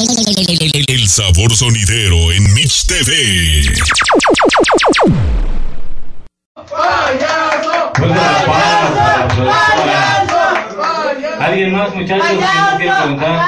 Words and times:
El 0.00 1.08
sabor 1.08 1.56
sonidero 1.56 2.30
en 2.30 2.54
Mitch 2.54 2.86
TV. 2.86 3.64
¿Alguien 11.40 11.72
más, 11.72 11.92
muchachos, 11.96 12.32
nos 12.32 12.76
quiere 12.76 12.94
preguntar? 12.94 13.40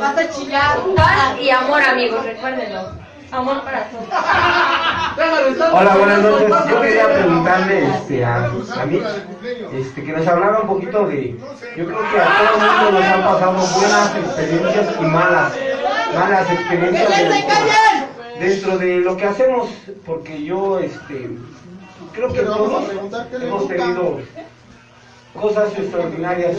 Vas 0.00 0.18
a 0.18 0.30
chillar. 0.34 0.78
Paz 0.96 1.40
y 1.40 1.50
amor, 1.50 1.82
amigos, 1.84 2.24
recuérdenlo. 2.24 3.01
Amor 3.32 3.64
para 3.64 3.88
todos. 3.88 4.04
Hola, 5.72 5.96
buenas 5.96 6.22
noches. 6.22 6.48
Yo 6.68 6.80
quería 6.82 7.14
preguntarle 7.14 7.88
este, 7.88 8.24
a, 8.24 8.44
a 8.44 8.86
Mitch 8.86 9.06
este, 9.72 10.04
que 10.04 10.12
nos 10.12 10.26
hablara 10.26 10.60
un 10.60 10.68
poquito 10.68 11.06
de. 11.06 11.38
Yo 11.74 11.86
creo 11.86 11.98
que 12.10 12.20
a 12.20 12.26
todo 12.26 12.54
el 12.54 12.60
mundo 12.60 13.00
nos 13.00 13.04
han 13.08 13.22
pasado 13.22 13.52
buenas 13.80 14.16
experiencias 14.16 14.96
y 15.00 15.04
malas. 15.04 15.52
Malas 16.14 16.50
experiencias 16.50 17.08
dentro, 17.18 17.56
dentro 18.38 18.78
de 18.78 18.96
lo 18.98 19.16
que 19.16 19.24
hacemos, 19.24 19.70
porque 20.04 20.44
yo 20.44 20.78
este, 20.78 21.30
creo 22.12 22.32
que 22.34 22.42
todos 22.42 22.84
hemos 23.40 23.68
tenido 23.68 24.20
cosas 25.34 25.72
extraordinarias. 25.76 26.56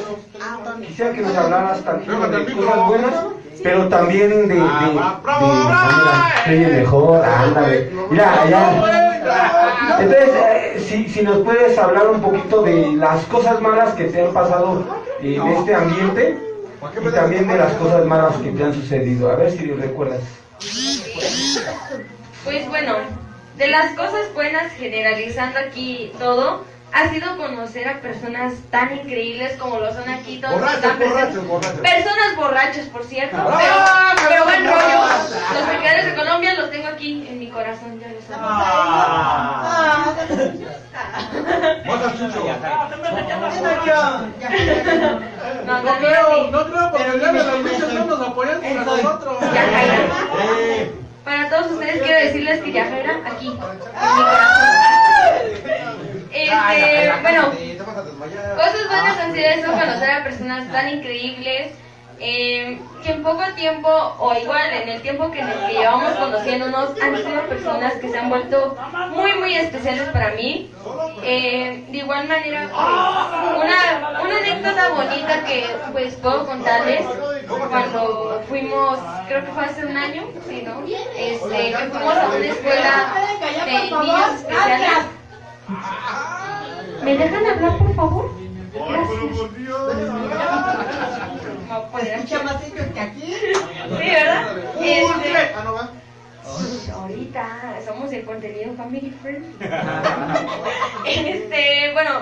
Quisiera 0.86 1.14
que 1.14 1.22
nos 1.22 1.36
hablaras 1.36 1.84
también 1.84 2.20
de 2.32 2.54
cosas 2.54 2.88
buenas, 2.88 3.14
pero 3.62 3.88
también 3.90 4.30
de. 4.30 4.48
de, 4.48 4.56
de, 4.56 4.62
ah, 4.62 5.20
mira, 5.42 6.44
soy 6.46 6.64
el 6.64 6.74
mejor, 6.82 7.26
ándale. 7.26 7.92
Mira, 8.10 8.46
ya. 8.50 10.00
Entonces, 10.00 10.30
eh, 10.36 10.86
si, 10.86 11.08
si 11.10 11.22
nos 11.22 11.38
puedes 11.40 11.78
hablar 11.78 12.08
un 12.10 12.22
poquito 12.22 12.62
de 12.64 12.94
las 12.94 13.24
cosas 13.26 13.62
malas 13.62 13.94
que 13.94 14.06
te 14.06 14.22
han 14.22 14.34
pasado 14.34 14.84
en 15.22 15.48
este 15.48 15.76
ambiente 15.76 16.38
y 17.02 17.12
también 17.12 17.48
de 17.48 17.58
las 17.58 17.74
cosas 17.74 18.06
malas 18.06 18.36
que 18.38 18.52
te 18.52 18.64
han 18.64 18.74
sucedido. 18.74 19.32
A 19.32 19.36
ver 19.36 19.52
si 19.52 19.72
recuerdas. 19.72 20.22
Pues 22.44 22.68
bueno, 22.68 22.96
de 23.58 23.68
las 23.68 23.94
cosas 23.94 24.34
buenas, 24.34 24.72
generalizando 24.74 25.60
aquí 25.60 26.12
todo, 26.20 26.66
ha 26.96 27.10
sido 27.10 27.38
conocer 27.38 27.88
a 27.90 28.02
personas 28.02 28.54
tan 28.70 28.96
increíbles 28.96 29.58
como 29.58 29.80
lo 29.80 29.92
son 29.94 30.08
aquí 30.10 30.38
todos. 30.40 30.54
Borrachos, 30.60 31.00
borrachos, 31.00 31.48
borrachos. 31.48 31.80
Personas 31.80 32.36
borrachos, 32.38 32.86
por 32.88 33.04
cierto, 33.04 33.36
Ah, 33.40 34.14
pero, 34.16 34.30
pero 34.30 34.44
buen 34.44 34.64
no. 34.64 34.72
rollo. 34.72 35.02
Los 35.54 35.64
pequeños 35.70 36.06
de 36.06 36.16
Colombia 36.16 36.54
los 36.54 36.70
tengo 36.70 36.88
aquí 36.88 37.28
en 37.28 37.40
mi 37.40 37.50
corazón, 37.50 38.00
ya 38.00 38.08
lo 38.10 38.22
saben. 38.22 38.40
Ah. 38.46 40.14
No, 45.66 45.82
No 45.84 45.98
creo, 45.98 46.48
no 46.52 46.66
creo, 46.66 46.92
porque 46.92 47.20
ya 47.20 47.32
de 47.34 47.44
los 47.44 47.64
bichos 47.64 47.94
no 47.94 48.06
nos 48.06 48.28
apoyan 48.28 48.64
a 48.64 48.84
nosotros. 48.84 49.38
Ya, 49.42 49.62
Jaira. 49.72 50.90
Para 51.24 51.50
todos 51.50 51.72
ustedes 51.72 52.02
quiero 52.04 52.20
decirles 52.20 52.62
que 52.62 52.72
Yajaira, 52.72 53.20
aquí, 53.26 53.48
en 53.48 53.54
mi 53.54 53.60
corazón. 53.60 53.94
Este, 56.34 57.12
bueno, 57.22 57.52
cosas 58.56 58.88
buenas 58.90 59.20
han 59.20 59.34
sido 59.34 59.48
eso, 59.50 59.72
conocer 59.72 60.10
a 60.12 60.24
personas 60.24 60.72
tan 60.72 60.90
increíbles, 60.90 61.74
eh, 62.20 62.80
que 63.04 63.12
en 63.12 63.22
poco 63.22 63.44
tiempo, 63.56 63.90
o 64.18 64.34
igual 64.38 64.72
en 64.72 64.90
el 64.90 65.02
tiempo 65.02 65.30
que, 65.30 65.40
en 65.40 65.50
el 65.50 65.60
que 65.68 65.74
llevamos 65.74 66.14
conociéndonos, 66.14 66.90
han 67.02 67.18
sido 67.18 67.42
personas 67.48 67.94
que 67.96 68.10
se 68.10 68.18
han 68.18 68.30
vuelto 68.30 68.76
muy, 69.12 69.34
muy 69.34 69.56
especiales 69.56 70.10
para 70.10 70.32
mí. 70.32 70.72
Eh, 71.24 71.84
de 71.90 71.98
igual 71.98 72.28
manera, 72.28 72.70
pues, 72.72 73.64
una, 73.64 74.22
una 74.22 74.38
anécdota 74.38 74.90
bonita 74.90 75.44
que 75.46 75.68
pues 75.92 76.16
puedo 76.16 76.46
contarles, 76.46 77.06
cuando 77.48 78.44
fuimos, 78.48 79.00
creo 79.28 79.46
que 79.46 79.52
fue 79.52 79.66
hace 79.66 79.86
un 79.86 79.98
año, 79.98 80.24
sí, 80.48 80.64
¿no? 80.66 80.84
Este, 81.18 81.72
que 81.72 81.90
fuimos 81.92 82.16
a 82.16 82.28
una 82.28 82.46
escuela 82.46 83.14
de 83.66 83.72
niños 83.84 84.34
especiales. 84.36 85.23
¿Me 87.04 87.18
dejan 87.18 87.46
hablar, 87.46 87.78
por 87.78 87.96
favor? 87.96 88.32
Gracias. 88.74 89.20
No, 91.70 91.84
pues, 91.92 92.04
Escucha 92.08 92.44
más 92.44 92.64
ellos 92.64 92.88
que 92.94 93.00
aquí. 93.00 93.34
Sí, 93.34 93.52
¿verdad? 93.90 94.58
Este, 94.82 95.38
Ah, 95.56 95.62
no 95.64 95.74
va. 95.74 95.90
ahorita 97.02 97.80
somos 97.86 98.12
el 98.12 98.24
contenido 98.26 98.74
family 98.76 99.14
friend. 99.22 99.46
Este, 101.06 101.92
bueno, 101.94 102.22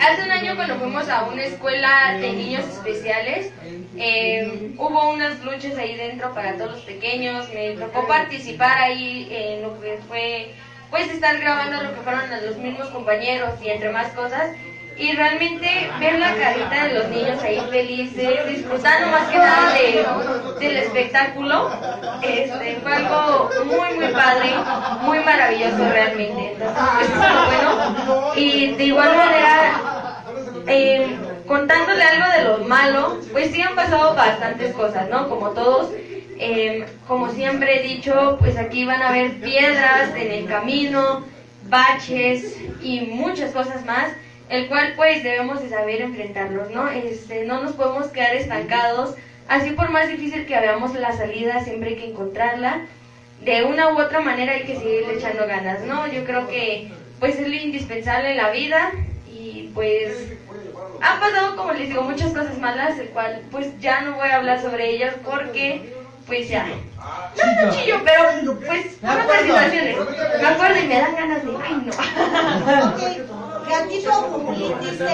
hace 0.00 0.22
un 0.22 0.30
año 0.30 0.54
cuando 0.56 0.76
fuimos 0.76 1.08
a 1.08 1.24
una 1.24 1.42
escuela 1.44 2.16
de 2.18 2.32
niños 2.32 2.64
especiales, 2.64 3.52
eh, 3.96 4.74
hubo 4.78 5.10
unas 5.10 5.40
luchas 5.44 5.76
ahí 5.78 5.96
dentro 5.96 6.32
para 6.34 6.54
todos 6.56 6.72
los 6.72 6.80
pequeños. 6.82 7.48
Me 7.52 7.72
tocó 7.72 8.06
participar 8.06 8.78
ahí 8.78 9.28
en 9.30 9.62
lo 9.62 9.80
que 9.80 9.98
fue, 10.08 10.54
pues, 10.96 11.10
estar 11.10 11.38
grabando 11.38 11.82
lo 11.82 11.94
que 11.94 12.00
fueron 12.00 12.32
a 12.32 12.40
los 12.40 12.56
mismos 12.56 12.88
compañeros 12.88 13.50
y 13.62 13.68
entre 13.68 13.90
más 13.90 14.08
cosas. 14.12 14.50
Y 14.96 15.12
realmente 15.12 15.90
ver 16.00 16.18
la 16.18 16.34
carita 16.36 16.86
de 16.86 16.94
los 16.94 17.08
niños 17.08 17.42
ahí 17.42 17.60
felices, 17.70 18.48
disfrutando 18.48 19.08
más 19.08 19.28
que 19.28 19.36
nada 19.36 19.74
de, 19.74 20.06
del 20.58 20.76
espectáculo, 20.78 21.70
este, 22.22 22.76
fue 22.76 22.94
algo 22.94 23.50
muy, 23.66 23.94
muy 23.98 24.08
padre, 24.08 24.54
muy 25.02 25.18
maravilloso 25.18 25.76
realmente. 25.76 26.52
Entonces, 26.52 27.10
eso 27.10 27.46
bueno. 27.46 28.32
Y 28.36 28.72
de 28.72 28.84
igual 28.84 29.14
manera, 29.14 30.22
eh, 30.66 31.14
contándole 31.46 32.02
algo 32.02 32.32
de 32.32 32.44
lo 32.44 32.64
malo, 32.66 33.18
pues 33.32 33.50
sí 33.50 33.60
han 33.60 33.74
pasado 33.74 34.14
bastantes 34.14 34.72
cosas, 34.72 35.10
¿no? 35.10 35.28
Como 35.28 35.50
todos, 35.50 35.90
eh, 36.38 36.86
como 37.06 37.30
siempre 37.30 37.80
he 37.80 37.88
dicho, 37.88 38.36
pues 38.38 38.56
aquí 38.56 38.84
van 38.84 39.02
a 39.02 39.08
haber 39.08 39.40
piedras 39.40 40.14
en 40.16 40.30
el 40.30 40.46
camino, 40.46 41.24
baches 41.68 42.56
y 42.82 43.00
muchas 43.02 43.52
cosas 43.52 43.84
más, 43.84 44.12
el 44.48 44.68
cual 44.68 44.94
pues 44.96 45.22
debemos 45.22 45.62
de 45.62 45.70
saber 45.70 46.02
enfrentarlos, 46.02 46.70
¿no? 46.70 46.88
Este, 46.88 47.44
no 47.44 47.62
nos 47.62 47.72
podemos 47.72 48.08
quedar 48.08 48.34
estancados, 48.34 49.14
así 49.48 49.70
por 49.70 49.90
más 49.90 50.08
difícil 50.08 50.46
que 50.46 50.60
veamos 50.60 50.94
la 50.94 51.12
salida, 51.12 51.64
siempre 51.64 51.90
hay 51.90 51.96
que 51.96 52.10
encontrarla. 52.10 52.82
De 53.42 53.64
una 53.64 53.92
u 53.92 54.00
otra 54.00 54.20
manera 54.20 54.52
hay 54.52 54.64
que 54.64 54.76
seguir 54.76 55.04
echando 55.10 55.46
ganas, 55.46 55.82
¿no? 55.82 56.06
Yo 56.06 56.24
creo 56.24 56.48
que 56.48 56.90
pues 57.20 57.38
es 57.38 57.48
lo 57.48 57.54
indispensable 57.54 58.30
en 58.30 58.36
la 58.36 58.50
vida 58.50 58.92
y 59.30 59.70
pues 59.74 60.36
han 61.00 61.20
pasado, 61.20 61.56
como 61.56 61.72
les 61.72 61.88
digo, 61.88 62.02
muchas 62.02 62.32
cosas 62.32 62.58
malas, 62.58 62.98
el 62.98 63.08
cual 63.08 63.42
pues 63.50 63.78
ya 63.80 64.00
no 64.00 64.16
voy 64.16 64.28
a 64.28 64.36
hablar 64.36 64.60
sobre 64.60 64.90
ellas 64.90 65.14
porque 65.24 65.92
pues 66.26 66.48
ya. 66.48 66.66
No, 66.66 67.66
no 67.66 67.72
chillo, 67.72 68.00
pero 68.04 68.24
pues 68.58 68.96
otras 68.98 69.42
situaciones. 69.42 69.96
Me 70.40 70.48
acuerdo 70.48 70.80
y 70.80 70.86
me 70.86 70.98
dan 70.98 71.14
ganas 71.14 71.44
de, 71.44 71.56
ay 71.62 71.82
no. 71.84 71.92
Ok, 72.88 73.00
Gatito 73.68 74.12
Jumulín 74.12 74.80
dice 74.80 75.06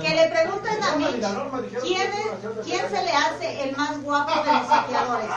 que 0.00 0.14
le 0.14 0.28
pregunten 0.28 0.82
a 0.82 0.96
Mitch 0.96 1.24
quién, 1.82 2.02
es, 2.02 2.64
quién 2.64 2.88
se 2.88 3.02
le 3.02 3.12
hace 3.12 3.62
el 3.64 3.76
más 3.76 4.02
guapo 4.02 4.42
de 4.42 4.52
los 4.52 4.68
saqueadores. 4.68 5.30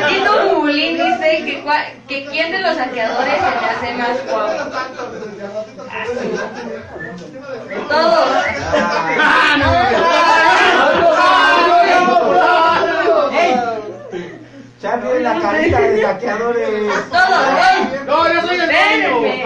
Gatito 0.00 0.32
Jubulín 0.50 0.96
dice 0.96 1.44
que, 1.44 1.62
cua- 1.64 1.92
que 2.08 2.24
quién 2.26 2.50
de 2.52 2.58
los 2.60 2.76
saqueadores 2.76 3.34
se 3.34 3.50
le 3.60 3.66
hace 3.70 3.94
más 3.98 4.26
guapo. 4.26 4.52
Todos. 7.88 8.28
Ya 14.82 14.96
viene 14.96 15.20
la 15.20 15.38
carita 15.40 15.78
de 15.80 16.02
saqueadores. 16.02 16.90
Todos. 17.10 18.06
No, 18.06 18.32
yo 18.32 18.40
soy 18.40 18.56
el 18.56 18.70
Espérenme. 18.70 19.44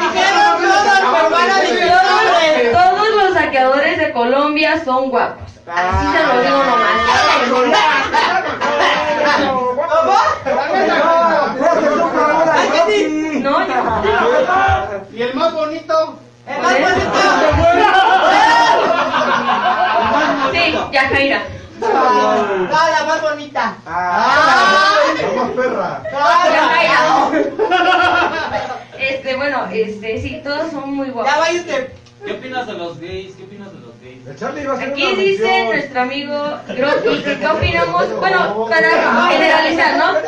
Dijeron 0.00 0.62
todos, 0.62 1.00
pero 1.12 1.30
van 1.30 1.50
a 1.50 1.60
decir 1.60 1.92
nombres. 1.92 2.72
Todos 2.72 3.08
los 3.10 3.34
saqueadores 3.34 3.98
de 3.98 4.12
Colombia 4.12 4.82
son 4.84 5.10
guapos. 5.10 5.50
Así 5.66 6.06
se 6.16 6.26
lo 6.26 6.40
digo 6.40 6.64
nomás. 6.64 8.00
No, 13.42 13.66
yo. 13.66 13.74
¿Y 15.12 15.22
el 15.22 15.34
más 15.34 15.52
bonito? 15.52 16.18
El 16.46 16.62
más 16.62 16.72
bonito. 16.72 17.20
Yajaira. 21.28 21.42
No, 21.80 21.88
la 22.68 23.04
más 23.06 23.22
bonita. 23.22 23.76
La 23.86 23.92
más 25.36 25.50
perra. 25.50 26.02
Este, 28.98 29.36
bueno, 29.36 29.66
este, 29.72 30.20
sí, 30.20 30.40
todos 30.44 30.70
son 30.70 30.94
muy 30.94 31.06
Ya 31.08 31.12
guapos. 31.14 31.38
vaya 31.38 31.60
usted. 31.60 31.92
¿Qué 32.24 32.32
opinas 32.32 32.66
de 32.66 32.72
los 32.74 32.98
gays? 33.00 33.34
¿Qué 33.34 33.44
opinas 33.44 33.72
de 33.72 33.78
los 33.80 33.98
gays? 34.02 34.26
El 34.26 34.36
Charlie 34.36 34.60
iba 34.62 34.74
a 34.74 34.76
hacer 34.76 34.90
Aquí 34.90 35.02
una 35.04 35.14
dice 35.22 35.42
mención. 35.42 35.66
nuestro 35.68 36.00
amigo 36.02 36.58
Groki 36.68 37.22
que 37.22 37.38
qué 37.38 37.46
opinamos, 37.46 38.16
bueno, 38.20 38.66
para 38.68 38.90
generalizar, 39.30 39.96
¿no? 39.96 40.04
A 40.04 40.12
ver, 40.12 40.26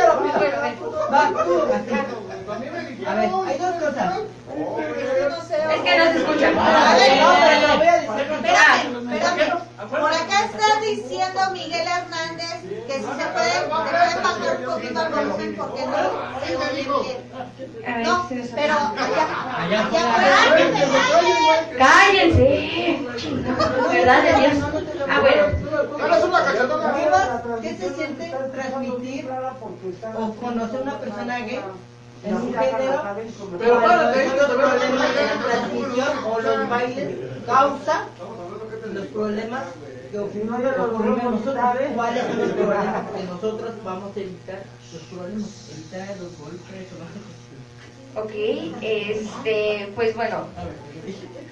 hay 3.47 3.59
dos 3.59 3.75
cosas. 3.77 4.15
escucha. 6.17 6.51
Vale, 6.51 7.21
no, 7.21 7.29
pero 7.45 7.69
lo 7.69 7.77
voy 7.79 7.87
a. 9.83 9.87
Por 9.87 10.13
acá 10.13 10.45
está 10.45 10.81
diciendo 10.81 11.41
Miguel 11.53 11.87
Hernández 11.87 12.63
que 12.87 12.95
si 12.95 13.01
se 13.01 13.07
puede, 13.07 13.53
se 13.53 13.61
puede 13.63 14.15
bajar 14.23 14.57
un 14.59 14.65
poquito 14.65 14.99
el 15.03 15.09
volumen 15.13 15.57
porque 15.57 15.87
no 15.87 15.97
se 16.47 16.57
oye 16.57 16.83
bien. 16.83 17.21
A 17.87 17.97
ver, 17.97 18.07
No, 18.07 18.29
pero 18.29 18.75
allá, 18.75 19.25
Allá. 19.63 19.81
¡Cállense! 21.79 22.49
¿Verdad 23.93 24.23
de 24.23 24.33
Dios? 24.41 24.55
Ah, 25.09 25.21
bueno. 25.21 25.43
¿Qué 27.61 27.71
se 27.77 27.95
siente 27.95 28.35
transmitir 28.53 29.29
o 30.17 30.35
conocer 30.35 30.81
una 30.83 30.99
persona 30.99 31.39
gay 31.41 31.61
en 32.25 32.35
un 32.35 32.55
género? 32.55 33.03
Pero 33.59 33.81
de 33.81 33.87
la 33.87 35.43
transmisión 35.45 36.25
o 36.25 36.41
los 36.41 36.69
bailes 36.69 37.09
causa 37.47 38.07
los 38.93 39.07
problemas 39.07 39.65
que 40.11 40.19
ocurren 40.19 40.81
ocurrimos 40.81 41.33
nosotros. 41.33 41.65
¿Cuáles 41.95 42.23
son 42.27 42.39
los 42.39 42.51
problemas 42.53 43.11
que 43.11 43.25
nosotros 43.25 43.71
vamos 43.85 44.17
a 44.17 44.21
evitar 44.21 44.63
los 44.93 45.03
problemas? 45.03 45.71
Evitar 45.73 46.17
los 46.19 46.39
golpes 46.39 46.87
Ok, 48.15 48.31
este, 48.83 49.91
pues 49.95 50.15
bueno, 50.15 50.47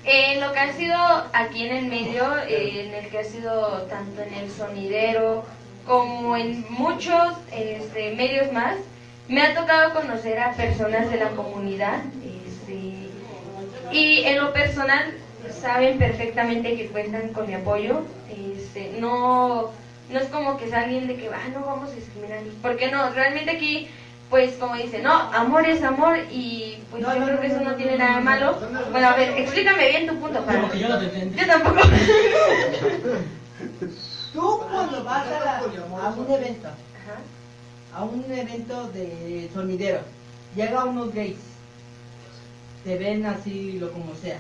en 0.05 0.41
lo 0.43 0.53
que 0.53 0.59
ha 0.59 0.73
sido 0.75 0.95
aquí 1.33 1.67
en 1.67 1.75
el 1.75 1.87
medio, 1.87 2.25
en 2.47 2.93
el 2.93 3.09
que 3.09 3.21
ha 3.21 3.25
sido 3.25 3.83
tanto 3.89 4.21
en 4.21 4.35
el 4.35 4.51
sonidero 4.51 5.43
como 5.87 6.37
en 6.37 6.67
muchos 6.69 7.33
este, 7.51 8.15
medios 8.15 8.53
más, 8.53 8.77
me 9.29 9.41
ha 9.41 9.55
tocado 9.55 9.95
conocer 9.95 10.39
a 10.39 10.53
personas 10.53 11.11
de 11.11 11.17
la 11.17 11.31
comunidad 11.31 12.01
este, 12.23 13.09
y 13.91 14.25
en 14.25 14.39
lo 14.39 14.53
personal 14.53 15.15
saben 15.53 15.99
perfectamente 15.99 16.77
que 16.77 16.89
cuentan 16.89 17.29
con 17.33 17.47
mi 17.47 17.55
apoyo. 17.55 18.03
Este, 18.29 18.97
no, 19.01 19.71
no 20.11 20.19
es 20.19 20.29
como 20.29 20.57
que 20.57 20.67
es 20.67 20.73
alguien 20.73 21.07
de 21.07 21.17
que 21.17 21.29
ah, 21.29 21.49
no 21.55 21.65
vamos 21.67 21.91
a 21.91 21.95
discriminar, 21.95 22.41
porque 22.63 22.91
no, 22.91 23.11
realmente 23.11 23.51
aquí 23.53 23.89
pues 24.31 24.53
como 24.55 24.77
dice, 24.77 25.03
no, 25.03 25.13
amor 25.13 25.67
es 25.67 25.83
amor 25.83 26.17
y 26.31 26.79
pues 26.91 27.03
yo 27.03 27.09
creo 27.25 27.41
que 27.41 27.49
eso 27.49 27.61
no 27.63 27.75
tiene 27.75 27.99
nada 27.99 28.21
malo. 28.21 28.57
Bueno, 28.93 29.09
a 29.09 29.15
ver, 29.17 29.31
explícame 29.37 29.89
bien 29.89 30.07
tu 30.07 30.21
punto, 30.21 30.41
para. 30.43 30.61
Como 30.61 30.73
que 30.73 30.79
yo 30.79 30.89
no 30.89 30.99
te 31.01 31.07
entendí. 31.07 31.37
Yo 31.41 31.47
tampoco. 31.49 31.81
Tú 34.33 34.61
cuando 34.71 35.03
vas 35.05 35.27
a, 35.27 35.41
la- 35.45 35.59
a 35.59 36.11
un 36.11 36.31
evento, 36.31 36.69
Ajá. 36.69 37.19
a 37.99 38.05
un 38.05 38.25
evento 38.33 38.89
de 38.93 39.51
sonidero, 39.53 39.99
llega 40.55 40.85
unos 40.85 41.13
gays, 41.13 41.37
te 42.85 42.97
ven 42.97 43.27
así, 43.27 43.79
lo 43.81 43.91
como 43.93 44.15
sea, 44.15 44.39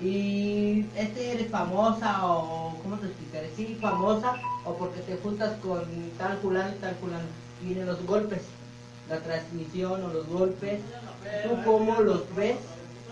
y 0.00 0.86
este 0.96 1.32
eres 1.32 1.50
famosa 1.50 2.26
o, 2.26 2.74
¿cómo 2.82 2.96
te 2.96 3.06
explicaré? 3.06 3.50
Sí, 3.54 3.78
famosa, 3.80 4.34
o 4.64 4.74
porque 4.74 5.00
te 5.00 5.16
juntas 5.16 5.52
con 5.62 5.84
tal 6.16 6.38
fulano 6.38 6.70
y 6.70 6.80
tal 6.80 6.94
fulano, 6.96 7.24
y 7.62 7.66
vienen 7.66 7.86
los 7.86 8.04
golpes, 8.06 8.42
la 9.10 9.18
transmisión 9.18 10.04
o 10.04 10.08
los 10.08 10.26
golpes, 10.28 10.80
¿tú 11.42 11.62
cómo 11.64 12.00
los 12.00 12.34
ves 12.34 12.56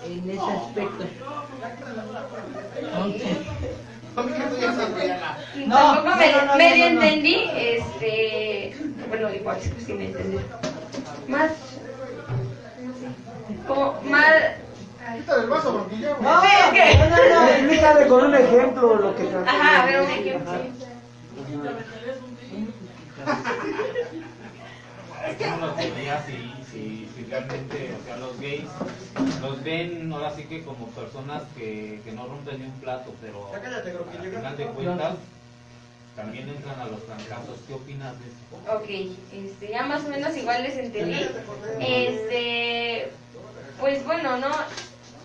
en 0.06 0.30
ese 0.30 0.40
aspecto? 0.40 1.04
No, 5.66 6.02
no, 6.02 6.16
me, 6.16 6.32
no, 6.32 6.56
medio 6.56 6.86
entendí, 6.86 7.36
este, 7.54 8.76
bueno, 9.08 9.32
igual 9.32 9.58
sí 9.60 9.92
me 9.92 10.06
entendí. 10.06 10.38
Más, 11.28 11.52
como 13.66 14.00
más, 14.02 14.32
ay, 15.08 15.20
Quita 15.20 15.36
del 15.38 15.48
vaso 15.50 15.72
porque 15.78 15.98
ya. 15.98 16.16
No, 16.20 16.40
Sí, 16.42 16.48
es 16.52 16.70
que- 16.72 16.98
no, 16.98 17.06
no, 17.08 17.42
no. 17.42 17.48
Explícale 17.48 18.06
con 18.08 18.24
un 18.24 18.34
ejemplo 18.34 18.94
lo 18.96 19.16
que 19.16 19.22
está 19.24 19.40
ajá, 19.42 19.82
a 19.82 19.86
ver 19.86 20.00
un 20.00 20.10
ejemplo. 20.10 20.52
Es 25.28 25.36
que 25.36 25.46
no 25.48 25.56
lo 25.58 25.72
tenía 25.72 26.22
si, 26.24 26.54
si, 26.70 27.08
si 27.14 27.24
realmente, 27.28 27.94
o 28.00 28.04
sea, 28.04 28.16
los 28.16 28.38
gays 28.40 28.68
los 29.42 29.62
ven 29.62 30.10
ahora 30.12 30.34
sí 30.34 30.44
que 30.44 30.62
como 30.62 30.86
personas 30.88 31.42
que, 31.56 32.00
que 32.04 32.12
no 32.12 32.26
rompen 32.26 32.60
ni 32.60 32.66
un 32.66 32.80
plato, 32.80 33.14
pero 33.20 33.50
Ya 33.52 33.60
cállate, 33.60 33.90
creo 33.92 34.10
que 34.10 34.16
al 34.18 34.24
final 34.24 34.56
de 34.56 34.64
cuentas 34.66 35.14
también 36.16 36.48
entran 36.48 36.80
a 36.80 36.86
los 36.86 37.04
trancazos. 37.06 37.58
¿Qué 37.66 37.74
opinas 37.74 38.14
de 38.20 38.26
eso? 38.26 38.74
Ok, 38.74 39.16
este, 39.32 39.70
ya 39.70 39.84
más 39.86 40.04
o 40.04 40.08
menos 40.08 40.36
igual 40.36 40.62
les 40.62 40.76
entendí. 40.76 41.26
Este, 41.80 43.10
pues 43.78 44.04
bueno, 44.04 44.36
¿no? 44.38 44.48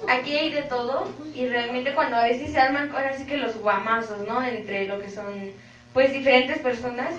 Aquí 0.08 0.36
hay 0.36 0.50
de 0.52 0.64
todo 0.64 1.08
y 1.36 1.46
realmente 1.48 1.94
cuando 1.94 2.18
a 2.18 2.24
veces 2.24 2.52
se 2.52 2.60
arman 2.60 2.92
ahora 2.94 3.18
sí 3.18 3.26
que 3.26 3.38
los 3.38 3.56
guamazos, 3.58 4.20
¿no? 4.28 4.44
Entre 4.44 4.88
lo 4.88 5.00
que 5.00 5.10
son 5.10 5.52
pues 5.94 6.12
diferentes 6.12 6.60
personas. 6.60 7.14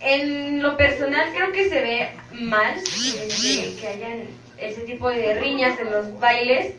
En 0.00 0.62
lo 0.62 0.76
personal 0.76 1.30
creo 1.34 1.52
que 1.52 1.68
se 1.68 1.80
ve 1.80 2.08
mal 2.32 2.74
este, 2.76 3.76
que 3.80 3.88
hayan 3.88 4.26
ese 4.58 4.82
tipo 4.82 5.08
de 5.08 5.34
riñas 5.34 5.78
en 5.78 5.90
los 5.90 6.18
bailes. 6.18 6.74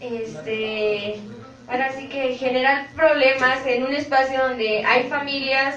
Este, 0.00 1.20
ahora 1.68 1.92
sí 1.92 2.08
que 2.08 2.34
generar 2.34 2.88
problemas 2.96 3.64
en 3.66 3.84
un 3.84 3.92
espacio 3.94 4.48
donde 4.48 4.84
hay 4.84 5.04
familias 5.08 5.76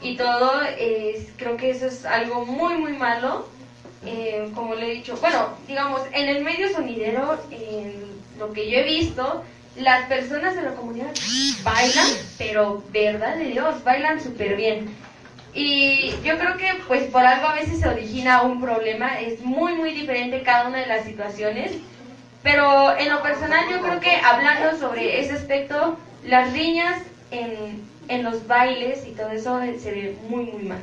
y 0.00 0.16
todo, 0.16 0.62
es- 0.78 1.28
creo 1.36 1.56
que 1.56 1.70
eso 1.70 1.86
es 1.86 2.04
algo 2.06 2.44
muy, 2.46 2.74
muy 2.76 2.92
malo. 2.92 3.48
Eh, 4.10 4.50
como 4.54 4.74
le 4.74 4.86
he 4.86 4.94
dicho, 4.94 5.16
bueno, 5.20 5.50
digamos, 5.66 6.00
en 6.12 6.28
el 6.30 6.42
medio 6.42 6.72
sonidero, 6.72 7.38
en 7.50 7.92
lo 8.38 8.52
que 8.54 8.70
yo 8.70 8.78
he 8.78 8.84
visto, 8.84 9.44
las 9.76 10.06
personas 10.06 10.56
de 10.56 10.62
la 10.62 10.74
comunidad 10.74 11.12
bailan, 11.62 12.08
pero 12.38 12.82
verdad 12.90 13.36
de 13.36 13.44
Dios, 13.50 13.84
bailan 13.84 14.20
súper 14.22 14.56
bien. 14.56 14.88
Y 15.52 16.12
yo 16.24 16.38
creo 16.38 16.56
que 16.56 16.70
pues 16.86 17.04
por 17.10 17.24
algo 17.24 17.48
a 17.48 17.54
veces 17.54 17.80
se 17.80 17.88
origina 17.88 18.42
un 18.42 18.60
problema, 18.60 19.20
es 19.20 19.40
muy 19.40 19.74
muy 19.74 19.92
diferente 19.92 20.42
cada 20.42 20.68
una 20.68 20.78
de 20.78 20.86
las 20.86 21.04
situaciones, 21.04 21.72
pero 22.42 22.96
en 22.96 23.10
lo 23.10 23.22
personal 23.22 23.68
yo 23.70 23.80
creo 23.80 24.00
que 24.00 24.16
hablando 24.16 24.78
sobre 24.78 25.20
ese 25.20 25.34
aspecto, 25.34 25.98
las 26.24 26.52
riñas 26.52 27.02
en, 27.30 27.82
en 28.08 28.22
los 28.22 28.46
bailes 28.46 29.06
y 29.06 29.10
todo 29.10 29.30
eso 29.30 29.60
eh, 29.62 29.78
se 29.78 29.90
ve 29.90 30.16
muy 30.28 30.44
muy 30.46 30.62
mal. 30.62 30.80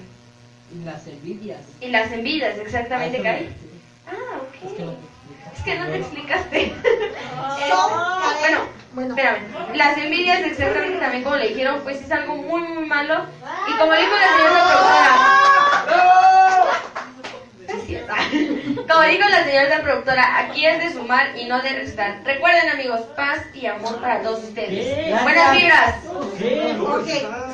Y 0.73 0.83
las 0.83 1.07
envidias. 1.07 1.59
Y 1.81 1.87
las 1.89 2.11
envidias, 2.11 2.57
exactamente, 2.57 3.19
Ah, 3.19 3.23
Cari. 3.23 3.49
Ah, 4.07 4.39
Es 4.65 4.73
que 4.73 4.83
no 4.85 4.91
ok. 4.91 4.97
Es 5.55 5.63
que 5.63 5.75
no 5.79 5.85
te 5.87 5.97
explicaste. 5.97 6.73
Eh, 7.57 7.71
bueno, 8.39 8.59
Bueno. 8.93 9.09
espérame. 9.15 9.75
Las 9.75 9.97
envidias, 9.97 10.41
exactamente 10.41 10.97
también 10.99 11.23
como 11.23 11.35
le 11.37 11.49
dijeron, 11.49 11.79
pues 11.83 12.01
es 12.01 12.11
algo 12.11 12.35
muy, 12.35 12.61
muy 12.61 12.85
malo. 12.85 13.25
Y 13.67 13.77
como 13.77 13.91
dijo 13.93 14.11
la 14.15 14.37
señora 14.37 14.63
productora. 14.65 16.15
Gracias. 17.67 18.05
Como 18.87 19.01
dijo 19.03 19.29
la 19.29 19.43
señora 19.43 19.81
productora, 19.81 20.37
aquí 20.39 20.65
es 20.65 20.79
de 20.79 20.93
sumar 20.93 21.35
y 21.37 21.45
no 21.45 21.61
de 21.61 21.69
restar. 21.69 22.21
Recuerden, 22.23 22.69
amigos, 22.69 23.01
paz 23.15 23.39
y 23.53 23.65
amor 23.65 23.99
para 24.01 24.21
todos 24.21 24.43
ustedes. 24.43 25.21
Buenas 25.23 25.51
vibras. 25.53 25.95
Ok, 26.05 27.09
son 27.21 27.44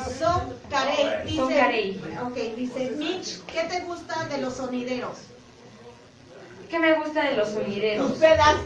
carey. 0.72 1.26
Dice, 1.26 1.56
carey. 1.56 2.00
Ok, 2.24 2.56
dice 2.56 2.92
Mitch, 2.96 3.44
¿qué 3.46 3.62
te 3.64 3.80
gusta 3.80 4.24
de 4.24 4.38
los 4.38 4.54
sonideros? 4.54 5.18
¿Qué 6.70 6.78
me 6.78 6.94
gusta 6.94 7.24
de 7.24 7.36
los 7.36 7.50
sonideros? 7.50 8.08
Tus 8.12 8.18
pedas. 8.18 8.56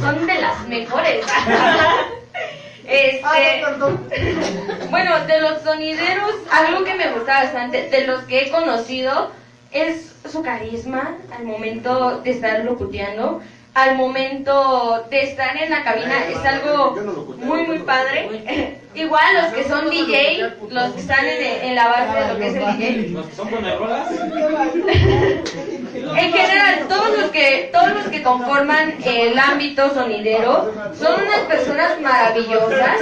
Son 0.00 0.26
de 0.26 0.34
las 0.40 0.68
mejores. 0.68 1.24
Este, 2.84 3.62
perdón. 3.64 4.08
bueno, 4.90 5.24
de 5.26 5.40
los 5.40 5.62
sonideros, 5.62 6.32
algo 6.50 6.84
que 6.84 6.94
me 6.94 7.12
gusta 7.12 7.44
bastante, 7.44 7.88
de 7.88 8.06
los 8.08 8.24
que 8.24 8.42
he 8.42 8.50
conocido, 8.50 9.30
es 9.70 10.12
su 10.30 10.42
carisma 10.42 11.16
al 11.34 11.44
momento 11.44 12.20
de 12.22 12.30
estar 12.30 12.64
locuteando, 12.64 13.40
al 13.74 13.96
momento 13.96 15.04
de 15.10 15.22
estar 15.22 15.56
en 15.56 15.70
la 15.70 15.82
cabina, 15.82 16.26
es 16.28 16.44
algo 16.44 16.94
muy, 17.38 17.66
muy 17.66 17.78
padre. 17.78 18.78
Igual 18.94 19.24
los 19.40 19.54
que 19.54 19.64
son 19.64 19.88
DJ, 19.88 20.52
los 20.68 20.92
que 20.92 21.00
están 21.00 21.24
en, 21.26 21.64
en 21.64 21.74
la 21.74 21.88
base 21.88 22.20
de 22.20 22.28
lo 22.28 22.38
que 22.38 22.48
es 22.48 22.54
el 22.54 22.78
DJ. 22.78 23.08
¿Los 23.10 23.26
que 23.26 23.34
son 23.34 23.48
ponerrolas? 23.48 24.08
En 25.94 26.32
general, 26.32 26.86
todos 26.88 27.18
los 27.18 27.30
que 27.30 27.70
todos 27.72 27.92
los 27.92 28.04
que 28.06 28.22
conforman 28.22 28.94
el 29.04 29.38
ámbito 29.38 29.92
sonidero 29.94 30.72
son 30.98 31.20
unas 31.22 31.40
personas 31.48 32.00
maravillosas 32.00 32.98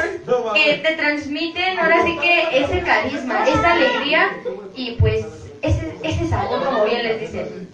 que 0.54 0.74
te 0.74 0.92
transmiten 0.96 1.78
ahora 1.78 2.04
sí 2.04 2.18
que 2.20 2.48
ese 2.52 2.80
carisma, 2.82 3.48
esa 3.48 3.72
alegría 3.72 4.30
y 4.74 4.92
pues 4.92 5.24
ese, 5.62 5.96
ese 6.02 6.28
sabor, 6.28 6.64
como 6.64 6.84
bien 6.84 7.02
les 7.04 7.20
dicen. 7.20 7.68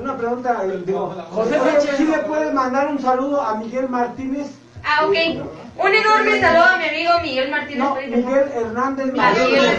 Una 0.00 0.16
pregunta, 0.16 0.62
eh, 0.64 0.82
digo, 0.86 1.14
José, 1.30 1.60
¿sí 1.96 2.04
le 2.06 2.18
puedes 2.20 2.52
mandar 2.54 2.88
un 2.88 3.00
saludo 3.00 3.40
a 3.42 3.54
Miguel 3.56 3.88
Martínez? 3.88 4.48
Ah, 4.82 5.04
ok. 5.04 5.14
Un 5.76 5.94
enorme 5.94 6.40
saludo 6.40 6.64
a 6.64 6.76
mi 6.78 6.84
amigo 6.88 7.10
Miguel 7.22 7.50
Martínez. 7.50 7.78
No. 7.78 7.94
Miguel 7.94 8.50
Hernández 8.54 9.06
Miguel 9.06 9.78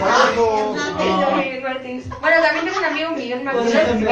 Martínez. 1.62 2.04
Bueno, 2.20 2.36
también 2.42 2.64
tengo 2.66 2.78
un 2.78 2.84
amigo 2.84 3.10
Miguel 3.10 3.44
Martínez. 3.44 3.72
que- 3.72 4.04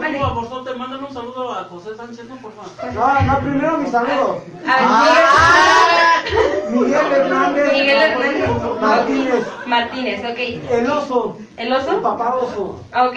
Vale. 0.00 0.18
Por 0.18 0.48
favor, 0.48 0.64
te 0.64 0.74
mandan 0.74 1.04
un 1.04 1.12
saludo 1.14 1.52
a 1.52 1.64
José 1.64 1.96
Sánchez, 1.96 2.24
¿no? 2.26 2.36
Por 2.36 2.52
favor. 2.52 2.94
No, 2.94 3.22
no, 3.22 3.38
primero 3.40 3.78
mi 3.78 3.90
saludo. 3.90 4.42
Ah, 4.66 6.22
Miguel 6.70 7.12
Hernández. 7.12 7.72
Miguel 7.72 8.02
Hernández. 8.02 8.80
Martínez. 8.80 9.46
Martínez, 9.66 10.20
ok. 10.24 10.38
El 10.70 10.90
oso. 10.90 11.38
¿El 11.56 11.68
papá 12.02 12.34
oso. 12.34 12.80
Ah, 12.92 13.04
Ok. 13.08 13.16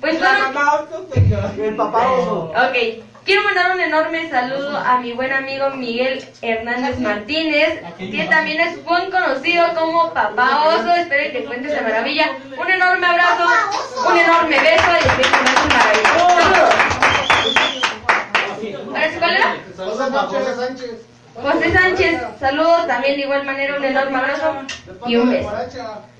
Pues 0.00 0.18
bueno, 0.18 0.44
El 1.58 1.76
papá 1.76 2.12
oso. 2.12 2.52
ok. 2.54 3.04
Quiero 3.24 3.42
mandar 3.42 3.72
un 3.74 3.80
enorme 3.80 4.30
saludo 4.30 4.78
a 4.78 4.98
mi 5.00 5.12
buen 5.12 5.30
amigo 5.32 5.68
Miguel 5.70 6.26
Hernández 6.40 6.98
Martínez, 6.98 7.82
que 7.98 8.24
también 8.30 8.58
es 8.60 8.82
buen 8.86 9.10
conocido 9.10 9.66
como 9.74 10.14
Papá 10.14 10.64
Oso. 10.64 10.94
Espero 10.94 11.24
que 11.24 11.40
te 11.40 11.44
cuentes 11.44 11.72
de 11.72 11.80
maravilla. 11.82 12.38
Un 12.58 12.70
enorme 12.70 13.06
abrazo, 13.06 13.44
un 14.08 14.16
enorme 14.16 14.58
beso 14.60 14.90
y 14.92 15.08
espero 15.08 15.28
que. 15.30 15.58
Ahora 18.88 19.10
sí, 19.10 19.18
¿cuál 19.18 19.36
era? 19.36 19.56
José 19.76 20.54
Sánchez. 20.56 20.90
José 21.34 21.72
Sánchez, 21.72 22.22
saludos 22.40 22.86
también 22.86 23.16
de 23.16 23.22
igual 23.22 23.44
manera, 23.44 23.76
un 23.76 23.84
enorme 23.84 24.18
abrazo 24.18 24.54
y 25.06 25.16
un 25.16 25.30
beso. 25.30 25.50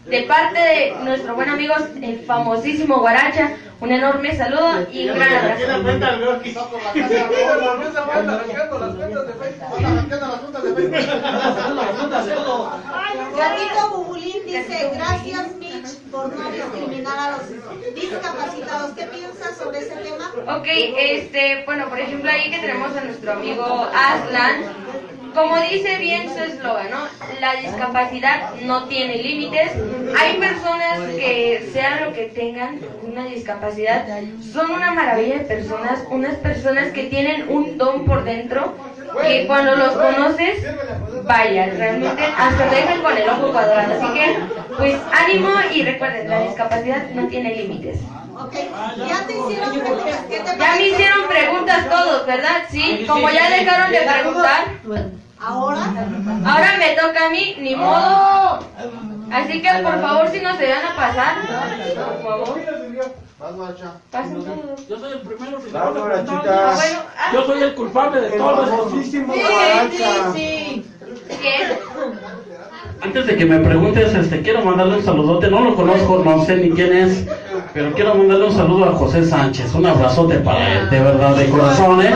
De 0.06 0.22
parte 0.22 0.58
de 0.58 0.94
nuestro 1.04 1.34
buen 1.34 1.50
amigo, 1.50 1.74
el 2.00 2.20
famosísimo 2.20 3.00
Guaracha, 3.00 3.52
un 3.80 3.92
enorme 3.92 4.36
saludo 4.36 4.86
y 4.90 5.08
un 5.08 5.16
gran 5.16 5.32
abrazo. 5.34 5.66
Gatito 13.36 13.90
Bubulín 13.90 14.46
dice, 14.46 14.90
gracias 14.94 15.54
Mitch 15.56 15.96
por 16.10 16.34
no 16.34 16.50
discriminar 16.50 17.18
a 17.18 17.30
los 17.32 17.94
discapacitados. 17.94 18.92
¿Qué 18.92 19.04
piensas 19.04 19.56
sobre 19.56 19.78
ese 19.78 19.96
tema? 19.96 20.32
Ok, 20.56 20.66
este, 20.98 21.62
bueno, 21.66 21.88
por 21.88 22.00
ejemplo 22.00 22.30
ahí 22.30 22.50
que 22.50 22.58
tenemos 22.58 22.96
a 22.96 23.04
nuestro 23.04 23.32
amigo 23.32 23.88
Aslan, 23.94 24.62
como 25.38 25.60
dice 25.60 25.98
bien 25.98 26.28
su 26.28 26.42
eslogan, 26.42 26.90
¿no? 26.90 26.98
La 27.40 27.54
discapacidad 27.60 28.54
no 28.62 28.84
tiene 28.84 29.22
límites. 29.22 29.70
Hay 30.18 30.36
personas 30.38 30.98
que, 31.16 31.70
sea 31.72 32.00
lo 32.00 32.12
que 32.12 32.24
tengan, 32.26 32.80
una 33.02 33.24
discapacidad, 33.26 34.04
son 34.52 34.72
una 34.72 34.92
maravilla 34.92 35.38
de 35.38 35.44
personas, 35.44 36.00
unas 36.10 36.34
personas 36.36 36.92
que 36.92 37.04
tienen 37.04 37.46
un 37.48 37.78
don 37.78 38.04
por 38.04 38.24
dentro, 38.24 38.74
que 39.22 39.46
cuando 39.46 39.76
los 39.76 39.92
conoces, 39.92 40.64
vaya, 41.22 41.66
realmente 41.66 42.24
hasta 42.36 42.68
te 42.68 42.76
dejan 42.76 43.02
con 43.02 43.16
el 43.16 43.28
ojo 43.28 43.52
cuadrado. 43.52 43.94
Así 43.94 44.12
que, 44.14 44.36
pues 44.76 44.96
ánimo 45.12 45.50
y 45.72 45.82
recuerden, 45.82 46.28
la 46.28 46.40
discapacidad 46.40 47.10
no 47.10 47.28
tiene 47.28 47.54
límites. 47.54 48.00
Ok, 48.36 48.54
ya 49.08 49.26
te 49.26 49.36
hicieron 49.36 49.80
preguntas. 49.80 50.24
¿Qué 50.28 50.40
te 50.40 50.58
Ya 50.58 50.76
me 50.76 50.88
hicieron 50.88 51.28
preguntas 51.28 51.88
todos, 51.88 52.26
¿verdad? 52.26 52.62
Sí, 52.70 53.04
como 53.08 53.28
ya 53.30 53.50
dejaron 53.50 53.90
de 53.90 53.98
preguntar, 53.98 54.64
Ahora, 55.40 55.80
ahora 56.44 56.76
me 56.78 56.96
toca 56.96 57.26
a 57.26 57.30
mí, 57.30 57.56
ni 57.60 57.76
modo. 57.76 58.58
Así 59.32 59.62
que 59.62 59.68
por 59.82 60.00
favor, 60.00 60.28
si 60.30 60.40
no 60.40 60.56
se 60.56 60.68
van 60.68 60.84
a 60.84 60.96
pasar, 60.96 61.36
por 61.94 62.22
favor, 62.22 62.60
Vas, 63.38 63.54
guacha. 63.54 63.92
pasen 64.10 64.42
todos. 64.42 64.88
Yo 64.88 64.98
soy 64.98 65.12
el 65.12 65.20
primero. 65.20 65.60
si 65.60 65.70
no. 65.70 65.92
Bueno, 65.92 66.32
ah, 67.16 67.30
Yo 67.32 67.46
soy 67.46 67.62
el 67.62 67.74
culpable 67.74 68.20
de 68.20 68.30
todo 68.30 68.64
esto. 68.64 68.76
famosísimo 68.76 69.32
Guaracha. 69.32 70.32
¿qué? 70.34 71.78
Antes 73.00 73.26
de 73.28 73.36
que 73.36 73.44
me 73.44 73.60
preguntes, 73.60 74.12
este, 74.12 74.42
quiero 74.42 74.62
mandarle 74.64 74.96
un 74.96 75.04
saludote. 75.04 75.48
No 75.48 75.60
lo 75.60 75.76
conozco, 75.76 76.20
no 76.24 76.44
sé 76.44 76.56
ni 76.56 76.70
quién 76.72 76.92
es, 76.92 77.26
pero 77.72 77.92
quiero 77.92 78.16
mandarle 78.16 78.46
un 78.46 78.56
saludo 78.56 78.86
a 78.86 78.92
José 78.94 79.24
Sánchez. 79.24 79.72
Un 79.72 79.86
abrazote 79.86 80.38
para 80.38 80.72
él, 80.72 80.90
de 80.90 80.98
verdad, 80.98 81.36
de 81.36 81.48
corazón, 81.48 82.02
¿eh? 82.02 82.12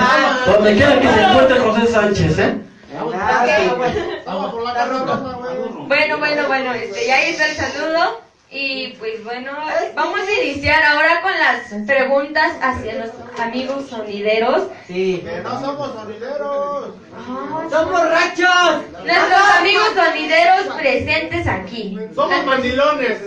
Donde 0.47 0.75
quiera 0.75 0.99
que 0.99 1.07
se 1.09 1.23
encuentre 1.23 1.61
José 1.61 1.87
Sánchez, 1.87 2.39
¿eh? 2.41 2.59
Bueno, 5.87 6.19
bueno, 6.19 6.47
bueno, 6.49 6.73
este, 6.75 7.07
ya 7.07 7.17
ahí 7.17 7.31
está 7.31 7.47
el 7.47 7.57
saludo. 7.57 8.21
Y 8.55 8.89
pues 8.99 9.25
bueno, 9.25 9.51
vamos 9.95 10.21
a 10.21 10.43
iniciar 10.43 10.83
ahora 10.83 11.23
con 11.23 11.33
las 11.33 11.87
preguntas 11.87 12.53
hacia 12.61 12.97
nuestros 12.97 13.41
amigos 13.41 13.89
sonideros. 13.89 14.65
Sí. 14.87 15.23
Que 15.25 15.41
no 15.41 15.59
somos 15.59 15.95
sonideros. 15.95 16.91
¡Son 17.71 17.91
borrachos! 17.91 18.83
Nuestros 19.07 19.43
amigos 19.59 19.89
sonideros 19.95 20.67
presentes 20.77 21.47
aquí. 21.47 21.99
Somos 22.15 22.45
mandilones. 22.45 23.19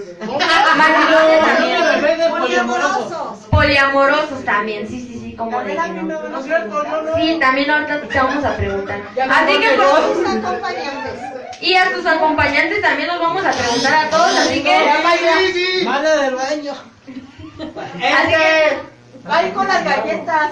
Mandilones 0.77 1.41
también. 1.41 2.29
poliamorosos. 2.29 3.37
Poliamorosos 3.49 4.45
también, 4.45 4.87
sí, 4.87 5.01
sí, 5.01 5.19
sí, 5.19 5.24
como 5.35 5.59
de 5.61 5.75
que 5.75 6.03
no. 6.03 7.15
Sí, 7.15 7.37
también 7.39 7.69
ahorita 7.71 8.01
te 8.01 8.17
vamos 8.17 8.43
a 8.45 8.55
preguntar. 8.55 9.01
Así 9.29 9.59
que 9.59 9.75
Sus 9.75 9.85
pues, 10.23 10.35
acompañantes. 10.35 11.61
y 11.61 11.75
a 11.75 11.91
tus 11.93 12.05
acompañantes 12.05 12.81
también 12.81 13.07
los 13.07 13.19
vamos 13.19 13.45
a 13.45 13.51
preguntar 13.51 14.05
a 14.05 14.09
todos, 14.09 14.35
así 14.37 14.63
que, 14.63 15.83
Madre 15.83 16.09
del 16.21 16.35
baño. 16.35 16.71
así 16.71 18.29
que, 18.29 18.95
Va 19.29 19.37
a 19.39 19.43
ir 19.47 19.53
con 19.53 19.67
las 19.67 19.83
galletas. 19.83 20.51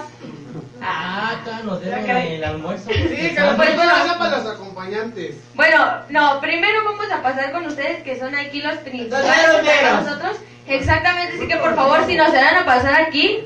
Ah, 0.82 1.38
acá 1.40 1.60
nos 1.64 1.80
deben 1.80 2.10
el 2.10 2.44
almuerzo. 2.44 2.90
Sí, 2.92 2.92
que 2.94 3.34
Pues 3.56 3.76
bueno. 3.76 3.92
sepa 4.12 4.28
los 4.28 4.46
acompañantes. 4.54 5.36
bueno, 5.54 5.78
no, 6.10 6.40
primero 6.40 6.84
vamos 6.84 7.10
a 7.10 7.22
pasar 7.22 7.52
con 7.52 7.66
ustedes 7.66 8.02
que 8.02 8.18
son 8.18 8.34
aquí 8.34 8.60
los 8.60 8.74
principales 8.78 9.26
para 9.64 10.00
nosotros. 10.00 10.36
Exactamente, 10.66 11.36
así 11.36 11.46
que 11.48 11.56
por 11.56 11.74
favor, 11.74 12.04
si 12.06 12.16
nos 12.16 12.32
van 12.32 12.56
a 12.56 12.64
pasar 12.66 13.00
aquí, 13.02 13.44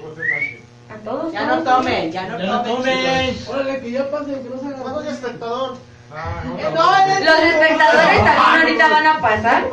a 0.90 0.96
todos. 1.04 1.32
Ya 1.32 1.46
no 1.46 1.62
tomen, 1.62 2.12
ya 2.12 2.28
no 2.28 2.38
Ya 2.38 2.46
no 2.46 2.62
tomen. 2.62 3.36
Órale, 3.48 3.80
que 3.80 3.90
ya 3.90 4.10
pase, 4.10 4.32
que 4.42 4.48
no 4.48 4.60
se 4.60 4.66
haga. 4.66 4.76
¿Cuándo 4.76 5.00
es 5.02 5.08
espectador? 5.08 5.76
Ah, 6.14 6.42
todos. 6.42 7.24
Los 7.24 7.38
espectadores 7.40 8.24
también 8.24 8.60
ahorita 8.60 8.88
van 8.88 9.06
a 9.06 9.20
pasar. 9.20 9.64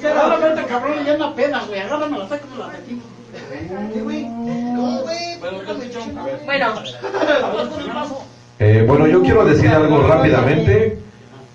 Solamente 0.00 0.64
cabrón, 0.66 1.04
ya 1.04 1.14
una 1.14 1.34
pena, 1.34 1.62
güey. 1.66 1.80
Agárrame 1.80 2.18
la 2.18 2.28
saca 2.28 2.44
la 2.58 2.68
de 2.68 2.78
aquí. 2.78 3.02
Bueno, 6.44 6.74
Eh, 8.58 8.84
bueno, 8.86 9.06
yo 9.06 9.22
quiero 9.22 9.44
decir 9.44 9.70
algo 9.70 10.02
rápidamente. 10.06 10.98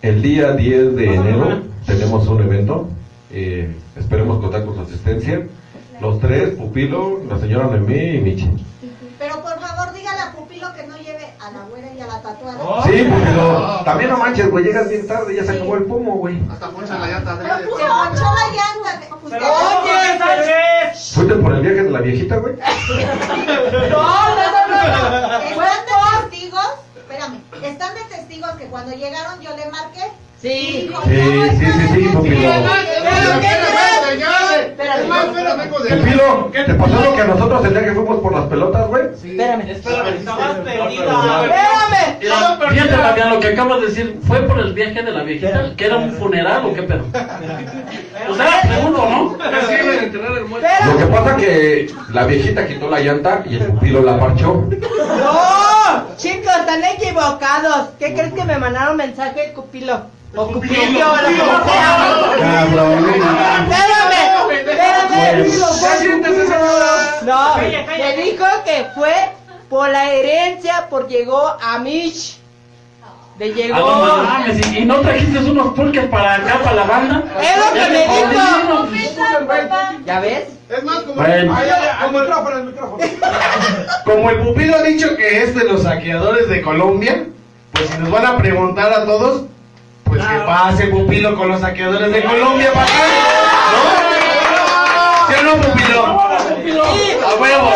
El 0.01 0.21
día 0.21 0.51
10 0.51 0.95
de 0.95 1.15
enero 1.15 1.61
tenemos 1.85 2.27
un 2.27 2.41
evento. 2.43 2.89
Eh, 3.31 3.75
esperemos 3.95 4.39
contar 4.41 4.65
con 4.65 4.75
su 4.75 4.81
asistencia. 4.81 5.47
Los 6.01 6.19
tres, 6.19 6.49
Pupilo, 6.55 7.21
la 7.27 7.39
señora 7.39 7.67
Noemí 7.67 7.95
y 7.95 8.19
Michi. 8.19 8.49
Pero 9.17 9.41
por 9.41 9.59
favor, 9.59 9.93
dígale 9.93 10.21
a 10.21 10.31
Pupilo 10.33 10.67
que 10.75 10.85
no 10.85 10.97
lleve 10.97 11.33
a 11.39 11.51
la 11.51 11.63
güera 11.69 11.87
y 11.97 12.01
a 12.01 12.07
la 12.07 12.16
tatuada. 12.27 12.84
Sí, 12.84 13.03
Pupilo. 13.03 13.81
También 13.86 14.10
no 14.10 14.17
manches, 14.17 14.51
güey. 14.51 14.63
Llegas 14.65 14.89
bien 14.89 15.07
tarde, 15.07 15.36
ya 15.36 15.43
se 15.43 15.51
acabó 15.51 15.75
el 15.75 15.84
pomo, 15.86 16.17
güey. 16.17 16.41
Hasta 16.51 16.69
poncha 16.69 16.98
la 16.98 17.07
llanta. 17.07 17.38
Pero 17.39 17.96
manchó 17.96 18.24
la 18.24 18.48
llanta. 18.50 19.15
Oye, 19.24 20.19
pero... 20.19 20.48
¿Fuiste 21.13 21.36
por 21.36 21.53
el 21.53 21.62
viaje 21.62 21.84
de 21.84 21.89
la 21.89 22.00
viejita, 22.01 22.38
güey? 22.38 22.55
No, 23.89 24.03
no, 24.36 24.46
no, 24.51 24.67
no, 24.67 25.39
Espérame. 27.17 27.41
¿Están 27.63 27.95
de 27.95 28.01
testigos 28.15 28.51
que 28.51 28.65
cuando 28.65 28.95
llegaron 28.95 29.41
yo 29.41 29.50
le 29.57 29.65
marqué? 29.71 30.01
Sí. 30.39 30.91
Sí, 31.05 31.50
sí, 31.59 31.65
sí, 31.65 31.88
sí. 31.89 32.05
Espérame, 32.05 32.67
espérame, 34.67 35.63
de- 35.83 35.95
Pupilo, 35.97 36.51
¿te 36.53 36.74
pasó 36.75 37.01
lo 37.01 37.15
que 37.15 37.21
a 37.21 37.25
nosotros 37.25 37.65
el 37.65 37.71
día 37.71 37.86
que 37.86 37.91
fuimos 37.93 38.19
por 38.19 38.33
las 38.36 38.45
pelotas, 38.45 38.88
güey? 38.88 39.03
Espérame. 39.13 39.62
Estabas 39.71 40.57
perdida. 40.63 41.45
Espérame. 42.19 42.69
Fíjate, 42.69 42.95
Fabián, 42.97 43.29
lo 43.31 43.39
que 43.39 43.47
acabas 43.47 43.81
de 43.81 43.88
decir, 43.88 44.19
¿fue 44.27 44.41
por 44.41 44.59
el 44.59 44.74
viaje 44.74 45.01
de 45.01 45.12
la 45.12 45.24
viejita? 45.24 45.74
¿Que 45.75 45.86
era 45.86 45.97
un 45.97 46.12
funeral 46.13 46.65
o 46.65 46.74
qué 46.74 46.83
pedo? 46.83 47.05
O 48.29 48.36
sea, 48.36 48.62
pregunto, 48.67 49.09
¿no? 49.09 49.38
Lo 50.86 50.97
que 50.97 51.05
pasa 51.07 51.36
que 51.38 51.91
la 52.13 52.25
viejita 52.25 52.67
quitó 52.67 52.89
la 52.89 53.00
llanta 53.00 53.41
y 53.45 53.55
el 53.55 53.65
Pupilo 53.67 54.01
la 54.03 54.19
parchó. 54.19 54.67
No, 54.69 55.66
chicos, 56.17 56.53
están 56.55 56.83
equivocados. 56.83 57.89
¿Qué 58.00 58.13
crees 58.13 58.33
que 58.33 58.43
me 58.43 58.57
mandaron 58.57 58.97
mensaje 58.97 59.47
de 59.47 59.53
Cupilo? 59.53 60.01
O 60.36 60.47
Cupilio, 60.47 61.05
lo 61.15 61.27
que 61.29 61.36
sea. 61.36 61.97
Espérame, 63.63 64.51
espérame. 64.51 65.07
No, 67.24 67.55
me 67.57 68.17
dijo 68.17 68.45
que 68.65 68.88
fue 68.93 69.13
por 69.69 69.89
la 69.89 70.12
herencia, 70.12 70.88
por 70.89 71.07
llegó 71.07 71.55
a 71.62 71.79
Mish. 71.79 72.39
Le 73.39 73.46
Ah, 73.46 73.50
no 73.50 73.56
llegó. 73.56 74.24
mames, 74.24 74.67
¿y 74.74 74.77
y 74.79 74.86
no 74.86 74.96
trajiste 75.01 75.38
unos 75.39 75.74
pulques 75.75 76.06
para 76.06 76.36
acá, 76.36 76.60
para 76.63 76.75
la 76.75 76.84
banda? 76.86 77.24
Es 77.39 77.58
lo 77.58 77.74
que 77.74 77.79
Ya 77.79 77.88
me 77.89 78.00
dijo. 78.00 78.88
¿Ya 80.06 80.20
ves? 80.20 80.44
Es 80.70 80.84
más, 80.84 80.98
como. 81.01 81.15
Bueno. 81.22 81.56
Ay, 81.56 81.70
ay, 81.70 81.88
ay, 82.00 82.08
El 82.08 82.12
micrófono, 82.22 82.58
el 82.58 82.63
micrófono. 82.65 83.03
Como 84.06 84.29
el 84.32 84.39
pupilo 84.39 84.75
ha 84.77 84.82
dicho 84.82 85.15
que 85.15 85.44
es 85.44 85.53
de 85.56 85.63
los 85.65 85.84
saqueadores 85.84 86.50
de 86.50 86.62
Colombia, 86.63 87.25
pues 87.74 87.89
si 87.89 87.98
nos 88.00 88.10
van 88.10 88.25
a 88.25 88.38
preguntar 88.38 88.91
a 88.91 89.06
todos, 89.06 89.44
pues 90.03 90.22
que 90.25 90.36
pase 90.46 90.88
Pupilo 90.88 91.36
con 91.38 91.50
los 91.50 91.62
saqueadores 91.62 92.12
de 92.12 92.24
Colombia 92.24 92.72
para 92.74 92.86
acá. 92.86 92.94
¿No? 93.74 95.27
¿Sí 95.27 95.34
o 95.39 95.44
no, 95.44 95.62
Pupilo? 95.62 96.06
A 97.27 97.36
huevo. 97.36 97.72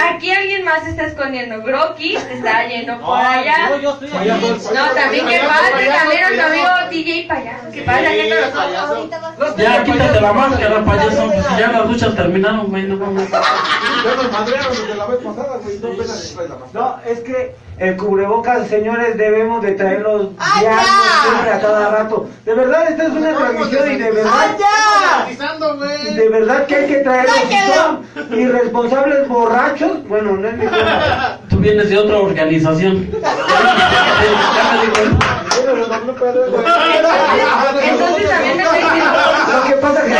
Aquí 0.00 0.30
alguien 0.30 0.64
más 0.64 0.84
se 0.84 0.90
está 0.90 1.06
escondiendo. 1.06 1.62
Brocky 1.62 2.16
se 2.16 2.34
está 2.34 2.66
yendo 2.66 2.98
por 3.00 3.18
allá. 3.18 3.70
no, 3.70 3.80
yo 3.80 3.90
estoy 3.90 4.28
aquí. 4.28 4.52
No, 4.74 4.86
también 4.90 5.26
que 5.26 5.38
pase, 5.40 5.86
también 5.86 6.20
nuestro 6.22 6.46
amigo 6.46 6.68
DJ 6.90 7.26
Payaso. 7.28 7.70
Que 7.72 7.82
pase 7.82 8.06
aquí 8.06 8.30
con 8.52 8.72
nosotros. 8.72 9.56
Ya 9.56 9.84
quítate 9.84 10.20
la 10.20 10.32
máscara, 10.32 10.84
payaso. 10.84 11.26
Pues 11.26 11.46
si 11.46 11.58
ya 11.58 11.72
las 11.72 11.86
luchas 11.86 12.16
terminaron, 12.16 12.66
güey, 12.68 12.84
no 12.84 12.96
mames. 12.96 13.30
Ya 13.30 14.14
nos 14.14 14.32
madrearon 14.32 14.70
desde 14.70 14.94
la 14.94 15.06
vez 15.06 15.18
pasada, 15.18 15.58
güey. 15.62 15.80
No, 16.72 17.00
es 17.06 17.20
que 17.20 17.54
el 17.80 17.96
cubrebocas, 17.96 18.68
señores, 18.68 19.16
debemos 19.16 19.62
de 19.62 19.72
traerlos 19.72 20.28
¡Ah, 20.38 20.60
diarios, 20.60 20.84
ya! 20.84 21.22
siempre 21.30 21.50
a 21.50 21.60
cada 21.60 21.90
rato. 21.90 22.28
De 22.44 22.54
verdad, 22.54 22.90
esta 22.90 23.04
es 23.04 23.10
una 23.10 23.34
transmisión 23.34 23.90
y 23.90 23.96
de 23.96 24.10
verdad, 24.12 24.32
¡Ah, 24.34 24.46
ya! 24.58 26.14
De 26.14 26.28
verdad 26.28 26.66
que 26.66 26.76
hay 26.76 26.86
que 26.88 26.96
traerlos. 26.96 27.34
Si 27.36 27.42
¡Sáquenlo! 27.42 28.02
son 28.28 28.38
irresponsables 28.38 29.26
borrachos, 29.28 30.06
bueno, 30.08 30.32
no 30.32 30.46
es 30.46 30.56
mi 30.58 30.66
culpa. 30.66 31.38
Tú 31.48 31.56
vienes 31.56 31.88
de 31.88 31.98
otra 31.98 32.18
organización. 32.18 33.08
Entonces 37.82 38.28
también 38.28 38.56
me 38.58 38.62
estoy 38.62 38.78
diciendo. 38.78 39.18
Lo 39.52 39.62
que 39.64 39.74
pasa 39.76 40.02
que 40.04 40.14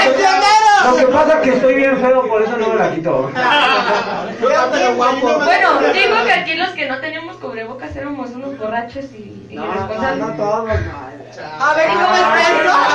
lo 0.85 0.97
que 0.97 1.07
pasa 1.07 1.41
que 1.41 1.51
estoy 1.51 1.75
bien 1.75 1.99
feo, 1.99 2.27
por 2.27 2.43
eso 2.43 2.57
no 2.57 2.69
me 2.71 2.77
la 2.77 2.95
quito. 2.95 3.31
Bueno, 4.41 5.79
digo 5.93 6.25
que 6.25 6.33
aquí 6.33 6.55
los 6.55 6.71
que 6.71 6.89
no 6.89 6.99
teníamos 7.01 7.37
cubrebocas 7.37 7.95
éramos 7.97 8.31
unos 8.31 8.59
borrachos 8.59 9.05
y, 9.13 9.47
y 9.51 9.55
irresponsables. 9.55 10.37
todos, 10.37 10.65
no. 10.65 11.11
A 11.61 11.75
ver, 11.75 11.89
¿y 11.89 11.95
cómo 11.95 12.15
está 12.15 12.41
eso? 12.41 12.51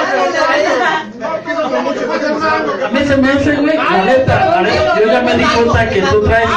A 2.84 2.88
mí 2.88 3.00
se 3.04 3.16
me 3.16 3.28
hace, 3.32 3.56
güey, 3.56 3.76
la 3.76 3.84
la 3.84 4.04
neta, 4.04 4.98
yo 4.98 5.06
ya 5.06 5.20
me 5.20 5.36
di 5.36 5.44
cuenta 5.44 5.88
que 5.88 6.00
tú 6.02 6.22
traes, 6.24 6.50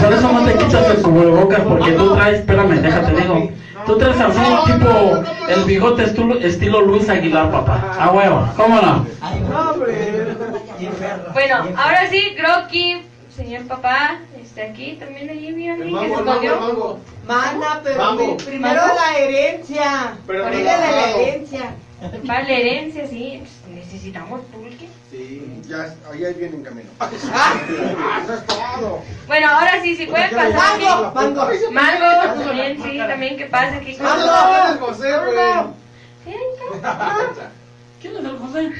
por 0.00 0.12
eso 0.12 0.32
no 0.32 0.44
te 0.44 0.54
quitas 0.56 0.90
el 0.90 1.02
cubrebocas, 1.02 1.60
porque 1.60 1.92
tú 1.92 2.14
traes, 2.14 2.40
espérame, 2.40 2.82
déjate 2.82 3.12
digo, 3.12 3.50
tú 3.90 3.98
traes 3.98 4.20
así 4.20 4.72
tipo, 4.72 5.22
el 5.48 5.64
bigote 5.64 6.04
estilo, 6.04 6.38
estilo 6.38 6.80
Luis 6.82 7.08
Aguilar, 7.08 7.50
papá, 7.50 7.96
a 7.98 8.12
huevo, 8.12 8.48
¿cómo 8.56 8.80
no? 8.80 9.06
No, 9.48 9.70
hombre. 9.72 10.36
Bueno, 11.32 11.56
ahora 11.76 12.08
sí, 12.08 12.36
Croqui, 12.36 13.02
señor 13.34 13.66
papá, 13.66 14.18
este 14.40 14.62
aquí 14.62 14.92
también 14.92 15.28
allí 15.28 15.52
vi 15.52 15.68
a 15.68 15.74
alguien 15.74 15.98
que 15.98 16.08
se 16.08 16.14
escondió. 16.14 16.98
Mana, 17.26 17.80
pero 17.82 18.36
primero 18.36 18.80
la 18.94 19.18
herencia. 19.18 20.14
Pero 20.26 20.48
la 20.48 21.10
herencia. 21.10 21.74
Para 22.26 22.42
la 22.44 22.52
herencia, 22.52 23.06
sí, 23.06 23.42
necesitamos 23.74 24.40
pulque. 24.52 24.88
Sí, 25.10 25.60
ya, 25.68 25.94
ahí 26.10 26.34
viene 26.34 26.56
en 26.56 26.62
camino. 26.62 26.88
Ah. 26.98 27.10
Eso 28.24 28.34
es 28.34 28.46
todo. 28.46 29.02
Bueno, 29.26 29.48
ahora 29.48 29.82
sí, 29.82 29.96
si 29.96 30.06
pueden 30.06 30.30
pasar. 30.30 30.54
Mango, 30.54 31.12
mango. 31.12 31.48
Mango, 31.72 32.44
también, 32.44 32.82
sí, 32.82 32.98
también 32.98 33.36
que 33.36 33.46
pase 33.46 33.76
aquí 33.76 33.96
Mango. 34.00 34.86
José, 34.86 35.10
¿Quién 38.00 38.16
es 38.16 38.24
el 38.24 38.38
José? 38.38 38.70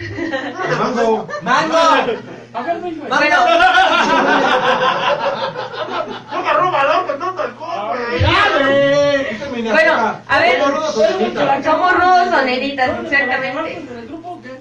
Mango. 0.79 1.29
Mango. 1.43 1.77
A 2.53 2.63
ver, 2.65 2.81
No 6.33 6.43
me 6.43 6.53
roba 6.55 6.83
no 7.19 7.35
te 7.35 7.43
alcohol, 7.43 7.99
güey. 7.99 9.71
bueno, 9.71 10.15
a 10.29 10.39
ver, 10.39 10.63
somos 11.65 11.93
rudos 11.95 12.31
soneritas, 12.31 12.91
exactamente. 13.05 13.77
¿El 13.77 14.09
grupo 14.09 14.29
o 14.31 14.43
qué? 14.43 14.61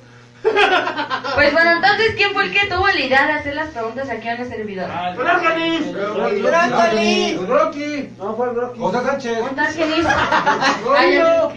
Pues 1.36 1.52
bueno, 1.54 1.72
entonces, 1.72 2.14
¿quién 2.16 2.32
fue 2.34 2.44
el 2.46 2.54
que 2.54 2.66
tuvo 2.68 2.88
la 2.88 3.00
idea 3.00 3.26
de 3.28 3.34
hacer 3.34 3.56
las 3.56 3.68
preguntas 3.70 4.10
aquí 4.10 4.28
a 4.30 4.36
una 4.36 4.46
servidora? 4.46 5.14
Brócoli. 5.16 5.94
Rocky. 7.48 8.10
No 8.18 8.36
fue 8.36 8.48
el 8.50 8.56
Brocky. 8.56 8.80
José 8.80 9.00
Sánchez. 9.06 9.40
Ya- 11.12 11.50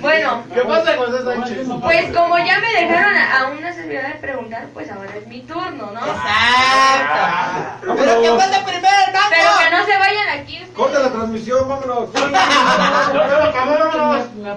Bueno, 0.00 0.42
¿Qué 0.54 0.60
pasa, 0.62 0.96
José 0.96 1.24
Sánchez? 1.24 1.66
pues 1.82 2.16
como 2.16 2.38
ya 2.38 2.58
me 2.60 2.80
dejaron 2.80 3.14
a 3.16 3.40
a 3.40 3.46
una 3.50 3.72
servidora 3.72 4.08
de 4.08 4.14
preguntar, 4.14 4.66
pues 4.72 4.90
ahora 4.90 5.10
es 5.16 5.26
mi 5.26 5.40
turno, 5.42 5.90
¿no? 5.92 6.00
Exacto. 6.06 7.94
Pero 7.98 8.22
que 8.22 8.30
pase 8.30 8.60
primero, 8.64 8.88
Pero 9.30 9.50
que 9.58 9.70
no 9.76 9.84
se 9.84 9.98
vayan 9.98 10.28
aquí. 10.40 10.64
Corta 10.74 10.98
la 11.00 11.10
transmisión, 11.10 11.68
vámonos. 11.68 12.08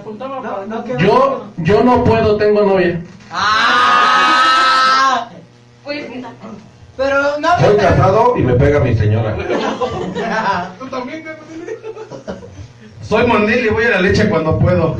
Me 0.00 0.06
apuntaba 0.06 0.36
No, 0.36 0.42
para... 0.42 0.66
no 0.66 0.84
quedó. 0.84 0.98
Yo, 0.98 1.44
yo 1.58 1.84
no 1.84 2.04
puedo, 2.04 2.36
tengo 2.36 2.62
novia. 2.62 3.02
Ah. 3.30 5.28
Pues, 5.84 6.06
Pero 6.96 7.38
no 7.38 7.58
Soy 7.60 7.76
casado 7.76 8.34
y 8.38 8.42
me 8.42 8.54
pega 8.54 8.80
mi 8.80 8.94
señora. 8.94 9.36
Tú 10.78 10.86
también, 10.88 11.22
güey. 11.22 11.36
Soy 13.02 13.26
mandil 13.26 13.66
y 13.66 13.68
voy 13.68 13.84
a 13.84 13.90
la 13.90 14.00
leche 14.00 14.28
cuando 14.30 14.58
puedo. 14.58 14.96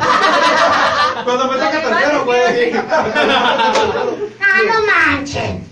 Cuando 1.25 1.53
me 1.53 1.59
saca 1.59 1.81
tercero, 1.81 2.25
güey. 2.25 2.73
¡Ah, 2.77 4.61
no 4.67 4.87
manchen! 4.87 5.70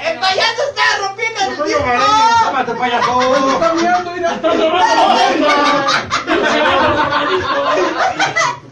El 0.00 0.18
payaso 0.18 0.62
está 0.68 0.82
rompiendo 1.06 1.40
el 1.40 1.56
disco. 1.66 1.82
Cámate, 2.44 2.72
payaso. 2.74 3.52
Está 3.52 3.72
mirando, 3.74 4.10
mira. 4.12 4.30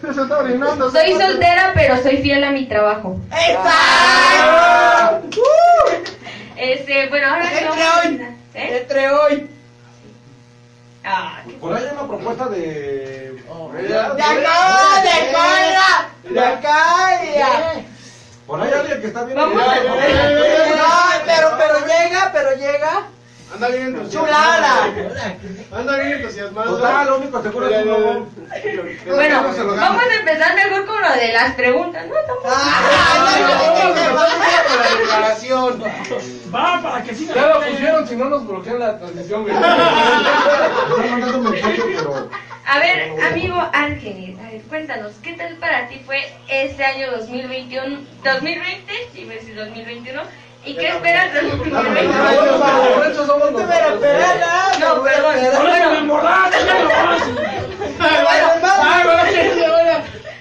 Se 0.01 0.11
está 0.23 0.39
orinando. 0.39 0.91
soy 0.91 1.12
soltera, 1.12 1.73
pero 1.75 2.03
soy 2.03 2.17
fiel 2.19 2.45
a 2.45 2.51
mi 2.51 2.67
trabajo. 2.67 3.19
Exacto. 3.33 5.41
Este, 6.57 7.09
bueno, 7.09 7.29
ahora 7.29 7.45
Entre 7.51 7.69
hoy. 7.71 8.23
¿eh? 8.55 8.79
Entre 8.81 9.11
hoy. 9.11 9.51
Ah, 11.05 11.41
Por 11.61 11.75
ahí 11.77 11.85
hay 11.85 11.91
una 11.93 12.07
propuesta 12.07 12.49
de. 12.49 13.37
De 13.77 13.99
acá, 13.99 14.15
de 14.17 14.23
acá, 15.11 16.09
de 16.25 16.41
acá, 16.41 17.21
ya. 17.37 17.75
Por 18.47 18.61
ahí 18.63 18.71
alguien 18.73 19.01
que 19.01 19.07
está 19.09 19.25
bien. 19.25 19.37
Vamos 19.37 19.61
a- 19.61 19.75
No, 19.75 21.25
pero, 21.27 21.49
pero 21.59 21.81
llega, 21.87 22.31
pero 22.33 22.53
llega. 22.57 23.03
Anda 23.55 23.69
bien 23.69 23.87
entusiasmado. 23.87 24.27
Chulada. 24.27 24.85
Anda 25.73 25.99
bien 25.99 26.13
entusiasmado. 26.13 26.77
Total, 26.77 27.07
lo 27.07 27.19
único 27.19 27.43
seguro 27.43 27.69
es 27.69 27.83
un 27.83 27.89
lobo. 27.89 28.29
Bueno, 29.07 29.43
vamos 29.43 30.03
a 30.03 30.15
empezar 30.15 30.55
mejor 30.55 30.87
con 30.87 31.01
lo 31.01 31.13
de 31.13 31.33
las 31.33 31.55
preguntas, 31.55 32.07
¿no? 32.07 32.15
Ah, 32.45 33.27
no, 33.41 33.49
no, 33.49 33.55
no, 33.57 33.95
no, 33.95 34.13
no. 34.13 34.21
con 34.69 34.79
la 34.79 34.89
declaración. 34.99 35.83
Va, 36.55 36.83
para 36.83 37.03
que 37.05 37.15
siga. 37.15 37.35
Ya 37.35 37.47
lo 37.49 37.61
pusieron, 37.61 38.09
si 38.09 38.17
no 38.17 38.25
nos 38.27 38.47
bloquean 38.47 38.79
la 38.81 38.99
transmisión, 38.99 39.43
güey. 39.43 39.55
Estoy 39.55 41.11
mandando 41.11 41.39
un 41.39 41.51
mensaje, 41.51 41.83
pero. 41.97 42.31
A 42.69 42.81
ver, 42.81 43.13
amigo 43.25 43.55
Ángeles, 43.73 44.37
a 44.41 44.51
ver, 44.51 44.61
cuéntanos, 44.63 45.13
¿qué 45.23 45.35
tal 45.35 45.55
para 45.59 45.87
ti 45.87 46.03
fue 46.05 46.19
este 46.49 46.85
año 46.85 47.13
2021, 47.13 48.01
2020, 48.25 48.93
iba 49.15 49.33
a 49.33 49.37
decir 49.37 49.55
2021, 49.55 50.21
y 50.67 50.75
qué 50.75 50.89
esperas 50.89 51.33
del 51.33 51.51
2021? 51.51 52.95
Por 52.95 53.07
eso 53.07 53.27
somos 53.27 53.53
No 53.53 53.59
nosotros. 53.61 54.01
perdón. 54.01 54.37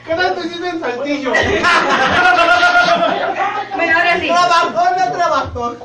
¿Qué 0.05 0.13
tanto 0.13 0.39
hiciste 0.45 0.67
en 0.69 0.79
Saltillo? 0.79 1.31
bueno, 3.75 3.97
ahora 3.97 4.19
sí, 4.19 4.27
Trabajó, 4.27 4.95
no 4.97 5.11
trabajó. 5.11 5.75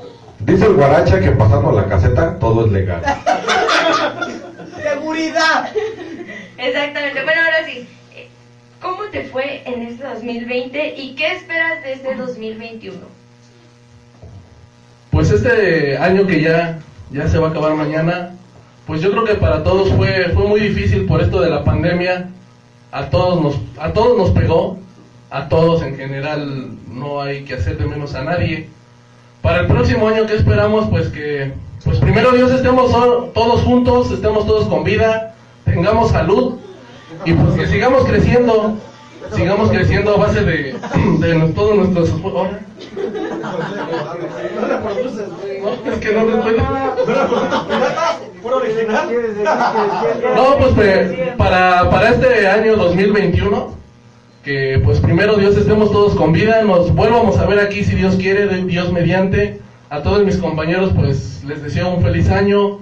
Dice 0.40 0.66
el 0.66 0.74
guaracha 0.74 1.20
que 1.20 1.30
pasando 1.32 1.72
la 1.72 1.86
caseta 1.86 2.38
todo 2.38 2.66
es 2.66 2.72
legal. 2.72 3.02
Seguridad. 4.82 5.70
exactamente, 6.58 7.22
bueno, 7.24 7.40
ahora 7.44 7.64
sí, 7.66 7.88
¿cómo 8.80 9.04
te 9.04 9.24
fue 9.24 9.62
en 9.66 9.82
este 9.82 10.04
2020 10.04 10.94
y 10.96 11.14
qué 11.14 11.32
esperas 11.32 11.82
de 11.82 11.92
este 11.94 12.14
2021? 12.14 13.19
Pues 15.10 15.30
este 15.30 15.98
año 15.98 16.26
que 16.26 16.40
ya, 16.40 16.78
ya 17.10 17.28
se 17.28 17.38
va 17.38 17.48
a 17.48 17.50
acabar 17.50 17.74
mañana, 17.74 18.34
pues 18.86 19.00
yo 19.00 19.10
creo 19.10 19.24
que 19.24 19.34
para 19.34 19.62
todos 19.62 19.92
fue, 19.92 20.30
fue 20.34 20.46
muy 20.46 20.60
difícil 20.60 21.06
por 21.06 21.20
esto 21.20 21.40
de 21.40 21.50
la 21.50 21.64
pandemia. 21.64 22.28
A 22.92 23.08
todos 23.10 23.40
nos, 23.40 23.56
a 23.78 23.92
todos 23.92 24.18
nos 24.18 24.30
pegó, 24.30 24.78
a 25.30 25.48
todos 25.48 25.82
en 25.82 25.96
general 25.96 26.70
no 26.92 27.20
hay 27.20 27.44
que 27.44 27.54
hacer 27.54 27.78
de 27.78 27.86
menos 27.86 28.14
a 28.14 28.24
nadie. 28.24 28.68
Para 29.42 29.60
el 29.60 29.66
próximo 29.66 30.08
año 30.08 30.26
que 30.26 30.34
esperamos, 30.34 30.88
pues 30.90 31.08
que, 31.08 31.52
pues 31.84 31.98
primero 31.98 32.32
Dios 32.32 32.50
estemos 32.52 32.92
todos 33.32 33.62
juntos, 33.62 34.10
estemos 34.10 34.46
todos 34.46 34.68
con 34.68 34.84
vida, 34.84 35.34
tengamos 35.64 36.10
salud 36.10 36.56
y 37.24 37.32
pues 37.32 37.54
que 37.54 37.66
sigamos 37.66 38.04
creciendo. 38.04 38.76
sigamos 39.34 39.70
creciendo 39.70 40.14
a 40.14 40.18
base 40.18 40.44
de, 40.44 40.76
de 41.20 41.48
todos 41.54 41.76
nuestros 41.76 42.10
No, 45.62 45.92
es 45.92 45.98
que 45.98 46.12
no 46.12 46.24
recuerdo. 46.24 46.62
No, 50.34 50.56
pues 50.58 50.72
pe- 50.74 51.34
para, 51.36 51.90
para 51.90 52.10
este 52.10 52.46
año 52.48 52.76
2021, 52.76 53.74
que 54.44 54.80
pues 54.84 54.98
primero 55.00 55.36
Dios 55.36 55.56
estemos 55.56 55.90
todos 55.92 56.14
con 56.14 56.32
vida, 56.32 56.62
nos 56.62 56.94
vuelvamos 56.94 57.38
a 57.38 57.46
ver 57.46 57.60
aquí 57.60 57.84
si 57.84 57.94
Dios 57.94 58.16
quiere, 58.16 58.46
Dios 58.64 58.92
mediante. 58.92 59.60
A 59.90 60.02
todos 60.02 60.24
mis 60.24 60.36
compañeros 60.36 60.92
pues 60.94 61.42
les 61.44 61.62
deseo 61.62 61.90
un 61.94 62.02
feliz 62.02 62.30
año, 62.30 62.78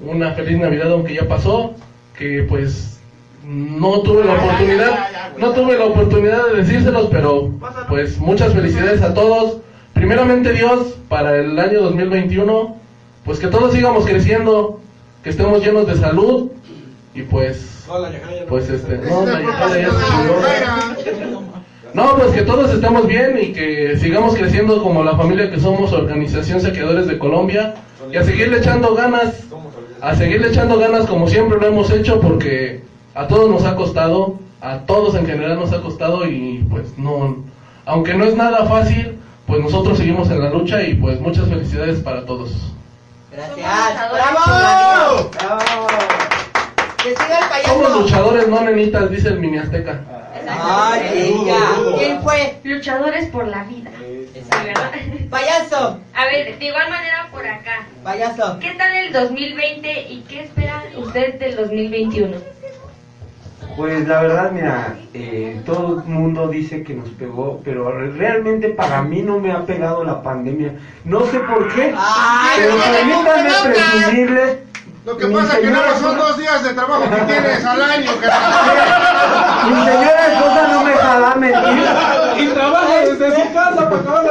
una 0.00 0.32
feliz 0.32 0.58
Navidad 0.58 0.90
aunque 0.92 1.14
ya 1.14 1.28
pasó, 1.28 1.74
que 2.18 2.44
pues 2.48 2.98
no 3.44 4.00
tuve 4.00 4.24
la 4.24 4.32
oportunidad, 4.34 5.08
no 5.36 5.50
tuve 5.50 5.76
la 5.78 5.84
oportunidad 5.86 6.46
de 6.46 6.62
decírselos, 6.62 7.08
pero 7.10 7.50
pues 7.88 8.18
muchas 8.18 8.52
felicidades 8.54 9.02
a 9.02 9.12
todos. 9.14 9.58
Primeramente 10.02 10.52
Dios, 10.52 10.96
para 11.08 11.36
el 11.36 11.56
año 11.60 11.80
2021, 11.80 12.74
pues 13.24 13.38
que 13.38 13.46
todos 13.46 13.72
sigamos 13.72 14.04
creciendo, 14.04 14.80
que 15.22 15.30
estemos 15.30 15.64
llenos 15.64 15.86
de 15.86 15.94
salud 15.94 16.50
y 17.14 17.22
pues, 17.22 17.86
pues 18.48 18.68
este, 18.68 18.96
no, 18.96 19.24
la 19.24 19.40
yajada 19.40 19.80
ya 19.80 19.90
se 19.92 21.14
murió. 21.14 21.42
No, 21.94 22.16
pues 22.16 22.32
que 22.32 22.42
todos 22.42 22.74
estemos 22.74 23.06
bien 23.06 23.38
y 23.40 23.52
que 23.52 23.96
sigamos 23.96 24.34
creciendo 24.34 24.82
como 24.82 25.04
la 25.04 25.16
familia 25.16 25.48
que 25.52 25.60
somos, 25.60 25.92
Organización 25.92 26.60
Saqueadores 26.60 27.06
de 27.06 27.16
Colombia, 27.16 27.74
y 28.12 28.16
a 28.16 28.24
seguirle 28.24 28.58
echando 28.58 28.96
ganas, 28.96 29.44
a 30.00 30.16
seguirle 30.16 30.48
echando 30.48 30.80
ganas 30.80 31.06
como 31.06 31.28
siempre 31.28 31.60
lo 31.60 31.68
hemos 31.68 31.92
hecho, 31.92 32.20
porque 32.20 32.82
a 33.14 33.28
todos 33.28 33.48
nos 33.48 33.64
ha 33.64 33.76
costado, 33.76 34.40
a 34.62 34.78
todos 34.78 35.14
en 35.14 35.26
general 35.26 35.60
nos 35.60 35.72
ha 35.72 35.80
costado 35.80 36.26
y 36.26 36.66
pues 36.68 36.98
no, 36.98 37.36
aunque 37.86 38.14
no 38.14 38.24
es 38.24 38.34
nada 38.34 38.66
fácil, 38.66 39.21
pues 39.52 39.64
nosotros 39.64 39.98
seguimos 39.98 40.30
en 40.30 40.40
la 40.40 40.48
lucha 40.48 40.82
y 40.82 40.94
pues 40.94 41.20
muchas 41.20 41.46
felicidades 41.46 42.00
para 42.00 42.24
todos. 42.24 42.72
Gracias. 43.30 44.10
¡Bravo! 44.10 45.30
Que 46.96 47.10
siga 47.10 47.38
el 47.38 47.48
payaso. 47.50 47.74
Somos 47.74 48.00
luchadores, 48.00 48.48
no 48.48 48.62
nenitas, 48.62 49.10
dice 49.10 49.28
el 49.28 49.40
mini 49.40 49.58
azteca. 49.58 50.00
Ay, 50.58 51.34
ella. 51.36 51.58
¿Quién 51.98 52.22
fue? 52.22 52.60
Luchadores 52.64 53.28
por 53.28 53.46
la 53.46 53.64
vida. 53.64 53.90
Payaso. 55.28 56.00
A 56.14 56.24
ver, 56.24 56.58
de 56.58 56.64
igual 56.64 56.88
manera 56.88 57.28
por 57.30 57.46
acá. 57.46 57.86
Payaso. 58.02 58.58
¿Qué 58.58 58.70
tal 58.70 58.94
el 58.94 59.12
2020 59.12 60.06
y 60.08 60.24
qué 60.30 60.44
espera 60.44 60.82
usted 60.96 61.38
del 61.38 61.56
2021? 61.56 62.38
Pues 63.76 64.06
la 64.06 64.22
verdad, 64.22 64.50
mira, 64.52 64.96
eh, 65.14 65.60
todo 65.64 66.02
el 66.02 66.04
mundo 66.04 66.48
dice 66.48 66.82
que 66.82 66.94
nos 66.94 67.08
pegó, 67.10 67.60
pero 67.64 67.90
realmente 67.90 68.68
para 68.68 69.02
mí 69.02 69.22
no 69.22 69.38
me 69.38 69.52
ha 69.52 69.64
pegado 69.64 70.04
la 70.04 70.22
pandemia. 70.22 70.74
No 71.04 71.24
sé 71.26 71.38
por 71.40 71.72
qué, 71.72 71.94
Ay, 71.96 72.60
pero 72.60 72.74
no 72.76 73.22
me 73.22 73.30
permítanme 73.30 73.74
presumirles. 73.74 74.58
Lo 75.04 75.16
que 75.16 75.26
mi 75.26 75.34
pasa 75.34 75.54
es 75.54 75.60
que 75.64 75.70
nada 75.70 75.98
son 75.98 76.16
dos 76.16 76.38
días 76.38 76.62
de 76.62 76.74
trabajo 76.74 77.02
que 77.10 77.20
tienes 77.32 77.64
al 77.64 77.82
año. 77.82 78.10
Mi 79.66 79.84
señora 79.84 80.26
esposa 80.32 80.68
no 80.70 80.82
me 80.84 80.90
dejará 80.92 81.34
mentir. 81.34 81.84
Y 82.38 82.46
trabaja 82.48 82.98
desde 83.00 83.34
su 83.34 83.52
casa 83.52 83.90
para 83.90 84.00
acabar 84.02 84.24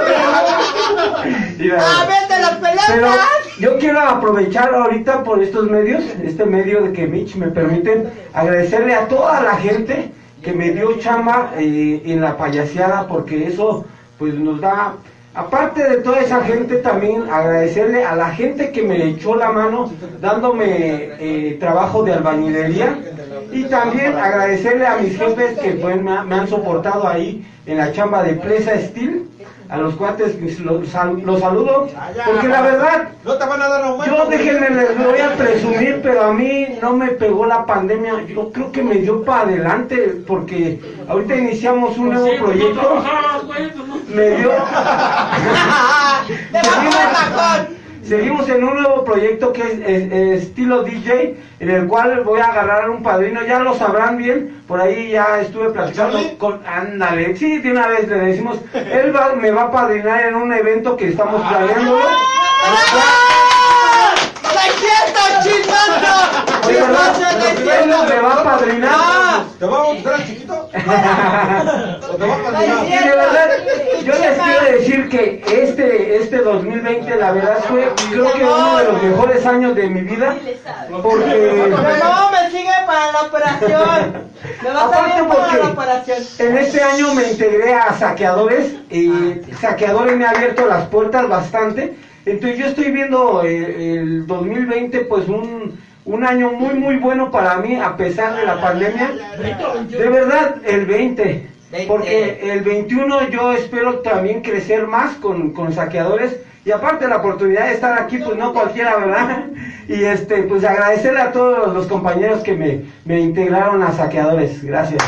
Mira, 1.57 1.77
¡Ah, 1.81 2.07
vete 2.07 2.41
las 2.41 2.51
pelotas! 2.51 3.40
Yo 3.61 3.77
quiero 3.77 3.99
aprovechar 4.01 4.73
ahorita 4.73 5.23
por 5.23 5.41
estos 5.41 5.69
medios, 5.69 6.03
este 6.23 6.45
medio 6.45 6.81
de 6.81 6.91
que 6.93 7.07
Mitch 7.07 7.35
me 7.35 7.47
permiten 7.47 8.09
agradecerle 8.33 8.93
a 8.95 9.07
toda 9.07 9.41
la 9.41 9.55
gente 9.55 10.11
que 10.41 10.51
me 10.53 10.71
dio 10.71 10.97
chamba 10.99 11.51
eh, 11.57 12.01
en 12.05 12.21
la 12.21 12.37
payaseada 12.37 13.07
porque 13.07 13.47
eso 13.47 13.85
pues 14.17 14.33
nos 14.33 14.59
da 14.59 14.95
aparte 15.33 15.87
de 15.89 15.97
toda 15.97 16.19
esa 16.19 16.41
gente 16.43 16.77
también 16.77 17.23
agradecerle 17.31 18.03
a 18.03 18.15
la 18.15 18.29
gente 18.31 18.71
que 18.71 18.81
me 18.83 18.97
echó 19.09 19.35
la 19.35 19.51
mano 19.51 19.91
dándome 20.19 20.65
eh, 21.19 21.57
trabajo 21.59 22.03
de 22.03 22.13
albañilería 22.13 22.97
y 23.51 23.63
también 23.65 24.15
agradecerle 24.17 24.85
a 24.87 24.97
mis 24.97 25.17
jefes 25.17 25.57
que 25.59 25.71
pues, 25.71 26.01
me, 26.01 26.11
ha- 26.11 26.23
me 26.23 26.35
han 26.35 26.47
soportado 26.47 27.07
ahí 27.07 27.45
en 27.65 27.77
la 27.77 27.91
chamba 27.91 28.23
de 28.23 28.33
Presa 28.33 28.73
Steel 28.79 29.27
a 29.71 29.77
los 29.77 29.95
cuates 29.95 30.33
pues, 30.33 30.59
los, 30.59 30.85
sal- 30.89 31.21
los 31.25 31.39
saludo 31.39 31.87
porque 32.25 32.47
la 32.49 32.61
verdad 32.61 33.07
No 33.23 33.35
te 33.35 33.45
van 33.45 33.61
a 33.61 33.67
dar 33.69 33.83
aumento. 33.85 34.15
yo 34.17 34.25
déjenme 34.29 34.69
les 34.69 34.97
voy 34.97 35.19
a 35.19 35.33
presumir 35.35 35.99
pero 36.03 36.23
a 36.25 36.33
mí 36.33 36.77
no 36.81 36.91
me 36.93 37.07
pegó 37.11 37.45
la 37.45 37.65
pandemia 37.65 38.21
yo 38.27 38.51
creo 38.51 38.71
que 38.73 38.83
me 38.83 38.95
dio 38.95 39.23
para 39.23 39.43
adelante 39.43 40.21
porque 40.27 40.79
ahorita 41.07 41.35
iniciamos 41.35 41.97
un 41.97 42.09
nuevo 42.09 42.27
proyecto 42.45 43.03
me 44.13 44.29
dio 44.31 44.51
seguimos, 48.17 48.49
en 48.49 48.63
un 48.63 48.75
nuevo 48.81 49.03
proyecto 49.05 49.53
que 49.53 49.61
es, 49.63 49.73
es- 49.79 50.11
es 50.11 50.41
estilo 50.43 50.83
DJ 50.83 51.35
en 51.59 51.69
el 51.69 51.87
cual 51.87 52.21
voy 52.23 52.39
a 52.41 52.45
agarrar 52.47 52.89
un 52.89 53.01
padrino 53.03 53.41
ya 53.47 53.59
lo 53.59 53.73
sabrán 53.75 54.17
bien 54.17 54.61
por 54.67 54.81
ahí 54.81 55.11
ya 55.11 55.39
estuve 55.39 55.69
platicando 55.69 56.19
con 56.37 56.59
ándale 56.67 57.35
sí 57.37 57.59
de 57.59 57.71
una 57.71 57.87
vez 57.87 58.07
le 58.07 58.17
decimos 58.17 58.57
él 58.73 59.15
va- 59.15 59.33
me 59.35 59.51
va 59.51 59.63
a 59.63 59.71
padrinar 59.71 60.21
en 60.25 60.35
un 60.35 60.51
evento 60.53 60.97
que 60.97 61.07
estamos 61.09 61.41
planeando. 61.47 61.99
De 66.67 66.73
verdad, 66.73 67.13
¡Chismoso, 67.15 67.37
no 67.37 67.45
es 67.45 67.59
él 67.59 67.63
cierto! 67.63 68.03
me 68.09 68.19
va 68.21 68.33
a 68.33 68.43
padrinar. 68.43 69.20
Ah, 69.61 69.65
¿Te 69.65 69.67
va 69.67 69.77
a 69.77 69.83
bautizar 69.83 70.25
chiquito? 70.25 70.53
¿O 70.73 72.15
te 72.15 72.27
va 72.27 72.35
a 72.35 72.63
es 72.63 72.89
Y 72.89 73.07
de 73.07 73.15
verdad, 73.15 73.49
yo 74.03 74.13
les 74.13 74.39
quiero 74.39 74.77
decir 74.77 75.09
que 75.09 75.43
este, 75.47 76.15
este 76.15 76.37
2020, 76.37 77.15
la 77.15 77.31
verdad, 77.31 77.63
fue 77.67 77.91
creo 78.09 78.33
que 78.33 78.43
uno 78.43 78.77
de 78.77 78.83
los 78.85 79.03
mejores 79.03 79.45
años 79.45 79.75
de 79.75 79.87
mi 79.87 80.01
vida. 80.01 80.35
Porque, 81.03 81.69
No, 81.69 82.31
me 82.31 82.49
sigue 82.49 82.71
para 82.87 83.11
la 83.11 83.21
operación. 83.21 84.31
Me 84.63 84.69
va 84.71 84.81
a 84.81 84.85
aparte 84.85 85.09
salir 85.11 85.27
para 85.27 85.39
la 85.39 85.51
porque 85.51 85.67
operación. 85.67 86.17
en 86.39 86.57
este 86.57 86.81
año 86.81 87.13
me 87.13 87.23
integré 87.29 87.75
a 87.75 87.93
saqueadores 87.93 88.73
y 88.89 89.41
saqueadores 89.59 90.17
me 90.17 90.25
ha 90.25 90.31
abierto 90.31 90.65
las 90.65 90.87
puertas 90.87 91.27
bastante. 91.29 91.95
Entonces 92.25 92.57
yo 92.57 92.65
estoy 92.67 92.91
viendo 92.91 93.43
eh, 93.43 93.97
el 93.99 94.25
2020 94.25 95.01
pues 95.01 95.27
un, 95.27 95.79
un 96.11 96.25
año 96.25 96.51
muy 96.51 96.73
muy 96.73 96.97
bueno 96.97 97.31
para 97.31 97.57
mí 97.57 97.75
a 97.75 97.95
pesar 97.95 98.35
de 98.35 98.45
la 98.45 98.59
pandemia. 98.59 99.11
De 99.89 100.09
verdad, 100.09 100.55
el 100.65 100.85
20. 100.85 101.47
Porque 101.87 102.51
el 102.51 102.61
21 102.61 103.29
yo 103.29 103.53
espero 103.53 103.99
también 103.99 104.41
crecer 104.41 104.87
más 104.87 105.15
con, 105.15 105.53
con 105.53 105.71
saqueadores. 105.71 106.35
Y 106.65 106.71
aparte 106.71 107.07
la 107.07 107.17
oportunidad 107.17 107.67
de 107.67 107.73
estar 107.73 107.99
aquí, 107.99 108.17
pues 108.17 108.37
no 108.37 108.53
cualquiera, 108.53 108.97
¿verdad? 108.97 109.45
Y 109.87 110.03
este, 110.03 110.43
pues 110.43 110.63
agradecerle 110.63 111.21
a 111.21 111.31
todos 111.31 111.73
los 111.73 111.87
compañeros 111.87 112.43
que 112.43 112.53
me, 112.53 112.81
me 113.05 113.19
integraron 113.19 113.81
a 113.81 113.93
saqueadores. 113.93 114.63
Gracias. 114.63 115.01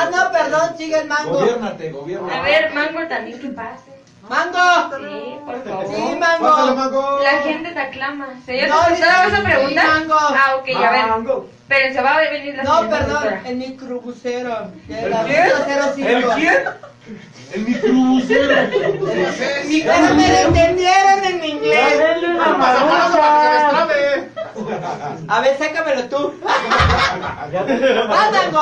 Ah, 0.00 0.08
no, 0.10 0.32
perdón, 0.32 0.76
sigue 0.78 0.98
el 0.98 1.08
mango. 1.08 1.32
Gobiérnate, 1.38 1.90
gobiérnate. 1.90 2.34
A 2.38 2.42
ver, 2.42 2.72
Mango 2.72 3.06
también 3.08 3.40
que 3.40 3.48
pase. 3.48 3.98
¡Mango! 4.28 4.58
Sí, 4.98 5.36
por 5.46 5.64
favor. 5.64 5.86
Sí, 5.86 6.16
mango. 6.18 6.50
Pásale, 6.50 6.72
mango. 6.74 7.20
La 7.22 7.30
gente 7.42 7.72
te 7.72 7.80
aclama. 7.80 8.26
Señor 8.44 8.68
No, 8.68 8.76
conductora, 8.82 9.16
¿vas 9.24 9.32
a 9.32 9.36
sí, 9.36 9.42
preguntar? 9.42 9.86
Mango. 9.86 10.14
Ah, 10.18 10.56
ok, 10.56 10.68
a 10.76 10.90
ver. 10.90 11.06
Mango. 11.06 11.48
Espérense, 11.62 12.00
va 12.02 12.14
a 12.14 12.18
venir 12.30 12.54
la 12.56 12.62
No, 12.62 12.80
perdón, 12.90 12.98
conductora. 13.06 13.42
el 13.46 13.56
microbusero. 13.56 14.70
¿El 14.88 15.14
quién? 15.26 16.08
¿El 16.08 16.24
quién? 16.34 16.54
El 17.54 17.60
microbusero. 17.62 18.54
Pero 18.70 20.14
me 20.14 20.28
lo 20.28 20.38
entendieron 20.48 21.24
en 21.24 21.40
mi 21.40 21.46
inglés. 21.48 21.96
A 25.28 25.40
ver, 25.40 25.58
sácamelo 25.58 26.08
tú. 26.08 26.32
¡Ándago! 28.10 28.60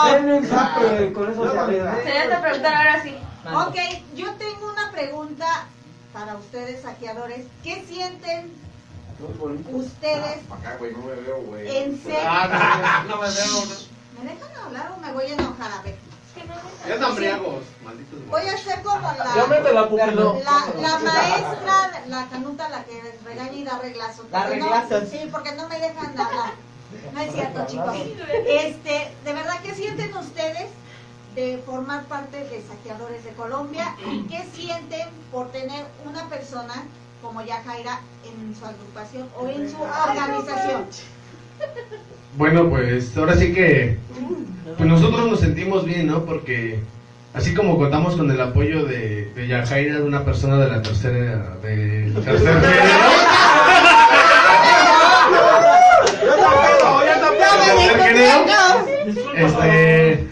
Con 1.15 1.33
eso 1.33 1.43
se. 1.45 1.57
Señora 2.03 2.41
conductora, 2.41 2.79
ahora 2.79 3.03
sí. 3.03 3.17
Ok, 3.55 3.77
yo 4.15 4.33
tengo 4.35 4.73
una 4.73 4.91
pregunta 4.93 5.47
para 6.13 6.37
ustedes, 6.37 6.83
saqueadores. 6.83 7.47
¿Qué 7.63 7.85
sienten 7.89 8.53
ustedes 9.73 10.39
en 11.69 12.03
serio? 12.03 12.19
Ah, 12.27 13.03
no, 13.07 13.17
no 13.17 13.23
me 13.23 13.29
veo. 13.29 13.65
¿Me 14.23 14.31
dejan 14.31 14.57
hablar 14.65 14.93
o 14.97 15.01
me 15.01 15.13
voy 15.13 15.25
a 15.25 15.35
enojar? 15.35 15.71
A 15.73 15.83
ver. 15.83 15.97
Ya 16.87 16.95
están 16.95 17.17
briagos, 17.17 17.65
malditos. 17.85 18.27
Voy 18.29 18.43
a 18.43 18.57
ser 18.59 18.83
como 18.83 19.01
la, 19.13 19.35
Ya 19.35 19.47
mete 19.47 19.73
la 19.73 19.89
pupilo. 19.89 20.41
la, 20.45 20.81
la 20.81 20.99
maestra, 20.99 22.03
la 22.07 22.27
canuta, 22.29 22.69
la 22.69 22.85
que 22.85 23.19
regaña 23.25 23.53
y 23.53 23.65
da 23.65 23.79
reglazos. 23.79 24.31
Da 24.31 24.45
no- 24.45 24.51
reglazos. 24.51 25.09
sí, 25.11 25.29
porque 25.33 25.53
no 25.53 25.69
me 25.69 25.79
dejan 25.81 26.19
hablar. 26.19 26.53
No 27.13 27.21
es 27.21 27.33
cierto, 27.33 27.67
chicos. 27.67 27.97
Este, 28.47 29.15
de 29.25 29.33
verdad, 29.33 29.61
¿qué 29.63 29.75
sienten 29.75 30.17
ustedes 30.17 30.69
de 31.35 31.63
formar 31.67 32.05
parte 32.05 32.39
de 32.45 32.63
Saqueadores 32.67 33.25
de 33.25 33.31
Colombia? 33.33 33.95
¿Y 34.07 34.23
qué 34.29 34.47
sienten 34.55 35.09
por 35.33 35.51
tener 35.51 35.85
una 36.05 36.29
persona 36.29 36.85
como 37.23 37.43
Yajaira 37.43 38.01
en 38.25 38.55
su 38.55 38.65
agrupación 38.65 39.29
o 39.39 39.47
en 39.49 39.69
su 39.71 39.77
organización? 39.83 40.87
Bueno, 42.37 42.69
pues 42.69 43.17
ahora 43.17 43.35
sí 43.35 43.53
que 43.55 43.97
pues 44.77 44.89
nosotros 44.89 45.31
nos 45.31 45.41
sentimos 45.41 45.87
bien, 45.87 46.07
¿no? 46.07 46.25
Porque 46.25 46.81
así 47.33 47.55
como 47.55 47.79
contamos 47.79 48.15
con 48.17 48.31
el 48.31 48.41
apoyo 48.41 48.85
de, 48.85 49.33
de 49.35 49.49
Yajaira, 49.49 49.97
de 49.97 50.03
una 50.03 50.23
persona 50.25 50.59
de 50.59 50.69
la 50.69 50.83
tercera, 50.83 51.57
del 51.63 52.13
tercer 52.13 52.61
género, 52.61 53.11
este, 59.35 60.27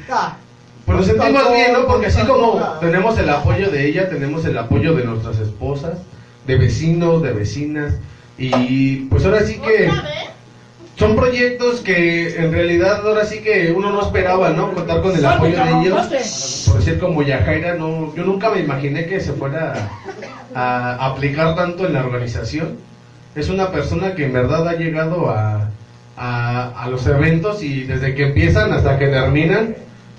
pues 0.85 0.99
nos 0.99 1.07
sentimos 1.07 1.53
bien, 1.53 1.73
¿no? 1.73 1.87
Porque 1.87 2.07
así 2.09 2.23
como 2.27 2.63
tenemos 2.81 3.19
el 3.19 3.31
apoyo 3.31 3.71
de 3.71 3.87
ella, 3.89 4.11
tenemos 4.11 4.45
el 4.45 4.59
apoyo 4.59 4.95
de 4.95 5.05
nuestras 5.05 5.39
esposas, 5.39 5.99
de 6.47 6.57
vecinos, 6.57 7.23
de 7.23 7.33
vecinas, 7.33 7.95
y 8.37 8.97
pues 9.07 9.25
ahora 9.25 9.41
sí 9.41 9.59
que 9.59 9.89
son 10.97 11.17
proyectos 11.17 11.81
que 11.81 12.37
en 12.37 12.53
realidad 12.53 13.07
ahora 13.07 13.25
sí 13.25 13.41
que 13.41 13.73
uno 13.73 13.91
no 13.91 14.03
esperaba, 14.03 14.51
¿no? 14.51 14.73
Contar 14.73 15.03
con 15.03 15.17
el 15.17 15.25
apoyo 15.27 15.57
de 15.57 15.71
ellos. 15.81 16.07
Por 16.69 16.79
decir 16.79 16.99
como 16.99 17.23
Yajaira, 17.23 17.75
no, 17.75 18.15
yo 18.15 18.25
nunca 18.25 18.51
me 18.51 18.61
imaginé 18.61 19.07
que 19.07 19.21
se 19.21 19.33
fuera 19.33 19.75
a, 20.55 20.95
a 20.95 21.07
aplicar 21.07 21.57
tanto 21.57 21.87
en 21.87 21.95
la 21.95 22.01
organización. 22.05 22.79
Es 23.35 23.49
una 23.49 23.73
persona 23.73 24.15
que 24.15 24.27
en 24.27 24.33
verdad 24.33 24.69
ha 24.69 24.75
llegado 24.75 25.31
a, 25.31 25.71
a, 26.17 26.83
a 26.85 26.89
los 26.89 27.07
eventos 27.07 27.63
y 27.63 27.83
desde 27.83 28.15
que 28.15 28.27
empiezan 28.27 28.73
hasta 28.73 28.97
que 28.99 29.09
terminan, 29.09 29.75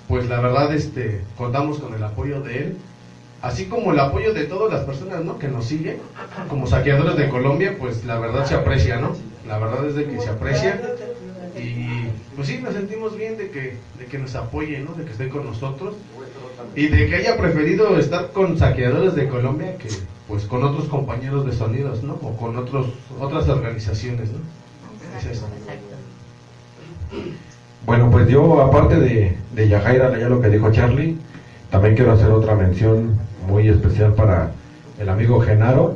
pues 0.10 0.28
la 0.28 0.42
verdad 0.42 0.74
este 0.74 1.22
contamos 1.38 1.80
con 1.80 1.94
el 1.94 2.04
apoyo 2.04 2.42
de 2.42 2.58
él 2.58 2.78
así 3.42 3.66
como 3.66 3.92
el 3.92 4.00
apoyo 4.00 4.34
de 4.34 4.46
todas 4.46 4.74
las 4.74 4.86
personas 4.86 5.24
¿no? 5.24 5.38
que 5.38 5.48
nos 5.48 5.66
siguen 5.66 5.98
como 6.50 6.68
saqueadores 6.68 7.16
de 7.18 7.30
Colombia 7.30 7.76
pues 7.80 8.06
la 8.06 8.20
verdad 8.20 8.46
se 8.46 8.56
aprecia 8.56 8.98
no 8.98 9.16
la 9.48 9.60
verdad 9.60 9.88
es 9.88 9.96
de 9.96 10.06
que 10.06 10.20
se 10.20 10.30
aprecia. 10.30 10.82
Y 11.58 12.08
pues 12.36 12.48
sí 12.48 12.60
nos 12.62 12.74
sentimos 12.74 13.16
bien 13.16 13.38
de 13.38 13.50
que 13.50 13.78
de 14.00 14.06
que 14.10 14.18
nos 14.18 14.36
apoye 14.36 14.80
no 14.80 14.94
de 14.94 15.06
que 15.06 15.12
esté 15.12 15.30
con 15.30 15.46
nosotros. 15.46 15.96
Y 16.76 16.88
de 16.88 17.08
que 17.08 17.16
haya 17.16 17.38
preferido 17.38 17.98
estar 17.98 18.32
con 18.32 18.58
saqueadores 18.58 19.16
de 19.16 19.28
Colombia 19.28 19.78
que 19.78 19.88
pues 20.28 20.46
con 20.46 20.64
otros 20.64 20.88
compañeros 20.88 21.46
de 21.46 21.54
sonidos 21.54 22.04
no 22.04 22.14
o 22.22 22.36
con 22.36 22.58
otros 22.58 22.88
otras 23.20 23.48
organizaciones 23.48 24.30
no 24.32 24.40
es 25.20 25.26
eso. 25.26 25.48
Bueno, 27.86 28.10
pues 28.10 28.28
yo, 28.28 28.62
aparte 28.62 28.96
de, 28.96 29.38
de 29.54 29.68
Yajaira, 29.70 30.18
ya 30.18 30.28
lo 30.28 30.42
que 30.42 30.50
dijo 30.50 30.72
Charlie, 30.72 31.18
también 31.76 31.96
quiero 31.96 32.14
hacer 32.14 32.32
otra 32.32 32.56
mención 32.56 33.20
muy 33.50 33.68
especial 33.68 34.14
para 34.14 34.52
el 34.98 35.10
amigo 35.10 35.42
Genaro, 35.42 35.96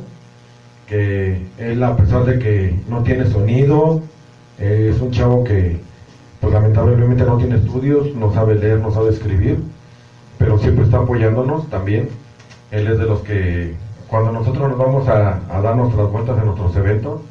que 0.86 1.42
él, 1.58 1.82
a 1.82 1.96
pesar 1.96 2.26
de 2.26 2.38
que 2.38 2.78
no 2.90 3.02
tiene 3.02 3.26
sonido, 3.28 4.02
es 4.58 5.00
un 5.00 5.12
chavo 5.12 5.46
que, 5.46 5.80
pues 6.42 6.52
lamentablemente 6.52 7.24
no 7.24 7.38
tiene 7.38 7.56
estudios, 7.56 8.14
no 8.14 8.34
sabe 8.34 8.56
leer, 8.56 8.80
no 8.80 8.92
sabe 8.92 9.12
escribir, 9.12 9.60
pero 10.38 10.58
siempre 10.58 10.84
está 10.84 10.98
apoyándonos 10.98 11.70
también. 11.70 12.10
Él 12.72 12.86
es 12.88 13.00
de 13.00 13.06
los 13.06 13.22
que, 13.22 13.74
cuando 14.10 14.34
nosotros 14.34 14.68
nos 14.68 14.78
vamos 14.78 15.08
a, 15.08 15.40
a 15.50 15.62
dar 15.62 15.78
nuestras 15.78 16.12
vueltas 16.12 16.38
en 16.40 16.46
nuestros 16.46 16.76
eventos, 16.76 17.22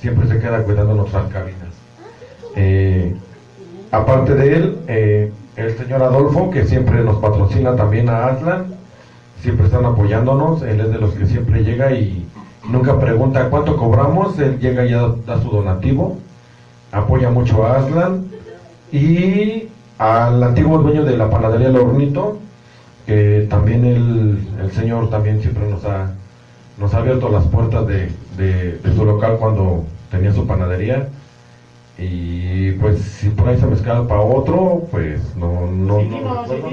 siempre 0.00 0.28
se 0.28 0.38
queda 0.38 0.62
cuidando 0.62 0.94
nuestras 0.94 1.28
cabinas. 1.32 1.74
Eh, 2.54 3.16
aparte 3.90 4.36
de 4.36 4.54
él, 4.54 4.78
eh, 4.86 5.32
el 5.56 5.76
señor 5.76 6.02
Adolfo, 6.02 6.50
que 6.50 6.64
siempre 6.66 7.02
nos 7.02 7.16
patrocina 7.18 7.74
también 7.76 8.08
a 8.10 8.26
Aslan, 8.26 8.66
siempre 9.40 9.66
están 9.66 9.84
apoyándonos, 9.84 10.62
él 10.62 10.80
es 10.80 10.90
de 10.90 10.98
los 10.98 11.12
que 11.14 11.26
siempre 11.26 11.62
llega 11.64 11.92
y 11.92 12.26
nunca 12.68 12.98
pregunta 12.98 13.48
cuánto 13.48 13.76
cobramos, 13.76 14.38
él 14.38 14.58
llega 14.58 14.84
y 14.84 14.92
da 14.92 15.40
su 15.40 15.50
donativo, 15.50 16.18
apoya 16.92 17.30
mucho 17.30 17.64
a 17.66 17.78
Aslan 17.78 18.26
y 18.92 19.68
al 19.98 20.42
antiguo 20.42 20.78
dueño 20.78 21.04
de 21.04 21.16
la 21.16 21.30
panadería 21.30 21.68
El 21.68 21.76
Hornito, 21.76 22.38
que 23.06 23.46
también 23.48 23.84
el, 23.84 24.38
el 24.60 24.70
señor 24.72 25.10
también 25.10 25.40
siempre 25.40 25.66
nos 25.70 25.84
ha, 25.84 26.10
nos 26.78 26.92
ha 26.92 26.98
abierto 26.98 27.28
las 27.30 27.44
puertas 27.46 27.86
de- 27.86 28.10
de 28.36 28.94
su 28.94 29.04
local 29.04 29.36
cuando 29.38 29.84
tenía 30.10 30.32
su 30.32 30.46
panadería. 30.46 31.08
Y 31.98 32.72
pues 32.72 33.00
si 33.00 33.30
por 33.30 33.48
ahí 33.48 33.58
se 33.58 33.66
me 33.66 33.74
escapa 33.74 34.20
otro, 34.20 34.86
pues 34.90 35.34
no, 35.34 35.66
no, 35.66 35.98
no 36.20 36.34
recuerdo. 36.56 36.68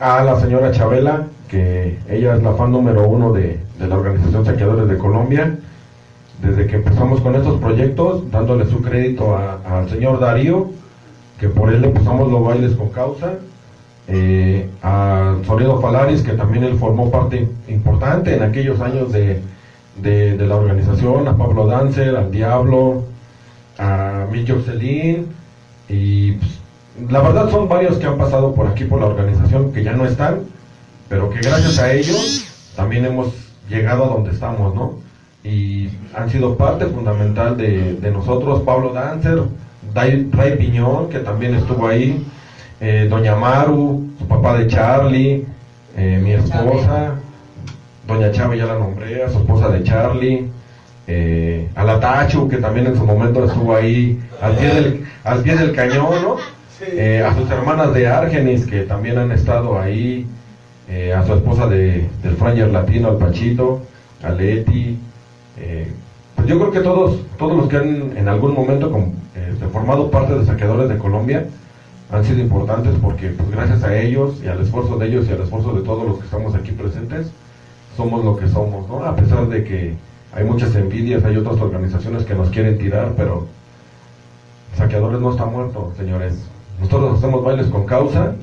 A 0.00 0.22
la 0.24 0.40
señora 0.40 0.72
Chabela, 0.72 1.28
que 1.48 1.98
ella 2.08 2.34
es 2.34 2.42
la 2.42 2.52
fan 2.54 2.72
número 2.72 3.06
uno 3.06 3.32
de, 3.32 3.58
de 3.78 3.88
la 3.88 3.96
Organización 3.96 4.46
Saqueadores 4.46 4.88
de 4.88 4.96
Colombia. 4.96 5.58
Desde 6.40 6.66
que 6.66 6.76
empezamos 6.76 7.20
con 7.20 7.36
estos 7.36 7.60
proyectos, 7.60 8.30
dándole 8.30 8.64
su 8.66 8.80
crédito 8.82 9.36
a- 9.36 9.60
al 9.64 9.88
señor 9.90 10.18
Darío, 10.18 10.70
que 11.38 11.48
por 11.48 11.70
él 11.70 11.84
empezamos 11.84 12.30
los 12.30 12.42
bailes 12.42 12.74
con 12.74 12.88
causa. 12.88 13.34
Eh, 14.08 14.68
al 14.80 15.44
Sonido 15.44 15.80
Falaris, 15.80 16.22
que 16.22 16.32
también 16.32 16.64
él 16.64 16.76
formó 16.76 17.10
parte 17.10 17.46
importante 17.68 18.34
en 18.34 18.42
aquellos 18.42 18.80
años 18.80 19.12
de, 19.12 19.38
de, 19.96 20.36
de 20.36 20.46
la 20.46 20.56
organización, 20.56 21.28
a 21.28 21.36
Pablo 21.36 21.66
Dancer, 21.66 22.16
al 22.16 22.30
Diablo, 22.30 23.04
a 23.78 24.26
Millo 24.30 24.62
Celín, 24.62 25.28
y 25.88 26.32
pues, 26.32 26.60
la 27.10 27.20
verdad 27.20 27.50
son 27.50 27.68
varios 27.68 27.98
que 27.98 28.06
han 28.06 28.18
pasado 28.18 28.54
por 28.54 28.66
aquí 28.66 28.84
por 28.84 29.00
la 29.00 29.06
organización 29.06 29.72
que 29.72 29.82
ya 29.82 29.92
no 29.92 30.06
están, 30.06 30.40
pero 31.08 31.30
que 31.30 31.40
gracias 31.40 31.78
a 31.78 31.92
ellos 31.92 32.44
también 32.76 33.04
hemos 33.04 33.34
llegado 33.68 34.04
a 34.04 34.08
donde 34.08 34.30
estamos, 34.30 34.74
¿no? 34.74 34.94
Y 35.44 35.88
han 36.14 36.30
sido 36.30 36.56
parte 36.56 36.86
fundamental 36.86 37.56
de, 37.56 37.94
de 37.94 38.10
nosotros, 38.10 38.62
Pablo 38.62 38.92
Dancer, 38.92 39.42
Ray 39.94 40.56
Piñón, 40.58 41.08
que 41.08 41.18
también 41.18 41.54
estuvo 41.54 41.86
ahí, 41.86 42.24
eh, 42.80 43.06
Doña 43.10 43.36
Maru, 43.36 44.10
su 44.18 44.26
papá 44.26 44.56
de 44.58 44.66
Charlie, 44.68 45.44
eh, 45.96 46.20
mi 46.22 46.32
esposa, 46.32 47.16
Doña 48.06 48.30
Chávez 48.32 48.58
ya 48.60 48.66
la 48.66 48.78
nombré, 48.78 49.22
a 49.22 49.28
su 49.30 49.38
esposa 49.38 49.68
de 49.68 49.82
Charlie, 49.84 50.46
eh, 51.06 51.68
a 51.74 51.84
la 51.84 52.00
Tachu, 52.00 52.48
que 52.48 52.58
también 52.58 52.86
en 52.86 52.96
su 52.96 53.04
momento 53.04 53.44
estuvo 53.44 53.74
ahí 53.74 54.18
al 54.40 54.56
pie 54.56 54.68
del, 54.74 55.04
al 55.24 55.42
pie 55.42 55.56
del 55.56 55.72
cañón, 55.72 56.22
¿no? 56.22 56.36
Eh, 56.98 57.22
a 57.24 57.32
sus 57.34 57.48
hermanas 57.50 57.94
de 57.94 58.08
Argenis, 58.08 58.66
que 58.66 58.80
también 58.82 59.18
han 59.18 59.30
estado 59.30 59.78
ahí, 59.78 60.26
eh, 60.88 61.12
a 61.14 61.24
su 61.24 61.32
esposa 61.34 61.66
de, 61.68 62.08
del 62.22 62.34
Franger 62.34 62.70
Latino, 62.70 63.08
al 63.08 63.18
Pachito, 63.18 63.82
a 64.24 64.30
Leti, 64.30 64.96
eh, 65.60 65.92
pues 66.34 66.48
yo 66.48 66.58
creo 66.58 66.70
que 66.72 66.80
todos, 66.80 67.20
todos 67.38 67.56
los 67.56 67.68
que 67.68 67.76
han 67.76 68.16
en 68.16 68.28
algún 68.28 68.54
momento 68.54 68.90
con- 68.90 69.12
formado 69.72 70.10
parte 70.10 70.34
de 70.34 70.44
Saqueadores 70.44 70.88
de 70.88 70.98
Colombia 70.98 71.44
han 72.10 72.24
sido 72.24 72.40
importantes 72.40 72.94
porque 73.00 73.28
pues 73.28 73.50
gracias 73.50 73.82
a 73.84 73.96
ellos 73.96 74.40
y 74.44 74.48
al 74.48 74.60
esfuerzo 74.60 74.96
de 74.96 75.06
ellos 75.06 75.26
y 75.28 75.32
al 75.32 75.40
esfuerzo 75.40 75.72
de 75.72 75.82
todos 75.82 76.06
los 76.06 76.18
que 76.18 76.24
estamos 76.24 76.54
aquí 76.54 76.72
presentes, 76.72 77.30
somos 77.96 78.24
lo 78.24 78.36
que 78.36 78.48
somos, 78.48 78.88
¿no? 78.88 79.04
A 79.04 79.14
pesar 79.16 79.48
de 79.48 79.64
que 79.64 79.94
hay 80.34 80.44
muchas 80.44 80.74
envidias, 80.74 81.24
hay 81.24 81.36
otras 81.36 81.60
organizaciones 81.60 82.24
que 82.24 82.34
nos 82.34 82.50
quieren 82.50 82.78
tirar, 82.78 83.12
pero 83.16 83.46
Saqueadores 84.76 85.20
no 85.20 85.30
está 85.30 85.44
muerto, 85.44 85.92
señores. 85.96 86.34
Nosotros 86.80 87.18
hacemos 87.18 87.44
bailes 87.44 87.66
con 87.66 87.84
causa 87.84 88.34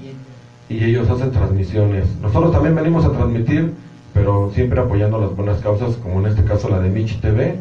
y 0.70 0.84
ellos 0.84 1.10
hacen 1.10 1.32
transmisiones. 1.32 2.06
Nosotros 2.22 2.52
también 2.52 2.76
venimos 2.76 3.04
a 3.06 3.12
transmitir, 3.12 3.74
pero 4.14 4.52
siempre 4.54 4.80
apoyando 4.80 5.20
las 5.20 5.36
buenas 5.36 5.60
causas, 5.62 5.96
como 5.96 6.20
en 6.20 6.28
este 6.28 6.44
caso 6.44 6.70
la 6.70 6.80
de 6.80 6.90
Mitch 6.90 7.20
TV. 7.20 7.60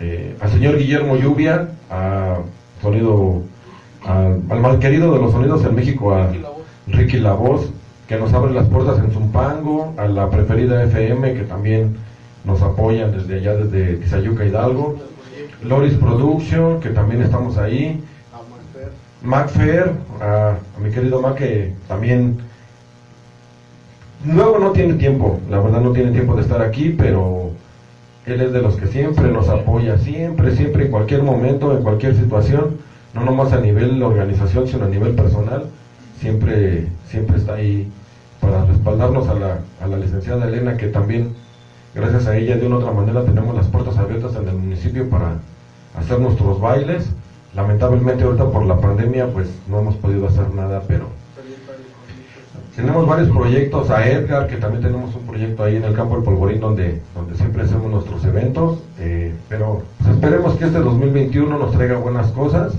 Eh, 0.00 0.36
al 0.40 0.50
señor 0.50 0.76
Guillermo 0.78 1.16
Lluvia, 1.16 1.70
a 1.90 2.38
Sonido, 2.82 3.42
al 4.06 4.60
mal 4.60 4.78
querido 4.78 5.12
de 5.12 5.20
los 5.20 5.32
sonidos 5.32 5.64
en 5.64 5.74
México, 5.74 6.14
a 6.14 6.30
Ricky 6.86 7.18
La 7.18 7.32
Voz, 7.32 7.70
que 8.08 8.18
nos 8.18 8.32
abre 8.32 8.54
las 8.54 8.66
puertas 8.68 8.98
en 9.00 9.12
Zumpango, 9.12 9.92
a 9.98 10.06
la 10.06 10.30
preferida 10.30 10.82
FM, 10.82 11.34
que 11.34 11.42
también 11.42 11.98
nos 12.42 12.62
apoyan 12.62 13.12
desde 13.12 13.36
allá, 13.36 13.54
desde 13.54 13.96
Tizayuca 13.98 14.46
Hidalgo, 14.46 14.98
Loris 15.62 15.94
Production, 15.94 16.80
que 16.80 16.88
también 16.88 17.20
estamos 17.20 17.58
ahí, 17.58 18.02
Mac 19.22 19.50
Fair, 19.50 19.92
a, 20.22 20.56
a 20.74 20.80
mi 20.80 20.90
querido 20.90 21.20
Mac, 21.20 21.34
que 21.34 21.74
también 21.86 22.38
luego 24.24 24.58
no 24.58 24.70
tiene 24.72 24.94
tiempo, 24.94 25.38
la 25.50 25.58
verdad 25.60 25.82
no 25.82 25.92
tiene 25.92 26.10
tiempo 26.10 26.34
de 26.34 26.40
estar 26.40 26.62
aquí, 26.62 26.94
pero 26.96 27.50
él 28.24 28.40
es 28.40 28.52
de 28.52 28.62
los 28.62 28.76
que 28.76 28.86
siempre 28.86 29.30
nos 29.30 29.50
apoya, 29.50 29.98
siempre, 29.98 30.52
siempre, 30.52 30.86
en 30.86 30.90
cualquier 30.90 31.24
momento, 31.24 31.76
en 31.76 31.82
cualquier 31.82 32.16
situación, 32.16 32.78
no 33.12 33.24
nomás 33.24 33.52
a 33.52 33.60
nivel 33.60 34.02
organización, 34.02 34.66
sino 34.66 34.86
a 34.86 34.88
nivel 34.88 35.14
personal, 35.14 35.66
siempre, 36.20 36.86
siempre 37.06 37.36
está 37.36 37.54
ahí 37.54 37.90
para 38.40 38.64
respaldarnos 38.64 39.28
a 39.28 39.34
la, 39.34 39.58
a 39.82 39.86
la 39.86 39.96
licenciada 39.96 40.46
Elena, 40.46 40.76
que 40.76 40.88
también, 40.88 41.34
gracias 41.94 42.26
a 42.26 42.36
ella, 42.36 42.56
de 42.56 42.66
una 42.66 42.76
otra 42.76 42.92
manera, 42.92 43.24
tenemos 43.24 43.54
las 43.54 43.66
puertas 43.66 43.96
abiertas 43.98 44.34
en 44.36 44.48
el 44.48 44.54
municipio 44.54 45.08
para 45.08 45.36
hacer 45.96 46.20
nuestros 46.20 46.60
bailes. 46.60 47.08
Lamentablemente 47.54 48.24
ahorita 48.24 48.50
por 48.50 48.66
la 48.66 48.76
pandemia, 48.76 49.28
pues 49.32 49.48
no 49.68 49.80
hemos 49.80 49.96
podido 49.96 50.28
hacer 50.28 50.50
nada, 50.54 50.82
pero 50.86 51.06
tenemos 52.78 53.08
varios 53.08 53.28
proyectos, 53.30 53.90
a 53.90 54.08
Edgar, 54.08 54.46
que 54.46 54.54
también 54.54 54.84
tenemos 54.84 55.12
un 55.12 55.26
proyecto 55.26 55.64
ahí 55.64 55.74
en 55.74 55.82
el 55.82 55.94
campo 55.94 56.14
del 56.14 56.22
Polvorín 56.22 56.60
donde, 56.60 57.02
donde 57.12 57.34
siempre 57.34 57.64
hacemos 57.64 57.90
nuestros 57.90 58.24
eventos, 58.24 58.78
eh, 59.00 59.34
pero 59.48 59.82
pues, 59.98 60.14
esperemos 60.14 60.54
que 60.54 60.66
este 60.66 60.78
2021 60.78 61.58
nos 61.58 61.72
traiga 61.72 61.98
buenas 61.98 62.30
cosas. 62.30 62.74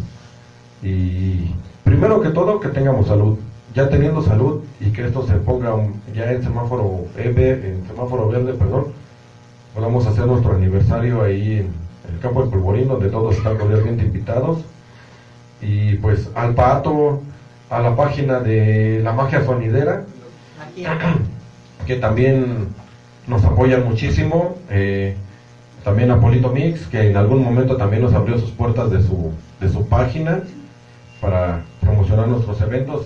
Y 0.82 1.54
primero 1.84 2.22
que 2.22 2.30
todo 2.30 2.62
que 2.62 2.70
tengamos 2.70 3.08
salud, 3.08 3.40
ya 3.74 3.88
teniendo 3.90 4.22
salud 4.22 4.56
y 4.80 4.90
que 4.90 5.04
esto 5.04 5.22
se 5.24 5.38
ponga 5.38 5.74
un- 5.74 5.96
ya 6.14 6.32
en 6.32 6.42
semáforo, 6.42 7.06
en 7.16 7.34
ve- 7.36 7.60
en 7.62 7.86
semáforo 7.86 8.28
verde, 8.28 8.54
perdón, 8.54 8.88
podamos 9.74 10.06
hacer 10.06 10.26
nuestro 10.26 10.54
aniversario 10.54 11.22
ahí 11.22 11.58
en 11.58 11.70
el 12.12 12.20
campo 12.20 12.42
del 12.42 12.50
Polvorín 12.50 12.88
donde 12.88 13.08
todos 13.08 13.36
están 13.36 13.56
cordialmente 13.56 14.04
invitados 14.04 14.58
y 15.62 15.94
pues 15.96 16.30
al 16.34 16.54
pato, 16.54 17.18
a 17.70 17.80
la 17.80 17.96
página 17.96 18.40
de 18.40 19.00
la 19.02 19.12
magia 19.12 19.42
sonidera, 19.42 20.00
que 21.86 21.96
también 21.96 22.66
nos 23.28 23.44
apoyan 23.44 23.84
muchísimo, 23.84 24.54
eh, 24.70 25.14
también 25.84 26.10
a 26.10 26.20
Polito 26.20 26.50
Mix, 26.50 26.88
que 26.88 27.06
en 27.06 27.16
algún 27.16 27.42
momento 27.42 27.76
también 27.76 28.02
nos 28.02 28.14
abrió 28.14 28.36
sus 28.38 28.52
puertas 28.52 28.90
de 28.90 29.00
su, 29.00 29.30
de 29.60 29.68
su 29.68 29.82
página 29.84 30.40
para 31.22 31.60
promocionar 31.80 32.28
nuestros 32.28 32.60
eventos. 32.62 33.02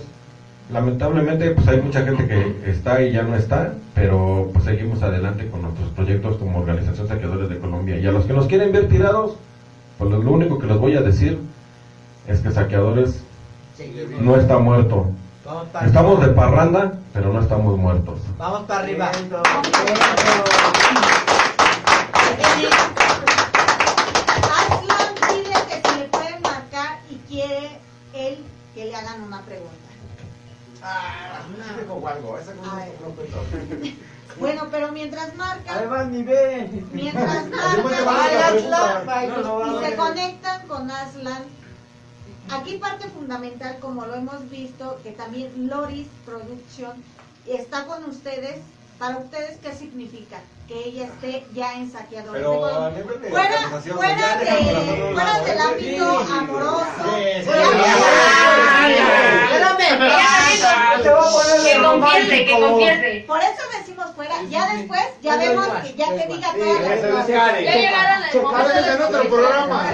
Lamentablemente 0.70 1.50
pues 1.50 1.68
hay 1.68 1.80
mucha 1.80 2.02
gente 2.02 2.26
que 2.26 2.70
está 2.70 3.02
y 3.02 3.12
ya 3.12 3.22
no 3.22 3.36
está, 3.36 3.74
pero 3.94 4.50
pues 4.52 4.64
seguimos 4.64 5.02
adelante 5.02 5.48
con 5.48 5.62
nuestros 5.62 5.90
proyectos 5.90 6.38
como 6.38 6.60
Organización 6.60 7.06
Saqueadores 7.06 7.50
de 7.50 7.58
Colombia. 7.58 7.98
Y 7.98 8.06
a 8.06 8.12
los 8.12 8.24
que 8.24 8.32
nos 8.32 8.46
quieren 8.46 8.72
ver 8.72 8.88
tirados, 8.88 9.36
pues 9.98 10.10
lo 10.10 10.18
único 10.18 10.58
que 10.58 10.66
les 10.66 10.78
voy 10.78 10.96
a 10.96 11.02
decir 11.02 11.38
es 12.26 12.40
que 12.40 12.50
Saqueadores 12.50 13.22
no 14.20 14.36
está 14.36 14.58
muerto. 14.58 15.10
Estamos 15.84 16.20
de 16.20 16.28
parranda, 16.28 16.94
pero 17.12 17.30
no 17.30 17.40
estamos 17.40 17.76
muertos. 17.76 18.18
Vamos 18.38 18.62
para 18.62 18.80
arriba. 18.80 19.10
Aslan 19.10 19.34
pide 25.28 25.54
que 25.68 25.88
si 25.88 25.98
le 25.98 26.04
pueden 26.06 26.40
marcar 26.42 27.00
y 27.10 27.16
quiere 27.28 27.78
él 28.14 28.38
que 28.74 28.86
le 28.86 28.96
hagan 28.96 29.22
una 29.22 29.42
pregunta. 29.42 29.93
Bueno, 34.38 34.62
pero 34.70 34.90
mientras 34.90 35.34
marcan, 35.36 35.78
Además, 35.78 36.08
ni 36.08 36.22
ve. 36.24 36.68
mientras 36.92 37.48
marcan 38.04 38.12
a 38.12 38.56
y- 38.56 38.60
se 39.84 39.96
conectan 39.96 40.66
con 40.66 40.90
Aslan, 40.90 41.44
aquí 42.50 42.78
parte 42.78 43.08
fundamental, 43.08 43.78
como 43.78 44.06
lo 44.06 44.14
hemos 44.16 44.50
visto, 44.50 44.98
que 45.04 45.12
también 45.12 45.68
Loris 45.68 46.08
Production 46.24 46.92
está 47.46 47.86
con 47.86 48.04
ustedes. 48.04 48.60
Para 48.98 49.18
ustedes, 49.18 49.58
¿qué 49.62 49.72
significa? 49.72 50.36
Que 50.68 50.88
ella 50.88 51.04
esté 51.04 51.44
ya 51.52 51.74
en 51.74 51.90
saqueadores 51.92 52.32
Pero 52.42 52.52
de 52.52 52.58
fuera, 52.58 52.74
fuera, 53.30 53.56
de, 53.56 53.70
las 53.70 53.84
fuera 55.12 55.40
del 55.44 55.60
ámbito 55.60 56.18
amoroso. 56.20 56.84
que 61.64 61.82
confiese, 61.82 62.44
que 62.46 62.60
confiese. 62.60 63.24
Por 63.26 63.40
eso 63.40 63.62
decimos 63.78 64.06
fuera. 64.14 64.34
Ya 64.50 64.74
después, 64.74 65.00
ya 65.22 65.36
vemos 65.36 65.66
que 65.82 65.94
ya 65.94 66.06
que 66.16 66.26
diga 66.32 66.48
las. 66.56 67.26
Karen. 67.26 67.64
Ya 67.64 67.74
llegaron 67.76 68.22
al 68.22 68.30
Checa- 68.30 68.42
momento 68.42 68.68
Karen, 68.72 68.84
en 68.94 69.02
otro 69.02 69.28
programa. 69.28 69.90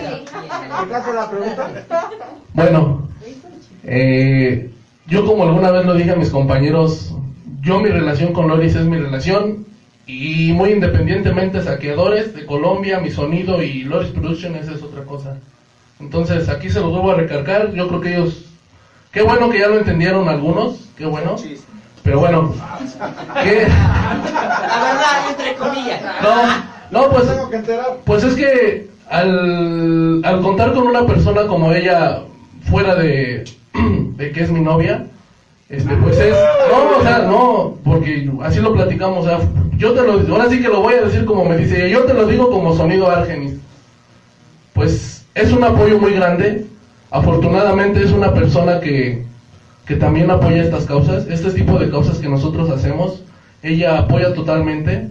¿Acaso 0.78 1.12
la 1.12 1.30
pregunta? 1.30 1.70
Bueno, 2.54 3.08
eh, 3.84 4.70
yo 5.06 5.26
como 5.26 5.44
alguna 5.44 5.70
vez 5.70 5.84
lo 5.86 5.94
dije 5.94 6.12
a 6.12 6.16
mis 6.16 6.30
compañeros, 6.30 7.12
yo 7.60 7.80
mi 7.80 7.88
relación 7.88 8.32
con 8.32 8.48
Loris 8.48 8.74
es 8.74 8.86
mi 8.86 8.98
relación 8.98 9.66
y 10.06 10.52
muy 10.52 10.70
independientemente 10.70 11.62
saqueadores 11.62 12.34
de 12.34 12.46
Colombia, 12.46 13.00
mi 13.00 13.10
sonido 13.10 13.62
y 13.62 13.84
Loris 13.84 14.10
Production 14.10 14.56
esa 14.56 14.72
es 14.72 14.82
otra 14.82 15.04
cosa. 15.04 15.36
Entonces 16.00 16.48
aquí 16.48 16.70
se 16.70 16.80
los 16.80 16.90
vuelvo 16.90 17.12
a 17.12 17.16
recargar, 17.16 17.72
yo 17.72 17.86
creo 17.88 18.00
que 18.00 18.16
ellos, 18.16 18.44
qué 19.12 19.22
bueno 19.22 19.50
que 19.50 19.58
ya 19.58 19.68
lo 19.68 19.78
entendieron 19.78 20.28
algunos, 20.28 20.88
qué 20.96 21.04
bueno, 21.04 21.36
pero 22.02 22.20
bueno, 22.20 22.54
que, 23.42 23.68
La 23.68 24.82
verdad, 24.82 25.30
entre 25.30 25.54
comillas. 25.54 26.02
no, 26.90 27.02
no 27.02 27.10
pues 27.10 27.24
pues 28.04 28.24
es 28.24 28.34
que 28.34 28.88
al, 29.10 30.24
al 30.24 30.40
contar 30.40 30.72
con 30.72 30.86
una 30.86 31.06
persona 31.06 31.46
como 31.46 31.72
ella, 31.72 32.22
fuera 32.62 32.94
de, 32.94 33.44
de 34.16 34.32
que 34.32 34.42
es 34.42 34.50
mi 34.50 34.60
novia, 34.60 35.06
este, 35.70 35.94
pues 35.98 36.18
es, 36.18 36.34
no, 36.68 36.98
o 36.98 37.02
sea, 37.02 37.18
no, 37.20 37.78
porque 37.84 38.28
así 38.42 38.58
lo 38.58 38.74
platicamos, 38.74 39.24
o 39.24 39.28
sea, 39.28 39.38
yo 39.76 39.92
te 39.92 40.02
lo, 40.02 40.14
ahora 40.32 40.50
sí 40.50 40.60
que 40.60 40.68
lo 40.68 40.82
voy 40.82 40.94
a 40.94 41.02
decir 41.02 41.24
como 41.24 41.44
me 41.44 41.56
dice, 41.56 41.88
yo 41.88 42.00
te 42.06 42.12
lo 42.12 42.26
digo 42.26 42.50
como 42.50 42.74
sonido 42.74 43.08
Argenis. 43.08 43.54
Pues 44.72 45.24
es 45.32 45.52
un 45.52 45.62
apoyo 45.62 46.00
muy 46.00 46.12
grande, 46.12 46.66
afortunadamente 47.12 48.02
es 48.02 48.10
una 48.10 48.34
persona 48.34 48.80
que, 48.80 49.24
que 49.86 49.94
también 49.94 50.28
apoya 50.32 50.64
estas 50.64 50.86
causas, 50.86 51.28
este 51.28 51.52
tipo 51.52 51.78
de 51.78 51.88
causas 51.88 52.18
que 52.18 52.28
nosotros 52.28 52.68
hacemos, 52.70 53.22
ella 53.62 53.98
apoya 53.98 54.34
totalmente, 54.34 55.08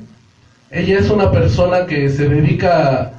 ella 0.71 0.99
es 0.99 1.09
una 1.09 1.31
persona 1.31 1.85
que 1.85 2.09
se 2.09 2.27
dedica 2.27 3.13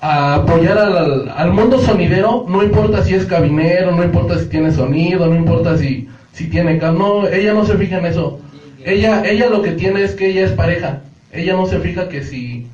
a 0.00 0.34
apoyar 0.36 0.78
al, 0.78 1.28
al 1.36 1.52
mundo 1.52 1.78
sonidero, 1.80 2.46
no 2.48 2.62
importa 2.62 3.04
si 3.04 3.12
es 3.12 3.26
cabinero, 3.26 3.92
no 3.92 4.02
importa 4.02 4.38
si 4.38 4.46
tiene 4.46 4.72
sonido, 4.72 5.26
no 5.26 5.36
importa 5.36 5.76
si, 5.76 6.08
si 6.40 6.48
tiene 6.48 6.74
no, 6.78 7.26
ella 7.26 7.52
no 7.52 7.64
se 7.64 7.76
fija 7.76 7.98
en 7.98 8.06
eso. 8.06 8.38
Ella, 8.82 9.22
ella 9.26 9.46
lo 9.50 9.60
que 9.60 9.72
tiene 9.72 10.00
es 10.02 10.14
que 10.14 10.28
ella 10.28 10.42
es 10.46 10.52
pareja. 10.52 11.00
Ella 11.30 11.52
no 11.54 11.66
se 11.66 11.78
fija 11.80 12.08
que 12.08 12.22
si, 12.22 12.64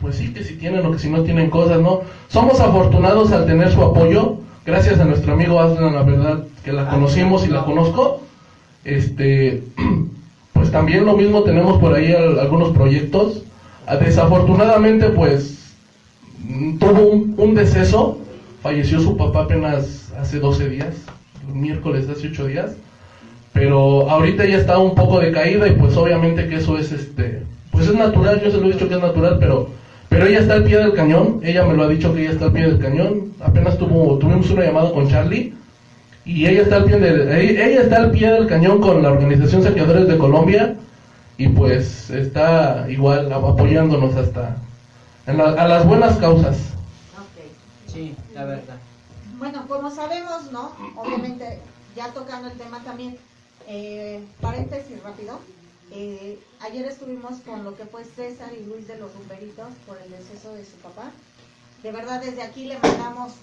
pues 0.00 0.16
sí, 0.16 0.28
que 0.28 0.42
si 0.42 0.54
tienen 0.54 0.84
o 0.84 0.90
que 0.90 0.98
si 0.98 1.08
no 1.08 1.22
tienen 1.22 1.48
cosas, 1.48 1.80
¿no? 1.80 2.00
Somos 2.26 2.58
afortunados 2.58 3.30
al 3.30 3.46
tener 3.46 3.70
su 3.70 3.80
apoyo, 3.80 4.38
gracias 4.64 4.98
a 4.98 5.04
nuestro 5.04 5.32
amigo 5.32 5.60
Aslan, 5.60 5.94
la 5.94 6.02
verdad, 6.02 6.40
que 6.64 6.72
la 6.72 6.88
conocimos 6.88 7.44
y 7.44 7.48
la 7.48 7.62
conozco. 7.64 8.22
Este, 8.84 9.62
pues 10.52 10.72
también 10.72 11.04
lo 11.04 11.14
mismo 11.14 11.44
tenemos 11.44 11.78
por 11.78 11.92
ahí 11.92 12.10
al- 12.10 12.38
algunos 12.40 12.70
proyectos. 12.70 13.42
Ah, 13.86 13.96
Desafortunadamente, 13.96 15.10
pues 15.10 15.62
Mm, 16.38 16.74
tuvo 16.74 17.00
un, 17.00 17.34
un 17.38 17.54
deceso, 17.54 18.18
falleció 18.62 19.00
su 19.00 19.16
papá 19.16 19.40
apenas 19.40 20.12
hace 20.20 20.38
12 20.38 20.68
días, 20.68 20.94
el 21.48 21.54
miércoles 21.54 22.06
hace 22.08 22.26
8 22.26 22.44
días, 22.44 22.72
pero 23.56 24.10
ahorita 24.10 24.44
ya 24.44 24.58
está 24.58 24.76
un 24.76 24.94
poco 24.94 25.18
decaída 25.18 25.66
y 25.66 25.72
pues 25.72 25.96
obviamente 25.96 26.46
que 26.46 26.56
eso 26.56 26.76
es 26.76 26.92
este, 26.92 27.42
pues 27.70 27.86
es 27.88 27.94
natural, 27.94 28.38
yo 28.44 28.50
se 28.50 28.58
lo 28.58 28.66
he 28.68 28.72
dicho 28.72 28.86
que 28.86 28.96
es 28.96 29.00
natural, 29.00 29.38
pero 29.40 29.70
pero 30.10 30.26
ella 30.26 30.40
está 30.40 30.54
al 30.54 30.64
pie 30.64 30.76
del 30.76 30.92
cañón, 30.92 31.40
ella 31.42 31.64
me 31.64 31.72
lo 31.74 31.84
ha 31.84 31.88
dicho 31.88 32.12
que 32.12 32.20
ella 32.20 32.32
está 32.32 32.44
al 32.46 32.52
pie 32.52 32.66
del 32.66 32.78
cañón, 32.78 33.32
apenas 33.40 33.78
tuvo, 33.78 34.18
tuvimos 34.18 34.50
una 34.50 34.62
llamada 34.66 34.92
con 34.92 35.08
Charlie 35.08 35.54
y 36.26 36.46
ella 36.46 36.62
está 36.62 36.76
al 36.76 36.84
pie 36.84 36.98
del, 36.98 37.28
ella 37.32 37.80
está 37.80 37.96
al 37.96 38.10
pie 38.10 38.30
del 38.30 38.46
cañón 38.46 38.78
con 38.82 39.02
la 39.02 39.10
organización 39.10 39.62
Saqueadores 39.62 40.06
de 40.06 40.18
Colombia 40.18 40.74
y 41.38 41.48
pues 41.48 42.10
está 42.10 42.84
igual 42.90 43.32
apoyándonos 43.32 44.14
hasta 44.16 44.56
en 45.26 45.38
la- 45.38 45.52
a 45.64 45.66
las 45.66 45.86
buenas 45.86 46.16
causas. 46.18 46.56
Ok. 47.16 47.90
Sí, 47.90 48.14
la 48.34 48.44
verdad. 48.44 48.76
Bueno, 49.38 49.64
como 49.66 49.90
sabemos, 49.90 50.52
¿no? 50.52 50.72
Obviamente, 50.94 51.58
ya 51.96 52.08
tocando 52.12 52.48
el 52.48 52.54
tema 52.58 52.80
también, 52.84 53.16
eh, 53.66 54.24
paréntesis 54.40 55.02
rápido. 55.02 55.40
eh, 55.92 56.38
ayer 56.60 56.84
estuvimos 56.86 57.40
con 57.40 57.62
lo 57.64 57.76
que 57.76 57.84
fue 57.84 58.04
César 58.04 58.50
y 58.52 58.64
Luis 58.64 58.88
de 58.88 58.98
los 58.98 59.14
Rumberitos 59.14 59.68
por 59.86 59.96
el 60.02 60.10
deceso 60.10 60.52
de 60.54 60.64
su 60.64 60.76
papá. 60.82 61.10
De 61.82 61.92
verdad, 61.92 62.20
desde 62.20 62.42
aquí 62.42 62.64
le 62.64 62.78
mandamos, 62.78 63.34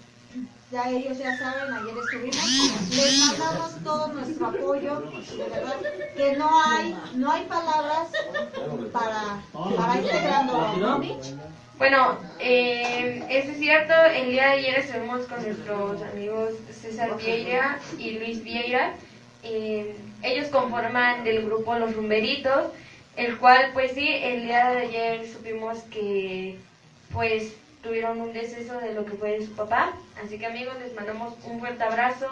ya 0.71 0.89
ellos 0.89 1.17
ya 1.17 1.38
saben, 1.38 1.73
ayer 1.73 1.95
estuvimos, 1.97 2.89
les 2.89 3.19
mandamos 3.19 3.71
todo 3.83 4.07
nuestro 4.07 4.47
apoyo. 4.47 4.99
De 5.01 5.38
verdad, 5.49 5.75
que 6.17 6.36
no 6.36 6.49
hay, 6.63 6.95
no 7.15 7.31
hay 7.31 7.45
palabras 7.45 8.07
para, 8.91 9.41
para 9.53 10.43
¿no, 10.77 10.97
Mitch? 10.99 11.33
Bueno, 11.77 12.17
eh, 12.39 13.23
eso 13.29 13.51
es 13.51 13.57
cierto, 13.57 13.93
el 14.13 14.31
día 14.31 14.43
de 14.43 14.53
ayer 14.53 14.79
estuvimos 14.79 15.25
con 15.27 15.41
nuestros 15.43 16.01
amigos 16.01 16.53
César 16.81 17.17
Vieira 17.17 17.79
y 17.97 18.19
Luis 18.19 18.43
Vieira. 18.43 18.95
Eh, 19.43 19.95
ellos 20.24 20.47
conforman 20.47 21.24
del 21.24 21.45
grupo 21.45 21.76
Los 21.78 21.95
Rumberitos, 21.95 22.71
el 23.15 23.38
cual 23.38 23.71
pues 23.74 23.91
sí, 23.93 24.07
el 24.07 24.43
día 24.43 24.69
de 24.71 24.78
ayer 24.88 25.28
supimos 25.28 25.80
que 25.91 26.57
pues 27.11 27.53
tuvieron 27.84 28.19
un 28.21 28.34
deceso 28.34 28.80
de 28.80 28.93
lo 28.93 29.05
que 29.05 29.11
fue 29.11 29.45
su 29.45 29.51
papá. 29.53 29.93
Así 30.24 30.38
que 30.39 30.45
amigos, 30.45 30.76
les 30.80 30.93
mandamos 30.95 31.34
un 31.43 31.59
fuerte 31.59 31.84
abrazo. 31.84 32.28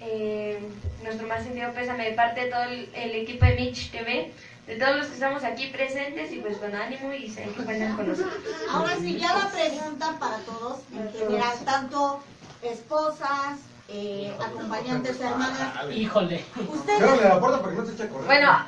eh, 0.00 0.58
nuestro 1.02 1.26
más 1.26 1.42
sentido 1.42 1.72
pésame 1.72 2.10
de 2.10 2.12
parte 2.16 2.40
de 2.44 2.50
todo 2.50 2.64
el, 2.64 2.88
el 2.94 3.14
equipo 3.14 3.46
de 3.46 3.54
Mitch 3.54 3.90
TV, 3.90 4.30
de 4.66 4.76
todos 4.76 4.96
los 4.96 5.06
que 5.06 5.14
estamos 5.14 5.42
aquí 5.44 5.68
presentes 5.68 6.32
y 6.32 6.38
pues 6.38 6.58
con 6.58 6.74
ánimo 6.74 7.12
y 7.14 7.30
sé 7.30 7.44
que 7.44 7.64
cuentan 7.64 7.96
con 7.96 8.08
nosotros. 8.08 8.34
Ahora 8.70 8.96
sí, 9.00 9.16
ya 9.18 9.32
la 9.38 9.50
pregunta 9.50 10.16
para 10.18 10.38
todos, 10.38 10.80
en 10.92 11.12
general, 11.12 11.56
tanto 11.64 12.20
esposas, 12.62 13.58
eh, 13.88 14.34
acompañantes 14.44 15.20
hermanas. 15.20 15.72
Híjole. 15.94 16.44
Ustedes, 16.68 16.98
Cierrale 16.98 17.28
la 17.28 17.40
puerta 17.40 17.60
para 17.60 17.72
que 17.72 17.78
no 17.78 17.86
se 17.86 17.92
eche 17.92 18.02
a 18.04 18.08
correr. 18.08 18.26
Bueno, 18.26 18.66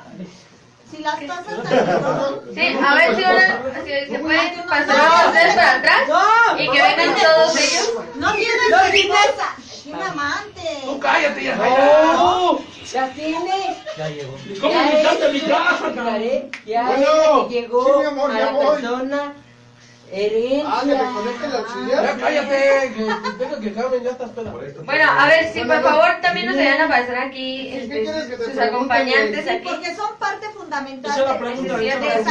si 0.89 0.97
las 1.03 1.15
pasas 1.15 1.63
tantito, 1.63 2.43
sí, 2.53 2.61
a 2.83 2.95
ver 2.95 3.15
si, 3.15 3.23
ahora, 3.23 3.61
si 3.83 4.11
se 4.11 4.19
pueden 4.19 4.63
pasar 4.67 5.27
ustedes 5.27 5.55
para 5.55 5.75
atrás 5.75 6.01
y 6.57 6.69
que 6.71 6.81
vengan 6.81 7.15
todos 7.15 7.55
ellos. 7.57 7.93
no 8.15 8.33
tienes 8.33 8.69
vergüenza. 8.71 9.55
Un 9.85 10.01
amante. 10.03 10.81
Tú 10.85 10.99
cállate, 10.99 11.43
ya. 11.43 11.55
¡No! 11.55 12.59
¡Ya 12.91 13.07
tiene! 13.13 13.77
Ya 13.97 14.09
llegó. 14.09 14.33
¿Cómo 14.61 14.81
invitaste 14.81 15.25
a 15.25 15.29
mi 15.29 15.39
casa, 15.41 15.93
ya 15.95 16.17
es- 16.17 16.65
Ya 16.65 16.83
Bueno, 16.85 17.47
llegó 17.49 17.85
sí, 17.85 17.99
mi 17.99 18.05
amor, 18.05 18.31
a 18.31 18.33
ya 18.39 18.45
la 18.45 18.51
voy. 18.51 18.75
persona 18.81 19.33
herencia. 20.11 20.63
Ah, 20.67 20.81
que 20.83 20.91
le 20.91 20.97
conecte 20.97 21.45
el 21.45 21.55
auxiliar. 21.55 22.03
Ya 22.03 22.17
cállate, 22.17 22.93
que 22.95 23.31
tenga 23.45 23.59
que 23.59 23.73
Carmen 23.73 24.03
ya 24.03 24.09
está 24.11 24.25
espera. 24.25 24.51
Bueno, 24.51 25.11
a 25.11 25.27
ver 25.27 25.53
si 25.53 25.59
por 25.63 25.81
favor 25.81 26.09
también 26.21 26.45
nos 26.47 26.55
vayan 26.55 26.81
a 26.81 26.87
pasar 26.87 27.17
aquí 27.17 27.67
este, 27.69 28.03
que 28.03 28.37
sus 28.45 28.57
acompañantes 28.57 29.47
aquí. 29.47 29.67
Porque 29.67 29.95
son 29.95 30.15
parte 30.19 30.49
fundamental 30.49 31.11
Esa 31.11 31.19
es 31.21 31.25
la 31.27 31.33
de- 31.33 31.39
pregunta, 31.39 31.77
de 31.77 31.85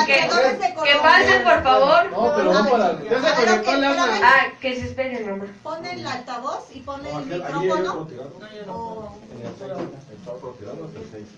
Que 0.06 0.26
Colombia. 0.74 1.02
pasen 1.02 1.42
por 1.44 1.62
favor. 1.62 2.10
No, 2.10 2.32
pero 2.36 2.52
no 2.52 2.70
para. 2.70 3.02
Ya 3.04 3.20
se 3.22 3.34
conectó 3.44 3.72
el 3.72 3.84
Aslan. 3.84 4.20
Ah, 4.22 4.46
que 4.60 4.74
se 4.76 4.86
esperen, 4.86 5.30
mamá. 5.30 5.44
Pon 5.62 5.84
el 5.86 6.06
altavoz 6.06 6.64
y 6.74 6.80
ponle 6.80 7.10
el 7.10 7.24
micrófono. 7.26 7.92
otro 7.92 8.06
tirado. 8.06 8.30
O- 8.68 9.14
Está 9.48 10.32
otro 10.32 10.50
tirado, 10.58 10.88
es 10.90 10.96
el 10.96 11.10
seis. 11.10 11.28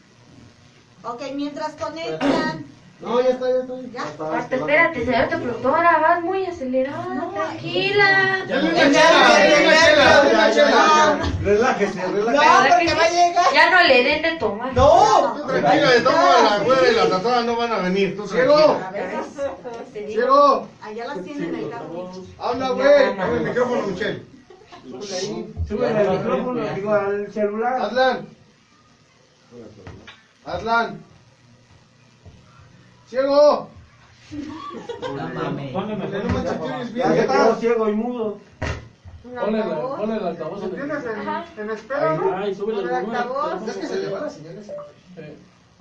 Ok, 1.03 1.23
mientras 1.35 1.73
conectan. 1.77 2.67
No, 3.01 3.19
ya 3.23 3.31
está, 3.31 3.49
ya 3.49 3.57
está. 3.61 3.75
¿Ya? 3.93 4.39
Hasta 4.39 4.57
espérate, 4.57 5.05
señora 5.07 5.29
tu 5.31 5.39
productora, 5.41 5.99
vas 6.01 6.23
muy 6.23 6.45
acelerada, 6.45 7.31
tranquila. 7.33 8.45
Una 8.45 8.51
chela, 8.51 9.29
dale 9.29 10.35
una 10.35 10.53
chela. 10.53 11.19
Relájese, 11.43 12.03
No, 12.03 12.13
relájese. 12.13 12.75
porque 12.75 12.95
va 12.95 13.05
a 13.05 13.11
llegar. 13.11 13.45
Ya 13.55 13.71
no 13.71 13.83
le 13.89 14.05
den 14.05 14.23
de 14.23 14.37
tomar. 14.37 14.75
¡No! 14.75 15.47
Tranquila, 15.47 15.91
de 15.93 16.01
todas 16.03 16.43
la 16.45 16.59
güera 16.65 16.91
y 16.91 16.95
la 16.95 17.09
tatuada 17.09 17.43
no 17.43 17.57
van 17.57 17.73
a 17.73 17.79
venir. 17.79 18.17
Tú 18.17 18.29
ciego, 18.29 18.79
ciego. 20.07 20.69
allá 20.83 21.07
las 21.07 21.25
tienen 21.25 21.55
el 21.55 21.71
carro. 21.71 22.13
Habla, 22.39 22.69
güey. 22.71 23.17
Dame 23.17 23.37
el 23.39 23.41
micrófono, 23.45 23.83
Michelle. 23.87 24.23
Súbele 25.69 25.99
al 25.99 26.19
micrófono, 26.19 26.75
digo 26.75 26.93
al 26.95 27.33
celular. 27.33 27.81
Aslan. 27.81 28.29
Aslan. 30.45 31.10
Ciego. 33.11 33.69
Ya 36.95 37.27
quedó 37.27 37.57
ciego 37.57 37.89
y 37.89 37.93
mudo. 37.93 38.39
Ponle 39.23 40.17
el 40.17 40.27
altavoz 40.27 40.61
Lo 40.61 40.67
el- 40.67 40.71
tienes 40.75 41.05
en, 41.05 41.61
en 41.65 41.71
espera, 41.71 42.15
¿no? 42.15 42.37
Ay, 42.37 42.55
súbele 42.55 42.81
el 42.83 42.89
Con 42.89 42.97
el 42.99 43.05
volumen. 43.05 43.17
altavoz. 43.21 43.69
Es 43.69 43.77
que 43.77 43.87
se 43.87 43.97
le 43.97 44.09
va 44.11 44.21
la 44.21 44.31
señal 44.31 44.59
esa. 44.59 44.73
Eh, 45.17 45.37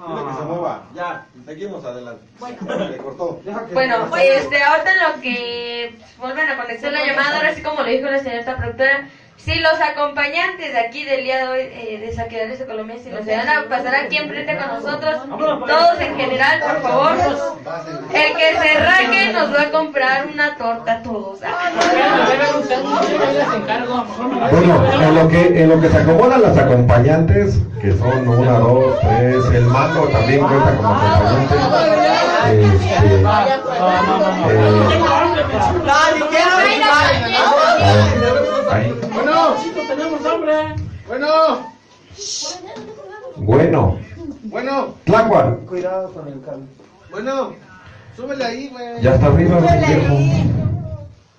Dile 0.07 0.21
que 0.27 0.33
se 0.33 0.41
mueva. 0.45 0.83
Ya, 0.95 1.25
seguimos 1.45 1.85
adelante. 1.85 2.23
Bueno. 2.39 2.57
Le 2.89 2.97
cortó. 2.97 3.41
Bueno, 3.73 4.15
este, 4.17 4.63
ahorita 4.63 4.91
en 4.93 4.99
lo 5.15 5.21
que 5.21 5.99
vuelven 6.17 6.49
a 6.49 6.57
conectar 6.57 6.91
la 6.91 7.05
llamada, 7.05 7.37
ahora 7.37 7.55
sí 7.55 7.61
como 7.61 7.81
lo 7.81 7.87
dijo 7.89 8.09
la 8.09 8.23
señorita 8.23 8.57
productora, 8.57 9.07
si 9.43 9.55
los 9.55 9.79
acompañantes 9.79 10.73
de 10.73 10.79
aquí 10.79 11.05
del 11.05 11.23
día 11.23 11.37
de 11.37 11.47
hoy 11.47 11.59
eh, 11.61 11.97
de 12.01 12.13
Saqueadores 12.13 12.59
de 12.59 12.65
Colombia, 12.65 12.97
si 13.01 13.09
nos 13.09 13.25
van 13.25 13.47
a 13.47 13.69
pasar 13.69 13.95
aquí 13.95 14.17
enfrente 14.17 14.57
con 14.57 14.67
nosotros, 14.67 15.21
todos 15.65 16.01
en 16.01 16.17
general, 16.17 16.59
por 16.59 16.81
favor, 16.81 17.13
el 18.13 18.37
que 18.37 18.57
se 18.59 18.79
raque 18.79 19.31
nos 19.33 19.53
va 19.53 19.61
a 19.61 19.71
comprar 19.71 20.27
una 20.27 20.57
torta 20.57 20.91
a 20.91 21.03
todos. 21.03 21.39
Ah. 21.43 21.71
Bueno, 24.51 24.91
en 25.01 25.15
lo 25.15 25.27
que 25.29 25.63
en 25.63 25.69
lo 25.69 25.79
que 25.79 25.89
se 25.89 25.97
acomodan 25.97 26.41
las 26.41 26.57
acompañantes, 26.57 27.59
que 27.81 27.93
son 27.93 28.27
una, 28.27 28.59
dos, 28.59 28.99
tres, 28.99 29.45
el 29.53 29.63
mango 29.65 30.07
también 30.09 30.45
cuenta 30.45 30.75
como 30.75 30.95
acompañante. 30.95 31.55
Este, 32.49 33.15
eh, 33.15 33.23
¡No, 35.85 36.15
ni 36.15 36.21
quiero 36.27 36.57
ahí. 38.71 38.98
Bueno, 39.55 39.87
tenemos 39.87 40.25
hambre. 40.25 40.53
bueno, 41.07 41.27
Bueno, 43.37 43.97
bueno, 44.43 44.93
Tláhuac, 45.05 45.65
Cuidado 45.65 46.11
con 46.13 46.27
el 46.27 46.41
cable. 46.41 46.65
bueno. 47.11 47.53
Súbele 48.15 48.43
ahí, 48.43 48.69
güey. 48.69 49.01
ya 49.01 49.15
está 49.15 49.27
arriba, 49.27 49.59
viejo. 49.59 50.15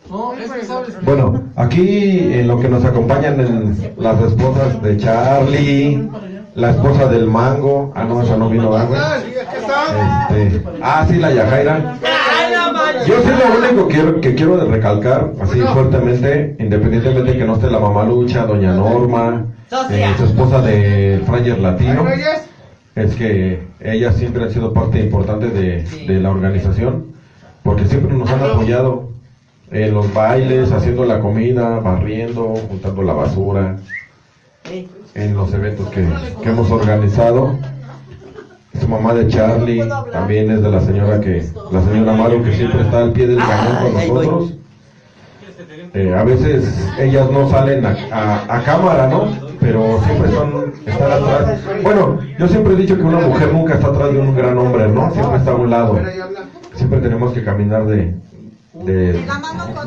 No, 0.09 0.33
es 0.33 0.51
que 0.51 0.65
sabes. 0.65 1.05
Bueno, 1.05 1.45
aquí 1.57 2.33
en 2.33 2.49
lo 2.49 2.59
que 2.59 2.69
nos 2.69 2.85
acompañan 2.85 3.39
en 3.41 3.95
las 3.99 4.21
esposas 4.23 4.83
de 4.83 4.97
Charlie, 4.97 6.09
la 6.55 6.71
esposa 6.71 7.07
del 7.09 7.27
mango, 7.27 7.93
ah 7.95 8.05
no, 8.05 8.23
esa 8.23 8.37
no 8.37 8.49
vino, 8.49 8.71
¿verdad, 8.71 8.89
güey? 8.89 9.01
Está. 9.01 10.37
Este, 10.37 10.63
ah, 10.83 11.07
sí, 11.09 11.17
la 11.17 11.33
Yajaira. 11.33 11.97
Yo 13.07 13.15
sí 13.23 13.29
lo 13.29 13.59
único 13.59 13.89
que 13.89 13.95
quiero, 13.95 14.21
que 14.21 14.35
quiero 14.35 14.57
de 14.57 14.65
recalcar, 14.67 15.33
así 15.41 15.61
fuertemente, 15.61 16.57
independientemente 16.59 17.39
que 17.39 17.45
no 17.45 17.55
esté 17.55 17.71
la 17.71 17.79
mamalucha, 17.79 18.47
doña 18.47 18.75
Norma, 18.75 19.47
eh, 19.91 20.15
su 20.19 20.25
esposa 20.25 20.61
de 20.61 21.23
Frayer 21.27 21.59
Latino, 21.59 22.05
es 22.95 23.15
que 23.15 23.63
ellas 23.81 24.17
siempre 24.17 24.45
han 24.45 24.51
sido 24.51 24.75
parte 24.75 25.01
importante 25.01 25.49
de, 25.49 25.85
de 26.07 26.21
la 26.21 26.31
organización, 26.31 27.07
porque 27.63 27.87
siempre 27.87 28.15
nos 28.15 28.31
han 28.31 28.43
apoyado 28.43 29.11
en 29.71 29.95
los 29.95 30.13
bailes, 30.13 30.73
haciendo 30.73 31.05
la 31.05 31.21
comida, 31.21 31.79
barriendo, 31.79 32.55
juntando 32.69 33.03
la 33.03 33.13
basura, 33.13 33.77
en 35.15 35.35
los 35.37 35.53
eventos 35.53 35.89
que, 35.91 36.07
que 36.43 36.49
hemos 36.49 36.71
organizado. 36.71 37.57
Su 38.81 38.89
mamá 38.89 39.15
de 39.15 39.27
Charlie 39.29 39.83
también 40.13 40.51
es 40.51 40.63
de 40.63 40.71
la 40.71 40.81
señora 40.81 41.21
que, 41.21 41.45
la 41.73 41.83
señora 41.83 42.13
Maru 42.13 42.43
que 42.45 42.55
siempre 42.55 42.83
está 42.83 43.01
al 43.01 43.13
pie 43.13 43.27
del 43.27 43.39
cañón 43.39 43.77
con 43.83 43.95
nosotros. 43.95 44.55
Eh, 45.93 46.15
a 46.17 46.23
veces 46.23 46.89
ellas 47.01 47.29
no 47.33 47.51
salen 47.51 47.85
a, 47.85 47.97
a- 48.13 48.59
a 48.59 48.63
cámara, 48.63 49.09
¿no? 49.09 49.25
Pero 49.59 50.01
siempre 50.05 50.31
son, 50.31 50.73
están 50.87 51.13
atrás. 51.13 51.61
Bueno, 51.83 52.19
yo 52.39 52.49
siempre 52.49 52.75
he 52.75 52.77
dicho 52.77 52.97
que 52.97 53.03
una 53.03 53.19
mujer 53.27 53.53
nunca 53.53 53.75
está 53.75 53.89
atrás 53.89 54.13
de 54.13 54.21
un 54.21 54.35
gran 54.37 54.57
hombre, 54.57 54.89
¿no? 54.89 55.11
Siempre 55.13 55.37
está 55.39 55.51
a 55.51 55.55
un 55.57 55.69
lado. 55.71 55.99
Siempre 56.77 57.01
tenemos 57.01 57.33
que 57.33 57.43
caminar 57.45 57.87
de, 57.87 58.15
de, 58.85 59.21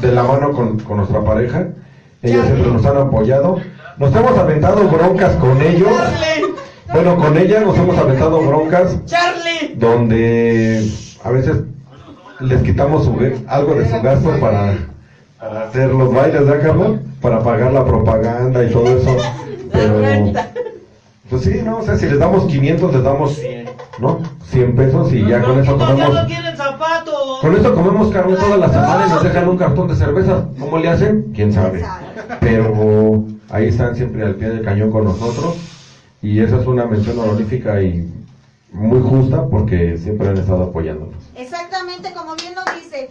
de 0.01 0.11
la 0.11 0.23
mano 0.23 0.51
con, 0.51 0.77
con 0.79 0.97
nuestra 0.97 1.23
pareja. 1.23 1.67
Ellas 2.21 2.45
siempre 2.47 2.69
nos 2.71 2.85
han 2.85 2.97
apoyado. 2.97 3.59
Nos 3.97 4.15
hemos 4.15 4.37
aventado 4.37 4.87
broncas 4.87 5.35
con 5.35 5.61
ellos. 5.61 5.91
Bueno, 6.91 7.17
con 7.17 7.37
ella 7.37 7.61
nos 7.61 7.77
hemos 7.77 7.97
aventado 7.97 8.41
broncas 8.41 8.97
¡Charlie! 9.05 9.75
donde 9.75 10.87
a 11.23 11.29
veces 11.31 11.57
les 12.39 12.61
quitamos 12.61 13.05
su 13.05 13.17
algo 13.47 13.75
de 13.75 13.89
su 13.89 14.01
gasto 14.01 14.29
para, 14.39 14.77
para 15.39 15.63
hacer 15.63 15.89
los 15.89 16.13
bailes, 16.13 16.45
¿verdad, 16.45 16.67
Carlos? 16.67 16.99
Para 17.21 17.41
pagar 17.41 17.71
la 17.71 17.85
propaganda 17.85 18.63
y 18.63 18.71
todo 18.71 18.97
eso. 18.97 19.15
Pero, 19.71 20.01
pues 21.29 21.43
sí, 21.43 21.61
¿no? 21.63 21.77
O 21.77 21.81
sea, 21.83 21.97
si 21.97 22.05
les 22.05 22.19
damos 22.19 22.45
500, 22.45 22.93
les 22.93 23.03
damos, 23.03 23.41
¿no? 23.99 24.19
100 24.51 24.75
pesos 24.75 25.13
y 25.13 25.25
ya 25.25 25.41
con 25.41 25.59
eso 25.59 25.77
comemos. 25.77 26.27
Con 27.41 27.55
eso 27.55 27.75
comemos 27.75 28.11
carne 28.11 28.35
toda 28.35 28.57
la 28.57 28.69
semana 28.69 29.07
y 29.07 29.09
nos 29.09 29.23
dejan 29.23 29.49
un 29.49 29.57
cartón 29.57 29.87
de 29.87 29.95
cerveza. 29.95 30.45
¿Cómo 30.59 30.77
le 30.77 30.89
hacen? 30.89 31.31
¿Quién 31.33 31.51
sabe? 31.51 31.83
Pero 32.39 33.25
ahí 33.53 33.67
están 33.67 33.95
siempre 33.95 34.23
al 34.23 34.35
pie 34.35 34.49
del 34.49 34.65
cañón 34.65 34.91
con 34.91 35.03
nosotros. 35.05 35.55
Y 36.21 36.39
esa 36.39 36.59
es 36.59 36.65
una 36.65 36.85
mención 36.85 37.19
honorífica 37.19 37.81
y 37.81 38.11
muy 38.71 38.99
justa 38.99 39.47
porque 39.47 39.97
siempre 39.97 40.29
han 40.29 40.37
estado 40.37 40.63
apoyándonos. 40.63 41.23
Exactamente 41.35 42.11
como 42.13 42.35
bien 42.35 42.55
lo 42.55 42.61
dice. 42.73 43.09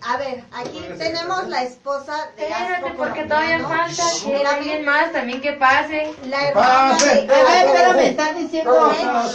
A 0.00 0.16
ver, 0.16 0.44
aquí 0.52 0.80
tenemos 0.96 1.48
la 1.48 1.64
esposa 1.64 2.30
de 2.36 2.44
Espérate, 2.44 2.92
porque 2.96 3.24
todavía 3.24 3.58
falta 3.58 4.04
que 4.24 4.46
alguien 4.46 4.84
más 4.84 5.12
también 5.12 5.40
que 5.40 5.54
pase. 5.54 6.14
La 6.28 6.48
hermana 6.48 6.90
Pase. 6.90 7.26
de 7.26 7.34
A 7.34 7.42
ver, 7.42 7.66
espérame, 7.66 7.98
estás 8.06 8.36
diciendo. 8.36 8.92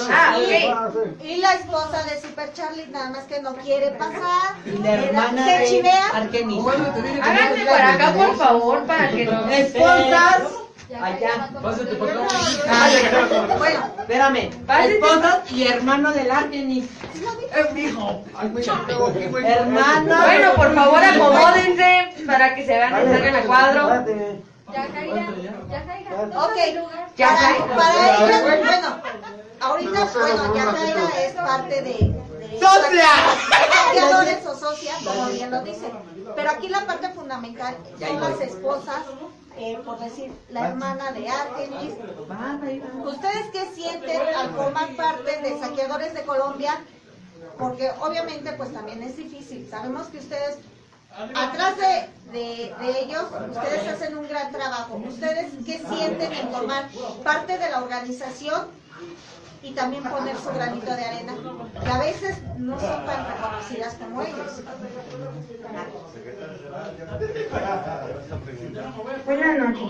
Ah, 0.10 0.38
y, 0.40 0.66
ok. 0.66 1.22
y 1.22 1.36
la 1.38 1.54
esposa 1.56 2.04
de 2.04 2.22
Super 2.22 2.54
Charlie, 2.54 2.88
nada 2.88 3.10
más 3.10 3.26
que 3.26 3.42
no 3.42 3.56
quiere 3.58 3.92
pasar. 3.92 4.56
Y 4.66 4.78
la 4.78 4.94
hermana 4.94 5.46
Se 5.46 5.60
de 5.60 5.68
chivea. 5.68 6.08
Argenis. 6.14 6.66
Háganse 7.22 7.66
para 7.66 7.94
acá, 7.94 8.14
por 8.14 8.38
favor, 8.38 8.84
para 8.86 9.10
que 9.10 9.26
nos... 9.26 9.52
Esposas. 9.52 10.63
Allá. 11.02 11.50
Pásate 11.62 11.92
acá. 11.92 12.28
Ah, 12.70 12.90
Bueno, 13.58 13.80
Espérame. 14.00 14.50
Esposas 14.86 15.52
y 15.52 15.68
hermano 15.68 16.12
del 16.12 16.32
Argenis. 16.32 16.86
Tengo 18.88 19.08
aquí, 19.08 19.26
güey. 19.28 19.46
Hermano. 19.46 20.16
Bueno, 20.26 20.54
por 20.56 20.76
favor, 20.76 21.04
acomódense 21.04 22.14
para 22.26 22.56
que 22.56 22.66
se 22.66 22.74
vean 22.74 22.94
y 22.94 23.12
salgan 23.12 23.36
a 23.36 23.42
cuadro. 23.44 23.88
ok. 23.88 24.08
Ya 27.16 27.28
para, 27.28 27.40
cae. 27.42 27.60
para 27.78 28.18
ella, 28.18 28.42
bueno, 28.42 29.02
ahorita, 29.62 30.06
bueno, 30.14 30.56
ya 30.56 30.62
Jaira 30.64 31.10
es 31.22 31.34
parte 31.34 31.82
de. 31.82 31.94
de 31.94 32.60
¡Socia! 32.60 33.10
Saqueadores 33.86 34.46
o 34.46 34.58
socia, 34.58 34.94
como 35.06 35.28
bien 35.28 35.52
lo 35.52 35.62
dice. 35.62 35.92
Pero 36.36 36.50
aquí 36.50 36.70
la 36.70 36.86
parte 36.86 37.10
fundamental 37.10 37.78
son 38.00 38.20
las 38.22 38.42
esposas, 38.42 39.02
eh, 39.58 39.80
por 39.86 40.00
decir, 40.00 40.32
la 40.50 40.70
hermana 40.70 41.12
de 41.12 41.30
Argenis. 41.30 41.94
¿Ustedes 43.06 43.48
qué 43.52 43.66
sienten 43.74 44.22
al 44.36 44.50
formar 44.52 44.96
parte 44.96 45.42
de 45.42 45.60
Saqueadores 45.60 46.14
de 46.14 46.24
Colombia? 46.24 46.84
Porque 47.58 47.92
obviamente 48.02 48.54
pues 48.54 48.74
también 48.74 49.04
es 49.04 49.16
difícil. 49.18 49.68
Sabemos 49.70 50.08
que 50.08 50.18
ustedes, 50.18 50.58
atrás 51.36 51.76
de, 51.78 52.10
de, 52.32 52.76
de 52.80 53.00
ellos, 53.02 53.26
ustedes 53.50 53.88
hacen 53.88 54.18
un 54.18 54.28
gran 54.28 54.52
trabajo. 54.52 55.02
¿Ustedes 55.08 55.52
qué 55.66 55.80
sienten 55.80 56.34
en 56.34 56.50
formar 56.50 56.90
parte 57.24 57.58
de 57.58 57.70
la 57.70 57.84
organización 57.84 58.68
y 59.64 59.72
también 59.72 60.04
poner 60.04 60.36
su 60.38 60.50
granito 60.50 60.94
de 60.94 61.06
arena, 61.06 61.34
que 61.82 61.90
a 61.90 61.98
veces 62.00 62.38
no 62.58 62.78
son 62.78 63.06
tan 63.06 63.26
reconocidas 63.28 63.94
como 63.96 64.22
ellos. 64.22 64.62
Buenas 69.26 69.58
noches. 69.60 69.90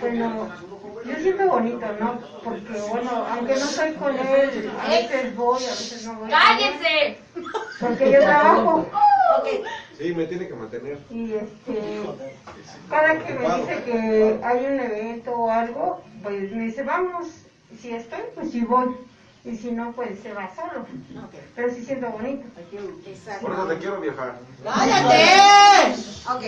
Bueno, 0.00 0.48
yo 1.04 1.16
siento 1.20 1.46
bonito, 1.46 1.86
¿no? 1.98 2.20
Porque, 2.44 2.80
bueno, 2.88 3.10
aunque 3.10 3.54
no 3.54 3.64
estoy 3.64 3.92
con 3.94 4.18
él, 4.18 4.70
a 4.80 4.88
veces 4.88 5.36
voy, 5.36 5.62
a 5.64 5.68
veces 5.68 6.06
no 6.06 6.14
voy. 6.14 6.30
¡Cállense! 6.30 7.18
Porque 7.80 8.12
yo 8.12 8.20
trabajo. 8.20 8.86
Sí, 9.96 10.14
me 10.14 10.26
tiene 10.26 10.48
que 10.48 10.54
mantener. 10.54 10.98
Y 11.10 11.32
este, 11.32 12.02
cada 12.90 13.18
que 13.18 13.34
me 13.34 13.56
dice 13.56 13.82
que 13.84 14.40
hay 14.42 14.66
un 14.66 14.80
evento 14.80 15.32
o 15.32 15.50
algo, 15.50 16.02
pues 16.22 16.52
me 16.52 16.64
dice, 16.64 16.82
vamos, 16.82 17.28
si 17.80 17.94
estoy, 17.94 18.20
pues 18.34 18.50
sí 18.50 18.62
voy. 18.62 18.96
Y 19.44 19.56
si 19.56 19.72
no, 19.72 19.92
pues 19.92 20.20
se 20.20 20.32
va 20.32 20.48
solo. 20.54 20.86
Pero 21.56 21.74
sí 21.74 21.84
siento 21.84 22.08
bonito. 22.10 22.44
Por 23.40 23.52
eso 23.52 23.66
te 23.66 23.78
quiero 23.78 24.00
viajar. 24.00 24.38
¡Cállate! 24.62 25.96
Ok. 26.30 26.42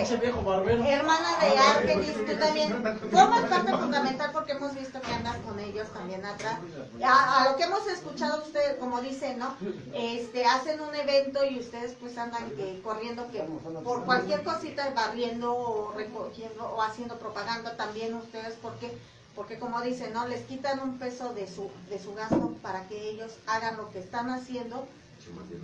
Hermana 0.87 1.37
de 1.41 1.59
Argenis, 1.59 2.15
tú 2.25 2.37
también 2.39 2.73
formas 3.11 3.45
parte 3.51 3.73
fundamental 3.73 4.31
porque 4.33 4.53
hemos 4.53 4.75
visto 4.77 5.01
que 5.01 5.11
andas 5.13 5.37
con 5.39 5.59
ellos 5.59 5.89
también 5.93 6.25
atrás. 6.25 6.59
A, 7.05 7.43
a 7.43 7.51
lo 7.51 7.57
que 7.57 7.65
hemos 7.65 7.85
escuchado 7.89 8.45
ustedes, 8.45 8.77
como 8.77 9.01
dicen, 9.01 9.41
¿no? 9.41 9.57
Este, 9.93 10.45
hacen 10.45 10.81
un 10.81 10.95
evento 10.95 11.45
y 11.45 11.59
ustedes 11.59 11.97
pues 12.01 12.17
andan 12.17 12.49
que, 12.51 12.81
corriendo 12.83 13.29
que 13.33 13.41
por 13.83 14.05
cualquier 14.05 14.45
cosita 14.45 14.91
barriendo 14.95 15.53
o 15.53 15.93
recogiendo 15.97 16.65
o 16.65 16.81
haciendo 16.81 17.19
propaganda 17.19 17.77
también 17.77 18.15
ustedes 18.15 18.55
porque 18.63 18.97
porque 19.35 19.59
como 19.59 19.81
dicen, 19.83 20.13
¿no? 20.13 20.27
Les 20.29 20.43
quitan 20.43 20.81
un 20.81 20.99
peso 20.99 21.33
de 21.35 21.47
su, 21.49 21.71
de 21.89 21.99
su 21.99 22.15
gasto 22.15 22.53
para 22.63 22.87
que 22.87 23.11
ellos 23.11 23.33
hagan 23.47 23.77
lo 23.77 23.91
que 23.91 23.99
están 23.99 24.31
haciendo, 24.31 24.87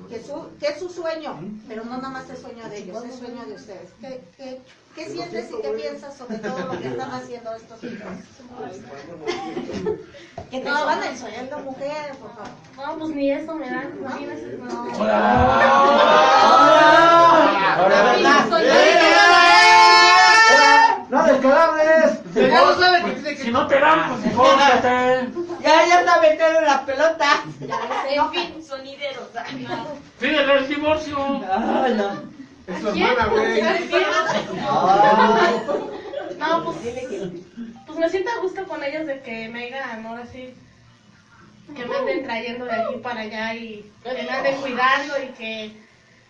que, 0.08 0.22
su, 0.22 0.48
que 0.58 0.68
es 0.68 0.78
su 0.78 0.88
sueño, 0.88 1.38
pero 1.68 1.84
no 1.84 1.96
nada 1.96 2.08
más 2.08 2.28
es 2.30 2.40
sueño 2.40 2.68
de 2.68 2.78
ellos, 2.78 3.04
es 3.04 3.16
sueño 3.16 3.44
de 3.44 3.54
ustedes. 3.54 3.90
¿Qué, 4.00 4.24
qué, 4.36 4.60
qué 4.94 5.06
sientes 5.06 5.50
y 5.50 5.62
qué 5.62 5.68
piensas 5.70 6.16
sobre 6.16 6.38
todo 6.38 6.58
lo 6.58 6.80
que 6.80 6.88
están 6.88 7.10
haciendo 7.10 7.54
estos 7.54 7.84
hijos? 7.84 8.08
que 10.50 10.60
te 10.60 10.70
van 10.70 11.04
ensoñando 11.04 11.58
mujer, 11.58 12.16
por 12.16 12.34
favor. 12.34 12.50
No, 12.76 12.98
pues 12.98 13.14
ni 13.14 13.30
eso 13.30 13.54
me 13.54 13.70
dan, 13.70 13.94
imagínense. 13.98 14.56
No. 14.56 14.84
Ahora, 17.76 18.02
¿verdad? 18.02 18.46
¡No 21.10 21.24
descalables! 21.24 22.20
Lo 22.34 22.80
sabe. 22.80 23.19
Si 23.50 23.54
no 23.54 23.66
te 23.66 23.80
dan, 23.80 24.10
pues 24.10 24.26
mejor 24.26 24.46
quédate. 24.58 25.28
Ya, 25.60 25.84
ya 25.84 25.98
está 25.98 26.20
metiendo 26.20 26.60
la 26.60 26.86
pelota. 26.86 27.42
En 28.08 28.30
fin, 28.30 28.64
sonideros. 28.64 29.28
Pídele 30.20 30.58
el 30.58 30.68
divorcio. 30.68 31.16
Ay, 31.50 31.94
no. 31.94 32.12
Es 32.68 32.80
tu 32.80 32.88
hermana, 32.90 33.26
güey. 33.26 33.60
No, 36.38 36.64
pues, 36.64 36.76
pues 37.86 37.98
me 37.98 38.08
siento 38.08 38.30
a 38.30 38.40
gusto 38.40 38.64
con 38.68 38.84
ellos 38.84 39.06
de 39.08 39.20
que 39.20 39.48
me 39.48 39.64
digan, 39.64 40.06
ahora 40.06 40.24
sí, 40.26 40.54
que 41.74 41.86
me 41.86 41.96
anden 41.96 42.22
trayendo 42.22 42.66
de 42.66 42.72
aquí 42.72 42.98
para 43.02 43.22
allá 43.22 43.52
y 43.56 43.90
que 44.04 44.12
me 44.12 44.30
anden 44.30 44.60
cuidando 44.60 45.14
y 45.24 45.26
que 45.36 45.72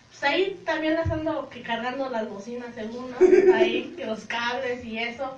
pues 0.09 0.23
ahí 0.23 0.59
también 0.65 0.95
les 0.95 1.11
ando 1.11 1.49
que 1.49 1.61
cargando 1.61 2.09
las 2.09 2.27
bocinas 2.27 2.73
según, 2.73 3.11
¿no? 3.11 3.17
Ahí, 3.53 3.93
que 3.95 4.07
los 4.07 4.21
cables 4.21 4.83
y 4.83 4.97
eso. 4.97 5.37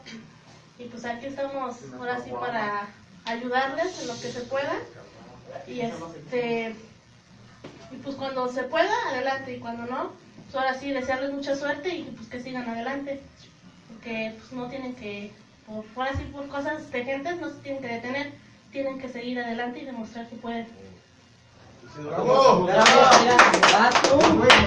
Y 0.83 0.87
pues 0.89 1.05
aquí 1.05 1.27
estamos 1.27 1.77
ahora 1.97 2.21
sí 2.23 2.31
para 2.31 2.87
ayudarles 3.25 4.01
en 4.01 4.07
lo 4.07 4.13
que 4.13 4.31
se 4.31 4.41
pueda. 4.41 4.73
Y 5.67 5.81
este 5.81 6.75
y 7.91 7.97
pues 7.97 8.15
cuando 8.15 8.51
se 8.51 8.63
pueda, 8.63 8.91
adelante, 9.09 9.55
y 9.55 9.59
cuando 9.59 9.85
no, 9.85 10.11
pues 10.45 10.55
ahora 10.55 10.77
sí 10.79 10.91
desearles 10.91 11.31
mucha 11.31 11.55
suerte 11.55 11.89
y 11.89 12.03
pues 12.03 12.27
que 12.27 12.41
sigan 12.41 12.67
adelante. 12.67 13.21
Porque 13.87 14.35
pues 14.37 14.51
no 14.51 14.67
tienen 14.67 14.95
que, 14.95 15.31
por, 15.65 15.85
ahora 15.95 16.17
sí 16.17 16.23
por 16.31 16.47
cosas 16.47 16.89
de 16.91 17.05
gentes 17.05 17.39
no 17.39 17.49
se 17.49 17.55
tienen 17.59 17.81
que 17.81 17.87
detener, 17.87 18.33
tienen 18.71 18.99
que 18.99 19.09
seguir 19.09 19.39
adelante 19.39 19.79
y 19.79 19.85
demostrar 19.85 20.27
que 20.27 20.35
pueden. 20.37 20.67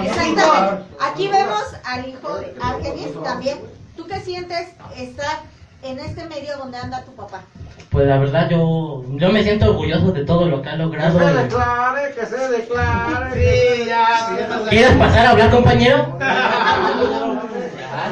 Exactamente. 0.05 0.85
Aquí 1.01 1.29
vemos 1.29 1.65
al 1.85 2.09
hijo 2.09 2.39
de 2.39 2.55
Argenis 2.61 3.23
también. 3.25 3.59
¿Tú 3.97 4.07
qué 4.07 4.21
sientes 4.21 4.69
estar 4.97 5.41
en 5.89 5.99
este 6.01 6.25
medio 6.27 6.57
donde 6.59 6.79
anda 6.79 7.05
tu 7.05 7.13
papá? 7.13 7.43
Pues 7.91 8.07
la 8.07 8.19
verdad 8.19 8.49
yo, 8.51 9.05
yo 9.11 9.31
me 9.31 9.43
siento 9.43 9.71
orgulloso 9.71 10.13
de 10.13 10.25
todo 10.25 10.47
lo 10.49 10.61
que 10.61 10.69
ha 10.69 10.77
logrado. 10.77 11.19
Que 11.19 11.25
se 11.25 11.33
declare, 11.35 12.15
que 12.15 12.27
se 12.27 12.49
declare. 12.49 13.33
Sí, 13.35 13.87
ya. 13.87 14.67
¿Quieres 14.69 14.93
pasar 14.97 15.27
a 15.27 15.31
hablar, 15.31 15.51
compañero? 15.51 16.19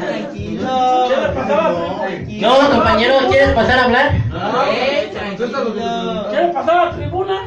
Tranquilo. 0.01 1.09
No, 2.41 2.71
compañero, 2.71 3.15
¿quieres 3.29 3.51
pasar 3.51 3.79
a 3.79 3.85
hablar? 3.85 4.15
Eh, 4.73 5.11
tranquilo. 5.13 6.27
¿Quieres 6.31 6.55
pasar 6.55 6.79
a 6.79 6.85
la 6.87 6.91
tribuna? 6.93 7.41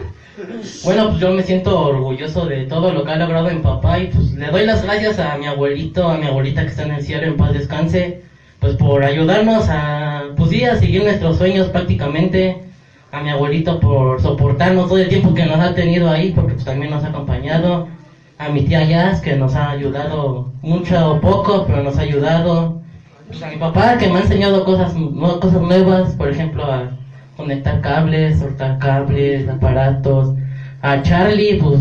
Bueno, 0.84 1.09
pues 1.09 1.19
yo 1.19 1.32
me 1.32 1.41
siento 1.41 1.80
orgulloso 1.80 2.45
de 2.45 2.65
todo 2.65 2.91
lo 2.91 3.03
que 3.03 3.11
ha 3.11 3.15
logrado 3.15 3.49
mi 3.49 3.61
papá 3.61 3.99
y 3.99 4.07
pues 4.07 4.34
le 4.34 4.47
doy 4.51 4.65
las 4.65 4.84
gracias 4.84 5.17
a 5.17 5.36
mi 5.38 5.47
abuelito, 5.47 6.07
a 6.07 6.17
mi 6.17 6.28
abuelita 6.28 6.61
que 6.61 6.67
está 6.67 6.84
en 6.84 6.91
el 6.91 7.03
cielo, 7.03 7.25
en 7.25 7.38
paz 7.38 7.53
descanse, 7.53 8.21
pues 8.59 8.75
por 8.75 9.03
ayudarnos 9.03 9.67
a, 9.69 10.33
pues 10.35 10.49
sí, 10.49 10.63
a 10.63 10.75
seguir 10.75 11.03
nuestros 11.03 11.37
sueños 11.37 11.69
prácticamente, 11.69 12.63
a 13.11 13.21
mi 13.21 13.29
abuelito 13.29 13.79
por 13.79 14.21
soportarnos 14.21 14.87
todo 14.87 14.97
el 14.97 15.09
tiempo 15.09 15.33
que 15.33 15.45
nos 15.45 15.59
ha 15.59 15.73
tenido 15.73 16.09
ahí, 16.09 16.31
porque 16.31 16.53
pues 16.53 16.65
también 16.65 16.91
nos 16.91 17.03
ha 17.03 17.07
acompañado, 17.07 17.87
a 18.39 18.49
mi 18.49 18.61
tía 18.61 18.83
Jazz 18.83 19.19
que 19.21 19.35
nos 19.35 19.55
ha 19.55 19.69
ayudado 19.69 20.51
mucho 20.61 21.11
o 21.11 21.19
poco, 21.21 21.63
pero 21.65 21.81
nos 21.81 21.97
ha 21.97 22.01
ayudado, 22.01 22.81
pues 23.27 23.41
a 23.41 23.47
mi 23.47 23.57
papá 23.57 23.97
que 23.97 24.07
me 24.07 24.19
ha 24.19 24.21
enseñado 24.21 24.63
cosas, 24.63 24.93
cosas 25.39 25.61
nuevas, 25.61 26.15
por 26.15 26.29
ejemplo 26.29 26.65
a 26.65 26.89
conectar 27.35 27.81
cables, 27.81 28.39
soltar 28.39 28.77
cables, 28.79 29.47
aparatos. 29.47 30.29
A 30.81 31.01
Charlie, 31.01 31.55
pues 31.55 31.79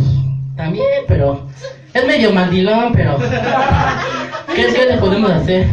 también, 0.57 0.85
pero 1.07 1.47
es 1.93 2.07
medio 2.07 2.31
mandilón, 2.31 2.93
pero 2.93 3.19
¿qué, 4.55 4.67
qué 4.73 4.87
le 4.87 4.99
podemos 4.99 5.31
hacer? 5.31 5.67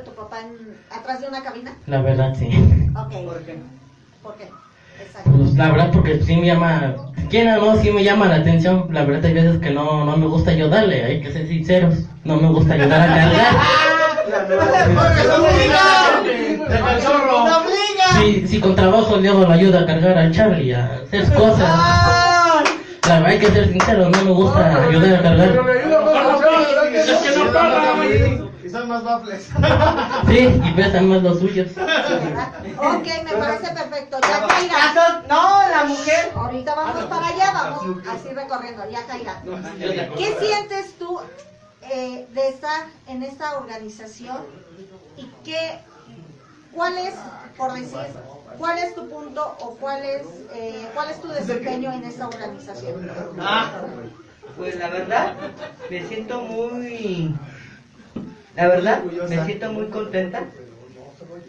De 0.00 0.06
tu 0.06 0.12
papá 0.12 0.40
en- 0.40 0.76
atrás 0.96 1.20
de 1.20 1.28
una 1.28 1.42
cabina? 1.42 1.72
La 1.86 2.00
verdad, 2.00 2.32
sí. 2.38 2.48
Ok. 2.96 3.12
¿Por 3.24 3.42
qué? 3.42 3.58
¿Por 4.22 4.34
qué? 4.36 4.48
Exacto. 5.00 5.30
Pues 5.30 5.54
la 5.56 5.70
verdad, 5.70 5.90
porque 5.92 6.22
sí 6.22 6.36
me 6.36 6.46
llama, 6.46 6.94
quién 7.28 7.48
o 7.48 7.56
no, 7.58 7.76
sí 7.80 7.90
me 7.90 8.02
llama 8.02 8.26
la 8.26 8.36
atención. 8.36 8.88
La 8.90 9.04
verdad, 9.04 9.26
hay 9.26 9.34
veces 9.34 9.58
que 9.58 9.70
no, 9.70 10.04
no 10.04 10.16
me 10.16 10.26
gusta 10.26 10.50
ayudarle, 10.52 11.04
hay 11.04 11.20
que 11.20 11.32
ser 11.32 11.46
sinceros. 11.46 11.94
No 12.24 12.36
me 12.36 12.48
gusta 12.48 12.74
ayudar 12.74 13.00
a 13.02 13.14
cargar. 13.14 13.56
Sí, 18.18 18.44
sí, 18.46 18.60
con 18.60 18.74
trabajo 18.74 19.16
luego 19.16 19.44
lo 19.44 19.52
ayuda 19.52 19.80
a 19.80 19.86
cargar 19.86 20.18
al 20.18 20.32
Charlie, 20.32 20.72
a 20.72 21.00
hacer 21.04 21.32
cosas. 21.32 21.68
La 23.08 23.14
verdad, 23.20 23.26
hay 23.30 23.38
que 23.38 23.46
ser 23.50 23.68
sinceros, 23.70 24.10
no 24.10 24.24
me 24.24 24.30
gusta 24.30 24.82
ayudar 24.84 25.14
a 25.14 25.22
cargar. 25.22 25.60
Y 28.70 28.72
son 28.72 28.88
más 28.88 29.02
baffles. 29.02 29.48
Sí, 30.28 30.38
y 30.38 30.72
pesan 30.74 31.08
más 31.08 31.22
los 31.24 31.40
suyos. 31.40 31.70
Ok, 31.72 33.06
me 33.24 33.32
parece 33.36 33.72
perfecto. 33.72 34.18
Ya 34.22 34.46
caerá. 34.46 35.24
No, 35.28 35.68
la 35.68 35.84
mujer. 35.88 36.30
Ahorita 36.36 36.74
vamos 36.76 37.04
para 37.04 37.26
allá, 37.26 37.50
vamos 37.52 37.98
así 38.08 38.28
recorriendo, 38.28 38.88
ya 38.88 39.04
caerá. 39.06 39.42
¿Qué 40.16 40.36
sientes 40.38 40.94
tú 41.00 41.18
eh, 41.90 42.28
de 42.32 42.48
estar 42.48 42.86
en 43.08 43.24
esta 43.24 43.58
organización 43.58 44.38
y 45.16 45.28
qué, 45.44 45.80
cuál 46.72 46.96
es, 46.98 47.14
por 47.56 47.72
decir, 47.72 47.98
cuál 48.56 48.78
es 48.78 48.94
tu 48.94 49.08
punto 49.08 49.56
o 49.62 49.70
cuál 49.80 50.04
es, 50.04 50.22
eh, 50.54 50.86
cuál 50.94 51.10
es 51.10 51.20
tu 51.20 51.26
desempeño 51.26 51.92
en 51.92 52.04
esta 52.04 52.28
organización? 52.28 53.10
Ah, 53.40 53.68
pues 54.56 54.76
la 54.76 54.90
verdad, 54.90 55.34
me 55.90 56.06
siento 56.06 56.40
muy. 56.42 57.34
La 58.60 58.68
verdad, 58.68 59.02
me 59.04 59.44
siento 59.46 59.72
muy 59.72 59.86
contenta 59.86 60.44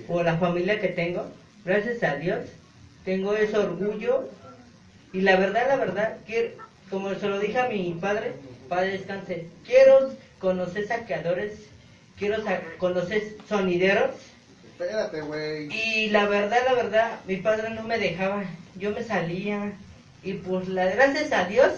por 0.08 0.24
la 0.24 0.38
familia 0.38 0.80
que 0.80 0.88
tengo. 0.88 1.28
Gracias 1.66 2.02
a 2.04 2.16
Dios, 2.16 2.40
tengo 3.04 3.34
ese 3.36 3.58
orgullo. 3.58 4.30
Y 5.12 5.20
la 5.20 5.36
verdad, 5.36 5.68
la 5.68 5.76
verdad, 5.76 6.18
quiero, 6.26 6.52
como 6.90 7.14
se 7.16 7.28
lo 7.28 7.38
dije 7.40 7.60
a 7.60 7.68
mi 7.68 7.98
padre, 8.00 8.32
padre 8.70 8.92
descanse, 8.94 9.48
quiero 9.66 10.14
conocer 10.40 10.88
saqueadores, 10.88 11.52
quiero 12.18 12.42
sa- 12.46 12.62
conocer 12.78 13.36
sonideros. 13.50 14.12
Espérate, 14.72 15.20
güey. 15.22 15.68
Y 15.70 16.10
la 16.12 16.28
verdad, 16.28 16.60
la 16.66 16.74
verdad, 16.76 17.20
mi 17.28 17.36
padre 17.38 17.72
no 17.72 17.84
me 17.84 18.00
dejaba, 18.00 18.46
yo 18.78 18.92
me 18.92 19.04
salía. 19.04 19.74
Y 20.24 20.36
pues 20.36 20.70
la 20.70 20.86
gracias 20.86 21.34
a 21.34 21.44
Dios, 21.44 21.74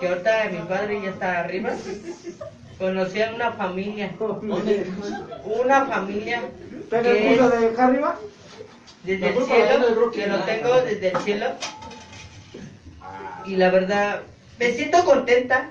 que 0.00 0.08
ahorita 0.08 0.48
mi 0.50 0.58
padre 0.68 1.00
ya 1.02 1.10
está 1.10 1.38
arriba, 1.38 1.70
conocí 2.82 3.22
a 3.22 3.32
una 3.32 3.52
familia, 3.52 4.10
una 5.44 5.86
familia 5.86 6.42
¿Tengo 6.90 7.04
que 7.04 7.34
el 7.34 7.38
de 7.38 7.66
acá 7.68 7.86
arriba? 7.86 8.18
desde 9.04 9.28
el 9.28 9.44
cielo, 9.44 10.10
que 10.10 10.26
lo 10.26 10.38
tengo 10.40 10.80
desde 10.82 11.08
el 11.08 11.16
cielo. 11.18 11.46
Y 13.46 13.56
la 13.56 13.70
verdad, 13.70 14.22
me 14.58 14.72
siento 14.72 15.04
contenta. 15.04 15.70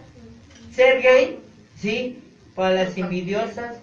Ser 0.74 1.02
gay, 1.02 1.40
sí, 1.78 2.24
para 2.56 2.76
las 2.76 2.98
envidiosas, 2.98 3.76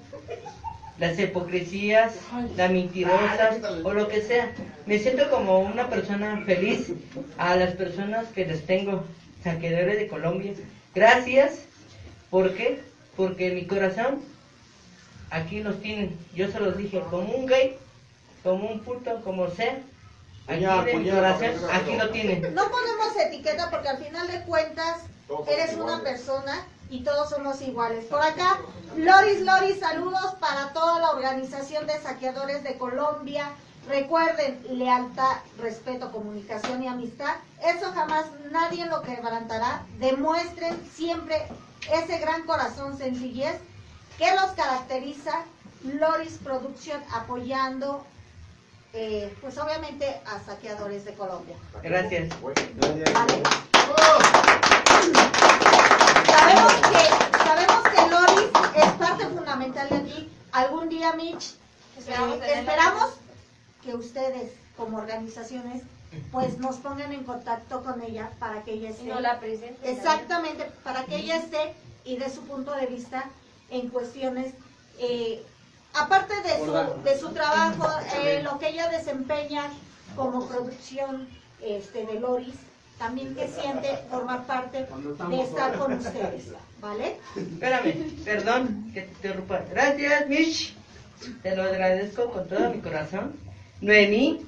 las 0.99 1.19
hipocresías, 1.19 2.15
las 2.57 2.71
mentirosas 2.71 3.59
o 3.85 3.93
lo 3.93 4.09
que 4.09 4.23
sea. 4.23 4.53
Me 4.87 4.99
siento 4.99 5.31
como 5.31 5.61
una 5.61 5.89
persona 5.89 6.43
feliz 6.47 6.93
a 7.37 7.57
las 7.57 7.75
personas 7.75 8.27
que 8.29 8.47
les 8.47 8.65
tengo, 8.65 9.05
saqueadores 9.45 9.99
de 9.99 10.09
Colombia. 10.09 10.55
Gracias. 10.95 11.61
¿Por 12.31 12.55
qué? 12.55 12.81
Porque 13.19 13.51
mi 13.51 13.67
corazón 13.67 14.23
aquí 15.31 15.61
los 15.61 15.81
tienen. 15.81 16.17
Yo 16.35 16.51
se 16.53 16.61
los 16.61 16.77
dije, 16.77 17.03
como 17.11 17.35
un 17.35 17.47
gay, 17.47 17.77
como 18.45 18.71
un 18.71 18.81
puto, 18.81 19.21
como 19.25 19.51
sea. 19.51 19.83
Aquí 20.47 20.65
Puñal, 20.65 20.85
de 20.85 20.93
mi 20.95 20.99
puñal, 21.01 21.17
corazón, 21.17 21.61
puñal. 21.61 21.77
aquí 21.77 21.97
lo 21.97 22.11
tienen. 22.11 22.55
No 22.55 22.71
ponemos 22.71 23.17
etiqueta 23.17 23.71
porque 23.71 23.89
al 23.89 23.99
final 23.99 24.29
de 24.29 24.41
cuentas 24.43 25.01
eres 25.49 25.77
una 25.77 26.01
persona 26.03 26.65
y 26.91 27.03
todos 27.03 27.29
somos 27.31 27.61
iguales. 27.61 28.05
Por 28.05 28.23
acá, 28.23 28.61
Loris, 28.97 29.41
Loris, 29.41 29.81
saludos 29.81 30.37
para 30.39 30.73
toda 30.73 31.01
la 31.01 31.11
organización 31.11 31.89
de 31.89 32.01
saqueadores 32.01 32.63
de 32.63 32.79
Colombia. 32.79 33.51
Recuerden, 33.89 34.61
lealtad, 34.71 35.39
respeto, 35.59 36.13
comunicación 36.13 36.85
y 36.85 36.87
amistad. 36.87 37.35
Eso 37.65 37.91
jamás 37.93 38.27
nadie 38.53 38.87
lo 38.87 39.03
quebrantará. 39.03 39.85
Demuestren 39.99 40.79
siempre 40.95 41.49
ese 41.93 42.19
gran 42.19 42.45
corazón, 42.45 42.97
sencillez 42.99 43.57
que 44.19 44.35
los 44.35 44.51
caracteriza. 44.53 45.45
Loris 45.85 46.39
Production 46.43 47.01
apoyando, 47.13 48.05
eh, 48.93 49.33
pues 49.41 49.57
obviamente 49.59 50.21
a 50.27 50.41
saqueadores 50.45 51.05
de 51.05 51.15
Colombia. 51.15 51.57
Gracias. 51.83 52.29
Vale. 52.41 53.43
Sabemos 56.27 56.73
que, 56.75 57.39
sabemos 57.39 57.83
que 57.89 58.11
Loris 58.11 58.51
es 58.75 58.93
parte 58.95 59.27
fundamental 59.27 59.89
de 59.89 59.97
aquí. 59.97 60.33
Algún 60.51 60.89
día, 60.89 61.13
Mitch, 61.13 61.55
Esperamos 61.97 62.43
eh, 62.43 62.59
esperamos 62.59 63.11
que 63.83 63.95
ustedes, 63.95 64.53
como 64.77 64.99
organizaciones, 64.99 65.83
pues 66.33 66.59
nos 66.59 66.77
pongan 66.77 67.13
en 67.13 67.25
contacto 67.25 67.83
con 67.83 68.03
ella 68.03 68.31
para 68.39 68.63
que 68.63 68.73
ella 68.73 68.91
esté. 68.91 69.21
La 69.21 69.41
presenten 69.41 69.97
Exactamente, 69.97 70.67
para 70.83 71.05
que 71.05 71.17
ella 71.17 71.37
esté 71.37 71.75
y 72.05 72.17
dé 72.17 72.31
su 72.31 72.43
punto 72.43 72.75
de 72.75 72.87
vista 72.87 73.25
en 73.71 73.89
cuestiones, 73.89 74.55
eh, 74.99 75.43
aparte 75.95 76.35
de 76.43 76.65
su, 76.65 77.03
de 77.03 77.19
su 77.19 77.29
trabajo, 77.31 77.87
eh, 78.23 78.43
lo 78.43 78.59
que 78.59 78.69
ella 78.69 78.89
desempeña 78.89 79.65
como 80.17 80.47
producción 80.47 81.29
este, 81.63 82.07
de 82.07 82.21
Loris, 82.21 82.55
también 82.99 83.35
que 83.35 83.47
siente 83.47 83.97
formar 84.11 84.45
parte 84.47 84.87
de 85.29 85.43
estar 85.43 85.79
con 85.79 85.93
ustedes, 85.93 86.47
¿vale? 86.81 87.17
Espérame, 87.37 87.95
perdón 88.25 88.91
que 88.93 89.03
te 89.03 89.13
interrumpa. 89.13 89.63
Gracias, 89.71 90.29
Mish. 90.29 90.75
Te 91.43 91.55
lo 91.55 91.63
agradezco 91.63 92.31
con 92.31 92.49
todo 92.49 92.71
mi 92.71 92.81
corazón. 92.81 93.35
Noemí, 93.81 94.45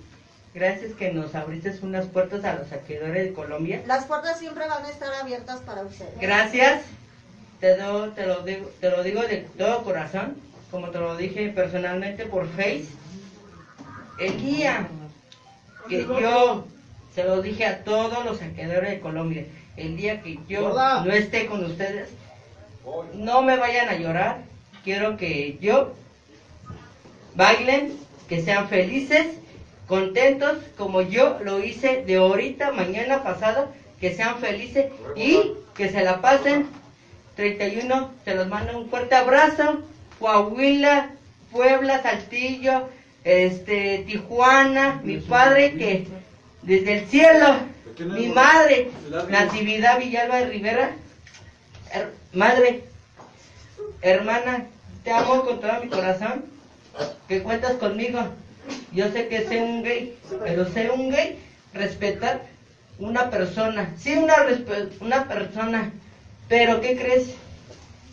gracias 0.54 0.92
que 0.94 1.12
nos 1.12 1.34
abriste 1.34 1.74
unas 1.82 2.06
puertas 2.06 2.44
a 2.44 2.54
los 2.54 2.68
saqueadores 2.68 3.24
de 3.24 3.32
Colombia. 3.32 3.82
Las 3.86 4.04
puertas 4.06 4.38
siempre 4.38 4.66
van 4.68 4.84
a 4.84 4.90
estar 4.90 5.12
abiertas 5.14 5.60
para 5.60 5.82
ustedes. 5.82 6.18
Gracias. 6.20 6.82
Te, 7.60 7.76
do- 7.76 8.10
te, 8.12 8.26
lo 8.26 8.42
digo, 8.42 8.70
te 8.80 8.90
lo 8.90 9.02
digo 9.02 9.22
de 9.22 9.38
todo 9.58 9.84
corazón, 9.84 10.36
como 10.70 10.88
te 10.90 10.98
lo 10.98 11.16
dije 11.16 11.48
personalmente 11.50 12.24
por 12.26 12.48
Face. 12.48 12.86
El 14.18 14.40
día 14.40 14.88
que 15.88 16.06
yo 16.06 16.66
se 17.14 17.24
lo 17.24 17.42
dije 17.42 17.66
a 17.66 17.84
todos 17.84 18.24
los 18.24 18.38
saqueadores 18.38 18.90
de 18.90 19.00
Colombia, 19.00 19.44
el 19.76 19.96
día 19.96 20.22
que 20.22 20.38
yo 20.48 20.72
no 21.04 21.12
esté 21.12 21.46
con 21.46 21.64
ustedes, 21.64 22.08
no 23.14 23.42
me 23.42 23.56
vayan 23.56 23.88
a 23.88 23.96
llorar. 23.96 24.38
Quiero 24.84 25.16
que 25.18 25.58
yo 25.60 25.92
bailen, 27.34 27.92
que 28.28 28.42
sean 28.42 28.68
felices, 28.68 29.26
contentos, 29.90 30.56
como 30.78 31.02
yo 31.02 31.38
lo 31.42 31.62
hice 31.62 32.04
de 32.06 32.14
ahorita, 32.14 32.70
mañana 32.70 33.24
pasado, 33.24 33.68
que 34.00 34.14
sean 34.14 34.38
felices 34.38 34.86
y 35.16 35.52
que 35.74 35.90
se 35.90 36.02
la 36.04 36.20
pasen. 36.22 36.68
31, 37.34 38.10
se 38.24 38.34
los 38.36 38.46
mando 38.48 38.78
un 38.78 38.88
fuerte 38.88 39.16
abrazo. 39.16 39.82
Coahuila, 40.20 41.10
Puebla, 41.50 42.00
Saltillo, 42.02 42.88
este, 43.24 44.04
Tijuana, 44.06 45.00
mi 45.02 45.16
padre 45.16 45.72
que 45.76 46.06
desde 46.62 46.98
el 46.98 47.06
cielo, 47.08 47.46
mi 47.98 48.28
madre, 48.28 48.90
Natividad 49.28 49.98
Villalba 49.98 50.36
de 50.38 50.46
Rivera, 50.46 50.90
her- 51.92 52.10
madre, 52.32 52.84
hermana, 54.02 54.66
te 55.02 55.10
amo 55.10 55.42
con 55.44 55.60
todo 55.60 55.72
mi 55.82 55.88
corazón, 55.88 56.44
que 57.28 57.42
cuentas 57.42 57.72
conmigo. 57.74 58.20
Yo 58.92 59.10
sé 59.10 59.28
que 59.28 59.46
sé 59.46 59.60
un 59.62 59.82
gay, 59.82 60.16
pero 60.44 60.66
sé 60.66 60.90
un 60.90 61.10
gay, 61.10 61.38
respetar 61.72 62.42
una 62.98 63.30
persona, 63.30 63.94
sí 63.98 64.14
una, 64.14 64.34
una 65.00 65.28
persona, 65.28 65.92
pero 66.48 66.80
¿qué 66.80 66.96
crees? 66.96 67.34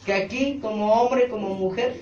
Que 0.06 0.14
aquí 0.14 0.60
como 0.62 0.94
hombre, 0.94 1.28
como 1.28 1.50
mujer, 1.56 1.96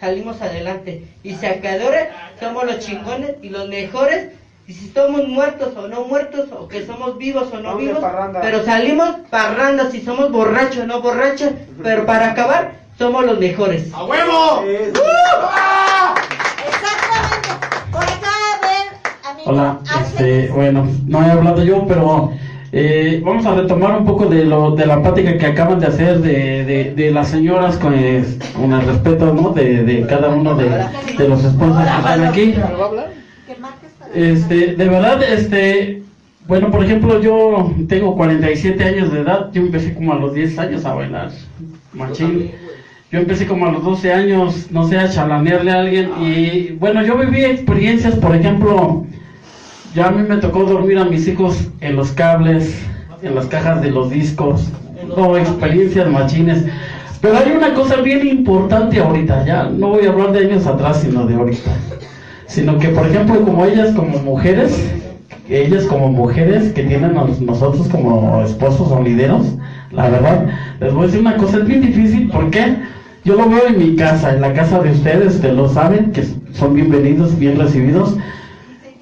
salimos 0.00 0.40
adelante. 0.40 1.04
Y 1.22 1.34
saqueadores 1.34 2.08
somos 2.38 2.64
los 2.64 2.78
chingones 2.78 3.36
y 3.42 3.50
los 3.50 3.68
mejores. 3.68 4.28
Y 4.66 4.72
si 4.72 4.88
somos 4.90 5.26
muertos 5.26 5.76
o 5.76 5.88
no 5.88 6.04
muertos, 6.04 6.48
o 6.52 6.68
que 6.68 6.86
somos 6.86 7.18
vivos 7.18 7.52
o 7.52 7.58
no 7.58 7.76
vivos, 7.76 7.98
parranda. 7.98 8.40
pero 8.40 8.64
salimos 8.64 9.16
parranda, 9.28 9.90
si 9.90 10.00
somos 10.00 10.30
borrachos 10.30 10.84
o 10.84 10.86
no 10.86 11.02
borrachos, 11.02 11.50
pero 11.82 12.06
para 12.06 12.30
acabar, 12.30 12.74
somos 12.96 13.24
los 13.24 13.40
mejores. 13.40 13.92
¡A 13.92 14.04
huevo! 14.04 14.62
Exactamente. 16.68 16.89
Hola, 19.46 19.78
este, 20.02 20.48
bueno, 20.48 20.86
no 21.06 21.22
he 21.22 21.30
hablado 21.30 21.64
yo, 21.64 21.86
pero 21.86 22.32
eh, 22.72 23.20
vamos 23.24 23.46
a 23.46 23.54
retomar 23.54 23.98
un 23.98 24.04
poco 24.04 24.26
de 24.26 24.44
lo 24.44 24.72
de 24.72 24.86
la 24.86 25.02
plática 25.02 25.38
que 25.38 25.46
acaban 25.46 25.80
de 25.80 25.86
hacer 25.86 26.20
de, 26.20 26.92
de, 26.94 27.10
las 27.10 27.28
señoras 27.28 27.76
con, 27.78 27.94
el 27.94 28.24
respeto, 28.86 29.32
¿no? 29.32 29.50
De, 29.50 29.82
de 29.82 30.06
cada 30.06 30.28
uno 30.28 30.54
de, 30.54 30.68
de 31.18 31.28
los 31.28 31.42
esposos 31.44 31.82
que 31.82 31.96
están 31.96 32.24
aquí. 32.24 32.54
Este, 34.14 34.74
de 34.74 34.88
verdad, 34.88 35.22
este, 35.22 36.02
bueno, 36.46 36.70
por 36.70 36.84
ejemplo, 36.84 37.20
yo 37.20 37.72
tengo 37.88 38.16
47 38.16 38.84
años 38.84 39.12
de 39.12 39.20
edad, 39.20 39.50
yo 39.52 39.62
empecé 39.62 39.94
como 39.94 40.12
a 40.12 40.16
los 40.16 40.34
10 40.34 40.58
años 40.58 40.84
a 40.84 40.94
bailar, 40.94 41.30
machín. 41.92 42.50
Yo 43.10 43.18
empecé 43.18 43.46
como 43.46 43.66
a 43.66 43.72
los 43.72 43.82
12 43.82 44.12
años, 44.12 44.70
no 44.70 44.86
sé, 44.86 44.96
a 44.96 45.10
chalanearle 45.10 45.72
a 45.72 45.80
alguien 45.80 46.10
y 46.20 46.72
bueno, 46.78 47.04
yo 47.04 47.18
viví 47.18 47.44
experiencias, 47.44 48.14
por 48.14 48.36
ejemplo, 48.36 49.04
ya 49.94 50.08
a 50.08 50.10
mí 50.10 50.22
me 50.28 50.36
tocó 50.36 50.64
dormir 50.64 50.98
a 50.98 51.04
mis 51.04 51.26
hijos 51.26 51.68
en 51.80 51.96
los 51.96 52.12
cables, 52.12 52.82
en 53.22 53.34
las 53.34 53.46
cajas 53.46 53.82
de 53.82 53.90
los 53.90 54.10
discos, 54.10 54.68
no, 55.16 55.36
experiencias 55.36 56.08
machines. 56.08 56.64
Pero 57.20 57.36
hay 57.36 57.52
una 57.52 57.74
cosa 57.74 57.96
bien 57.96 58.26
importante 58.26 59.00
ahorita, 59.00 59.44
ya 59.44 59.64
no 59.64 59.88
voy 59.88 60.06
a 60.06 60.10
hablar 60.10 60.32
de 60.32 60.46
años 60.46 60.66
atrás, 60.66 61.00
sino 61.02 61.26
de 61.26 61.34
ahorita. 61.34 61.70
Sino 62.46 62.78
que 62.78 62.88
por 62.88 63.06
ejemplo 63.06 63.40
como 63.44 63.64
ellas 63.64 63.94
como 63.94 64.18
mujeres 64.18 64.92
ellas 65.48 65.84
como 65.86 66.08
mujeres 66.08 66.72
que 66.72 66.84
tienen 66.84 67.16
a 67.16 67.24
nosotros 67.40 67.88
como 67.88 68.40
esposos 68.42 68.90
o 68.92 69.02
lideros 69.02 69.54
la 69.90 70.08
verdad 70.08 70.46
les 70.80 70.92
voy 70.92 71.02
a 71.02 71.06
decir 71.06 71.20
una 71.20 71.36
cosa 71.36 71.58
es 71.58 71.66
bien 71.66 71.80
difícil. 71.80 72.28
Porque 72.32 72.76
yo 73.24 73.34
lo 73.34 73.48
veo 73.48 73.66
en 73.68 73.78
mi 73.78 73.96
casa 73.96 74.34
en 74.34 74.40
la 74.40 74.52
casa 74.52 74.80
de 74.80 74.92
ustedes 74.92 75.34
ustedes 75.34 75.56
lo 75.56 75.68
saben 75.68 76.12
que 76.12 76.24
son 76.52 76.74
bienvenidos 76.74 77.38
bien 77.38 77.58
recibidos 77.58 78.16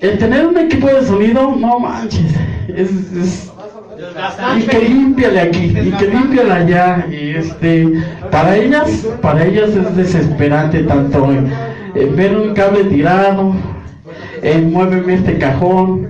el 0.01 0.18
tener 0.18 0.46
un 0.46 0.57
equipo 0.59 0.86
de 0.86 1.05
sonido 1.05 1.55
no 1.57 1.80
manches 1.80 2.34
es, 2.68 2.90
es 3.12 3.53
y 4.57 4.62
que 4.62 4.88
límpiale 4.88 5.40
aquí, 5.40 5.64
y 5.64 5.90
que 5.90 6.07
límpiale 6.07 6.53
allá, 6.53 7.07
y 7.11 7.30
este, 7.30 7.94
para 8.30 8.57
ellas, 8.57 9.07
para 9.20 9.44
ellas 9.44 9.70
es 9.70 9.96
desesperante 9.96 10.84
tanto 10.84 11.32
en, 11.32 11.51
en 11.96 12.16
ver 12.16 12.36
un 12.36 12.55
cable 12.55 12.84
tirado, 12.84 13.55
en 14.42 14.72
muéveme 14.72 15.14
este 15.14 15.38
cajón, 15.38 16.09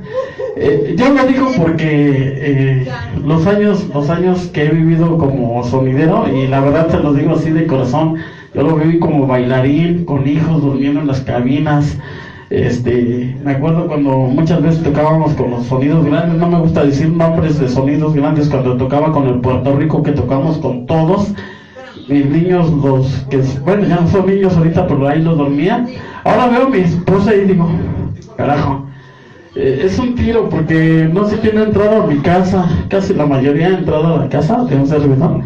Eh, 0.61 0.97
yo 0.99 1.11
lo 1.15 1.25
digo 1.25 1.53
porque 1.57 1.87
eh, 1.87 2.89
los 3.25 3.47
años 3.47 3.87
los 3.95 4.11
años 4.11 4.49
que 4.53 4.65
he 4.65 4.71
vivido 4.71 5.17
como 5.17 5.63
sonidero 5.63 6.27
y 6.29 6.49
la 6.49 6.61
verdad 6.61 6.89
te 6.89 6.99
lo 6.99 7.13
digo 7.15 7.37
así 7.37 7.51
de 7.53 7.65
corazón 7.65 8.17
yo 8.53 8.63
lo 8.63 8.75
viví 8.75 8.99
como 8.99 9.29
bailarín 9.29 10.05
con 10.05 10.27
hijos 10.27 10.61
durmiendo 10.61 11.01
en 11.01 11.07
las 11.07 11.21
cabinas 11.21 11.97
este 12.51 13.37
me 13.45 13.53
acuerdo 13.53 13.87
cuando 13.87 14.11
muchas 14.11 14.63
veces 14.63 14.83
tocábamos 14.83 15.35
con 15.35 15.51
los 15.51 15.67
sonidos 15.67 16.05
grandes 16.05 16.39
no 16.39 16.49
me 16.49 16.59
gusta 16.61 16.85
decir 16.85 17.11
nombres 17.11 17.59
de 17.59 17.69
sonidos 17.69 18.15
grandes 18.15 18.49
cuando 18.49 18.77
tocaba 18.77 19.13
con 19.13 19.27
el 19.29 19.41
Puerto 19.41 19.77
Rico 19.77 20.03
que 20.03 20.13
tocamos 20.13 20.57
con 20.59 20.87
todos 20.87 21.35
mis 22.09 22.25
niños 22.25 22.73
los 22.73 23.07
que 23.29 23.39
bueno 23.65 23.87
ya 23.87 23.97
no 23.97 24.09
son 24.09 24.27
niños 24.27 24.57
ahorita 24.57 24.87
pero 24.87 25.09
ahí 25.09 25.21
los 25.21 25.37
dormía 25.37 25.87
ahora 26.25 26.49
veo 26.49 26.67
a 26.67 26.71
mi 26.71 26.79
esposa 26.79 27.35
y 27.35 27.45
digo 27.45 27.69
carajo 28.37 28.89
eh, 29.55 29.83
es 29.85 29.99
un 29.99 30.15
tiro 30.15 30.49
porque 30.49 31.09
no 31.13 31.29
sé 31.29 31.39
quién 31.41 31.59
ha 31.59 31.65
entrado 31.65 32.03
a 32.03 32.07
mi 32.07 32.19
casa, 32.21 32.69
casi 32.89 33.13
la 33.13 33.27
mayoría 33.27 33.67
ha 33.67 33.79
entrado 33.79 34.15
a 34.15 34.19
la 34.21 34.29
casa 34.29 34.65
de 34.65 34.77
un 34.77 34.87
servidor. 34.87 35.41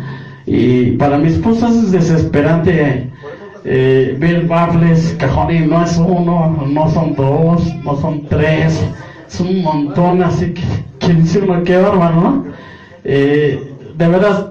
Y 0.45 0.93
para 0.93 1.17
mi 1.17 1.29
esposa 1.29 1.69
es 1.69 1.93
desesperante 1.93 3.11
eh, 3.65 4.17
ver 4.19 4.47
bables, 4.47 5.17
cajones, 5.19 5.67
no 5.69 5.85
es 5.85 5.97
uno, 5.99 6.65
no 6.69 6.91
son 6.91 7.15
dos, 7.15 7.63
no 7.85 7.97
son 7.97 8.27
tres, 8.27 8.85
es 9.29 9.41
un 9.41 9.63
montón, 9.63 10.23
así 10.23 10.53
que, 10.53 10.63
que 10.99 11.15
dice 11.15 11.41
qué 11.65 11.77
bárbaro, 11.77 12.21
¿no? 12.21 12.45
Eh, 13.05 13.75
de 13.97 14.09
verdad, 14.09 14.51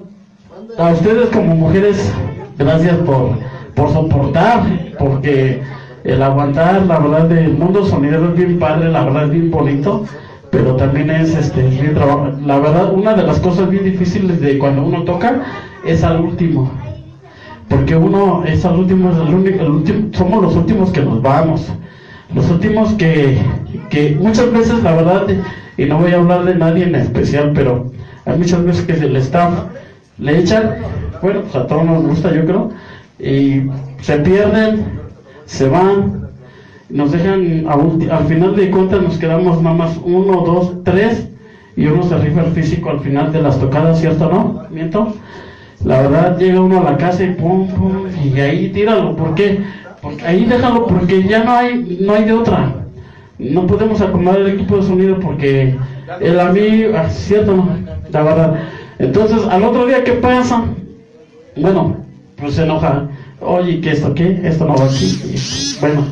a 0.77 0.91
ustedes 0.91 1.29
como 1.29 1.55
mujeres, 1.55 2.11
gracias 2.57 2.95
por, 2.97 3.31
por 3.75 3.91
soportar, 3.91 4.63
porque 4.97 5.61
el 6.03 6.23
aguantar, 6.23 6.83
la 6.83 6.99
verdad, 6.99 7.31
el 7.31 7.53
mundo 7.53 7.85
sonidero 7.85 8.29
es 8.29 8.35
bien 8.35 8.59
padre, 8.59 8.89
la 8.89 9.03
verdad 9.03 9.25
es 9.25 9.31
bien 9.31 9.51
bonito, 9.51 10.05
pero 10.49 10.75
también 10.75 11.09
es 11.09 11.35
este 11.35 11.67
es 11.67 11.81
bien 11.81 11.93
trabajo. 11.93 12.31
La 12.45 12.59
verdad, 12.59 12.93
una 12.93 13.13
de 13.13 13.23
las 13.23 13.39
cosas 13.39 13.69
bien 13.69 13.83
difíciles 13.83 14.41
de 14.41 14.57
cuando 14.57 14.83
uno 14.83 15.03
toca 15.03 15.41
es 15.85 16.03
al 16.03 16.21
último. 16.21 16.71
Porque 17.71 17.95
uno 17.95 18.43
es 18.45 18.65
al 18.65 18.79
último, 18.79 19.11
es 19.11 19.15
el 19.15 19.33
único, 19.33 19.61
el 19.63 19.71
último, 19.71 20.09
somos 20.11 20.43
los 20.43 20.55
últimos 20.57 20.91
que 20.91 21.01
nos 21.01 21.21
vamos. 21.21 21.71
Los 22.35 22.51
últimos 22.51 22.93
que, 22.95 23.37
que 23.89 24.17
muchas 24.19 24.51
veces, 24.51 24.83
la 24.83 24.93
verdad, 24.93 25.27
y 25.77 25.85
no 25.85 25.97
voy 25.97 26.11
a 26.11 26.17
hablar 26.17 26.43
de 26.43 26.55
nadie 26.55 26.83
en 26.83 26.95
especial, 26.95 27.53
pero 27.55 27.89
hay 28.25 28.37
muchas 28.37 28.65
veces 28.65 28.85
que 28.85 28.93
el 28.93 29.15
staff 29.15 29.53
le 30.17 30.39
echan, 30.39 30.75
bueno, 31.21 31.41
pues 31.43 31.55
a 31.55 31.65
todos 31.65 31.85
nos 31.85 32.03
gusta, 32.03 32.33
yo 32.35 32.45
creo, 32.45 32.71
y 33.19 33.69
se 34.01 34.17
pierden, 34.17 34.99
se 35.45 35.69
van, 35.69 36.27
nos 36.89 37.13
dejan, 37.13 37.65
al 37.69 38.25
final 38.27 38.55
de 38.57 38.69
cuentas 38.69 39.01
nos 39.01 39.17
quedamos 39.17 39.61
nada 39.61 39.77
más 39.77 39.97
uno, 40.03 40.41
dos, 40.41 40.83
tres, 40.83 41.29
y 41.77 41.87
uno 41.87 42.03
se 42.03 42.17
rifa 42.17 42.41
el 42.41 42.51
físico 42.51 42.89
al 42.89 42.99
final 42.99 43.31
de 43.31 43.41
las 43.41 43.57
tocadas, 43.59 44.01
¿cierto 44.01 44.29
no? 44.29 44.65
¿Miento? 44.69 45.15
La 45.85 46.01
verdad 46.01 46.37
llega 46.37 46.61
uno 46.61 46.81
a 46.81 46.91
la 46.91 46.97
casa 46.97 47.23
y 47.23 47.33
pum, 47.33 47.67
pum, 47.67 48.07
y 48.23 48.39
ahí 48.39 48.69
tíralo, 48.69 49.15
¿por 49.15 49.33
qué? 49.33 49.63
Porque 50.01 50.25
ahí 50.25 50.45
déjalo 50.45 50.85
porque 50.87 51.23
ya 51.23 51.43
no 51.43 51.51
hay, 51.51 51.97
no 52.01 52.13
hay 52.13 52.25
de 52.25 52.33
otra. 52.33 52.73
No 53.39 53.65
podemos 53.65 54.01
acomodar 54.01 54.41
el 54.41 54.49
equipo 54.51 54.77
de 54.77 54.83
sonido 54.83 55.19
porque 55.19 55.75
el 56.19 56.39
amigo, 56.39 56.93
ah, 56.95 57.09
cierto 57.09 57.55
no, 57.55 57.69
la 58.11 58.23
verdad. 58.23 58.59
Entonces, 58.99 59.41
al 59.47 59.63
otro 59.63 59.87
día, 59.87 60.03
¿qué 60.03 60.13
pasa? 60.13 60.63
Bueno, 61.55 61.97
pues 62.37 62.55
se 62.55 62.63
enoja. 62.63 63.07
Oye, 63.39 63.81
¿qué 63.81 63.91
esto 63.91 64.13
qué? 64.13 64.39
Esto 64.43 64.65
no 64.65 64.75
va 64.75 64.85
aquí. 64.85 65.19
Bueno, 65.79 66.03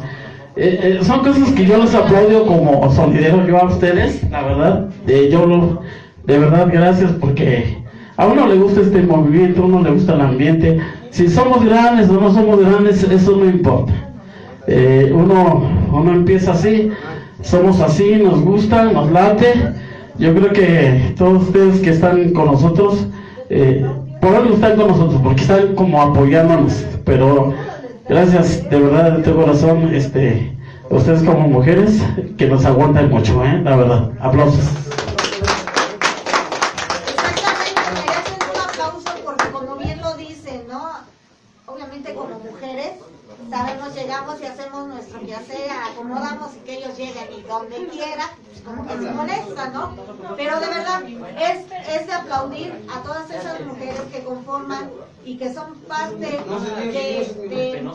eh, 0.56 0.80
eh, 1.00 1.04
son 1.04 1.20
cosas 1.20 1.52
que 1.52 1.66
yo 1.66 1.78
les 1.78 1.94
aplaudo 1.94 2.46
como 2.46 2.92
sonidero 2.92 3.46
yo 3.48 3.58
a 3.58 3.66
ustedes, 3.66 4.28
la 4.32 4.42
verdad. 4.42 4.90
Eh, 5.08 5.30
yo 5.32 5.46
lo, 5.46 5.82
de 6.26 6.40
verdad, 6.40 6.68
gracias 6.72 7.12
porque 7.14 7.78
a 8.20 8.28
uno 8.28 8.48
le 8.48 8.56
gusta 8.56 8.82
este 8.82 9.02
movimiento, 9.02 9.62
a 9.62 9.66
uno 9.66 9.82
le 9.82 9.92
gusta 9.92 10.14
el 10.14 10.20
ambiente. 10.20 10.78
Si 11.10 11.30
somos 11.30 11.64
grandes 11.64 12.10
o 12.10 12.20
no 12.20 12.34
somos 12.34 12.60
grandes, 12.60 13.02
eso 13.04 13.38
no 13.38 13.46
importa. 13.46 13.94
Eh, 14.68 15.10
uno, 15.16 15.64
uno 15.94 16.12
empieza 16.12 16.52
así, 16.52 16.92
somos 17.42 17.80
así, 17.80 18.18
nos 18.22 18.42
gusta, 18.42 18.92
nos 18.92 19.10
late. 19.10 19.54
Yo 20.18 20.36
creo 20.36 20.52
que 20.52 21.14
todos 21.18 21.44
ustedes 21.44 21.80
que 21.80 21.92
están 21.92 22.34
con 22.34 22.48
nosotros, 22.48 23.08
eh, 23.50 23.86
por 24.20 24.36
algo 24.36 24.56
están 24.56 24.76
con 24.76 24.90
nosotros, 24.90 25.22
porque 25.24 25.42
están 25.44 25.74
como 25.76 26.02
apoyándonos. 26.02 26.86
Pero 27.06 27.54
gracias 28.10 28.70
de 28.70 28.82
verdad 28.82 29.14
de 29.14 29.24
todo 29.24 29.38
corazón, 29.38 29.96
este, 29.96 30.58
ustedes 30.90 31.24
como 31.24 31.48
mujeres 31.48 32.04
que 32.38 32.48
nos 32.48 32.66
aguantan 32.66 33.10
mucho, 33.12 33.46
¿eh? 33.46 33.62
la 33.64 33.78
verdad. 33.78 34.12
Aplausos. 34.20 34.89
Donde 47.50 47.88
quiera, 47.88 48.32
pues 48.46 48.62
como 48.62 48.88
que 48.88 48.94
se 48.94 49.12
molesta, 49.12 49.70
¿no? 49.70 49.96
Pero 50.38 50.60
de 50.60 50.68
verdad 50.68 51.02
es, 51.04 51.66
es 52.00 52.08
de 52.08 52.14
aplaudir 52.14 52.88
a 52.94 53.02
todas 53.02 53.30
esas 53.32 53.60
mujeres 53.66 54.02
que 54.12 54.24
conforman 54.24 54.90
y 55.26 55.38
que 55.38 55.54
son 55.54 55.76
parte 55.82 56.16
de, 56.16 57.48
de- 57.50 57.92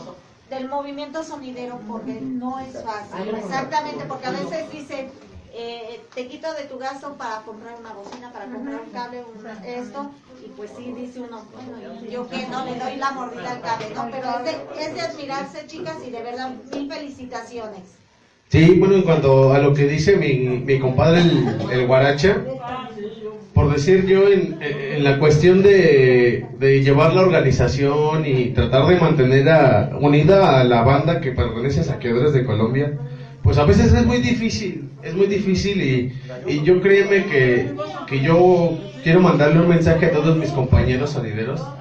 del 0.49 0.69
movimiento 0.69 1.23
sonidero 1.23 1.79
porque 1.87 2.19
no 2.21 2.59
es 2.59 2.83
fácil, 2.83 3.33
exactamente, 3.35 4.05
porque 4.05 4.27
a 4.27 4.31
veces 4.31 4.69
dicen, 4.71 5.11
eh, 5.57 6.05
te 6.13 6.27
quito 6.27 6.53
de 6.53 6.65
tu 6.65 6.77
gasto 6.77 7.13
para 7.17 7.41
comprar 7.43 7.79
una 7.79 7.93
bocina, 7.93 8.31
para 8.31 8.45
comprar 8.45 8.81
un 8.81 8.91
cable, 8.91 9.23
un- 9.23 9.47
esto, 9.65 10.11
y 10.43 10.49
pues 10.49 10.69
sí, 10.77 10.91
dice 10.91 11.21
uno, 11.21 11.41
bueno, 11.53 11.77
yo 12.11 12.27
que 12.29 12.45
no 12.47 12.63
le 12.65 12.77
doy 12.77 12.97
la 12.97 13.11
mordida 13.11 13.51
al 13.51 13.61
cable, 13.61 13.89
¿no? 13.95 14.07
Pero 14.11 14.27
es 14.39 14.43
de, 14.45 14.83
es 14.85 14.93
de 14.93 15.01
admirarse, 15.01 15.65
chicas, 15.65 15.95
y 16.05 16.11
de 16.11 16.21
verdad, 16.21 16.49
mil 16.71 16.91
felicitaciones. 16.91 17.97
Sí, 18.49 18.77
bueno, 18.79 18.95
en 18.95 19.03
cuanto 19.03 19.51
a 19.53 19.59
lo 19.59 19.73
que 19.73 19.85
dice 19.85 20.15
mi, 20.15 20.59
mi 20.59 20.77
compadre 20.79 21.19
el, 21.19 21.65
el 21.67 21.85
Guaracha, 21.85 22.47
por 23.53 23.69
decir 23.69 24.05
yo 24.05 24.27
en, 24.27 24.57
en 24.59 25.03
la 25.03 25.17
cuestión 25.17 25.61
de, 25.61 26.49
de 26.51 26.81
llevar 26.81 27.13
la 27.13 27.21
organización 27.21 28.25
y 28.25 28.49
tratar 28.49 28.85
de 28.85 28.95
mantener 28.97 29.47
a- 29.49 29.89
unida 29.97 30.59
a 30.59 30.63
la 30.63 30.81
banda 30.81 31.19
que 31.21 31.31
pertenece 31.31 31.79
a 31.79 31.83
Saqueadores 31.83 32.31
de 32.33 32.43
Colombia, 32.43 32.93
pues 33.41 33.57
a 33.57 33.63
veces 33.63 33.93
es 33.93 34.03
muy 34.03 34.17
difícil, 34.19 34.89
es 35.01 35.13
muy 35.13 35.27
difícil 35.27 35.81
y, 35.81 36.09
y 36.43 36.61
yo 36.63 36.79
créeme 36.81 37.25
que, 37.25 37.75
que 38.05 38.19
yo 38.19 38.81
quiero 39.01 39.19
mandarle 39.21 39.59
un 39.59 39.67
mensaje 39.67 40.05
a 40.05 40.11
todos 40.11 40.35
mis 40.35 40.51
compañeros 40.51 41.11
sonideros. 41.11 41.71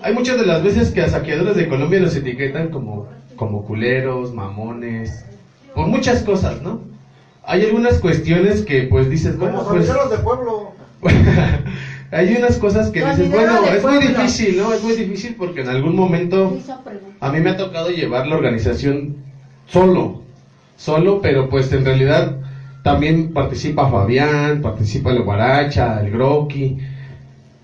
Hay 0.00 0.12
muchas 0.12 0.36
de 0.36 0.44
las 0.44 0.62
veces 0.62 0.90
que 0.90 1.00
a 1.02 1.08
Saqueadores 1.08 1.54
de 1.56 1.66
Colombia 1.66 2.00
los 2.00 2.14
etiquetan 2.14 2.68
como, 2.68 3.08
como 3.34 3.62
culeros, 3.64 4.32
mamones, 4.32 5.26
por 5.74 5.86
muchas 5.86 6.22
cosas, 6.22 6.62
¿no? 6.62 6.80
Hay 7.44 7.64
algunas 7.64 7.98
cuestiones 7.98 8.62
que 8.62 8.82
pues 8.82 9.08
dices, 9.10 9.38
bueno, 9.38 9.64
Como 9.64 9.70
pues... 9.70 9.88
de 9.88 10.18
pueblo. 10.18 10.72
Hay 12.12 12.34
unas 12.36 12.58
cosas 12.58 12.90
que 12.90 13.04
dices, 13.04 13.30
bueno, 13.30 13.64
es 13.64 13.84
muy 13.84 13.98
difícil, 13.98 14.56
¿no? 14.56 14.72
Es 14.72 14.82
muy 14.82 14.94
difícil 14.94 15.36
porque 15.38 15.60
en 15.60 15.68
algún 15.68 15.94
momento 15.94 16.58
a 17.20 17.30
mí 17.30 17.40
me 17.40 17.50
ha 17.50 17.56
tocado 17.56 17.90
llevar 17.90 18.26
la 18.26 18.36
organización 18.36 19.16
solo, 19.68 20.22
solo, 20.76 21.20
pero 21.20 21.48
pues 21.48 21.72
en 21.72 21.84
realidad 21.84 22.36
también 22.82 23.32
participa 23.32 23.88
Fabián, 23.88 24.60
participa 24.60 25.10
el 25.10 25.22
Guaracha, 25.22 26.00
el 26.00 26.10
Groki. 26.10 26.78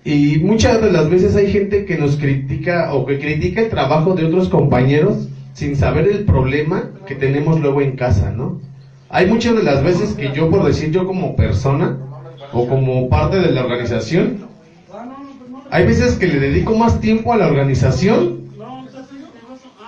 Y 0.05 0.39
muchas 0.39 0.81
de 0.81 0.91
las 0.93 1.09
veces 1.09 1.35
hay 1.35 1.51
gente 1.51 1.83
que 1.83 1.97
nos 1.97 2.15
critica 2.15 2.93
o 2.93 3.05
que 3.05 3.19
critica 3.19 3.59
el 3.59 3.69
trabajo 3.69 4.13
de 4.13 4.25
otros 4.25 4.47
compañeros 4.47 5.27
sin 5.57 5.75
saber 5.75 6.07
el 6.07 6.23
problema 6.23 6.91
que 7.07 7.15
tenemos 7.15 7.59
luego 7.59 7.81
en 7.81 7.95
casa, 7.95 8.29
¿no? 8.29 8.61
Hay 9.09 9.25
muchas 9.25 9.55
de 9.55 9.63
las 9.63 9.83
veces 9.83 10.13
que 10.13 10.31
yo, 10.31 10.51
por 10.51 10.63
decir 10.63 10.91
yo 10.91 11.07
como 11.07 11.35
persona 11.35 11.97
o 12.53 12.67
como 12.67 13.09
parte 13.09 13.39
de 13.39 13.51
la 13.51 13.63
organización, 13.63 14.45
hay 15.71 15.87
veces 15.87 16.13
que 16.17 16.27
le 16.27 16.39
dedico 16.39 16.75
más 16.75 16.99
tiempo 16.99 17.33
a 17.33 17.37
la 17.37 17.47
organización 17.47 18.41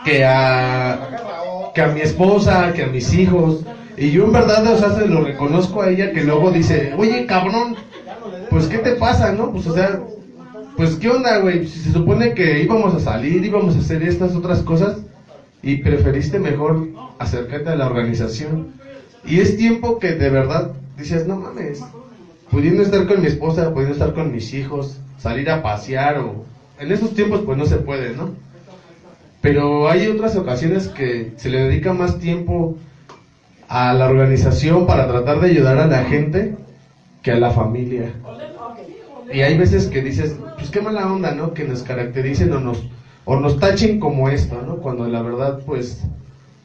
que 0.03 0.25
a, 0.25 1.71
que 1.75 1.81
a 1.83 1.89
mi 1.89 2.01
esposa, 2.01 2.73
que 2.73 2.85
a 2.85 2.87
mis 2.87 3.13
hijos. 3.13 3.63
Y 3.95 4.09
yo 4.09 4.25
en 4.25 4.31
verdad, 4.31 4.65
o 4.73 4.75
sea, 4.75 4.95
se 4.95 5.07
lo 5.07 5.21
reconozco 5.23 5.83
a 5.83 5.89
ella 5.91 6.11
que 6.13 6.23
luego 6.23 6.49
dice, 6.49 6.95
oye, 6.97 7.27
cabrón, 7.27 7.75
pues 8.49 8.65
¿qué 8.65 8.79
te 8.79 8.93
pasa, 8.93 9.33
no? 9.33 9.51
Pues 9.51 9.67
o 9.67 9.75
sea, 9.75 9.99
pues 10.75 10.95
¿qué 10.95 11.09
onda, 11.11 11.37
güey? 11.37 11.67
Si 11.67 11.77
se 11.77 11.93
supone 11.93 12.33
que 12.33 12.63
íbamos 12.63 12.95
a 12.95 12.99
salir, 12.99 13.45
íbamos 13.45 13.75
a 13.75 13.79
hacer 13.79 14.01
estas 14.01 14.35
otras 14.35 14.63
cosas 14.63 14.97
y 15.61 15.77
preferiste 15.77 16.39
mejor 16.39 16.89
acercarte 17.19 17.69
a 17.69 17.75
la 17.75 17.87
organización. 17.87 18.73
Y 19.25 19.39
es 19.39 19.57
tiempo 19.57 19.99
que 19.99 20.13
de 20.13 20.29
verdad 20.29 20.71
dices, 20.97 21.27
no 21.27 21.35
mames, 21.35 21.83
pudiendo 22.49 22.81
estar 22.81 23.07
con 23.07 23.21
mi 23.21 23.27
esposa, 23.27 23.73
pudiendo 23.73 23.93
estar 23.93 24.13
con 24.13 24.31
mis 24.31 24.53
hijos, 24.53 24.99
salir 25.17 25.49
a 25.49 25.61
pasear 25.61 26.19
o... 26.19 26.45
En 26.79 26.91
esos 26.91 27.13
tiempos 27.13 27.41
pues 27.45 27.57
no 27.57 27.65
se 27.65 27.75
puede, 27.75 28.15
¿no? 28.15 28.31
Pero 29.41 29.89
hay 29.89 30.07
otras 30.07 30.35
ocasiones 30.35 30.87
que 30.87 31.33
se 31.35 31.49
le 31.49 31.63
dedica 31.63 31.93
más 31.93 32.19
tiempo 32.19 32.77
a 33.67 33.93
la 33.93 34.09
organización 34.09 34.85
para 34.85 35.07
tratar 35.07 35.39
de 35.39 35.49
ayudar 35.49 35.77
a 35.77 35.87
la 35.87 36.03
gente 36.05 36.55
que 37.21 37.31
a 37.31 37.39
la 37.39 37.51
familia. 37.51 38.13
Y 39.31 39.41
hay 39.41 39.57
veces 39.57 39.87
que 39.87 40.01
dices, 40.01 40.35
pues 40.57 40.69
qué 40.71 40.81
mala 40.81 41.11
onda, 41.11 41.31
¿no? 41.31 41.53
Que 41.53 41.65
nos 41.65 41.83
caractericen 41.83 42.51
o 42.53 42.59
nos, 42.59 42.83
o 43.25 43.35
nos 43.35 43.55
tachen 43.55 43.93
como 43.95 44.29
esto, 44.29 44.61
¿no? 44.61 44.75
Cuando 44.77 45.07
la 45.07 45.19
verdad, 45.19 45.53
pues, 45.65 46.07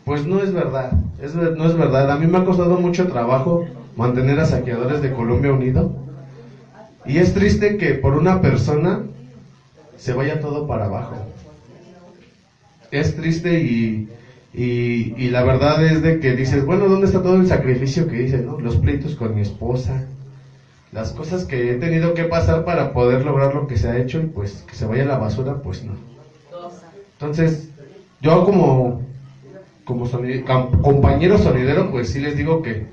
pues 0.05 0.25
no 0.25 0.41
es 0.41 0.53
verdad, 0.53 0.91
es, 1.19 1.33
no 1.35 1.67
es 1.67 1.75
verdad. 1.75 2.11
A 2.11 2.17
mí 2.17 2.27
me 2.27 2.39
ha 2.39 2.43
costado 2.43 2.77
mucho 2.77 3.07
trabajo 3.07 3.61
mantener 3.95 4.39
a 4.39 4.45
saqueadores 4.45 5.01
de 5.01 5.11
Colombia 5.11 5.53
unido. 5.53 5.89
Y 7.05 7.19
es 7.19 7.31
triste 7.33 7.77
que 7.77 7.95
por 7.95 8.15
una 8.15 8.35
persona 8.41 9.01
se 9.97 10.13
vaya 10.13 10.37
todo 10.37 10.63
para 10.63 10.85
abajo. 10.85 11.27
Es 12.91 13.13
triste 13.13 13.59
y, 13.59 14.05
y, 14.53 15.11
y 15.15 15.29
la 15.29 15.43
verdad 15.43 15.81
es 15.81 16.01
de 16.01 16.15
que 16.15 16.33
dices, 16.33 16.63
bueno, 16.63 16.87
¿dónde 16.87 17.05
está 17.07 17.19
todo 17.21 17.37
el 17.37 17.47
sacrificio 17.47 18.07
que 18.07 18.21
hice, 18.23 18.41
no? 18.41 18.57
Los 18.59 18.77
pleitos 18.77 19.15
con 19.15 19.33
mi 19.35 19.41
esposa, 19.41 20.07
las 20.93 21.11
cosas 21.13 21.45
que 21.45 21.71
he 21.71 21.77
tenido 21.77 22.15
que 22.15 22.25
pasar 22.25 22.63
para 22.63 22.85
poder 22.85 23.23
lograr 23.23 23.53
lo 23.53 23.67
que 23.67 23.77
se 23.77 23.89
ha 23.89 23.97
hecho 23.99 24.21
y 24.21 24.27
pues 24.27 24.63
que 24.67 24.75
se 24.77 24.85
vaya 24.87 25.03
a 25.03 25.07
la 25.07 25.17
basura, 25.17 25.55
pues 25.55 25.83
no. 25.83 25.97
Entonces, 27.15 27.71
yo 28.21 28.45
como, 28.45 29.03
como 29.85 30.07
compañero 30.83 31.39
sonidero, 31.39 31.91
pues 31.91 32.11
sí 32.11 32.21
les 32.21 32.37
digo 32.37 32.63
que 32.63 32.87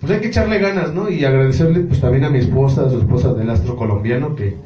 pues 0.00 0.12
hay 0.12 0.20
que 0.20 0.28
echarle 0.28 0.58
ganas, 0.58 0.92
¿no? 0.92 1.10
Y 1.10 1.24
agradecerle 1.24 1.80
pues 1.80 2.00
también 2.00 2.24
a 2.24 2.30
mi 2.30 2.38
esposa, 2.38 2.86
a 2.86 2.90
su 2.90 2.98
esposa 2.98 3.34
del 3.34 3.50
astro 3.50 3.76
colombiano, 3.76 4.34
que 4.34 4.56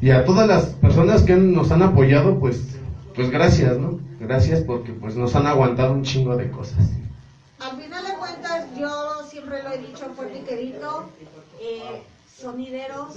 y 0.00 0.10
a 0.10 0.24
todas 0.24 0.48
las 0.48 0.66
personas 0.66 1.22
que 1.22 1.36
nos 1.36 1.70
han 1.70 1.82
apoyado, 1.82 2.38
pues 2.40 2.76
pues 3.14 3.30
gracias, 3.30 3.78
¿no? 3.78 4.00
Gracias 4.18 4.60
porque 4.60 4.92
pues 4.92 5.16
nos 5.16 5.36
han 5.36 5.46
aguantado 5.46 5.92
un 5.92 6.02
chingo 6.02 6.36
de 6.36 6.50
cosas. 6.50 6.90
Al 7.60 7.80
final 7.80 8.04
de 8.04 8.14
cuentas, 8.14 8.66
yo 8.76 9.22
siempre 9.28 9.62
lo 9.62 9.70
he 9.70 9.78
dicho 9.78 10.06
fuerte 10.16 10.38
y 10.38 10.42
querido, 10.42 11.04
eh, 11.60 12.02
sonideros 12.44 13.14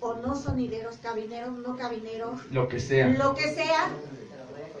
o 0.00 0.14
no 0.14 0.36
sonideros, 0.36 0.96
cabineros, 0.98 1.52
no 1.58 1.76
cabineros, 1.76 2.40
Lo 2.50 2.68
que 2.68 2.78
sea. 2.78 3.08
lo 3.08 3.34
que 3.34 3.52
sea, 3.54 3.88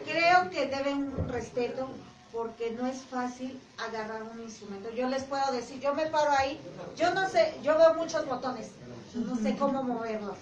creo 0.04 0.50
que 0.50 0.66
deben 0.66 1.12
un 1.18 1.28
respeto 1.28 1.88
porque 2.32 2.70
no 2.72 2.86
es 2.86 2.98
fácil 3.10 3.58
agarrar 3.78 4.22
un 4.22 4.40
instrumento. 4.42 4.90
Yo 4.94 5.08
les 5.08 5.24
puedo 5.24 5.50
decir, 5.52 5.80
yo 5.80 5.94
me 5.94 6.06
paro 6.06 6.30
ahí, 6.38 6.60
yo 6.96 7.14
no 7.14 7.28
sé, 7.28 7.54
yo 7.62 7.76
veo 7.78 7.94
muchos 7.94 8.26
botones, 8.26 8.70
no 9.14 9.34
sé 9.36 9.56
cómo 9.56 9.82
moverlos. 9.82 10.36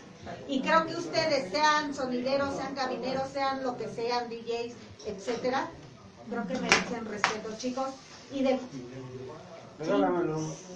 Y 0.48 0.60
creo 0.60 0.84
que 0.86 0.96
ustedes, 0.96 1.52
sean 1.52 1.94
sonideros, 1.94 2.56
sean 2.56 2.74
cabineros, 2.74 3.28
sean 3.32 3.62
lo 3.62 3.76
que 3.76 3.88
sean, 3.88 4.28
DJs, 4.28 4.74
etcétera, 5.06 5.70
creo 6.28 6.46
que 6.48 6.58
merecen 6.58 7.04
respeto, 7.06 7.56
chicos. 7.56 7.90
Y 8.32 8.42
de, 8.42 8.58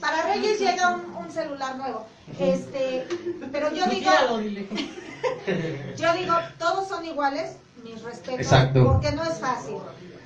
para 0.01 0.35
Reyes 0.35 0.59
llega 0.59 0.95
un, 0.95 1.25
un 1.25 1.31
celular 1.31 1.77
nuevo. 1.77 2.07
Este, 2.39 3.05
pero 3.51 3.75
yo 3.75 3.87
digo, 3.87 4.11
yo 5.97 6.15
digo, 6.15 6.35
todos 6.59 6.89
son 6.89 7.05
iguales, 7.05 7.57
mis 7.83 8.03
respetos, 8.03 8.41
Exacto. 8.41 8.85
porque 8.85 9.13
no 9.13 9.23
es 9.23 9.39
fácil. 9.39 9.77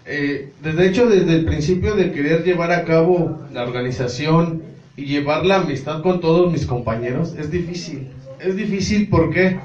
Eh, 0.06 0.52
desde 0.62 0.86
hecho, 0.86 1.06
desde 1.06 1.32
el 1.32 1.44
principio 1.44 1.94
de 1.94 2.12
querer 2.12 2.44
llevar 2.44 2.72
a 2.72 2.84
cabo 2.84 3.38
la 3.52 3.62
organización 3.62 4.62
y 4.96 5.06
llevar 5.06 5.46
la 5.46 5.56
amistad 5.56 6.02
con 6.02 6.20
todos 6.20 6.52
mis 6.52 6.66
compañeros, 6.66 7.34
es 7.38 7.50
difícil. 7.50 8.10
Es 8.38 8.56
difícil 8.56 9.08
porque 9.08 9.58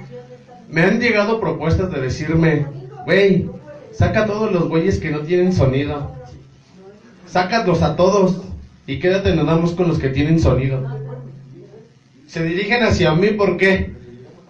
me 0.69 0.83
han 0.83 0.99
llegado 0.99 1.41
propuestas 1.41 1.91
de 1.91 1.99
decirme, 1.99 2.65
güey, 3.05 3.49
saca 3.91 4.23
a 4.23 4.25
todos 4.27 4.51
los 4.51 4.69
güeyes 4.69 4.99
que 4.99 5.09
no 5.09 5.19
tienen 5.21 5.51
sonido. 5.51 6.15
Sácalos 7.27 7.81
a 7.83 7.95
todos 7.95 8.37
y 8.89 8.97
quédate 8.97 9.35
nada 9.35 9.55
más 9.55 9.73
con 9.73 9.87
los 9.87 9.99
que 9.99 10.09
tienen 10.09 10.39
sonido. 10.39 10.83
Se 12.25 12.43
dirigen 12.43 12.81
hacia 12.81 13.13
mí, 13.13 13.27
¿por 13.27 13.55
qué? 13.55 13.91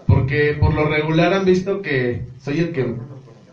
Porque 0.07 0.55
por 0.57 0.73
lo 0.73 0.87
regular 0.87 1.33
han 1.33 1.43
visto 1.43 1.81
que 1.81 2.21
soy 2.41 2.59
el 2.59 2.71
que 2.71 2.95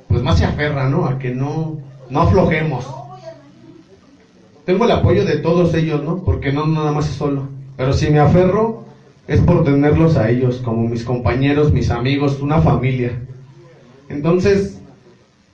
pues 0.06 0.22
más 0.22 0.38
se 0.38 0.44
aferra, 0.44 0.88
¿no? 0.88 1.06
A 1.06 1.18
que 1.18 1.32
no, 1.32 1.80
no 2.08 2.20
aflojemos. 2.20 2.88
Tengo 4.64 4.84
el 4.84 4.92
apoyo 4.92 5.24
de 5.24 5.38
todos 5.38 5.74
ellos, 5.74 6.04
¿no? 6.04 6.22
Porque 6.22 6.52
no 6.52 6.68
nada 6.68 6.92
más 6.92 7.08
es 7.08 7.16
solo. 7.16 7.48
Pero 7.76 7.92
si 7.92 8.08
me 8.10 8.20
aferro 8.20 8.84
es 9.26 9.40
por 9.40 9.64
tenerlos 9.64 10.16
a 10.16 10.30
ellos 10.30 10.62
como 10.64 10.88
mis 10.88 11.02
compañeros, 11.02 11.72
mis 11.72 11.90
amigos, 11.90 12.40
una 12.40 12.60
familia. 12.60 13.18
Entonces, 14.08 14.80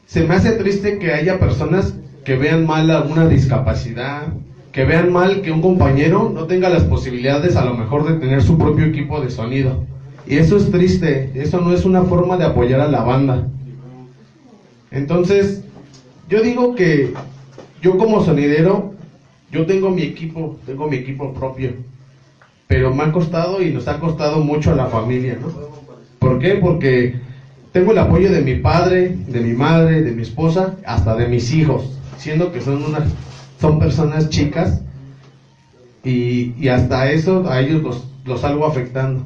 se 0.05 0.25
me 0.25 0.35
hace 0.35 0.53
triste 0.53 0.99
que 0.99 1.15
haya 1.15 1.39
personas 1.39 1.95
que 2.23 2.37
vean 2.37 2.67
mal 2.67 2.91
alguna 2.91 3.27
discapacidad, 3.29 4.25
que 4.73 4.85
vean 4.85 5.13
mal 5.13 5.43
que 5.43 5.53
un 5.53 5.61
compañero 5.61 6.33
no 6.35 6.47
tenga 6.47 6.71
las 6.71 6.85
posibilidades 6.85 7.57
a 7.57 7.65
lo 7.65 7.75
mejor 7.75 8.07
de 8.07 8.19
tener 8.19 8.43
su 8.43 8.57
propio 8.57 8.87
equipo 8.87 9.21
de 9.21 9.31
sonido. 9.31 9.85
Y 10.27 10.37
eso 10.37 10.57
es 10.57 10.71
triste, 10.71 11.31
eso 11.35 11.61
no 11.61 11.73
es 11.73 11.85
una 11.85 12.03
forma 12.03 12.37
de 12.39 12.45
apoyar 12.45 12.81
a 12.81 12.89
la 12.89 13.03
banda. 13.03 13.47
Entonces, 14.91 15.65
yo 16.29 16.41
digo 16.41 16.75
que 16.75 17.13
yo 17.83 17.99
como 17.99 18.25
sonidero, 18.25 18.95
yo 19.51 19.67
tengo 19.67 19.91
mi 19.91 20.03
equipo, 20.03 20.59
tengo 20.65 20.89
mi 20.89 20.97
equipo 20.97 21.35
propio, 21.35 21.75
pero 22.67 22.95
me 22.95 23.03
ha 23.03 23.13
costado 23.13 23.63
y 23.63 23.71
nos 23.71 23.89
ha 23.89 24.01
costado 24.01 24.41
mucho 24.41 24.71
a 24.71 24.77
la 24.77 24.87
familia, 24.87 25.37
¿no? 25.41 25.49
¿Por 26.19 26.39
qué? 26.39 26.55
Porque 26.55 27.17
tengo 27.73 27.93
el 27.93 27.99
apoyo 27.99 28.31
de 28.31 28.41
mi 28.41 28.55
padre, 28.55 29.15
de 29.27 29.41
mi 29.41 29.53
madre, 29.53 30.03
de 30.03 30.13
mi 30.13 30.23
esposa, 30.23 30.77
hasta 30.87 31.17
de 31.17 31.27
mis 31.27 31.53
hijos, 31.53 31.99
siendo 32.17 32.53
que 32.53 32.61
son 32.61 32.85
unas, 32.85 33.05
son 33.63 33.79
personas 33.79 34.29
chicas 34.29 34.83
y, 36.03 36.53
y 36.59 36.69
hasta 36.69 37.13
eso 37.13 37.49
a 37.49 37.61
ellos 37.61 37.81
los, 37.81 38.09
los 38.25 38.41
salgo 38.41 38.67
afectando. 38.67 39.23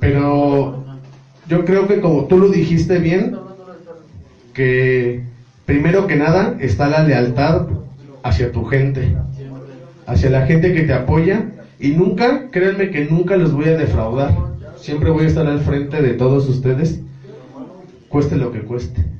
Pero 0.00 0.84
yo 1.48 1.64
creo 1.64 1.86
que 1.86 2.00
como 2.00 2.24
tú 2.24 2.38
lo 2.38 2.48
dijiste 2.48 2.98
bien, 2.98 3.38
que 4.52 5.22
primero 5.64 6.08
que 6.08 6.16
nada 6.16 6.56
está 6.58 6.88
la 6.88 7.04
lealtad 7.04 7.68
hacia 8.24 8.50
tu 8.50 8.64
gente, 8.64 9.14
hacia 10.04 10.30
la 10.30 10.44
gente 10.44 10.72
que 10.72 10.82
te 10.82 10.92
apoya 10.92 11.52
y 11.78 11.90
nunca, 11.90 12.50
créanme 12.50 12.90
que 12.90 13.04
nunca 13.04 13.36
los 13.36 13.52
voy 13.52 13.66
a 13.66 13.76
defraudar. 13.76 14.34
Siempre 14.74 15.10
voy 15.10 15.22
a 15.22 15.28
estar 15.28 15.46
al 15.46 15.60
frente 15.60 16.02
de 16.02 16.14
todos 16.14 16.48
ustedes, 16.48 16.98
cueste 18.08 18.34
lo 18.34 18.50
que 18.50 18.62
cueste. 18.62 19.15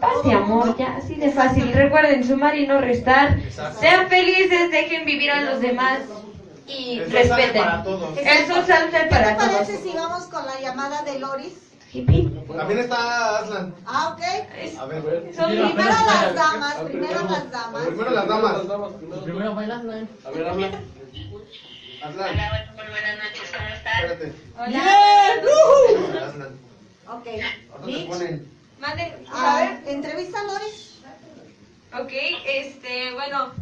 Paz 0.00 0.12
y 0.24 0.30
amor, 0.32 0.76
ya, 0.76 0.96
así 0.96 1.14
de 1.14 1.30
fácil. 1.30 1.72
Recuerden 1.72 2.26
sumar 2.26 2.56
y 2.56 2.66
no 2.66 2.80
restar. 2.80 3.38
Sean 3.78 4.08
felices, 4.08 4.70
dejen 4.70 5.04
vivir 5.04 5.30
a 5.30 5.42
los 5.42 5.60
demás 5.60 6.00
y 6.66 6.98
El 6.98 7.10
sol 7.10 7.12
sale 7.12 7.42
respeten. 7.42 7.62
para 7.62 7.82
todos. 7.82 8.18
El 8.18 8.46
sol 8.46 8.64
sale 8.66 8.90
¿Qué 8.90 9.06
parece 9.10 9.72
todos. 9.72 9.82
si 9.82 9.92
vamos 9.96 10.24
con 10.24 10.46
la 10.46 10.60
llamada 10.60 11.02
de 11.02 11.18
Loris? 11.18 11.54
También 11.92 12.78
está 12.78 13.38
Aslan. 13.38 13.74
Ah, 13.84 14.14
ok. 14.14 14.22
A 14.78 14.86
ver, 14.86 15.02
ver. 15.02 15.34
Son 15.34 15.46
primero 15.50 15.74
las 15.84 16.34
damas, 16.36 16.74
primero 16.84 17.20
las 17.24 17.50
damas. 17.50 17.86
Primero 17.86 18.10
las 18.10 18.28
damas. 18.28 18.92
Primero 19.24 19.54
bailas, 19.56 19.82
¿no? 19.82 19.92
A 19.92 20.30
ver, 20.30 20.48
habla. 20.48 20.66
Aslan. 22.02 22.30
Hola, 22.30 22.72
muy 22.76 22.86
buenas 22.86 23.16
noches, 23.18 23.52
¿cómo 23.56 23.68
están? 23.68 24.04
Espérate. 24.04 24.32
Hola. 24.56 26.26
Aslan. 26.28 26.52
Ok. 27.08 27.26
¿Dónde 27.80 28.06
ponen? 28.08 28.59
Mande, 28.80 29.26
a 29.30 29.56
ver. 29.56 29.82
entrevista 29.86 30.42
Loris. 30.42 31.00
Ok, 31.92 32.12
este, 32.46 33.12
bueno, 33.12 33.52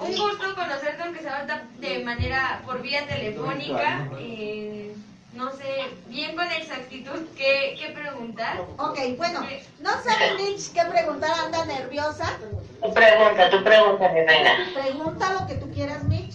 un 0.00 0.16
gusto 0.16 0.54
conocerte 0.54 1.02
aunque 1.02 1.20
sea 1.20 1.36
ahorita 1.36 1.66
de 1.78 2.04
manera 2.04 2.62
por 2.66 2.82
vía 2.82 3.06
telefónica. 3.06 4.08
Eh, 4.18 4.94
no 5.32 5.52
sé 5.52 5.94
bien 6.08 6.36
con 6.36 6.50
exactitud 6.50 7.20
qué, 7.36 7.76
qué 7.78 7.92
preguntar. 7.92 8.60
Ok, 8.76 8.98
bueno, 9.16 9.46
no 9.78 9.90
sabe 10.02 10.34
Mitch 10.36 10.72
qué 10.72 10.82
preguntar, 10.84 11.30
anda 11.44 11.64
nerviosa. 11.64 12.38
Tu 12.82 12.92
pregunta, 12.92 13.50
tu 13.50 13.64
pregunta, 13.64 14.08
mi 14.12 14.20
reina. 14.22 14.50
Pregunta 14.74 15.32
lo 15.40 15.46
que 15.46 15.54
tú 15.54 15.70
quieras, 15.72 16.04
Mitch. 16.04 16.34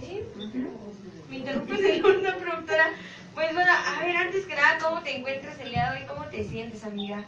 ¿Sí? 0.00 0.22
Me 1.30 1.36
interrumpes 1.38 1.80
en 1.80 2.04
una 2.04 2.34
productora. 2.36 2.90
Pues 3.38 3.54
bueno, 3.54 3.70
a 3.70 4.04
ver, 4.04 4.16
antes 4.16 4.46
que 4.46 4.54
nada, 4.56 4.78
¿cómo 4.82 5.00
te 5.00 5.16
encuentras 5.16 5.56
el 5.60 5.70
día? 5.70 6.04
¿Cómo 6.08 6.24
te 6.24 6.42
sientes, 6.42 6.82
amiga? 6.82 7.22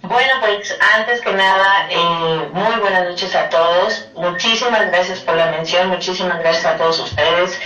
Bueno, 0.00 0.32
pues 0.40 0.74
antes 0.96 1.20
que 1.20 1.30
nada, 1.30 1.88
eh, 1.90 2.48
muy 2.52 2.76
buenas 2.76 3.04
noches 3.04 3.34
a 3.34 3.50
todos. 3.50 4.08
Muchísimas 4.14 4.90
gracias 4.90 5.20
por 5.20 5.36
la 5.36 5.50
mención, 5.50 5.90
muchísimas 5.90 6.38
gracias 6.38 6.64
a 6.64 6.78
todos 6.78 6.98
ustedes. 7.00 7.60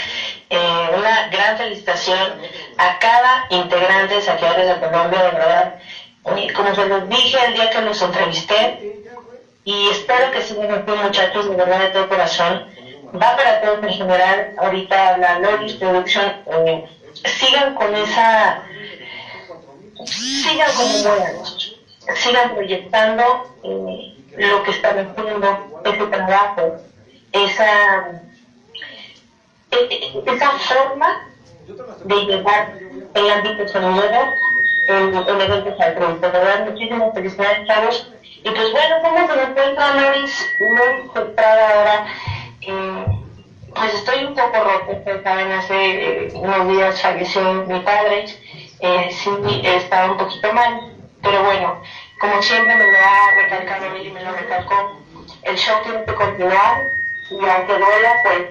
Eh, 0.50 0.90
una 0.98 1.28
gran 1.28 1.56
felicitación 1.56 2.40
a 2.76 2.98
cada 2.98 3.46
integrante 3.50 4.14
de 4.14 4.22
Saqueadores 4.22 4.66
de 4.66 4.80
Colombia, 4.80 5.22
de 5.22 5.30
verdad. 5.30 5.74
Y 6.36 6.52
como 6.54 6.74
se 6.74 6.88
los 6.88 7.08
dije 7.08 7.38
el 7.46 7.54
día 7.54 7.70
que 7.70 7.82
los 7.82 8.02
entrevisté, 8.02 9.14
y 9.62 9.90
espero 9.90 10.32
que 10.32 10.42
sigan 10.42 10.72
aquí 10.72 10.90
muchachos, 10.90 11.48
de 11.48 11.54
verdad, 11.54 11.78
de 11.78 11.88
todo 11.90 12.08
corazón. 12.08 12.66
Va 13.14 13.36
para 13.36 13.60
todos 13.60 13.84
en 13.84 13.92
general. 13.92 14.54
Ahorita 14.58 15.16
la 15.18 15.38
Loris 15.38 15.74
Production, 15.74 16.42
eh, 16.46 16.84
sigan 17.26 17.74
con 17.74 17.94
esa, 17.94 18.56
sigan 20.04 20.72
como 20.74 20.98
buenos, 21.02 21.72
sigan 22.16 22.50
proyectando 22.50 23.42
eh, 23.62 24.12
lo 24.36 24.62
que 24.62 24.70
están 24.70 24.98
haciendo, 24.98 25.58
ese 25.84 26.06
trabajo, 26.06 26.72
esa, 27.32 28.02
e- 29.70 29.86
e- 29.90 30.22
esa 30.32 30.50
forma 30.52 31.18
de 32.04 32.14
llevar 32.24 32.66
el 33.14 33.30
ámbito 33.30 33.66
sonoro 33.68 34.32
en, 34.88 35.14
en 35.14 35.40
eventos 35.40 35.80
altruistas. 35.80 36.32
De 36.32 36.38
verdad, 36.38 36.60
muchísimas 36.60 37.12
felicidades, 37.12 37.66
chavos. 37.66 38.06
Y 38.44 38.50
pues 38.50 38.70
bueno, 38.70 38.96
¿cómo 39.02 39.26
se 39.26 39.42
encuentra 39.42 39.90
Loris? 39.92 40.46
Muy 40.60 41.08
centrada 41.12 41.70
ahora. 41.78 42.04
Eh, 42.60 43.04
pues 43.76 43.94
estoy 43.94 44.24
un 44.24 44.34
poco 44.34 44.58
rota, 44.58 45.22
saben, 45.22 45.52
hace 45.52 46.24
eh, 46.24 46.28
unos 46.34 46.68
días 46.68 47.00
falleció 47.00 47.64
mi 47.66 47.80
padre. 47.80 48.24
Eh, 48.80 49.10
sí, 49.10 49.30
estaba 49.62 50.12
un 50.12 50.16
poquito 50.16 50.52
mal, 50.52 50.92
pero 51.22 51.42
bueno, 51.42 51.80
como 52.20 52.40
siempre 52.42 52.74
me 52.74 52.84
lo 52.84 52.98
ha 52.98 53.30
recalcado 53.42 53.96
y 53.96 54.10
me 54.10 54.22
lo 54.22 54.32
recalcó, 54.32 55.00
el 55.42 55.56
show 55.56 55.76
tiene 55.82 56.04
que 56.04 56.14
continuar 56.14 56.74
y 57.30 57.46
aunque 57.46 57.72
duela, 57.72 58.22
pues 58.22 58.42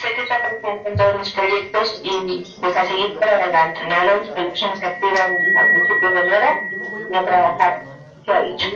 sé 0.00 0.12
que 0.14 0.22
está 0.22 0.40
presente 0.40 0.88
en 0.88 0.96
todos 0.96 1.18
mis 1.18 1.30
proyectos 1.30 2.00
y 2.02 2.42
pues 2.60 2.76
a 2.76 2.84
seguir 2.84 3.18
para 3.18 3.36
adelante. 3.36 3.80
¿no? 3.84 4.04
Las 4.04 4.28
producciones 4.28 4.78
se 4.78 4.86
activan 4.86 5.56
a 5.56 5.72
principios 5.72 6.12
de 6.12 6.20
enero 6.20 6.46
y 7.10 7.16
a 7.16 7.24
trabajar, 7.24 7.82
se 8.24 8.32
ha 8.32 8.40
dicho. 8.40 8.66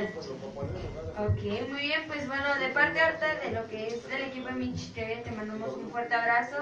Ok, 1.18 1.68
muy 1.68 1.80
bien, 1.80 2.04
pues 2.06 2.28
bueno, 2.28 2.44
de 2.60 2.68
parte 2.68 3.00
ahorita 3.00 3.34
de 3.42 3.50
lo 3.50 3.66
que 3.66 3.88
es 3.88 3.94
el 4.08 4.22
equipo 4.22 4.46
de 4.46 4.54
Mitch 4.54 4.92
TV, 4.92 5.16
te 5.16 5.32
mandamos 5.32 5.76
un 5.76 5.90
fuerte 5.90 6.14
abrazo. 6.14 6.56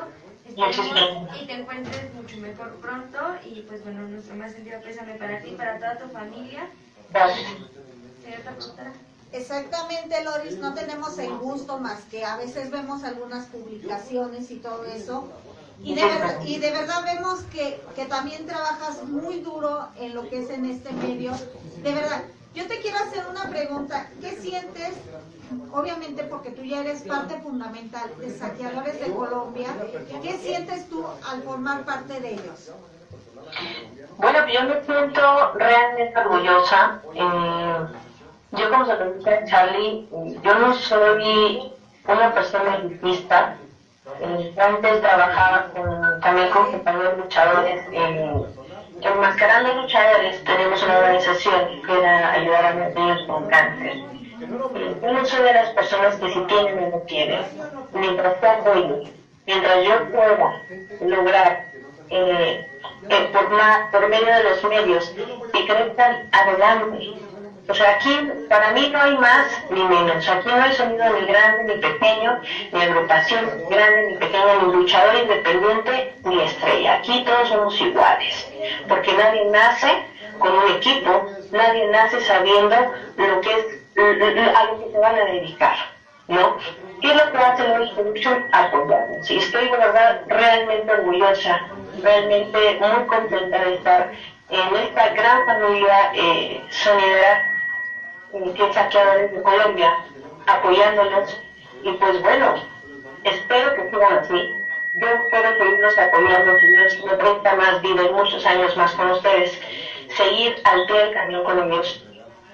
Esperemos 0.48 1.28
y 1.38 1.46
te 1.46 1.52
encuentres 1.52 2.14
mucho 2.14 2.38
mejor 2.38 2.74
pronto 2.76 3.18
y 3.44 3.60
pues 3.62 3.84
bueno, 3.84 4.08
nuestro 4.08 4.34
más 4.36 4.52
sentido 4.52 4.80
pésame 4.80 5.16
para 5.16 5.42
ti 5.42 5.50
y 5.50 5.56
para 5.56 5.76
toda 5.78 5.98
tu 5.98 6.08
familia. 6.08 6.70
Productora. 7.12 8.92
Exactamente, 9.32 10.24
Loris, 10.24 10.56
no 10.56 10.72
tenemos 10.72 11.18
el 11.18 11.36
gusto 11.36 11.78
más 11.78 12.04
que 12.04 12.24
a 12.24 12.36
veces 12.36 12.70
vemos 12.70 13.04
algunas 13.04 13.46
publicaciones 13.48 14.50
y 14.50 14.56
todo 14.56 14.86
eso. 14.86 15.28
Y 15.82 15.94
de, 15.94 16.02
verdad, 16.02 16.40
y 16.46 16.58
de 16.58 16.70
verdad 16.70 17.04
vemos 17.04 17.40
que, 17.52 17.78
que 17.94 18.06
también 18.06 18.46
trabajas 18.46 19.02
muy 19.04 19.40
duro 19.40 19.88
en 19.98 20.14
lo 20.14 20.26
que 20.30 20.38
es 20.38 20.48
en 20.48 20.64
este 20.64 20.90
medio. 20.92 21.32
De 21.82 21.92
verdad, 21.92 22.22
yo 22.56 22.66
te 22.66 22.80
quiero 22.80 22.96
hacer 22.98 23.24
una 23.28 23.44
pregunta. 23.50 24.06
¿Qué 24.20 24.32
sientes? 24.32 24.94
Obviamente 25.72 26.24
porque 26.24 26.50
tú 26.50 26.62
ya 26.64 26.80
eres 26.80 27.02
parte 27.02 27.38
fundamental 27.40 28.10
de 28.18 28.30
Saqueadores 28.30 28.98
de 28.98 29.12
Colombia. 29.12 29.68
¿Qué 30.22 30.32
sientes 30.38 30.88
tú 30.88 31.04
al 31.30 31.42
formar 31.42 31.84
parte 31.84 32.18
de 32.18 32.32
ellos? 32.32 32.72
Bueno, 34.16 34.38
yo 34.48 34.62
me 34.62 34.82
siento 34.84 35.52
realmente 35.54 36.18
orgullosa. 36.18 37.02
Eh, 37.14 37.76
yo 38.52 38.70
como 38.70 38.86
se 38.86 38.96
lo 38.96 39.12
dije 39.12 39.34
a 39.34 39.44
Charlie, 39.44 40.08
yo 40.42 40.58
no 40.58 40.72
soy 40.72 41.72
una 42.08 42.32
persona 42.32 42.76
elitista. 42.76 43.58
Eh, 44.18 44.56
antes 44.58 45.00
trabajaba 45.02 45.66
con, 45.74 46.20
también 46.22 46.50
con 46.50 46.72
compañeros 46.72 47.18
luchadores. 47.18 47.84
Eh, 47.92 48.46
Enmascarando 49.02 49.82
Luchadores 49.82 50.42
tenemos 50.44 50.82
una 50.82 50.98
organización 50.98 51.82
que 51.82 51.98
era 51.98 52.32
ayudar 52.32 52.64
a 52.64 52.74
los 52.74 52.94
niños 52.94 53.22
con 53.26 53.46
cáncer. 53.48 53.92
Eh, 53.92 54.96
no 55.02 55.24
soy 55.24 55.42
de 55.42 55.52
las 55.52 55.70
personas 55.70 56.16
que 56.16 56.32
si 56.32 56.40
tienen 56.40 56.78
o 56.84 56.90
no 56.90 56.98
tienen. 57.02 57.42
Mientras 57.92 58.42
apoyo, 58.42 59.02
mientras 59.46 59.84
yo 59.84 60.10
pueda 60.10 60.62
lograr 61.00 61.66
eh, 62.10 62.66
por, 63.32 63.90
por 63.90 64.08
medio 64.08 64.34
de 64.34 64.44
los 64.44 64.64
medios 64.64 65.14
que 65.52 65.66
crezcan 65.66 66.28
adelante. 66.32 67.12
O 67.68 67.74
sea, 67.74 67.90
aquí 67.90 68.16
para 68.48 68.70
mí 68.72 68.88
no 68.92 69.00
hay 69.00 69.16
más 69.16 69.46
ni 69.70 69.82
menos. 69.82 70.28
Aquí 70.28 70.48
no 70.48 70.62
hay 70.62 70.72
sonido 70.72 71.04
ni 71.18 71.26
grande 71.26 71.74
ni 71.74 71.80
pequeño, 71.80 72.40
ni 72.72 72.80
agrupación 72.80 73.68
grande 73.68 74.02
ni 74.08 74.16
pequeña, 74.18 74.56
ni 74.62 74.72
luchador 74.72 75.16
independiente 75.16 76.14
ni 76.24 76.42
estrella. 76.42 76.94
Aquí 76.94 77.24
todos 77.24 77.48
somos 77.48 77.80
iguales. 77.80 78.46
Porque 78.88 79.12
nadie 79.14 79.46
nace 79.46 80.06
con 80.38 80.52
un 80.52 80.68
equipo, 80.70 81.26
nadie 81.50 81.86
nace 81.88 82.20
sabiendo 82.20 82.76
lo 83.16 83.40
que 83.40 83.52
es 83.52 83.64
a 84.54 84.64
lo 84.64 84.84
que 84.84 84.92
se 84.92 84.98
van 84.98 85.16
a 85.16 85.24
dedicar. 85.24 85.76
¿no? 86.28 86.56
¿Qué 87.00 87.08
es 87.08 87.24
lo 87.24 87.32
que 87.32 87.38
hace 87.38 87.68
Loris 87.68 87.90
Production? 87.90 88.44
Apoyarnos. 88.52 89.30
Y 89.30 89.38
estoy, 89.38 89.68
de 89.68 89.76
verdad, 89.76 90.20
realmente 90.28 90.92
orgullosa, 90.92 91.60
realmente 92.02 92.78
muy 92.80 93.06
contenta 93.06 93.58
de 93.58 93.74
estar 93.74 94.10
en 94.50 94.76
esta 94.76 95.08
gran 95.10 95.46
familia 95.46 96.10
eh, 96.14 96.64
sonidera 96.70 97.55
eh, 98.32 98.52
que 98.54 98.64
es 98.64 98.74
Saqueadores 98.74 99.32
de 99.32 99.42
Colombia, 99.42 99.92
apoyándolos. 100.46 101.36
Y 101.82 101.92
pues 101.92 102.20
bueno, 102.20 102.54
espero 103.24 103.74
que 103.74 103.90
sigan 103.90 104.12
así. 104.18 104.50
Yo 104.94 105.08
espero 105.08 105.58
seguirlos 105.58 105.98
apoyando, 105.98 106.56
que 106.58 106.66
Dios 106.68 107.04
me 107.04 107.14
presta 107.16 107.54
más 107.54 107.82
vida 107.82 108.02
y 108.02 108.10
muchos 108.10 108.46
años 108.46 108.76
más 108.76 108.92
con 108.92 109.10
ustedes, 109.10 109.58
seguir 110.16 110.54
al 110.64 110.86
pie 110.86 110.96
del 110.96 111.12
cañón 111.12 111.44
con 111.44 111.70
ellos 111.70 112.02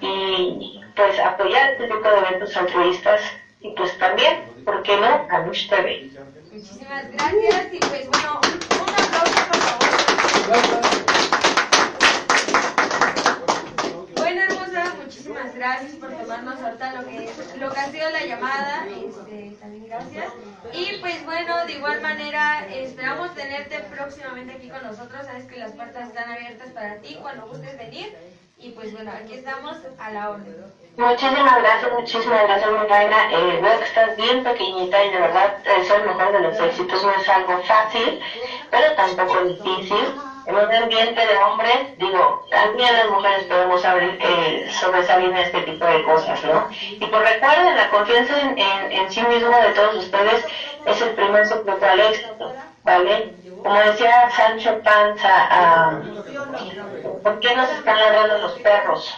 y 0.01 0.81
pues 0.95 1.17
apoyar 1.19 1.71
este 1.71 1.87
tipo 1.87 2.07
de 2.09 2.17
eventos 2.17 2.55
altruistas 2.57 3.21
y 3.61 3.69
pues 3.71 3.97
también, 3.97 4.43
¿por 4.65 4.83
qué 4.83 4.97
no?, 4.97 5.25
a 5.29 5.39
Lush 5.39 5.69
TV. 5.69 6.09
Muchísimas 6.51 7.09
gracias 7.11 7.67
y 7.71 7.79
pues 7.79 8.09
bueno, 8.09 8.41
un, 8.43 8.89
aplauso 8.89 9.47
por 9.47 9.57
favor. 9.57 9.81
Bueno, 10.49 11.12
muchísimas 15.43 15.55
gracias 15.55 15.93
por 15.95 16.09
tomarnos 16.11 16.61
ahorita 16.61 16.93
lo 16.93 17.07
que, 17.07 17.29
lo 17.59 17.71
que 17.71 17.79
ha 17.79 17.91
sido 17.91 18.09
la 18.09 18.25
llamada, 18.25 18.85
este, 18.87 19.55
también 19.59 19.87
gracias. 19.87 20.33
Y 20.71 20.97
pues 21.01 21.25
bueno, 21.25 21.65
de 21.65 21.73
igual 21.73 22.01
manera, 22.01 22.65
esperamos 22.69 23.33
tenerte 23.35 23.79
próximamente 23.95 24.53
aquí 24.53 24.69
con 24.69 24.83
nosotros, 24.83 25.25
sabes 25.25 25.45
que 25.45 25.57
las 25.57 25.71
puertas 25.71 26.07
están 26.07 26.31
abiertas 26.31 26.69
para 26.71 26.97
ti 26.97 27.17
cuando 27.21 27.47
gustes 27.47 27.77
venir. 27.77 28.15
Y 28.57 28.69
pues 28.69 28.93
bueno, 28.93 29.11
aquí 29.11 29.33
estamos 29.33 29.77
a 29.99 30.11
la 30.11 30.29
orden. 30.29 30.55
Muchísimas 30.95 31.61
gracias, 31.61 31.91
muchísimas 31.91 32.43
gracias, 32.43 32.71
mi 32.71 32.87
reina. 32.87 33.31
Eh, 33.31 33.59
veo 33.61 33.79
que 33.79 33.85
estás 33.85 34.15
bien 34.15 34.41
pequeñita 34.41 35.03
y 35.03 35.09
de 35.09 35.19
verdad 35.19 35.57
es 35.65 35.89
el 35.89 36.05
mejor 36.05 36.31
de 36.31 36.39
los 36.39 36.59
éxitos. 36.59 37.03
No 37.03 37.11
es 37.11 37.27
algo 37.27 37.61
fácil, 37.63 38.21
pero 38.71 38.95
tampoco 38.95 39.43
difícil. 39.43 40.15
En 40.45 40.55
un 40.55 40.73
ambiente 40.73 41.25
de 41.25 41.37
hombres, 41.37 41.97
digo, 41.97 42.45
también 42.49 42.93
las 42.93 43.09
mujeres 43.09 43.43
podemos 43.43 43.83
abrir, 43.85 44.17
eh, 44.19 44.69
sobresalir 44.71 45.29
en 45.29 45.37
este 45.37 45.61
tipo 45.61 45.85
de 45.85 46.03
cosas, 46.03 46.43
¿no? 46.43 46.67
Y 46.71 47.05
pues 47.05 47.33
recuerden, 47.33 47.75
la 47.77 47.89
confianza 47.89 48.41
en, 48.41 48.57
en, 48.57 49.11
sí 49.11 49.21
mismo 49.23 49.55
de 49.55 49.69
todos 49.69 49.95
ustedes 49.95 50.45
es 50.85 51.01
el 51.01 51.11
primer 51.11 51.45
secreto 51.45 51.85
al 51.85 51.99
éxito, 51.99 52.53
¿vale? 52.83 53.33
Como 53.63 53.75
decía 53.75 54.29
Sancho 54.31 54.81
Panza, 54.83 55.47
ah, 55.49 56.01
¿por 57.23 57.39
qué 57.39 57.55
nos 57.55 57.69
están 57.69 57.97
ladrando 57.97 58.37
los 58.39 58.53
perros? 58.59 59.15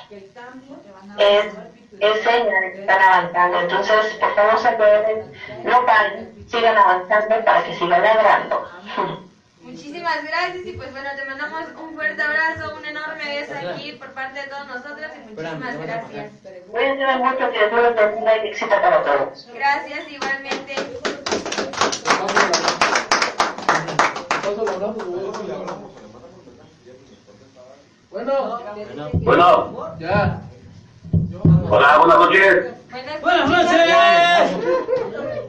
Es, 1.18 1.54
es 2.00 2.24
señal 2.24 2.62
de 2.62 2.72
que 2.74 2.82
están 2.82 3.02
avanzando. 3.02 3.60
Entonces, 3.62 4.14
por 4.20 4.36
favor, 4.36 4.60
señores, 4.60 5.26
no 5.64 5.86
paren, 5.88 6.46
sigan 6.48 6.78
avanzando 6.78 7.44
para 7.44 7.64
que 7.64 7.74
sigan 7.74 8.04
ladrando. 8.04 8.70
Muchísimas 9.66 10.24
gracias 10.24 10.64
y 10.64 10.74
pues 10.74 10.92
bueno, 10.92 11.10
te 11.16 11.26
mandamos 11.26 11.64
un 11.82 11.96
fuerte 11.96 12.22
abrazo, 12.22 12.76
un 12.78 12.86
enorme 12.86 13.24
beso 13.26 13.54
aquí 13.68 13.94
por 13.94 14.12
parte 14.12 14.42
de 14.42 14.48
todos 14.48 14.68
nosotros 14.68 15.12
y 15.16 15.20
muchísimas 15.28 15.78
gracias. 15.80 16.32
Cuídense 16.70 17.18
mucho, 17.18 17.52
que 17.52 17.58
Dios 17.58 17.72
los 17.72 17.96
bendiga 17.96 18.38
y 18.38 18.48
éxito 18.50 18.70
para 18.70 19.04
todos. 19.04 19.48
Gracias 19.52 20.08
igualmente. 20.08 20.76
Bueno. 28.12 28.60
Bueno. 29.14 29.98
Ya. 30.00 30.42
Hola, 31.46 31.98
buenas 32.00 32.18
noches. 32.18 32.74
Buenas 33.22 33.50
noches. 33.50 34.58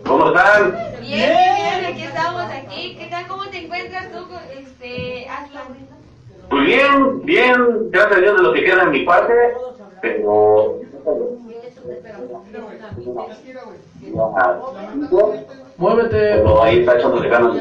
¿Cómo 0.07 0.28
están? 0.28 0.76
Bien, 1.01 1.36
bien, 1.57 1.84
aquí 1.86 2.03
estamos 2.03 2.42
aquí. 2.42 2.97
¿Qué 2.99 3.07
tal? 3.11 3.26
¿Cómo 3.26 3.47
te 3.47 3.64
encuentras 3.64 4.12
tú, 4.12 4.26
este, 4.55 5.26
Aslan? 5.26 5.64
Pues 6.51 6.66
bien, 6.66 7.24
bien, 7.24 7.90
gracias 7.90 8.18
a 8.18 8.20
Dios 8.20 8.36
de 8.36 8.42
lo 8.42 8.53
que 8.53 8.64
queda 8.64 8.82
en 8.82 8.90
mi 8.90 9.05
parte, 9.05 9.32
pero... 10.03 10.80
Muévete. 15.78 16.11
Pero 16.11 16.62
ahí 16.62 16.80
está 16.80 16.99
echándole 16.99 17.28
ganas. 17.30 17.57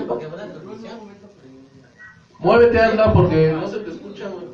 Muévete, 2.39 2.81
anda, 2.81 3.13
porque 3.13 3.53
no 3.53 3.67
se 3.67 3.79
te 3.79 3.91
escucha, 3.91 4.27
güey. 4.27 4.45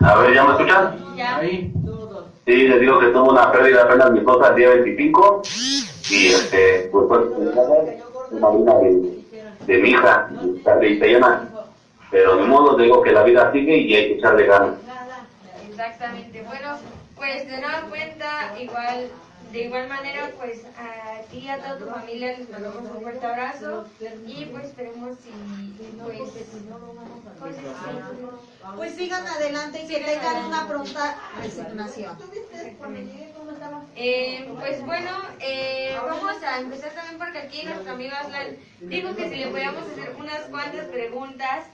A 0.00 0.14
ver, 0.18 0.34
¿ya 0.34 0.44
me 0.44 0.52
escuchan? 0.52 0.98
Ahí. 1.38 1.72
Sí, 2.48 2.66
les 2.66 2.80
digo 2.80 2.98
que 2.98 3.08
tuvo 3.08 3.32
una 3.32 3.52
pérdida 3.52 3.82
apenas 3.82 4.10
mi 4.10 4.20
esposa 4.20 4.48
el 4.48 4.54
día 4.54 4.70
25 4.70 5.42
y 6.08 6.28
este, 6.28 6.88
pues 6.90 7.06
fue 7.06 7.18
una 8.30 8.48
vida 8.48 8.78
de, 8.78 9.24
de 9.66 9.78
mi 9.82 9.90
hija, 9.90 10.30
de 10.80 10.88
Itayana. 10.88 11.46
Pero 12.10 12.38
de 12.38 12.44
modo 12.44 12.74
digo 12.78 13.02
que 13.02 13.12
la 13.12 13.22
vida 13.24 13.52
sigue 13.52 13.76
y 13.76 13.94
hay 13.94 14.08
que 14.08 14.14
echarle 14.14 14.46
ganas. 14.46 14.76
Exactamente. 15.68 16.42
Bueno, 16.48 16.78
pues 17.16 17.46
de 17.50 17.60
nueva 17.60 17.82
cuenta, 17.90 18.54
igual, 18.58 19.10
de 19.52 19.64
igual 19.64 19.88
manera, 19.88 20.30
pues 20.36 20.64
a 20.76 21.22
ti 21.30 21.38
y 21.38 21.48
a 21.48 21.58
toda 21.58 21.78
tu 21.78 21.86
familia 21.86 22.36
les 22.36 22.48
mandamos 22.50 22.84
un 22.90 23.00
fuerte 23.02 23.24
abrazo 23.26 23.86
y 24.26 24.44
pues 24.46 24.64
esperemos 24.66 25.16
si, 25.22 25.30
pues, 26.02 26.18
pues, 27.38 27.56
Pues 28.76 28.94
sigan 28.94 29.26
adelante 29.26 29.82
y 29.82 29.88
que 29.88 30.00
tengan 30.00 30.44
una 30.44 30.68
pronta 30.68 31.16
resignación. 31.40 32.18
Eh, 33.96 34.52
pues 34.58 34.84
bueno, 34.84 35.10
eh, 35.40 35.96
vamos 36.04 36.42
a 36.42 36.60
empezar 36.60 36.92
también 36.92 37.18
porque 37.18 37.38
aquí 37.38 37.62
nuestro 37.64 37.92
amigo 37.92 38.14
Aslan 38.16 38.56
dijo 38.80 39.16
que 39.16 39.28
si 39.28 39.36
le 39.36 39.48
podíamos 39.48 39.82
hacer 39.90 40.14
unas 40.18 40.40
cuantas 40.50 40.86
preguntas. 40.86 41.64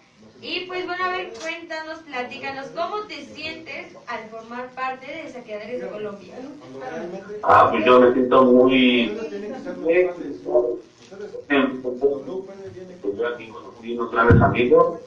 Y 0.46 0.66
pues 0.66 0.86
bueno, 0.86 1.02
a 1.02 1.08
ver, 1.08 1.32
cuéntanos, 1.40 2.00
platícanos, 2.00 2.66
¿cómo 2.76 3.06
te 3.08 3.24
sientes 3.24 3.96
al 4.06 4.28
formar 4.28 4.68
parte 4.74 5.06
de 5.06 5.32
Saqueadores 5.32 5.80
de 5.80 5.88
Colombia? 5.88 6.34
Ah, 7.42 7.68
pues 7.70 7.82
yo 7.86 7.98
me 7.98 8.12
siento 8.12 8.44
muy... 8.44 9.16
Pues 13.00 13.16
yo 13.16 13.28
aquí 13.28 13.48
conocí 13.48 13.96
unos 13.96 14.12
grandes 14.12 14.42
amigos, 14.42 15.00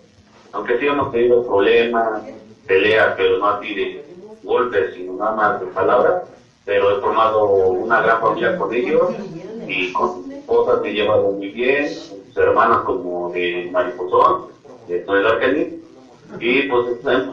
aunque 0.53 0.79
sí 0.79 0.87
hemos 0.87 1.11
tenido 1.11 1.45
problemas, 1.45 2.23
peleas, 2.65 3.13
pero 3.15 3.37
no 3.37 3.47
así 3.49 3.75
de 3.75 4.05
golpes, 4.43 4.95
sino 4.95 5.13
nada 5.17 5.35
más 5.35 5.59
de 5.59 5.67
palabras, 5.67 6.23
pero 6.65 6.97
he 6.97 7.01
formado 7.01 7.45
una 7.45 8.01
gran 8.01 8.21
familia 8.21 8.57
con 8.57 8.73
ellos 8.73 9.11
y 9.67 9.93
con 9.93 10.31
esposas 10.31 10.81
me 10.81 10.89
he 10.89 10.93
llevado 10.93 11.29
muy 11.29 11.49
bien, 11.49 11.93
sus 11.93 12.37
hermanas 12.37 12.79
como 12.85 13.29
de 13.29 13.69
Mariposón, 13.71 14.56
de 14.87 15.05
Soy 15.05 15.25
Argenis, 15.25 15.67
y 16.39 16.61
pues, 16.63 16.85
eh, 17.05 17.23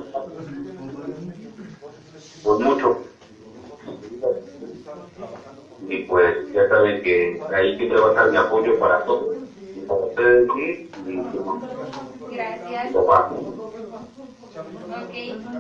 pues 2.43 2.59
mucho. 2.59 2.97
Y 5.89 5.99
pues 6.05 6.53
ya 6.53 6.69
saben 6.69 7.03
que 7.03 7.41
ahí 7.55 7.77
siempre 7.77 8.01
va 8.01 8.07
a 8.07 8.11
estar 8.11 8.31
mi 8.31 8.37
apoyo 8.37 8.79
para 8.79 9.05
todos, 9.05 9.37
y 9.77 9.81
para 9.81 10.01
ustedes 10.01 10.47
y 10.57 10.89
Gracias. 12.35 12.93
papá. 12.93 13.29
Ok. 15.03 15.13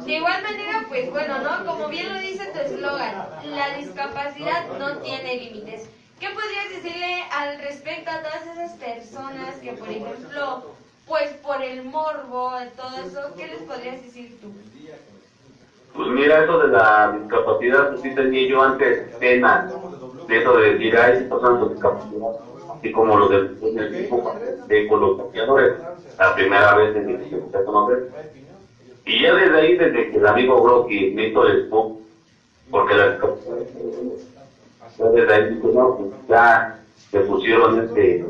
De 0.04 0.12
igual 0.12 0.42
manera, 0.42 0.84
pues 0.88 1.10
bueno, 1.10 1.38
¿no? 1.38 1.64
Como 1.66 1.88
bien 1.88 2.08
lo 2.12 2.18
dice 2.20 2.46
tu 2.52 2.60
eslogan, 2.60 3.28
la 3.44 3.76
discapacidad 3.76 4.64
no 4.78 4.98
tiene 4.98 5.36
límites. 5.36 5.88
¿Qué 6.18 6.28
podrías 6.30 6.68
decirle 6.70 7.22
al 7.30 7.58
respecto 7.58 8.10
a 8.10 8.22
todas 8.22 8.42
esas 8.46 8.72
personas 8.78 9.56
que, 9.56 9.72
por 9.72 9.88
ejemplo, 9.88 10.62
pues 11.06 11.30
por 11.42 11.62
el 11.62 11.84
morbo, 11.84 12.52
todo 12.76 12.96
eso, 12.96 13.34
¿qué 13.36 13.48
les 13.48 13.62
podrías 13.62 14.02
decir 14.02 14.36
tú? 14.40 14.48
Pues 15.94 16.08
mira, 16.08 16.42
eso 16.42 16.58
de 16.58 16.68
la 16.68 17.12
discapacidad, 17.12 17.90
pues 17.90 18.00
sí 18.02 18.14
tenía 18.14 18.48
yo 18.48 18.62
antes 18.62 19.02
pena 19.18 19.70
de 20.26 20.38
eso 20.38 20.56
de 20.56 20.72
decir, 20.72 20.96
ay, 20.96 21.18
si 21.18 21.24
pasan 21.24 21.68
discapacidad, 21.70 22.30
así 22.70 22.90
como 22.90 23.16
lo 23.16 23.28
del 23.28 23.56
en 23.62 23.78
el 23.78 24.06
grupo 24.08 24.32
de 24.66 24.86
con 24.88 25.00
los 25.00 25.16
saqueadores, 25.18 25.72
la 26.18 26.34
primera 26.34 26.74
vez 26.74 26.96
en 26.96 27.06
mi 27.06 27.16
que 27.28 27.34
empecé 27.36 27.58
a 27.58 27.64
conocer. 27.64 28.08
Y 29.04 29.22
ya 29.22 29.34
desde 29.34 29.56
ahí, 29.56 29.76
desde 29.76 30.10
que 30.10 30.16
el 30.16 30.26
amigo 30.26 30.62
Brocky 30.62 31.10
me 31.10 31.26
hizo 31.28 31.46
el 31.46 31.66
spook, 31.66 31.98
porque 32.70 32.94
la 32.94 33.10
discapacidad, 33.10 33.56
ya 34.98 35.06
desde 35.08 35.34
ahí 35.34 35.60
no, 35.62 35.96
pues 35.96 36.10
ya 36.28 36.78
se 37.10 37.20
pusieron 37.20 37.84
este, 37.84 38.24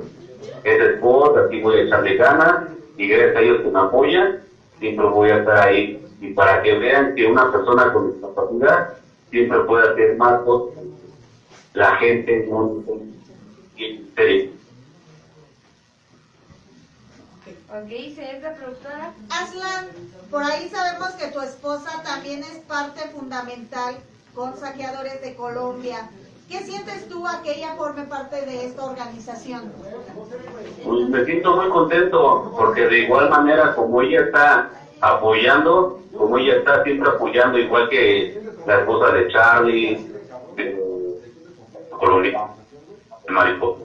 ese 0.62 0.94
spot, 0.94 1.36
así 1.38 1.60
voy 1.60 1.76
a 1.76 1.82
echarle 1.82 2.16
ganas, 2.16 2.68
y 2.96 3.08
gracias 3.08 3.36
a 3.36 3.40
ellos 3.40 3.62
que 3.62 3.70
me 3.70 3.78
apoyan, 3.78 4.40
siempre 4.78 5.06
voy 5.06 5.30
a 5.30 5.38
estar 5.38 5.68
ahí. 5.68 6.00
Y 6.20 6.32
para 6.32 6.62
que 6.62 6.78
vean 6.78 7.14
que 7.14 7.26
una 7.26 7.50
persona 7.52 7.92
con 7.92 8.12
discapacidad 8.12 8.94
siempre 9.30 9.60
puede 9.60 9.90
hacer 9.90 10.16
más 10.16 10.40
cosas, 10.42 10.84
la 11.74 11.96
gente 11.96 12.46
no 12.48 12.82
serio. 14.14 14.50
Ok, 17.68 17.88
señorita 18.14 18.54
productora. 18.54 19.12
Aslan, 19.30 19.88
por 20.30 20.42
ahí 20.44 20.68
sabemos 20.68 21.10
que 21.14 21.32
tu 21.32 21.40
esposa 21.40 22.02
también 22.04 22.40
es 22.40 22.60
parte 22.68 23.00
fundamental 23.10 23.96
con 24.34 24.56
Saqueadores 24.56 25.20
de 25.22 25.34
Colombia. 25.34 26.08
¿Qué 26.48 26.58
sientes 26.60 27.08
tú 27.08 27.26
a 27.26 27.42
que 27.42 27.56
ella 27.56 27.74
forme 27.76 28.04
parte 28.04 28.44
de 28.44 28.64
esta 28.66 28.84
organización? 28.84 29.72
Pues 30.84 31.08
me 31.08 31.24
siento 31.24 31.56
muy 31.56 31.68
contento 31.68 32.52
porque 32.56 32.86
de 32.86 32.98
igual 33.00 33.30
manera 33.30 33.74
como 33.74 34.02
ella 34.02 34.20
está 34.22 34.70
apoyando, 35.00 35.98
como 36.16 36.38
ella 36.38 36.56
está 36.56 36.82
siempre 36.84 37.08
apoyando, 37.10 37.58
igual 37.58 37.88
que 37.88 38.40
la 38.66 38.80
esposa 38.80 39.12
de 39.12 39.28
Charlie, 39.28 40.06
de 40.56 40.78
Colombia, 41.90 42.46
de 43.26 43.32
Mariposa. 43.32 43.80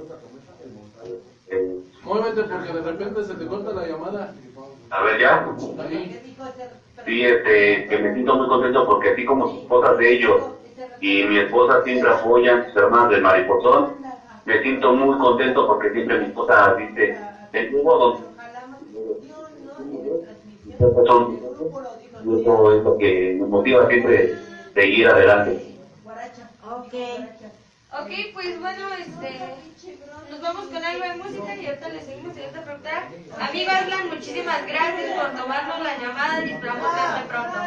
Eh, 1.48 1.80
Muévete 2.04 2.44
porque 2.44 2.74
de 2.74 2.82
repente 2.82 3.24
se 3.24 3.34
te 3.36 3.46
corta 3.48 3.72
la 3.72 3.88
llamada. 3.88 4.34
a 4.90 5.04
ver 5.04 5.20
ya, 5.20 5.46
Ahí. 5.82 6.22
sí, 7.06 7.24
este, 7.24 7.88
que 7.88 7.98
me 8.00 8.14
siento 8.14 8.36
muy 8.36 8.48
contento 8.48 8.86
porque 8.86 9.10
así 9.12 9.26
como 9.26 9.48
sus 9.50 9.60
esposas 9.62 9.98
de 9.98 10.14
ellos 10.14 10.42
y 11.02 11.24
mi 11.26 11.38
esposa 11.38 11.84
siempre 11.84 12.10
apoyan 12.10 12.66
sus 12.66 12.76
hermanas 12.76 13.10
del 13.10 13.22
mariposón, 13.22 13.96
me 14.46 14.62
siento 14.62 14.92
muy 14.92 15.18
contento 15.18 15.68
porque 15.68 15.92
siempre 15.92 16.20
mi 16.20 16.26
esposa 16.26 16.76
dice, 16.76 17.16
el 17.54 17.70
y 22.26 22.42
eso 22.42 22.72
es 22.72 22.84
lo 22.84 22.98
que 22.98 23.38
me 23.40 23.46
motiva 23.46 23.88
siempre 23.88 24.34
seguir 24.74 25.08
adelante. 25.08 25.70
Ok, 27.92 28.12
pues 28.36 28.60
bueno, 28.60 28.88
este, 29.00 29.40
nos 30.30 30.42
vamos 30.42 30.66
con 30.68 30.84
algo 30.84 31.04
de 31.04 31.16
música 31.24 31.56
y 31.56 31.66
ahorita 31.66 31.90
le 31.90 32.02
seguimos, 32.02 32.36
señorita 32.36 32.62
productora. 32.62 33.10
Amigo 33.50 33.72
Aslan, 33.72 34.10
muchísimas 34.10 34.68
gracias 34.68 35.20
por 35.20 35.42
tomarnos 35.42 35.80
la 35.82 35.98
llamada 35.98 36.46
y 36.46 36.52
esperamos 36.52 36.88
verte 36.94 37.28
pronto. 37.28 37.60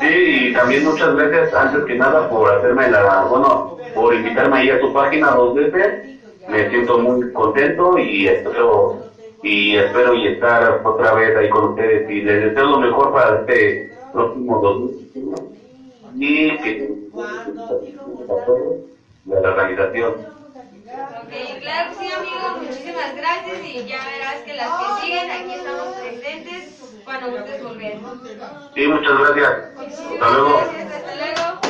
Sí, 0.00 0.48
y 0.48 0.52
también 0.52 0.84
muchas 0.84 1.16
gracias, 1.16 1.54
antes 1.54 1.84
que 1.86 1.94
nada, 1.94 2.28
por 2.28 2.52
hacerme 2.52 2.90
la, 2.90 3.24
bueno, 3.24 3.78
por 3.94 4.14
invitarme 4.14 4.58
ahí 4.58 4.68
a 4.68 4.80
tu 4.80 4.92
página 4.92 5.30
dos 5.30 5.54
veces. 5.54 6.20
Me 6.46 6.68
siento 6.68 6.98
muy 6.98 7.32
contento 7.32 7.96
y 7.96 8.28
espero, 8.28 9.10
y 9.42 9.76
espero 9.76 10.12
y 10.12 10.28
estar 10.28 10.82
otra 10.84 11.14
vez 11.14 11.34
ahí 11.34 11.48
con 11.48 11.70
ustedes 11.70 12.10
y 12.10 12.20
les 12.20 12.50
deseo 12.50 12.66
lo 12.66 12.80
mejor 12.80 13.14
para 13.14 13.40
este 13.40 13.96
próximo 14.12 14.60
2021 14.60 15.58
y 16.20 16.58
que 16.58 16.90
de 19.28 19.40
la 19.42 19.50
organización. 19.50 20.38
Ok, 21.22 21.60
claro 21.60 21.90
sí, 21.98 22.10
amigo, 22.10 22.62
muchísimas 22.62 23.14
gracias 23.14 23.58
y 23.62 23.84
ya 23.84 23.98
verás 24.04 24.36
que 24.46 24.54
las 24.54 24.68
que 24.68 25.06
siguen 25.06 25.30
aquí 25.30 25.52
estamos 25.52 25.96
presentes 25.96 27.02
cuando 27.04 27.30
gustes 27.32 27.62
volver. 27.62 27.98
Sí, 28.74 28.86
muchas 28.86 29.18
gracias. 29.18 29.50
Hasta 29.76 30.30
luego. 30.30 30.56
Gracias, 30.56 30.92
hasta 30.94 31.14
luego. 31.14 31.60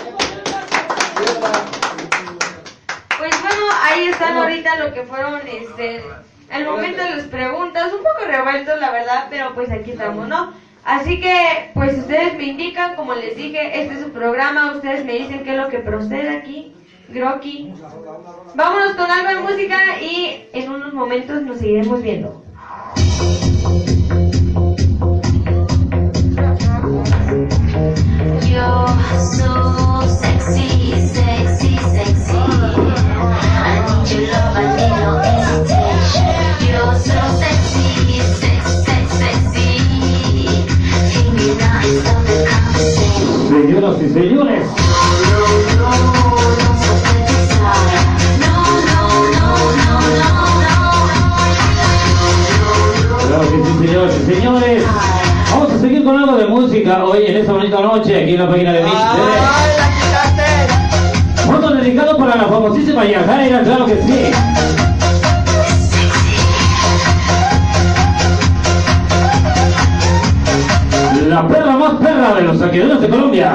Pues 3.18 3.42
bueno, 3.42 3.62
ahí 3.82 4.04
están 4.06 4.36
ahorita 4.36 4.76
lo 4.76 4.94
que 4.94 5.02
fueron, 5.02 5.40
este, 5.48 6.04
el 6.52 6.64
momento 6.64 7.02
de 7.02 7.10
las 7.16 7.24
preguntas, 7.24 7.92
un 7.92 8.04
poco 8.04 8.24
revueltos 8.24 8.80
la 8.80 8.92
verdad, 8.92 9.26
pero 9.30 9.54
pues 9.54 9.68
aquí 9.72 9.90
estamos, 9.92 10.28
¿no? 10.28 10.54
Así 10.84 11.20
que, 11.20 11.72
pues 11.74 11.98
ustedes 11.98 12.34
me 12.34 12.44
indican, 12.44 12.94
como 12.94 13.14
les 13.14 13.36
dije, 13.36 13.82
este 13.82 13.94
es 13.94 14.00
su 14.00 14.12
programa, 14.12 14.72
ustedes 14.76 15.04
me 15.04 15.14
dicen 15.14 15.42
qué 15.42 15.50
es 15.50 15.56
lo 15.56 15.68
que 15.68 15.80
procede 15.80 16.30
aquí, 16.30 16.72
Groki. 17.08 17.72
Vámonos 18.54 18.92
con 18.94 19.10
algo 19.10 19.28
de 19.28 19.52
música 19.52 20.00
y 20.00 20.48
en 20.52 20.70
unos 20.70 20.92
momentos 20.92 21.42
nos 21.42 21.58
seguiremos 21.58 22.02
viendo. 22.02 22.42
You're 28.44 28.88
so 29.36 30.02
sexy, 30.20 30.92
sexy, 31.08 31.78
sexy. 31.78 32.36
I 32.36 33.80
need 33.86 34.10
your 34.10 34.22
love, 34.32 34.56
I 34.56 34.58
need 34.76 34.92
no 35.00 35.10
hesitation. 35.22 36.28
You're 36.68 36.94
so 36.98 37.20
sexy, 37.38 38.20
sex, 38.40 38.60
sex, 38.84 39.04
sexy. 39.12 39.68
Now 41.56 41.80
and 41.80 42.00
stop 42.00 42.20
the 42.24 42.36
conversation. 42.50 43.48
Señoras 43.48 43.96
y 44.02 44.08
señores, 44.10 44.64
señores. 54.28 54.84
Vamos 55.50 55.72
a 55.72 55.78
seguir 55.78 56.04
con 56.04 56.14
algo 56.16 56.36
de 56.36 56.46
música 56.46 57.02
hoy 57.02 57.24
en 57.26 57.38
esta 57.38 57.52
bonita 57.52 57.80
noche 57.80 58.22
aquí 58.22 58.34
en 58.34 58.40
la 58.40 58.48
página 58.48 58.72
de 58.72 58.84
Mix 58.84 58.94
TV. 58.94 59.22
Foto 61.46 61.74
dedicado 61.74 62.18
para 62.18 62.36
la 62.36 62.44
famosísima 62.44 63.06
Yajaira, 63.06 63.62
claro 63.62 63.86
que 63.86 63.94
sí. 64.02 64.30
más 71.78 71.94
perra 71.94 72.34
de 72.34 72.42
los 72.42 72.58
saqueadores 72.58 73.00
de 73.00 73.08
Colombia. 73.08 73.54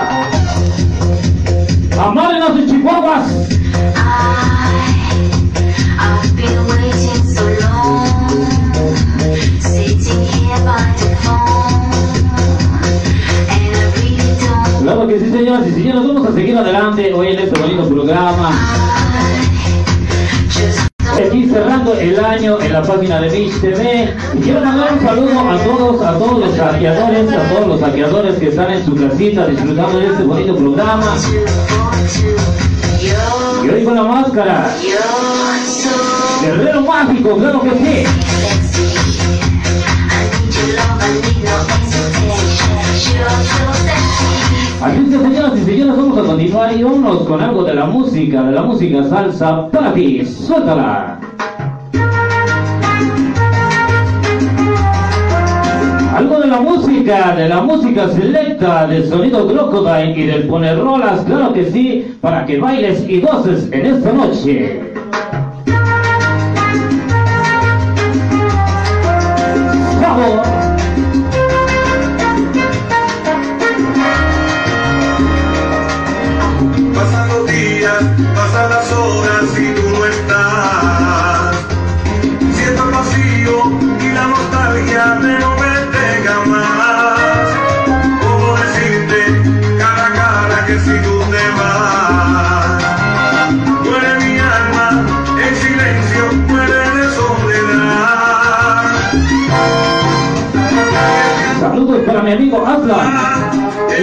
Amaren 2.00 2.42
a 2.42 2.48
sus 2.48 2.66
chihuahuas. 2.68 3.63
Señoras 15.54 15.68
y 15.68 15.74
señores, 15.74 16.08
vamos 16.08 16.28
a 16.28 16.34
seguir 16.34 16.58
adelante 16.58 17.14
hoy 17.14 17.28
en 17.28 17.40
este 17.40 17.60
bonito 17.60 17.88
programa. 17.88 18.52
Aquí 21.14 21.48
cerrando 21.48 21.94
el 21.94 22.26
año 22.26 22.60
en 22.60 22.74
la 22.74 22.82
página 22.82 23.22
de 23.22 23.30
Mitch 23.30 23.62
TV. 23.62 24.16
Quiero 24.42 24.62
mandar 24.62 24.94
un 24.94 25.02
saludo 25.02 25.40
a 25.50 25.58
todos, 25.64 26.02
a 26.02 26.18
todos 26.18 26.40
los 26.40 26.56
saqueadores, 26.56 27.32
a 27.32 27.50
todos 27.50 27.68
los 27.68 27.80
saqueadores 27.80 28.36
que 28.38 28.48
están 28.48 28.74
en 28.74 28.86
su 28.86 28.96
casita 28.96 29.46
disfrutando 29.48 30.00
de 30.00 30.08
este 30.08 30.24
bonito 30.24 30.56
programa. 30.56 31.18
Y 33.64 33.70
hoy 33.70 33.84
con 33.84 33.96
la 33.96 34.04
máscara. 34.04 34.76
Guerrero 36.42 36.82
mágico, 36.82 37.38
claro 37.38 37.62
que 37.62 37.72
sí. 37.72 38.06
Así 44.84 45.06
que 45.06 45.18
señoras 45.18 45.58
y 45.58 45.64
señores, 45.64 45.96
vamos 45.96 46.18
a 46.18 46.24
continuar 46.24 46.78
y 46.78 46.84
vámonos 46.84 47.20
con 47.20 47.40
algo 47.40 47.64
de 47.64 47.74
la 47.74 47.86
música, 47.86 48.44
de 48.44 48.52
la 48.52 48.64
música 48.64 49.02
salsa 49.06 49.70
para 49.70 49.94
ti. 49.94 50.26
Suéltala. 50.26 51.22
Algo 56.14 56.40
de 56.42 56.48
la 56.48 56.60
música, 56.60 57.34
de 57.34 57.48
la 57.48 57.62
música 57.62 58.10
selecta, 58.10 58.86
del 58.88 59.08
sonido 59.08 59.48
Crocodile 59.48 60.20
y 60.20 60.26
del 60.26 60.48
poner 60.48 60.78
rolas, 60.78 61.22
claro 61.22 61.54
que 61.54 61.72
sí, 61.72 62.18
para 62.20 62.46
que 62.46 62.60
bailes 62.60 63.08
y 63.08 63.22
goces 63.22 63.70
en 63.72 63.86
esta 63.86 64.12
noche. 64.12 64.93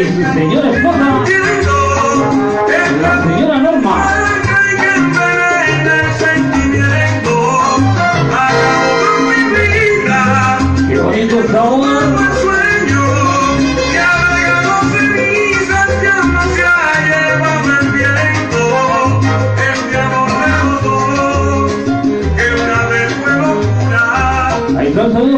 Y 0.01 0.05
su 0.07 0.33
señora 0.33 0.71
esposa, 0.71 1.25
la 3.03 3.23
señora 3.23 3.59
Norma. 3.59 3.95
Qué 10.89 10.99
bonito 10.99 11.37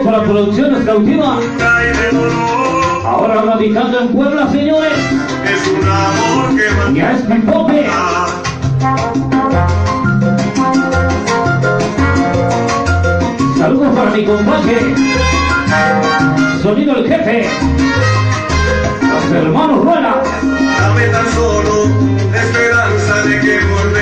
para 0.04 0.22
Cautiva. 0.84 1.40
Radicando 3.62 4.00
en 4.00 4.08
Puebla, 4.08 4.50
señores. 4.50 4.92
Es 5.44 5.68
un 5.68 5.88
amor 5.88 6.56
que 6.56 6.98
Ya 6.98 7.12
es 7.12 7.22
pipote. 7.22 7.86
Saludos 13.56 13.96
para 13.96 14.10
mi 14.10 14.24
compadre. 14.24 14.78
Sonido 16.60 16.96
el 16.96 17.08
jefe. 17.08 17.48
Los 19.00 19.32
hermanos 19.32 19.84
Rueda. 19.84 20.22
Dame 20.80 21.06
tan 21.06 21.32
solo 21.32 21.84
esperanza 22.34 23.22
de 23.22 23.40
que 23.40 23.60
volverás. 23.64 24.01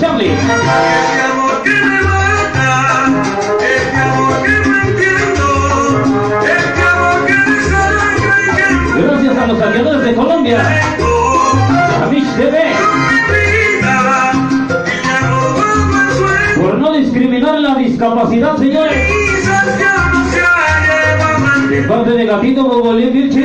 Sangra 0.00 0.24
y 0.24 0.28
que 0.28 1.72
me 1.84 2.00
Gracias 9.02 9.38
a 9.38 9.46
los 9.46 9.58
saqueadores 9.58 10.02
de 10.04 10.14
Colombia. 10.14 10.58
A 12.02 12.06
Mitch 12.06 12.36
TV. 12.36 12.72
Por 16.56 16.78
no 16.78 16.92
discriminar 16.92 17.60
la 17.60 17.74
discapacidad, 17.76 18.56
señores. 18.56 19.08
De 21.70 21.82
parte 21.82 22.10
de 22.10 22.26
Gatito 22.26 22.64
Bobolín 22.64 23.12
Virchi. 23.12 23.44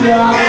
Colombia. 0.00 0.47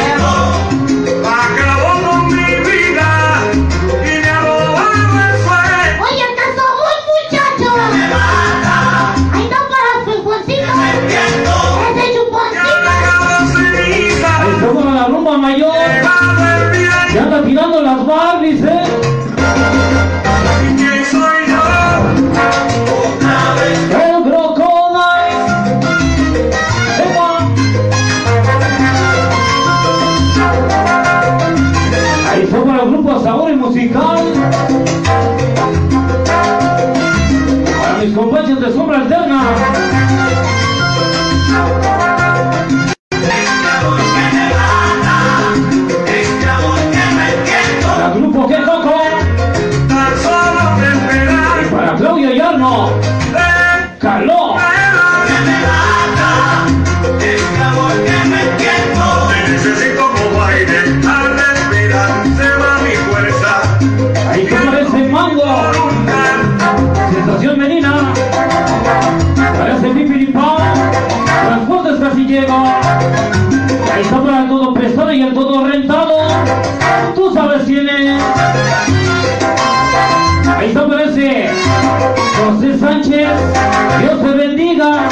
José 82.38 82.78
Sánchez. 82.80 83.28
Dios 84.00 84.22
te 84.22 84.30
bendiga. 84.30 85.10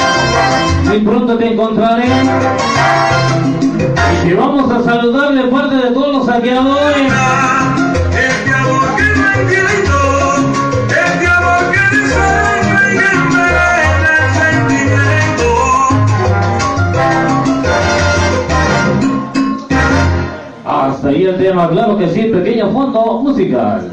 Muy 0.85 0.99
pronto 0.99 1.37
te 1.37 1.53
encontraré. 1.53 2.05
Y 4.25 4.29
te 4.29 4.33
vamos 4.33 4.71
a 4.71 4.83
saludar 4.83 5.33
de 5.33 5.43
parte 5.43 5.75
de 5.75 5.91
todos 5.91 6.15
los 6.17 6.25
saqueadores. 6.25 7.13
Este 8.11 8.21
este. 8.21 8.47
Hasta 20.65 21.09
ahí 21.09 21.23
el 21.23 21.37
tema, 21.37 21.69
claro 21.69 21.97
que 21.97 22.09
sí, 22.09 22.23
pequeño 22.23 22.71
fondo 22.71 23.21
musical. 23.21 23.89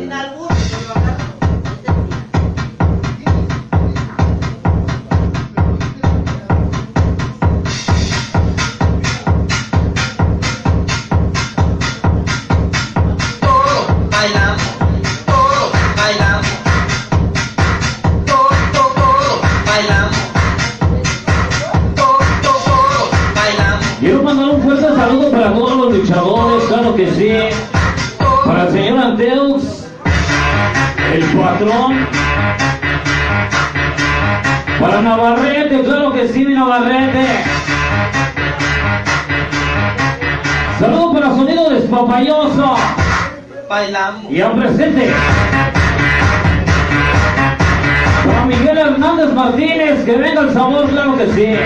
Despapayoso. 42.14 42.76
Bailamos. 43.68 44.30
Y 44.30 44.40
al 44.40 44.52
presente. 44.52 45.12
Para 48.24 48.44
Miguel 48.44 48.78
Hernández 48.78 49.32
Martínez, 49.32 50.04
que 50.04 50.16
venga 50.16 50.42
el 50.42 50.52
sabor, 50.52 50.88
claro 50.90 51.16
que 51.16 51.26
sí. 51.26 51.56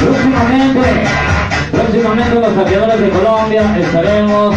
Próximamente, 0.00 1.04
próximamente 1.70 2.34
los 2.34 2.54
saqueadores 2.54 3.00
de 3.00 3.10
Colombia 3.10 3.76
estaremos 3.78 4.56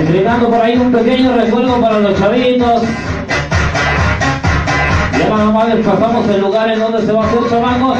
entregando 0.00 0.48
por 0.48 0.60
ahí 0.60 0.76
un 0.78 0.90
pequeño 0.90 1.36
recuerdo 1.36 1.80
para 1.82 1.98
los 1.98 2.18
chavitos. 2.18 2.82
Ya 5.36 5.42
nada 5.42 5.52
más 5.52 5.68
les 5.68 5.86
pasamos 5.86 6.26
el 6.28 6.40
lugar 6.40 6.70
en 6.70 6.80
donde 6.80 7.04
se 7.04 7.12
va 7.12 7.22
a 7.22 7.26
hacer 7.26 7.50
chamangos. 7.50 7.98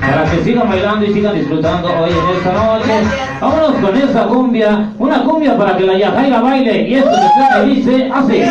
Para 0.00 0.30
que 0.30 0.44
sigan 0.44 0.68
bailando 0.68 1.06
y 1.06 1.14
sigan 1.14 1.34
disfrutando 1.36 1.88
hoy 1.88 2.10
en 2.10 2.36
esta 2.36 2.52
noche. 2.52 3.02
Vámonos 3.40 3.72
con 3.76 3.96
esta 3.96 4.26
cumbia. 4.26 4.90
Una 4.98 5.24
cumbia 5.24 5.56
para 5.56 5.74
que 5.78 5.84
la 5.84 5.96
Yajaira 5.96 6.40
baile. 6.40 6.82
Y 6.86 6.94
esto 6.96 7.14
se 7.14 7.30
trata 7.34 7.64
y 7.64 7.74
dice 7.76 8.10
así. 8.12 8.42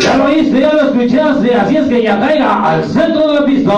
Ya 0.00 0.16
lo 0.16 0.24
oíste, 0.24 0.60
ya 0.60 0.72
lo 0.72 0.82
escuchaste, 0.88 1.54
así 1.54 1.76
es 1.76 1.88
que 1.88 2.02
ya 2.02 2.18
caiga 2.18 2.64
al 2.64 2.84
centro 2.84 3.28
de 3.28 3.40
la 3.40 3.46
pista. 3.46 3.72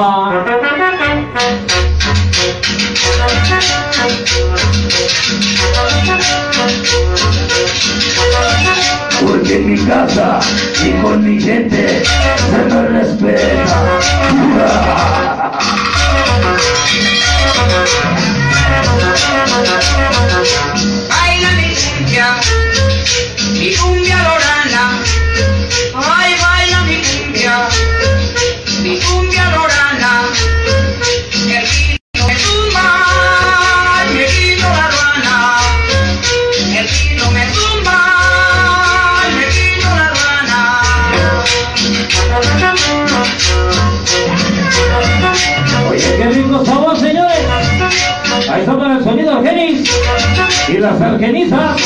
Porque 9.20 9.56
en 9.56 9.72
mi 9.72 9.78
casa 9.86 10.40
y 10.84 10.90
con 11.02 11.24
mi 11.24 11.40
gente 11.40 12.02
se 12.04 12.58
me 12.64 12.88
respeta. 12.88 14.00
y 50.76 50.80
las 50.80 51.00
Argenizas. 51.00 51.76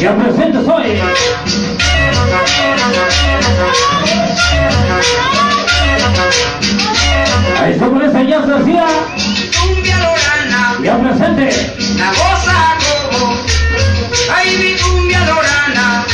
Ya 0.00 0.14
presentes 0.16 0.66
hoy. 0.68 1.00
Ahí 7.60 7.72
está 7.72 7.88
por 7.88 8.02
esa 8.04 8.22
ya 8.22 8.38
hacía. 8.38 8.86
Ya 10.82 10.98
presente. 10.98 11.50
La 11.96 12.10
goza 12.10 12.76
como, 13.10 13.34
ay 14.34 14.56
mi 14.58 14.76
cumbia 14.80 15.20
lorana, 15.20 16.06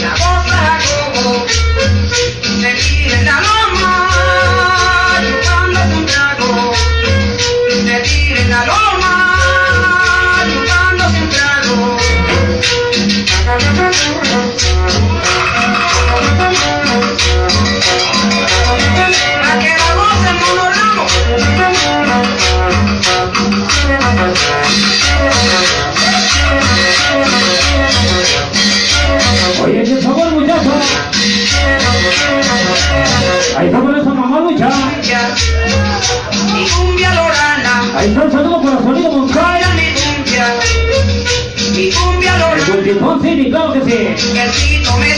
la 0.00 0.10
goza 0.10 0.78
como, 1.14 1.46
se 2.60 3.18
en 3.18 3.24
la 3.24 3.40
loma, 3.40 4.13
Ahí 38.04 38.10
está 38.10 38.30
saludo 38.30 38.60
para 38.60 38.82
Sonido. 38.82 39.12
Mi 39.12 39.32
cumbia, 39.32 40.46
mi 41.74 41.90
cumbia 41.90 42.34
El 42.34 42.38
lorana. 42.38 42.66
Cultipón 42.66 43.22
City, 43.22 43.48
claro 43.48 43.72
que 43.72 43.80
sí. 43.80 43.92
El 44.38 44.50
pito 44.50 44.94
me 44.98 45.14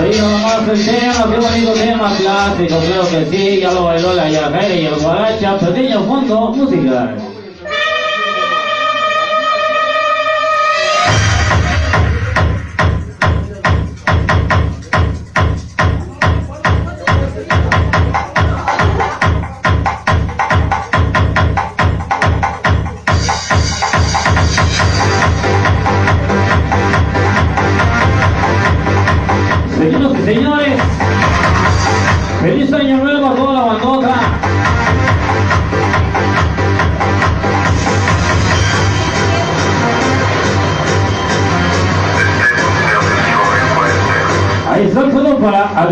Oído 0.00 0.26
más 0.38 0.66
el 0.68 0.84
tema, 0.86 1.30
qué 1.30 1.38
bonito 1.38 1.72
tema 1.74 2.10
clásico, 2.16 2.78
creo 2.78 3.08
que 3.10 3.30
sí, 3.30 3.60
ya 3.60 3.72
lo 3.72 3.84
bailó 3.84 4.14
la 4.14 4.30
Yajere 4.30 4.80
y 4.80 4.86
el 4.86 4.94
Guaracha, 4.94 5.58
pequeño 5.58 6.02
fondo 6.04 6.50
musical. 6.52 7.21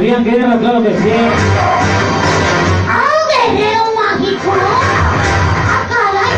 Adrián 0.00 0.24
Guerra, 0.24 0.56
claro 0.58 0.82
que 0.82 0.88
sí. 0.96 1.12
¡Ah, 2.88 3.04
un 3.20 3.54
guerrero 3.58 3.84
mágico! 3.94 4.50
¡Ah, 5.68 5.84
caray! 5.90 6.36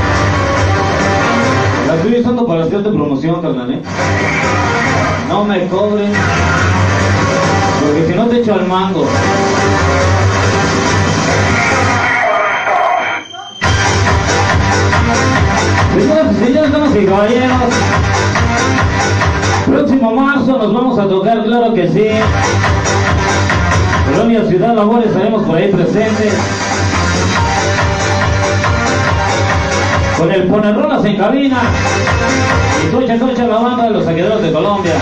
La 1.86 1.94
estoy 1.94 2.20
usando 2.20 2.44
para 2.44 2.64
hacerte 2.64 2.88
promoción, 2.90 3.40
carnal, 3.40 3.70
¿eh? 3.70 3.80
No 5.28 5.44
me 5.44 5.68
cobren, 5.68 6.12
porque 7.82 8.04
si 8.08 8.14
no 8.14 8.26
te 8.26 8.40
echo 8.40 8.54
al 8.54 8.66
mango. 8.66 9.06
Señoras 15.94 16.32
y 16.32 16.44
señores, 16.44 16.72
damas 16.72 16.96
y 16.96 17.06
caballeros, 17.06 17.58
próximo 19.66 20.12
marzo 20.16 20.58
nos 20.58 20.74
vamos 20.74 20.98
a 20.98 21.06
tocar, 21.06 21.44
claro 21.44 21.72
que 21.74 21.88
sí. 21.88 22.08
Ciudad 24.52 24.74
Labor 24.74 25.02
estaremos 25.02 25.44
por 25.44 25.56
ahí 25.56 25.72
presentes. 25.72 26.34
Con 30.18 30.30
el 30.30 30.46
Ponerrolas 30.46 31.02
en 31.06 31.16
cabina. 31.16 31.56
Y 32.84 32.90
Tocha 32.90 33.18
Tocha 33.18 33.46
la 33.46 33.56
banda 33.56 33.84
de 33.84 33.90
los 33.92 34.04
saqueadores 34.04 34.42
de 34.42 34.52
Colombia. 34.52 34.92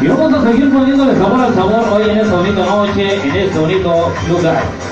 Y 0.00 0.06
vamos 0.08 0.34
a 0.34 0.50
seguir 0.50 0.72
poniéndole 0.72 1.14
sabor 1.16 1.40
al 1.40 1.54
sabor 1.54 1.88
hoy 1.92 2.10
en 2.10 2.18
esta 2.18 2.34
bonita 2.34 2.66
noche, 2.66 3.22
en 3.22 3.36
este 3.36 3.56
bonito 3.56 4.12
lugar. 4.28 4.87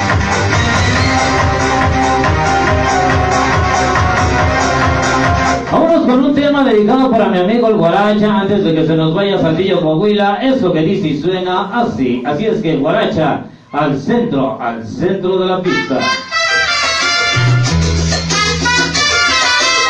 Vámonos 5.70 6.06
con 6.06 6.24
un 6.24 6.34
tema 6.34 6.64
dedicado 6.64 7.10
para 7.10 7.28
mi 7.28 7.38
amigo 7.38 7.68
el 7.68 7.76
Guaracha 7.76 8.40
antes 8.40 8.64
de 8.64 8.74
que 8.74 8.86
se 8.86 8.94
nos 8.94 9.14
vaya 9.14 9.38
Saldillo 9.38 9.80
Coahuila. 9.80 10.36
Eso 10.43 10.72
que 10.72 10.80
dice 10.80 11.09
y 11.09 11.20
suena 11.20 11.70
así. 11.80 12.22
Así 12.24 12.47
es 12.47 12.62
que 12.62 12.76
Guaracha 12.76 13.44
al 13.72 13.98
centro, 13.98 14.60
al 14.60 14.86
centro 14.86 15.38
de 15.38 15.47
la 15.47 15.60
pista. 15.60 15.98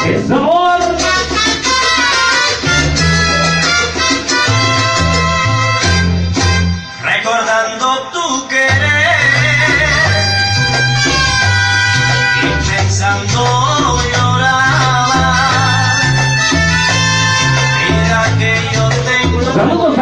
¡Qué 0.05 0.19
tengo 19.57 19.67
Saludos 19.67 19.96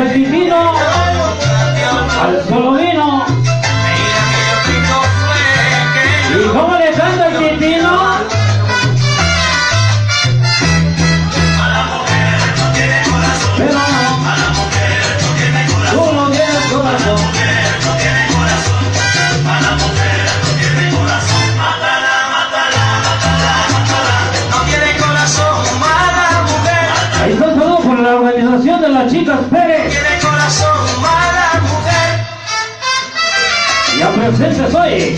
Y 34.24 34.26
a 34.26 34.30
presentes 34.30 34.74
hoy. 34.74 35.16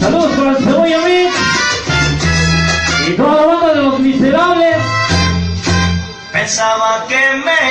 Saludos 0.00 0.32
para 0.32 0.50
el 0.52 0.64
Cebolla 0.64 0.98
Mix. 1.00 1.34
Y 3.06 3.12
toda 3.16 3.34
la 3.34 3.46
banda 3.46 3.74
de 3.74 3.82
los 3.82 4.00
miserables. 4.00 4.76
Pensaba 6.32 7.04
que 7.06 7.20
me 7.44 7.63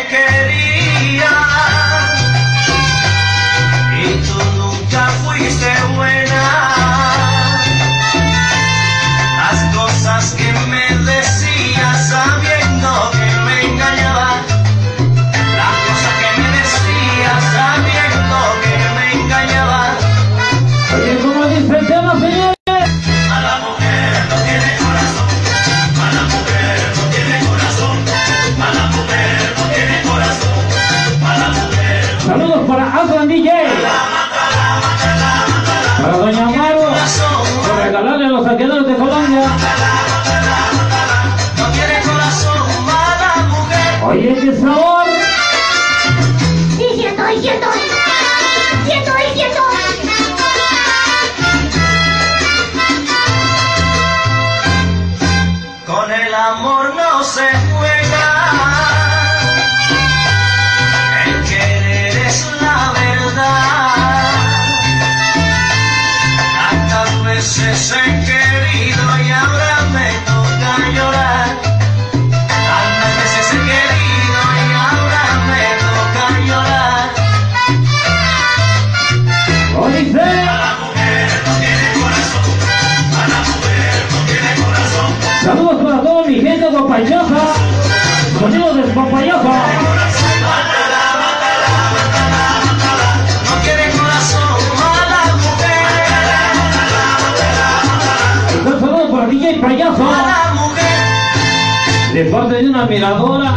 una 102.74 102.86
miradora. 102.88 103.54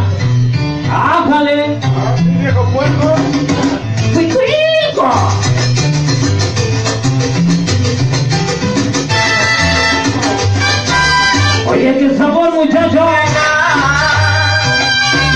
¡Ájale! 0.93 1.79
¡Viejo 2.39 2.65
puerco! 2.65 3.15
¡Cuicuico! 4.13 5.11
Oye, 11.67 11.99
qué 11.99 12.19
sabor, 12.19 12.55
muchacho. 12.57 13.07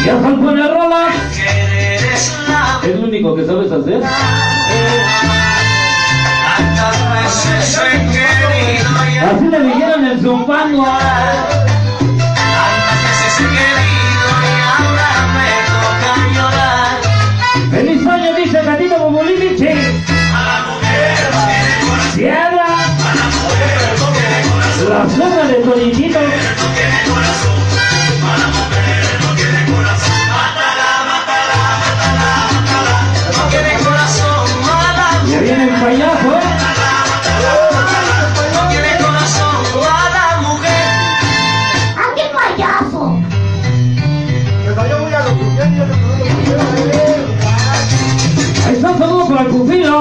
Ya 0.05 0.13
están 0.13 0.45
con 0.45 0.59
el 0.59 0.71
¿Es 2.83 2.97
lo 2.97 3.07
único 3.07 3.35
que 3.35 3.47
sabes 3.47 3.73
hacer? 3.73 4.03
Así 9.23 9.45
le 9.49 9.61
dijeron 9.61 10.05
en 10.05 10.21
su. 10.21 11.60
Payaso, 35.81 36.29
¿eh? 36.35 36.41
No 38.55 38.69
tiene 38.69 38.99
corazón. 38.99 39.57
Mala 39.81 40.41
mujer. 40.43 40.85
¡Ah, 41.97 42.11
qué 42.15 42.25
payaso! 42.35 43.19
Ahí 48.67 48.75
está 48.75 48.91
un 48.91 48.99
saludo 48.99 49.29
para 49.29 49.49
el. 49.49 50.01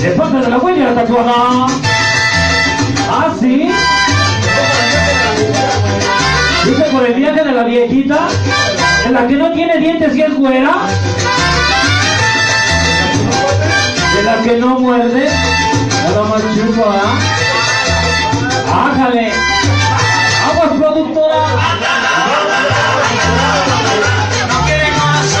De 0.00 0.10
parte 0.10 0.36
de 0.38 0.48
la 0.48 0.58
huella 0.58 0.94
tatuada. 0.94 1.66
Ah, 3.10 3.34
sí. 3.38 3.70
Dice 6.64 6.82
por 6.92 7.06
el 7.06 7.14
viaje 7.14 7.44
de 7.44 7.52
la 7.52 7.64
viejita. 7.64 8.28
En 9.06 9.14
la 9.14 9.26
que 9.26 9.34
no 9.34 9.52
tiene 9.52 9.78
dientes 9.78 10.14
y 10.14 10.22
es 10.22 10.34
güera. 10.34 10.72
La 14.24 14.42
que 14.42 14.56
no 14.58 14.78
muerde. 14.78 15.28
Nada 16.04 16.22
más 16.24 16.42
chupa, 16.54 16.94
¿ah? 16.94 18.90
Ájale. 18.92 19.32
Aguas 20.46 20.72
productora. 20.78 21.42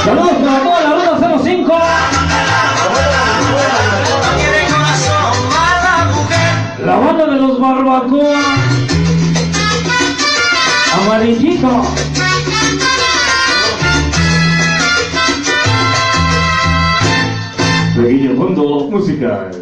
Saludos 0.04 0.32
para 0.42 0.58
toda 0.62 0.80
la 0.80 0.90
ruta 0.94 1.38
05. 1.44 1.78
No 4.18 4.30
tiene 4.38 4.60
corazón. 4.70 5.32
Mala 5.50 5.94
mujer. 6.14 6.52
La 6.86 6.96
banda 6.96 7.26
de 7.26 7.36
los 7.36 7.60
barbacoa. 7.60 8.40
Amarillito. 11.02 11.70
Fondo 18.90 19.59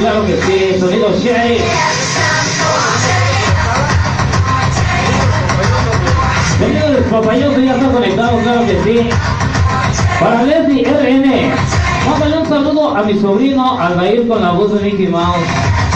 claro 0.00 0.26
que 0.26 0.36
sí, 0.42 0.80
sonido 0.80 1.10
Sheriff. 1.18 1.62
Sonido 6.58 6.92
despapayoso 6.92 7.60
ya 7.60 7.76
está 7.76 7.90
conectado, 7.90 8.38
claro 8.38 8.66
que 8.66 8.82
sí. 8.82 9.10
Para 10.18 10.42
Leslie 10.42 10.84
RN, 10.84 11.52
mándale 12.08 12.38
un 12.38 12.48
saludo 12.48 12.96
a 12.96 13.02
mi 13.02 13.18
sobrino 13.18 13.78
Aldair 13.78 14.26
con 14.26 14.42
la 14.42 14.52
voz 14.52 14.72
de 14.74 14.80
Mickey 14.80 15.08
Mouse. 15.08 15.89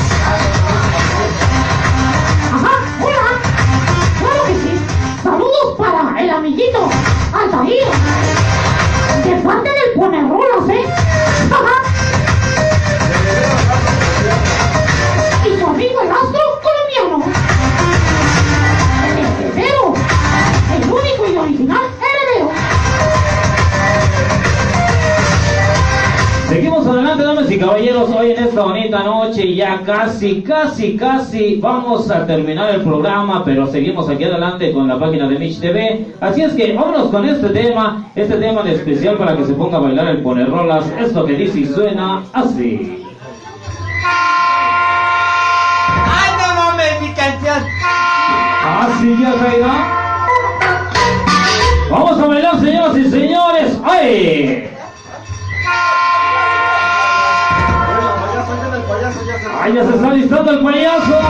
Caballeros, 27.65 28.11
hoy 28.11 28.32
en 28.32 28.45
esta 28.45 28.62
bonita 28.62 29.03
noche, 29.05 29.55
ya 29.55 29.81
casi, 29.86 30.43
casi, 30.43 30.99
casi 30.99 31.57
vamos 31.57 32.11
a 32.11 32.27
terminar 32.27 32.74
el 32.74 32.82
programa, 32.82 33.43
pero 33.43 33.66
seguimos 33.66 34.07
aquí 34.11 34.24
adelante 34.24 34.70
con 34.73 34.86
la 34.86 34.99
página 34.99 35.27
de 35.28 35.39
Mitch 35.39 35.61
TV. 35.61 36.05
Así 36.20 36.43
es 36.43 36.53
que 36.53 36.74
vámonos 36.74 37.09
con 37.09 37.24
este 37.24 37.49
tema, 37.49 38.11
este 38.15 38.36
tema 38.36 38.62
de 38.62 38.74
especial 38.74 39.16
para 39.16 39.35
que 39.35 39.47
se 39.47 39.55
ponga 39.55 39.78
a 39.78 39.81
bailar 39.81 40.09
el 40.09 40.23
poner 40.23 40.51
rolas. 40.51 40.85
Esto 41.01 41.24
que 41.24 41.32
dice 41.32 41.61
y 41.61 41.66
suena 41.66 42.23
así. 42.35 43.03
¡Ay, 46.07 46.31
no 46.39 46.55
mames, 46.55 47.01
mi 47.01 47.15
canción! 47.15 47.65
Así 48.66 49.16
ya 49.23 49.35
caída. 49.43 49.73
Vamos 51.91 52.20
a 52.20 52.27
bailar, 52.27 52.61
señoras 52.61 52.97
y 52.99 53.11
señores. 53.11 53.81
¡Ay! 53.85 54.69
¡Ay, 59.65 59.73
ya 59.73 59.82
se 59.82 59.95
está 59.95 60.12
listando 60.12 60.51
el 60.51 60.61
payaso! 60.62 61.20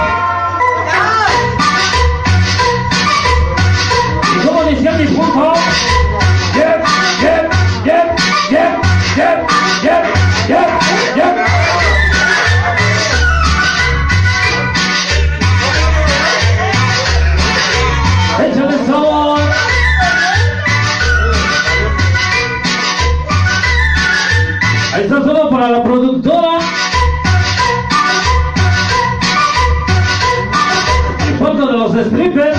¿Y 4.35 4.45
cómo 4.45 4.65
decía 4.65 4.91
mi 4.91 5.07
punto? 5.07 5.53
¡Yep, 6.57 6.85
yep, 7.23 7.53
yep, 7.85 8.19
yep, 8.51 8.84
los 31.95 32.07
strippers. 32.07 32.59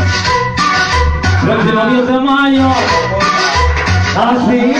Próximo 1.43 1.85
10 1.87 2.07
de 2.07 2.19
mayo. 2.21 2.69
Así. 4.17 4.73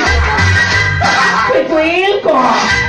¡Picuilco! 1.52 2.85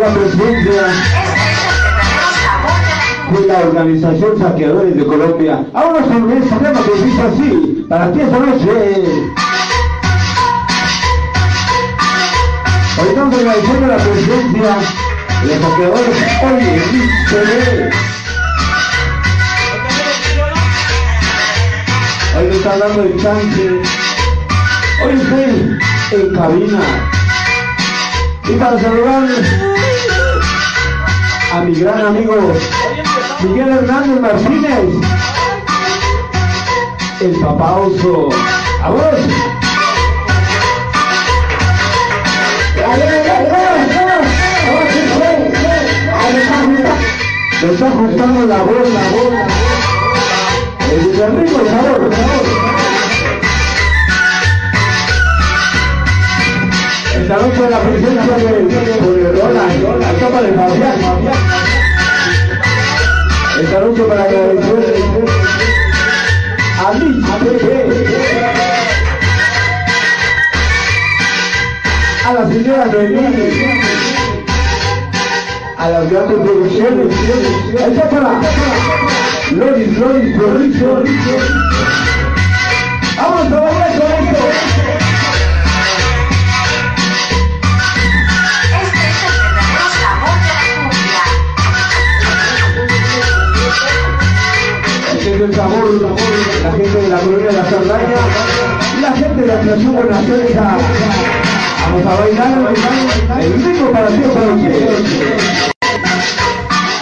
La 0.00 0.14
presidencia. 0.14 0.82
de 3.32 3.46
la 3.46 3.58
organización 3.60 4.38
Saqueadores 4.38 4.96
de 4.96 5.06
Colombia. 5.06 5.64
Ahora 5.74 6.00
con 6.00 6.32
este 6.32 6.56
tema 6.56 6.80
que 6.82 7.04
dice 7.04 7.22
así, 7.22 7.86
para 7.88 8.10
ti 8.12 8.20
esta 8.20 8.38
noche. 8.38 8.70
Hoy 12.98 13.08
estamos 13.08 13.34
agradeciendo 13.38 13.86
la 13.86 13.96
presencia 13.96 14.76
de 15.42 15.46
los 15.46 15.62
saqueadores 15.62 16.16
hoy 16.42 16.64
en. 16.64 17.90
Hoy 22.36 22.44
me 22.48 22.56
está 22.56 22.78
dando 22.78 23.02
el 23.02 23.22
chance. 23.22 23.64
Hoy 25.04 25.12
estoy 25.20 25.78
en 26.12 26.34
cabina. 26.34 26.80
Y 28.48 28.52
para 28.54 28.80
saludarles 28.80 29.69
a 31.52 31.60
mi 31.62 31.74
gran 31.74 32.06
amigo 32.06 32.34
Miguel 33.42 33.68
Hernández 33.68 34.20
Martínez, 34.20 34.88
el 37.20 37.32
papá 37.40 37.76
oso. 37.76 38.28
¡A 38.82 38.90
vos! 38.90 39.00
Me 47.62 47.72
está 47.72 47.86
ajustando 47.88 48.46
la 48.46 48.62
voz, 48.62 48.88
la 48.88 49.02
voz. 49.10 49.34
El 50.90 51.16
de 51.16 51.28
rico, 51.28 51.58
por 51.58 51.66
favor, 51.66 52.00
por 52.00 52.14
favor. 52.14 52.46
Esta 57.16 57.36
noche 57.36 57.70
la 57.70 57.80
presencia 57.80 58.36
de 58.36 59.19
Esta 63.60 63.80
noche 63.80 64.02
para 64.04 64.22
agradecer 64.22 64.94
a 66.78 66.92
mi 66.92 67.06
a 72.26 72.32
la 72.32 72.46
señora 72.46 72.86
Noemí, 72.86 73.24
a 75.78 75.88
las 75.88 76.10
grandes 76.10 76.38
producciones, 76.38 77.08
para 78.10 78.30
Loris. 79.50 79.98
Vamos 83.16 83.59
gente 95.40 95.46
del 95.46 95.54
sabor, 95.54 96.16
la 96.62 96.72
gente 96.72 97.00
de 97.00 97.08
la 97.08 97.18
colonia 97.18 97.46
de 97.46 97.52
la 97.52 97.70
Saldaña 97.70 98.16
y 98.96 99.00
la 99.00 99.12
gente 99.12 99.40
de 99.40 99.46
la 99.46 99.62
Nación 99.62 99.96
Buenas 99.96 100.26
Celsa. 100.26 100.76
Vamos 101.82 102.06
a 102.06 102.20
bailar 102.20 102.74
el 103.40 103.52
ritmo 103.64 103.90
para 103.90 104.08
ti 104.08 104.22
esta 104.22 104.40
noche. 104.40 104.70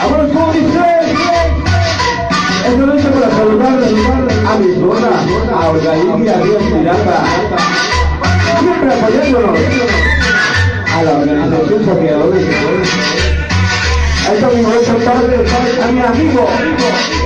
Vámonos 0.02 0.32
con 0.32 0.52
dice. 0.52 0.78
Esta 2.66 2.86
noche 2.86 3.08
para 3.08 3.30
saludar 3.30 3.72
a 4.46 4.58
mi 4.58 4.74
zona, 4.74 5.10
a 5.60 5.70
Orgaín 5.70 6.24
y 6.24 6.28
a 6.28 6.36
Ríos 6.36 6.62
Pirata. 6.62 7.24
Siempre 8.60 8.94
apoyándonos 8.94 9.58
a 10.94 11.02
la 11.02 11.10
organización 11.10 11.84
Saqueadores. 11.84 13.37
A 14.28 14.34
esta 14.34 14.48
momento 14.48 14.94
tarde, 15.06 15.36
a 15.82 15.86
mi 15.90 16.00
amigo, 16.00 16.46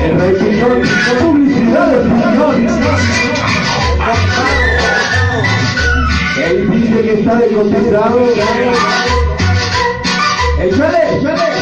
el 0.04 0.20
Rey 0.20 0.34
Piñón, 0.38 0.82
publicidades 1.20 2.06
Piñón. 2.06 2.56
Él 6.44 6.70
dice 6.70 7.02
que 7.02 7.12
está 7.18 7.34
descotizado. 7.34 8.20
Échale, 10.60 10.98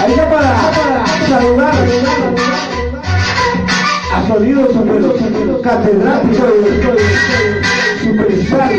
ahí 0.03 0.13
está 0.13 0.31
para 0.31 1.07
saludar 1.27 1.75
a 4.15 4.27
sonidos 4.27 4.73
super 4.75 5.61
catedrático 5.63 6.47
y 6.51 8.05
superstar. 8.05 8.71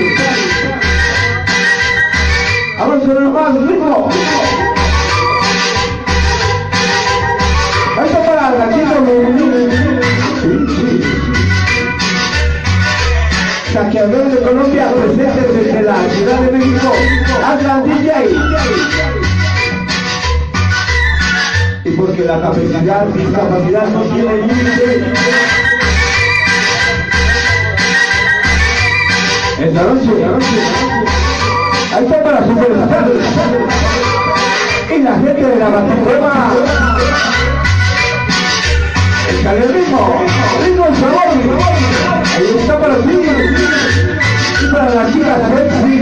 Vamos 2.78 3.04
el 3.04 3.30
más 3.30 3.54
ritmo. 3.56 4.71
Raquito 8.58 8.96
Saqueadores 13.72 14.34
de 14.34 14.42
Colombia 14.42 14.92
presentes 14.92 15.54
desde 15.56 15.82
la 15.84 15.96
Ciudad 16.10 16.40
de 16.42 16.52
México. 16.58 16.92
Hazla 17.46 17.84
DJ. 17.84 18.10
Y 21.86 21.92
porque 21.92 22.26
la 22.26 22.42
capacidad, 22.42 23.06
discapacidad 23.06 23.88
no 23.88 24.02
tiene 24.02 24.38
límite. 24.42 25.14
Esta 29.62 29.84
noche, 29.84 30.12
esta 30.12 30.28
noche. 30.28 30.82
Ahí 31.96 32.06
está 32.06 32.24
para 32.24 32.46
superstar. 32.46 33.12
Y 34.94 35.02
la 35.02 35.14
gente 35.14 35.42
de 35.42 35.56
la 35.56 35.70
Baticueva. 35.70 37.31
El 39.32 39.38
el 39.38 39.44
para. 42.80 42.96
Y 44.62 44.64
para 44.72 44.88
la 44.90 45.04
chica 45.12 45.34
sexy. 45.48 45.96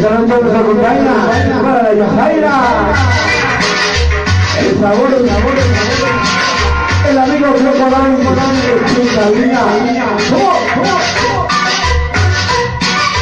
Nos 0.00 0.54
acompaña. 0.54 1.14
Para 1.62 1.80
la 1.82 1.92
Yajaira. 1.94 2.54
El 4.60 4.70
sabor, 4.80 5.10
el 5.12 5.24
sabor, 5.28 5.54
el 5.56 5.68
sabor. 5.74 6.10
El 7.10 7.16
amigo 7.18 7.46
de. 7.46 7.52
¿Cómo? 10.30 10.50
¿Cómo? 10.74 10.94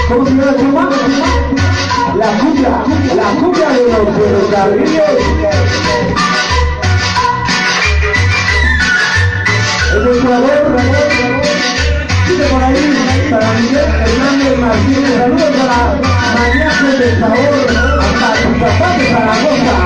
¿Cómo 0.08 0.22
se 0.26 0.32
llama? 0.32 0.84
La 2.16 2.28
cumbia, 2.38 2.72
la 3.14 3.28
cumbia 3.40 3.68
de 3.68 3.82
los 3.84 4.08
ferrocarriles. 4.16 5.16
El 9.96 10.06
entrenador, 10.08 10.76
dice 12.28 12.44
por 12.50 12.62
ahí, 12.62 13.28
para 13.30 13.50
Miguel 13.52 13.78
Hernández 13.78 14.58
Martínez, 14.58 15.16
saludos 15.16 15.52
para 15.56 15.78
Maníacos 16.34 16.98
del 16.98 17.18
Sabor, 17.18 17.66
hasta 18.02 18.28
tu 18.42 18.50
papá 18.60 18.88
de 18.98 19.04
Zaragoza. 19.10 19.76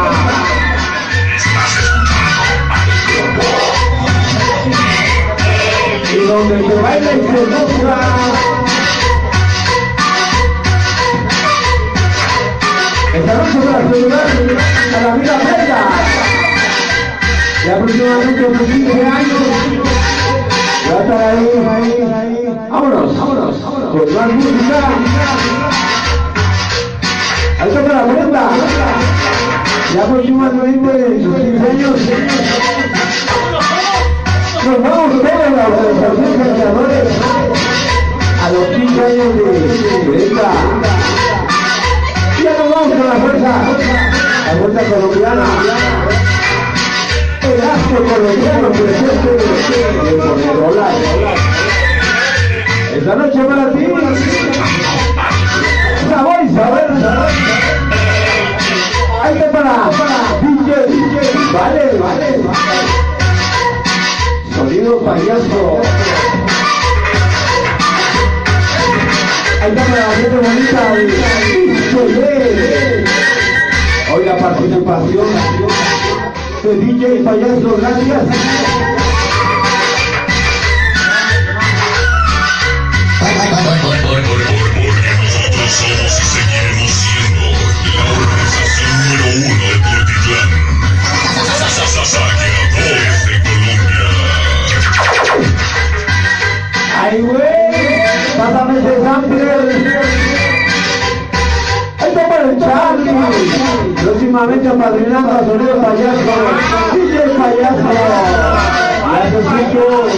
Y 6.12 6.26
donde 6.26 6.56
se 6.66 6.74
baila 6.74 7.12
y 7.12 7.20
se 7.20 7.40
goza. 7.44 7.96
Esta 13.14 13.32
noche 13.34 13.58
para 13.64 13.82
saludar 13.84 14.26
a 14.92 15.00
la 15.02 15.14
vida 15.14 15.34
Brenda. 15.38 16.19
Y 17.70 17.72
aproximadamente 17.72 18.46
unos 18.46 18.62
15 18.62 18.92
años. 19.06 19.42
Va 20.90 20.98
a 20.98 21.02
estar 21.02 21.22
ahí, 21.22 21.46
ahí. 21.70 22.34
Vámonos, 22.68 23.16
vámonos, 23.16 23.62
vámonos. 23.62 23.90
Con 23.92 24.06
más 24.12 24.32
música. 24.32 24.78
Ahí 27.60 27.68
está 27.68 27.80
para 27.84 28.02
Brenda. 28.06 28.42
Y 29.94 29.98
aproximadamente 29.98 30.90
sus 31.22 31.36
15 31.36 31.70
años. 31.70 31.94
Nos 34.66 34.82
vamos 34.82 35.12
todos 35.22 35.50
la 35.54 35.64
organización 35.68 36.30
Saqueadores 36.42 37.08
a 38.42 38.50
los 38.50 38.66
15 38.66 39.04
años 39.04 39.30
de. 39.36 39.42
Y 42.36 42.42
ya 42.42 42.50
nos 42.58 42.68
vamos 42.68 42.88
con 42.88 43.06
la 43.06 43.14
fuerza, 43.14 43.50
la 44.46 44.52
fuerza 44.58 44.80
colombiana. 44.92 46.29
El 47.50 47.60
astro 47.62 47.98
colombiano 48.04 48.68
presente 48.70 49.30
de 49.32 50.12
Ponerola. 50.22 50.86
Esta 52.94 53.16
noche 53.16 53.40
para 53.44 53.72
ti. 53.72 53.86
Sabor 56.08 56.38
y 56.44 56.48
saber. 56.54 56.90
Ahí 59.22 59.34
está 59.36 59.50
para 59.50 59.74
DJ, 60.40 60.68
vale, 61.52 61.84
vale. 61.98 62.28
Sonido 64.54 64.92
payaso. 65.04 65.60
Ahí 69.60 69.70
está 69.70 69.82
para 69.84 70.08
la 70.08 70.14
gente 70.14 70.36
bonita 70.36 70.82
de 70.94 71.04
Hoy 74.12 74.24
la 74.24 74.36
participación 74.38 75.26
de 76.62 76.76
DJ 76.76 77.22
payaso, 77.24 77.76
gracias. 77.78 78.22
Nosotros 85.20 85.70
somos 85.70 86.12
y 86.20 86.24
seguiremos 86.24 86.90
siendo 86.90 87.44
la 87.96 88.02
organización 88.12 88.90
número 88.98 89.26
uno 89.36 89.64
de 89.70 89.76
Tultitlán. 89.80 90.48
Saqueadores 92.04 93.20
de 93.26 93.34
Colombia. 93.42 94.08
¡Ay, 97.02 97.16
güey! 97.20 98.36
¡Pásame 98.36 98.74
ese 98.78 98.94
sample! 99.02 99.99
¡Esto 102.60 102.72
para 102.72 102.94
el 102.94 103.04
Charlie! 103.04 103.94
Próximamente 104.02 104.68
apadrinando 104.68 105.32
a 105.32 105.40
Sonido 105.40 105.80
Payaso. 105.80 106.34
DJ 106.92 107.14
Payaso. 107.38 107.88
Gracias, 109.12 109.44
chicos. 109.50 110.12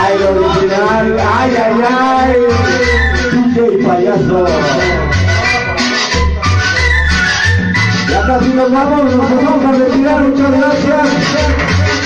¡Ay, 0.00 0.18
lo 0.18 0.28
original! 0.46 1.16
¡Ay, 1.38 1.50
ay, 1.56 1.74
ay! 1.88 2.34
DJ 3.32 3.86
Payaso. 3.86 4.46
Ya 8.10 8.26
casi 8.26 8.48
nos 8.50 8.72
vamos, 8.72 9.14
nos 9.16 9.44
vamos 9.44 9.64
a 9.64 9.72
retirar, 9.72 10.20
muchas 10.22 10.50
gracias. 10.50 11.08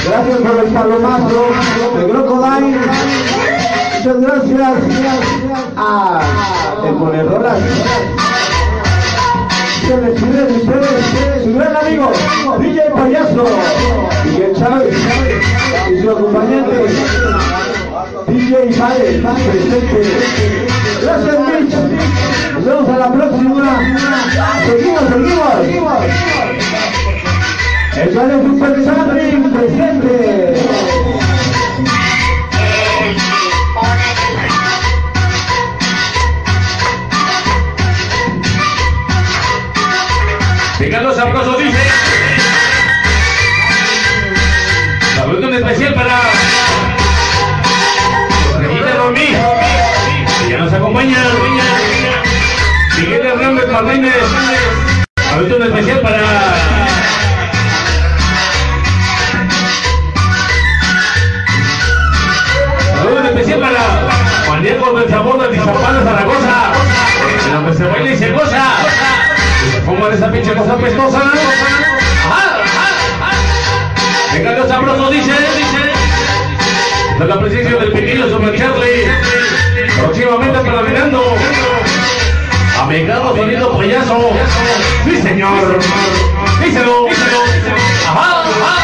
Gracias 0.06 0.38
por 0.38 0.64
el 0.64 0.72
palomazo 0.72 1.46
de 1.96 2.08
Crocodile. 2.08 2.78
Muchas 4.04 4.20
gracias 4.20 4.78
a 5.76 6.20
el 6.86 6.94
Monedoras. 6.94 7.58
De 9.84 9.90
ustedes, 9.90 11.44
su 11.44 11.54
gran 11.54 11.76
amigo, 11.76 12.10
DJ 12.58 12.90
Payaso, 12.90 13.44
Miguel 14.24 14.52
Chávez 14.56 14.96
y 15.92 16.00
su 16.00 16.10
acompañante, 16.10 16.86
DJ 18.26 18.80
Vale, 18.80 19.22
presente. 19.44 19.98
Gracias, 21.02 21.36
Mitch. 21.38 21.74
Nos 22.54 22.64
vemos 22.64 22.88
a 22.88 22.96
la 22.96 23.12
próxima. 23.12 23.64
Seguimos, 24.64 25.02
seguimos. 25.10 25.54
El 27.96 28.10
Vale 28.16 28.34
Super 28.42 28.84
Charlie 28.84 29.23
cosa 70.64 70.76
pestosa. 70.78 71.18
Ajá, 71.18 72.58
Venga, 74.32 74.52
los 74.52 74.68
sabrosos, 74.68 75.10
dice, 75.10 75.32
dice. 75.32 77.18
De 77.18 77.24
la 77.26 77.38
presencia 77.38 77.76
del 77.76 77.92
pequeño 77.92 78.28
Super 78.28 78.56
Charlie. 78.56 79.10
Próximamente 80.00 80.58
para 80.60 80.82
Mirando. 80.82 81.36
Amigado 82.80 83.36
sonido 83.36 83.76
payaso. 83.76 84.30
Sí, 85.04 85.22
señor. 85.22 85.80
Díselo. 86.60 87.08
Ajá, 88.06 88.40
ajá. 88.40 88.74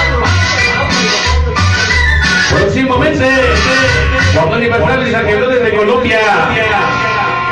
Próximamente, 2.50 3.26
cuando 4.34 4.56
aniversario 4.56 5.04
de 5.04 5.12
Saqueadores 5.12 5.62
de 5.62 5.76
Colombia. 5.76 6.20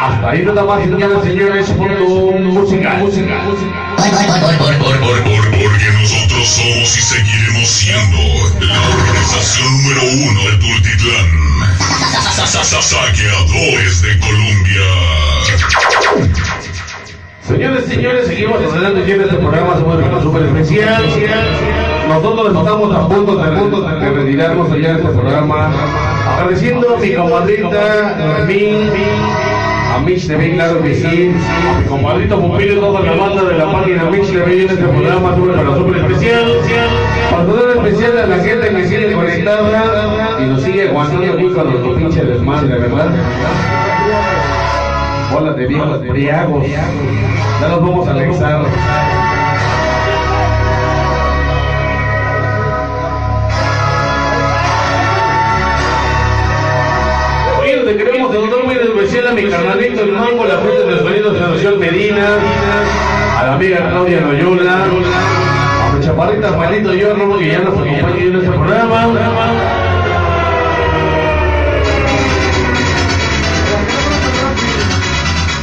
Hasta 0.09 0.30
ahí 0.30 0.43
nada 0.43 0.64
más, 0.64 0.80
señoras 0.80 1.18
y 1.22 1.28
señores, 1.28 1.70
punto 1.70 2.05
música. 2.40 2.94
música. 2.94 3.43
Porque 5.60 5.89
nosotros 6.01 6.48
somos 6.48 6.97
y 6.97 7.02
seguiremos 7.02 7.68
siendo 7.68 8.18
la 8.66 8.80
organización 8.89 9.70
número 9.82 10.02
uno 10.30 10.40
de 10.51 10.56
Tultitlán. 10.56 11.28
Saqueadores 12.80 14.02
de 14.02 14.18
Colombia. 14.18 14.86
Señores, 17.47 17.85
señores, 17.86 18.26
seguimos 18.28 18.62
adelante 18.62 19.12
en 19.12 19.20
este 19.20 19.36
programa 19.36 19.76
súper 19.78 20.22
super 20.22 20.43
especial. 20.43 21.05
Nosotros 22.09 22.47
estamos 22.47 22.97
a 22.97 23.09
punto 23.09 23.36
de, 23.36 24.01
de 24.01 24.10
retirarnos 24.10 24.70
allá 24.70 24.94
de 24.94 25.01
este 25.02 25.12
programa. 25.12 25.70
Agradeciendo 26.35 26.94
a 26.94 26.98
mi 26.98 27.14
comadrita, 27.14 28.16
Normín, 28.18 28.90
a 29.99 30.01
Mitch 30.03 30.27
TV, 30.27 30.55
claro 30.55 30.81
que 30.83 30.95
sí, 30.95 31.33
a 31.75 31.79
mi 31.81 31.87
comadrito 31.87 32.41
Pupilo 32.41 32.75
y 32.75 32.77
toda 32.77 33.01
la 33.01 33.12
banda 33.12 33.43
de 33.43 33.59
la 33.59 33.73
página 33.73 34.05
Mitch 34.05 34.31
TV 34.31 34.62
en 34.62 34.70
este 34.70 34.85
programa 34.85 35.35
súper 35.35 35.57
para 35.57 35.77
súper 35.77 35.97
especial. 35.97 36.45
Para 37.31 37.89
especial 37.89 38.19
a 38.19 38.27
la 38.27 38.37
gente 38.37 38.69
que 38.69 38.89
sigue 38.89 39.12
conectada 39.12 40.39
y 40.41 40.47
nos 40.47 40.62
sigue 40.62 40.89
aguantando 40.89 41.33
aquí 41.33 41.49
con 41.49 41.70
nuestro 41.70 41.97
pinche 41.97 42.25
desmadre, 42.25 42.79
¿verdad? 42.79 43.11
Bolas 45.33 45.57
de 45.57 45.66
viejos 45.66 46.01
briagos. 46.01 46.66
Ya 46.69 47.69
los 47.69 47.81
vamos 47.81 48.07
a 48.07 48.11
anexar. 48.12 49.18
Especial 59.09 59.28
a 59.28 59.35
mi 59.35 59.48
carnalito 59.48 60.02
el 60.02 60.12
mango, 60.12 60.44
la 60.44 60.59
gente 60.59 60.85
de 60.85 60.98
sonidos 60.98 61.32
de 61.32 61.40
la 61.40 61.48
Nación 61.48 61.78
Medina, 61.78 62.26
a 63.39 63.47
la 63.47 63.55
amiga 63.55 63.89
Claudia 63.89 64.20
Noyola, 64.20 64.85
a 64.85 65.93
mi 65.94 66.05
chaparrita 66.05 66.52
Juanito 66.52 66.93
Yorno, 66.93 67.39
que 67.39 67.48
ya 67.48 67.59
nos 67.60 67.74
acompaña 67.74 68.22
en 68.22 68.36
este 68.36 68.51
programa. 68.51 69.06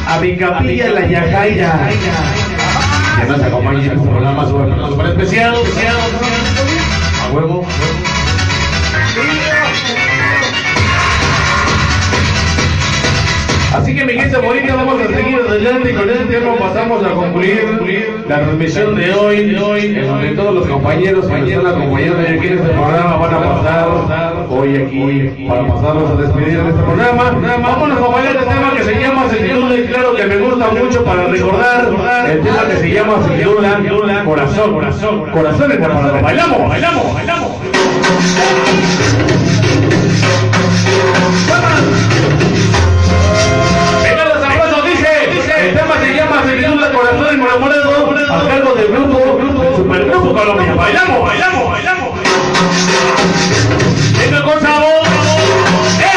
a 0.08 0.20
mi 0.20 0.36
capilla 0.36 0.90
la 0.90 1.06
Yajaira. 1.06 1.88
Que 3.20 3.26
nos 3.26 3.42
acompaña 3.42 3.84
en 3.84 3.90
este 3.92 4.08
programa 4.08 4.48
súper 4.48 4.74
súper 4.88 5.06
especial. 5.06 5.54
A 7.22 7.32
huevo. 7.32 7.64
Así 13.74 13.94
que 13.94 14.04
mi 14.04 14.14
gente 14.14 14.36
bonita, 14.38 14.74
vamos 14.74 15.00
a 15.00 15.06
seguir 15.06 15.40
adelante 15.48 15.90
y 15.90 15.94
con 15.94 16.10
este 16.10 16.24
tema. 16.24 16.54
Pasamos 16.56 17.04
a 17.04 17.10
concluir 17.10 18.24
la 18.28 18.40
transmisión 18.40 18.94
de 18.94 19.12
hoy, 19.12 19.40
en 19.40 20.06
donde 20.06 20.30
todos 20.30 20.54
los 20.54 20.66
compañeros 20.66 21.26
que 21.26 21.36
están 21.36 21.66
acompañando 21.66 22.20
aquí 22.20 22.46
en 22.46 22.58
este 22.58 22.68
programa 22.68 23.16
van 23.16 23.34
a 23.34 23.40
pasar 23.40 23.88
hoy 24.48 24.76
aquí 24.76 25.46
para 25.48 25.66
pasarnos 25.66 26.10
a 26.10 26.14
despedir 26.22 26.62
de 26.62 26.70
este 26.70 26.82
programa. 26.82 27.30
Vámonos 27.62 27.98
a 27.98 28.08
bailar 28.08 28.36
el 28.36 28.44
tema 28.44 28.74
que 28.76 28.84
se 28.84 29.00
llama 29.00 29.28
Se 29.30 29.36
titula 29.36 29.76
y 29.76 29.86
claro 29.86 30.14
que 30.14 30.26
me 30.26 30.36
gusta 30.36 30.68
mucho 30.68 31.04
para 31.04 31.24
recordar 31.26 31.88
el 32.30 32.40
tema 32.40 32.66
que 32.68 32.76
se 32.76 32.94
llama 32.94 33.14
Se 33.26 33.36
titula 33.36 34.24
Corazón, 34.24 34.74
Corazón, 34.74 35.30
Corazón 35.30 35.68
de 35.68 35.76
Bailamos, 35.76 36.68
bailamos, 36.68 37.14
bailamos. 37.14 37.52
Aplausos, 41.46 42.08
dice, 42.08 42.85
el 45.76 45.82
tema 45.82 46.00
se 46.00 46.14
llama 46.14 46.42
Se 46.44 46.56
titula 46.56 46.90
Corazón 46.90 47.34
enamorado 47.34 47.90
a 48.32 48.48
cargo 48.48 48.74
del 48.74 48.88
grupo, 48.88 49.18
del 49.36 49.76
supergrupo 49.76 50.34
Colombia. 50.34 50.74
Bailamos, 50.74 51.22
bailamos, 51.22 51.70
bailamos. 51.70 52.08
Venga 54.18 54.42
con 54.42 54.60
sabor. 54.60 55.06
¡Ea, 56.00 56.15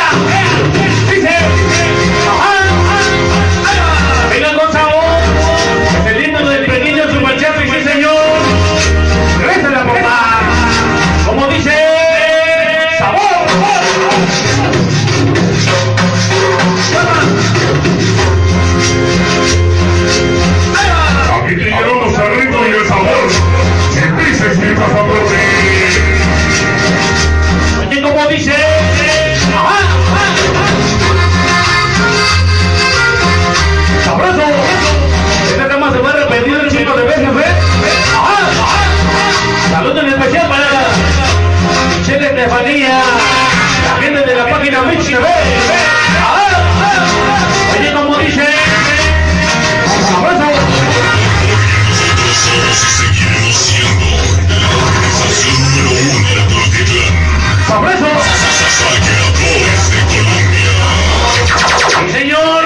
señor. 62.11 62.63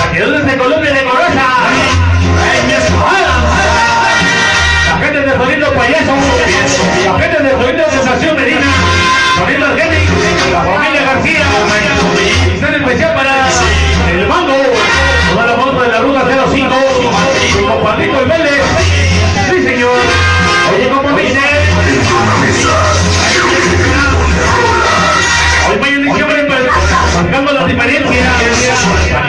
Paquedones 0.00 0.46
de 0.46 0.58
Colombia 0.58 0.92
de 0.92 1.04
Corosa. 1.04 1.46
Paquetes 4.90 5.26
de 5.26 5.32
Jolindo 5.32 5.72
Payaso. 5.72 6.14
Paquetes 7.12 7.42
de 7.44 7.50
Jolindo 7.50 7.84
Sensación 7.90 8.36
Medina. 8.36 8.66
Jolindo 9.38 9.66
Argeni. 9.66 10.06
La 10.52 10.60
familia 10.62 11.02
García. 11.02 11.44
Están 12.54 12.74
especial 12.74 13.14
para 13.14 13.48
el 14.10 14.26
mango. 14.26 14.56
Toda 15.32 15.46
la 15.46 15.56
moto 15.56 15.82
de 15.82 15.88
la 15.88 16.00
ruta 16.00 16.24
05. 16.52 16.74
Con 17.68 17.80
Juanito 17.80 18.22
y 18.22 18.28
Vélez. 18.28 18.62
Sí 19.50 19.62
señor. 19.62 19.98
Oye, 20.74 20.88
¿cómo 20.88 21.16
dice? 21.16 21.38
Hoy 25.68 25.76
voy 25.78 25.88
a 25.88 25.92
iniciar 25.92 26.28
marcando 27.14 27.52
las 27.52 27.66
diferencias. 27.66 28.07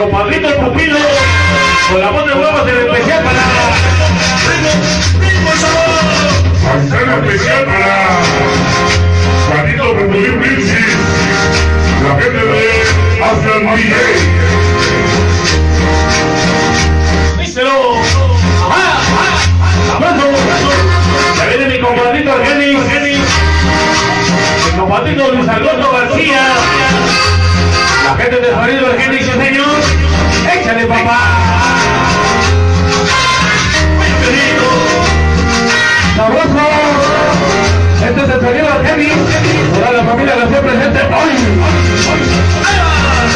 compadrito 0.00 0.48
el 0.48 0.54
pupilo, 0.54 0.98
con 1.90 2.00
la 2.00 2.10
voz 2.10 2.26
de 2.26 2.32
huevos 2.32 2.64
del 2.64 2.78
especial 2.78 3.22
para. 3.22 3.42
Manzana 6.64 7.16
especial 7.16 7.64
para 7.66 8.22
Juanito 9.46 9.84
Pupulín 9.96 10.38
Music, 10.38 10.96
la 12.02 12.14
gente 12.22 12.42
de 12.46 12.62
Asian 13.22 13.76
DJ. 13.76 13.94
¡Díselo! 17.38 17.96
¡Ajá! 18.70 18.84
¡Ajá! 19.12 19.96
¡Abrazo! 19.96 20.28
Ya 21.36 21.44
viene 21.46 21.74
mi 21.74 21.80
compadrito 21.80 22.32
Argenis. 22.32 22.80
Mi 24.64 24.78
compadrito 24.78 25.30
Luis 25.32 25.48
Alberto 25.48 25.92
García. 25.92 26.42
La 28.04 28.16
gente 28.16 28.36
de 28.40 28.50
Sonido 28.50 28.86
Argenis, 28.86 29.26
sí, 29.26 29.32
señor. 29.32 29.66
¡Échale, 30.52 30.86
papá! 30.86 31.18
¡Sabroso! 36.16 36.66
Este 38.04 38.20
es 38.20 38.28
el 38.28 38.40
sonido 38.40 38.68
Argenis. 38.68 39.12
Toda 39.74 39.92
la 39.92 40.04
familia 40.04 40.36
García 40.36 40.60
presente. 40.60 41.00
¡Ay! 41.00 41.30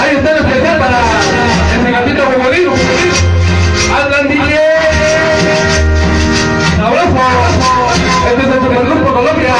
Ahí 0.02 0.16
está 0.16 0.30
el 0.32 0.38
especial 0.38 0.78
para 0.78 0.98
ese 1.80 1.90
gatito 1.90 2.24
bogolino. 2.24 2.72
¡Andan 3.94 4.28
DJ! 4.28 4.58
¡Abrazo! 6.84 7.26
Este 8.28 8.42
es 8.42 8.48
el 8.48 8.60
Supergrupo 8.60 9.12
Colombia. 9.12 9.54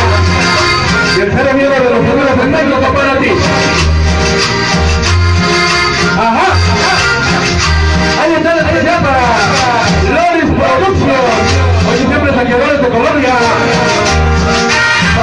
Cero 1.17 1.55
miedo 1.55 1.71
de 1.71 1.91
los 1.91 2.01
primeros 2.01 2.83
va 2.83 2.93
para 2.93 3.19
ti. 3.21 3.31
¡Ajá! 6.19 6.47
Ahí 8.21 8.35
está 8.35 8.53
el 8.53 8.59
especial 8.59 9.01
para 9.01 9.23
Loris 10.11 10.51
Productions. 10.51 11.49
Hoy 11.89 11.99
siempre 12.09 12.35
saqueadores 12.35 12.83
de 12.83 12.89
Colombia. 12.89 13.35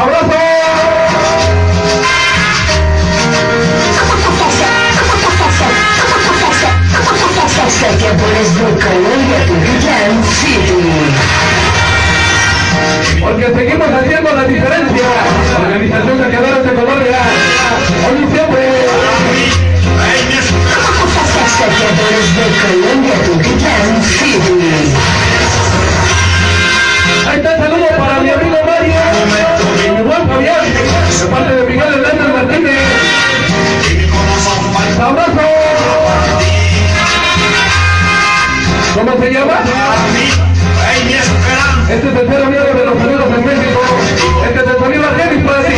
¡Abrazo! 0.01 0.41
Saqueadores 7.81 8.55
de 8.55 8.63
Colombia, 8.85 9.39
City. 10.23 11.60
Porque 13.19 13.45
seguimos 13.53 13.87
haciendo 13.87 14.31
la 14.33 14.43
diferencia. 14.43 15.07
Organización 15.61 16.17
de. 16.17 17.19
Hoy 18.07 18.27
siempre. 18.31 18.61
Saqueadores 21.61 22.29
de 22.35 22.45
Colombia, 22.61 23.15
Culiacán 23.25 24.03
City. 24.03 24.61
Ahí 27.29 27.37
está 27.37 27.55
el 27.55 27.61
saludo 27.61 27.87
para 27.97 28.19
mi 28.21 28.29
amigo 28.29 28.57
Mario 28.65 29.01
mi 29.93 30.01
buen 30.03 30.27
Fabián, 30.27 30.65
de 30.73 31.25
parte 31.27 31.55
de 31.55 31.63
Miguel 31.63 31.93
Hernández 31.93 32.33
Martínez. 32.33 32.81
¡Abrazo! 35.01 35.31
¿Cómo 38.95 39.11
se 39.19 39.31
llama? 39.31 40.50
Este 40.91 42.07
es 42.07 42.15
el 42.15 42.27
cero 42.29 42.45
miedo 42.49 42.65
de 42.65 42.85
los 42.85 42.97
sonidos 42.97 43.27
en 43.37 43.45
México. 43.45 43.81
Este 44.45 44.59
es 44.59 44.67
el 44.67 44.77
sonido 44.77 45.07
Argenis 45.07 45.45
para 45.45 45.63
ti. 45.63 45.75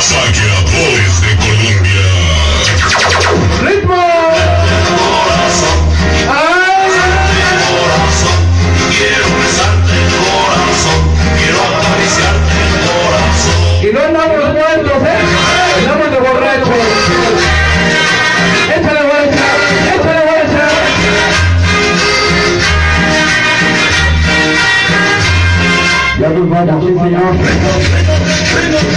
Saqueadores 0.00 1.20
de 1.20 1.36
Colombia. 1.36 2.04
¡Ritmo! 3.62 4.02
Quiero 8.96 9.26
besarte 9.38 9.92
el 9.92 10.10
corazón, 10.16 11.00
quiero 11.38 11.60
acariciarte 11.78 12.54
el 12.64 12.74
corazón. 12.88 13.60
Y 13.82 13.92
no 13.92 14.00
andamos 14.00 14.50
¿eh? 15.06 15.29
Vamos, 27.12 27.36
sí, 27.36 27.52
señor. 27.52 28.80
Se 28.80 28.89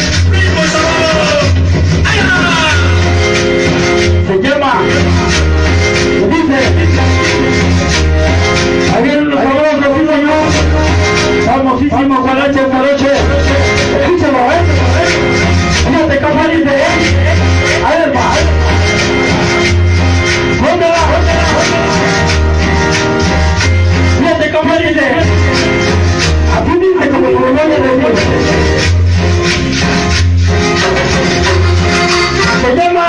Se 32.61 32.75
llama. 32.75 33.07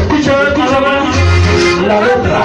Escucha, 0.00 0.42
escucha 0.42 0.80
la 1.86 2.00
letra. 2.00 2.40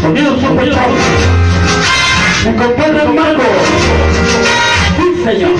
Sonido 0.00 0.40
sospechoso. 0.40 0.80
Mi 2.44 2.52
compadre 2.54 3.04
Marco. 3.08 3.42
Sí, 4.96 5.06
señor. 5.24 5.54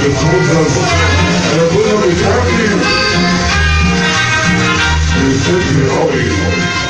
que 0.00 0.10
juntas 0.10 0.78
me 1.56 1.62
puedo 1.74 1.98
mi 1.98 2.14
cambio. 2.14 2.78
Y 5.26 5.34
siempre 5.34 5.78
you. 6.28 6.87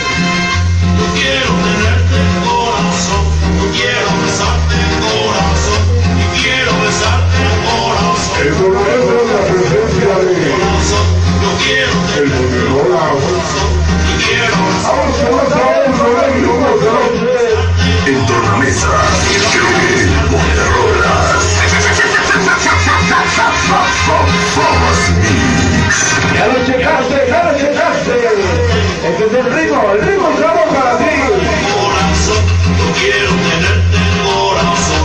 el 29.36 29.44
ritmo, 29.44 29.82
el 29.92 30.00
ritmo 30.00 30.28
y 30.30 30.42
vamos 30.42 30.74
para 30.74 30.96
ti. 30.98 31.04
Corazón, 31.74 32.42
no 32.78 32.86
quiero 32.94 33.28
tenerte 33.28 33.98
corazón, 34.24 35.04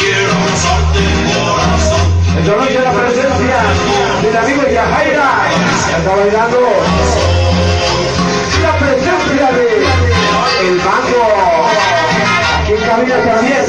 quiero 0.00 0.32
abrazarte 0.32 1.00
corazón. 1.36 2.04
Esta 2.38 2.52
noche 2.56 2.80
la 2.80 2.92
presencia 2.92 3.58
del 4.22 4.36
amigo 4.36 4.62
Yajaira, 4.62 5.28
está 5.98 6.16
bailando 6.16 6.60
la 8.62 8.72
presencia 8.78 9.46
de 9.52 9.66
el 10.66 10.76
mango, 10.76 11.24
aquí 12.62 12.72
en 12.72 12.80
cabina 12.80 13.16
también. 13.24 13.64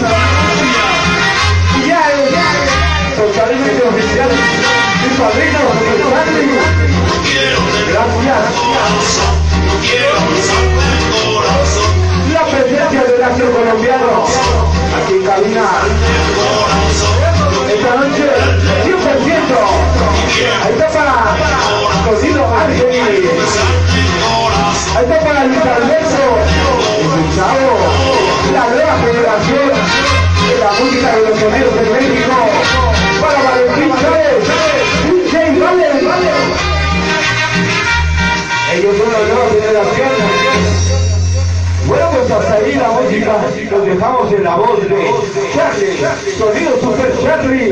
Ya 1.88 2.01
es 2.09 3.17
totalmente 3.17 3.81
oficial, 3.88 4.31
mi 5.01 5.09
padrino, 5.17 5.59
mi 5.76 5.95
padrino. 6.09 6.63
Gracias. 7.91 9.48
La 12.33 12.45
presencia 12.45 13.03
del 13.03 13.23
astro 13.23 13.51
colombiano 13.51 14.25
aquí 14.97 15.13
en 15.13 15.23
cabina. 15.25 15.65
Esta 17.69 17.95
noche, 17.95 18.27
100%. 18.85 19.99
Ahí 20.63 20.73
está 20.73 20.87
para 20.89 21.15
Cocino 22.05 22.43
Ángel. 22.55 23.29
Ahí 24.95 25.03
está 25.03 25.19
para 25.19 25.43
Luis 25.45 25.61
Alberto. 25.61 26.23
Escuchado. 26.99 27.69
La 28.53 28.63
nueva 28.67 28.97
generación 28.99 29.67
de 30.47 30.55
la 30.59 30.71
música 30.79 31.15
de 31.15 31.21
los 31.29 31.39
soneros 31.39 31.75
de 31.75 31.81
México. 31.81 32.35
Para 33.21 33.39
Valentín 33.43 33.91
Chávez. 34.01 34.43
DJ 35.05 35.59
Valen. 35.59 35.99
Ellos 38.73 38.97
son 38.97 39.11
la 39.11 39.19
nueva 39.19 39.49
generación. 39.49 40.28
Hasta 42.19 42.53
ahí 42.53 42.75
la 42.75 42.89
música. 42.89 43.41
Nos 43.71 43.85
dejamos 43.85 44.33
en 44.33 44.43
la 44.43 44.55
voz 44.57 44.81
de 44.81 44.89
Charlie, 45.55 45.97
sonido 46.37 46.79
super 46.81 47.13
Charlie. 47.23 47.69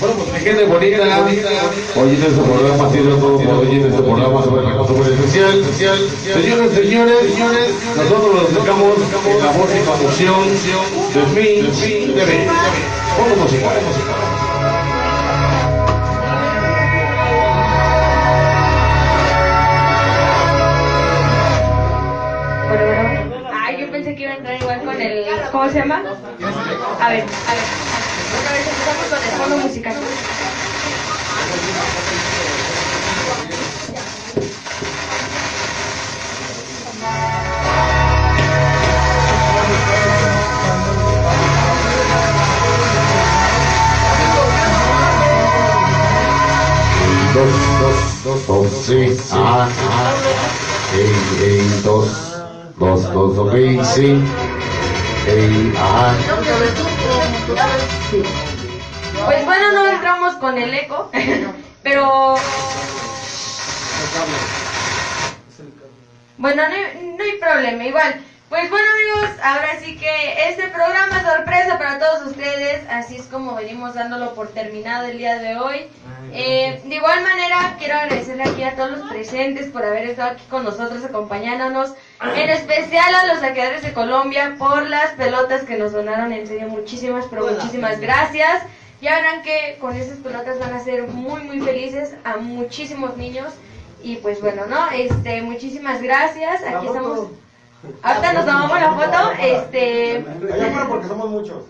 Bueno, 0.00 0.16
pues 0.16 0.32
mi 0.32 0.40
gente 0.40 0.64
bonita, 0.64 1.02
hoy 1.94 2.08
en 2.08 2.22
este 2.22 2.40
programa 2.40 2.86
ha 2.86 2.90
sido 2.90 3.16
todo 3.18 3.36
hoy 3.36 3.70
en 3.70 3.86
este 3.86 4.02
programa 4.02 4.42
súper 4.42 4.64
súper 4.88 5.12
especial. 5.12 5.64
Señores, 5.76 6.72
señores, 6.74 7.38
nosotros 7.96 8.34
nos 8.34 8.54
dedicamos 8.54 8.94
en 9.26 9.44
la 9.44 9.52
conducción 9.84 10.40
de 11.14 11.22
mi 11.34 12.14
TV. 12.14 12.48
Vamos 13.18 13.38
música. 13.38 14.19
Se 25.70 25.78
llama? 25.78 26.02
A 27.00 27.10
ver, 27.10 27.24
a 27.46 27.54
ver. 27.54 27.64
Otra 28.38 28.52
vez 28.52 28.66
empezamos 28.66 29.06
con 29.06 29.24
el 29.24 29.30
fondo 29.30 29.56
musical. 29.58 29.96
Dos, 47.32 47.48
dos, 48.24 48.46
dos, 48.46 49.32
ah, 49.32 49.68
ah, 49.88 50.14
ey, 50.92 51.14
ey, 51.40 51.68
dos, 51.84 52.42
dos, 52.76 53.12
dos, 53.12 53.38
ok, 53.38 53.54
Pues 59.24 59.44
bueno, 59.46 59.72
no 59.72 59.86
entramos 59.86 60.34
con 60.34 60.58
el 60.58 60.74
eco, 60.74 61.10
pero 61.82 62.34
bueno, 66.36 66.62
no 66.68 66.74
hay, 66.74 67.14
no 67.16 67.24
hay 67.24 67.38
problema, 67.38 67.84
igual. 67.84 68.20
Pues 68.50 68.68
bueno 68.68 68.86
amigos, 68.92 69.30
ahora 69.42 69.78
sí 69.80 69.96
que 69.96 70.48
este 70.48 70.68
programa 70.68 71.18
es 71.18 71.26
sorpresa 71.26 71.78
para 71.78 71.98
todos 71.98 72.26
ustedes, 72.26 72.82
así 72.90 73.16
es 73.16 73.22
como 73.26 73.54
venimos 73.54 73.94
dándolo 73.94 74.34
por 74.34 74.48
terminado 74.48 75.06
el 75.06 75.16
día 75.16 75.38
de 75.38 75.56
hoy. 75.56 75.86
Eh, 76.32 76.80
de 76.84 76.94
igual 76.94 77.22
manera, 77.22 77.76
quiero 77.78 77.96
agradecerle 77.96 78.44
aquí 78.44 78.62
a 78.62 78.76
todos 78.76 78.90
los 78.98 79.08
presentes 79.10 79.66
por 79.70 79.84
haber 79.84 80.08
estado 80.10 80.32
aquí 80.32 80.44
con 80.48 80.64
nosotros 80.64 81.04
acompañándonos, 81.04 81.94
en 82.22 82.50
especial 82.50 83.14
a 83.14 83.26
los 83.26 83.40
saqueadores 83.40 83.82
de 83.82 83.92
Colombia 83.92 84.54
por 84.58 84.88
las 84.88 85.12
pelotas 85.12 85.64
que 85.64 85.76
nos 85.76 85.92
donaron, 85.92 86.32
en 86.32 86.46
serio, 86.46 86.68
muchísimas, 86.68 87.26
pero 87.28 87.46
muchísimas 87.48 88.00
gracias. 88.00 88.62
Ya 89.00 89.16
verán 89.16 89.42
que 89.42 89.78
con 89.80 89.96
esas 89.96 90.18
pelotas 90.18 90.58
van 90.58 90.74
a 90.74 90.76
hacer 90.76 91.04
muy, 91.08 91.42
muy 91.42 91.60
felices 91.60 92.14
a 92.24 92.36
muchísimos 92.36 93.16
niños. 93.16 93.52
Y 94.02 94.16
pues 94.16 94.40
bueno, 94.40 94.66
¿no? 94.66 94.90
Este, 94.90 95.42
muchísimas 95.42 96.00
gracias. 96.02 96.62
Aquí 96.62 96.86
estamos. 96.86 97.28
Ahorita 98.02 98.32
nos 98.34 98.46
tomamos 98.46 98.80
la 98.80 98.92
foto. 98.92 99.32
Este. 99.40 100.24
Allá 100.52 100.66
afuera 100.66 100.86
porque 100.88 101.08
somos 101.08 101.30
muchos. 101.30 101.64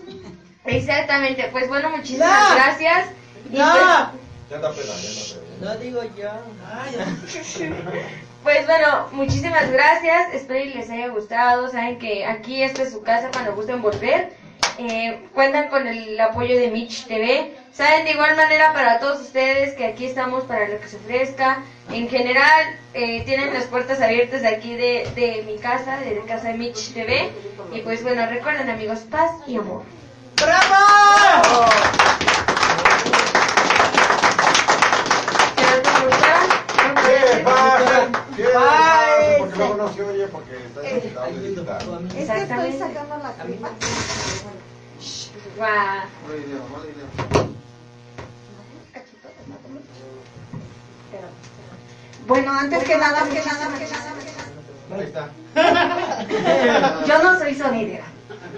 Exactamente. 0.65 1.47
Pues 1.51 1.67
bueno, 1.69 1.89
muchísimas 1.89 2.55
gracias. 2.55 3.07
Y 3.49 3.57
No. 3.57 3.71
pues- 3.71 4.21
Ya 4.51 4.57
está 4.57 4.71
pena, 4.71 4.93
ya 5.01 5.09
está 5.09 5.39
pena. 5.39 5.73
No 5.73 5.79
digo 5.79 6.01
yo. 6.17 6.29
Pues 8.43 8.65
bueno, 8.65 9.07
muchísimas 9.11 9.71
gracias. 9.71 10.33
Espero 10.33 10.65
y 10.65 10.73
les 10.73 10.89
haya 10.89 11.09
gustado. 11.09 11.69
Saben 11.69 11.99
que 11.99 12.25
aquí 12.25 12.63
esta 12.63 12.81
es 12.81 12.91
su 12.91 13.03
casa 13.03 13.29
cuando 13.31 13.53
gusten 13.53 13.83
volver. 13.83 14.33
Eh, 14.79 15.27
cuentan 15.35 15.69
con 15.69 15.87
el 15.87 16.19
apoyo 16.19 16.57
de 16.57 16.71
Mitch 16.71 17.05
TV. 17.05 17.55
Saben 17.71 18.03
de 18.03 18.13
igual 18.13 18.35
manera 18.35 18.73
para 18.73 18.99
todos 18.99 19.21
ustedes 19.21 19.75
que 19.75 19.85
aquí 19.85 20.07
estamos 20.07 20.43
para 20.45 20.67
lo 20.67 20.81
que 20.81 20.87
se 20.87 20.97
ofrezca. 20.97 21.63
En 21.91 22.09
general, 22.09 22.79
eh, 22.95 23.21
tienen 23.25 23.53
las 23.53 23.65
puertas 23.65 24.01
abiertas 24.01 24.41
de 24.41 24.47
aquí 24.47 24.73
de, 24.73 25.07
de 25.15 25.43
mi 25.43 25.59
casa, 25.59 25.97
de 25.97 26.15
la 26.15 26.25
casa 26.25 26.47
de 26.47 26.55
Mitch 26.55 26.93
TV. 26.93 27.29
Y 27.73 27.81
pues 27.81 28.01
bueno, 28.01 28.25
recuerden 28.25 28.71
amigos, 28.71 29.01
paz 29.11 29.31
y 29.45 29.57
amor. 29.57 29.83
¡Bravo! 30.35 31.67
Pasa? 38.43 39.17
Bye. 39.17 39.37
Porque 39.39 39.57
luego 39.57 39.75
no 39.75 39.93
se 39.93 40.03
oye 40.03 40.27
porque 40.27 40.55
está 40.57 41.29
invitado 41.29 41.99
de. 41.99 42.21
Es 42.21 42.29
que 42.29 42.41
estoy 42.41 42.73
sacando 42.73 43.17
la 43.17 43.33
tripa. 43.33 43.69
Guau. 45.57 45.69
Mala 45.69 46.37
idea, 46.37 46.61
mala 46.71 46.85
idea. 46.85 47.51
Bueno, 52.27 52.51
antes 52.51 52.83
que 52.83 52.97
nada, 52.97 53.27
que 53.27 53.41
nada, 53.43 53.69
que 53.77 54.93
Ahí 54.93 55.03
está. 55.03 55.29
nada. 55.55 57.05
Yo 57.07 57.23
no 57.23 57.39
soy 57.39 57.55
sonidera. 57.55 58.05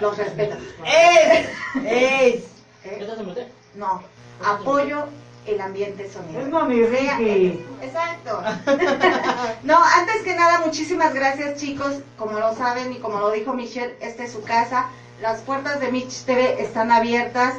Los 0.00 0.16
respeto. 0.16 0.56
¡Es! 0.84 1.48
¡Es! 1.84 2.44
¿Eh? 2.84 3.48
No, 3.74 4.02
apoyo 4.44 5.06
el 5.46 5.60
ambiente 5.60 6.10
sonidero. 6.10 6.44
Es 6.44 6.50
mami 6.50 6.82
Ricky. 6.84 7.64
Exacto. 7.82 8.42
No, 9.62 9.78
antes 9.82 10.22
que 10.22 10.34
nada, 10.34 10.60
muchísimas 10.60 11.14
gracias 11.14 11.58
chicos. 11.58 12.00
Como 12.18 12.38
lo 12.38 12.54
saben 12.54 12.92
y 12.92 12.96
como 12.96 13.18
lo 13.18 13.30
dijo 13.30 13.54
Michelle, 13.54 13.96
esta 14.00 14.24
es 14.24 14.32
su 14.32 14.42
casa. 14.42 14.88
Las 15.22 15.40
puertas 15.40 15.80
de 15.80 15.90
Mitch 15.90 16.24
TV 16.24 16.62
están 16.62 16.92
abiertas. 16.92 17.54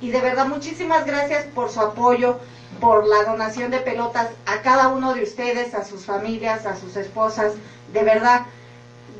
Y 0.00 0.10
de 0.10 0.20
verdad, 0.20 0.46
muchísimas 0.46 1.06
gracias 1.06 1.44
por 1.54 1.70
su 1.70 1.80
apoyo, 1.80 2.38
por 2.80 3.06
la 3.06 3.22
donación 3.22 3.70
de 3.70 3.78
pelotas 3.78 4.28
a 4.46 4.62
cada 4.62 4.88
uno 4.88 5.14
de 5.14 5.22
ustedes, 5.22 5.74
a 5.74 5.84
sus 5.84 6.04
familias, 6.04 6.66
a 6.66 6.76
sus 6.76 6.96
esposas. 6.96 7.52
De 7.92 8.02
verdad, 8.02 8.42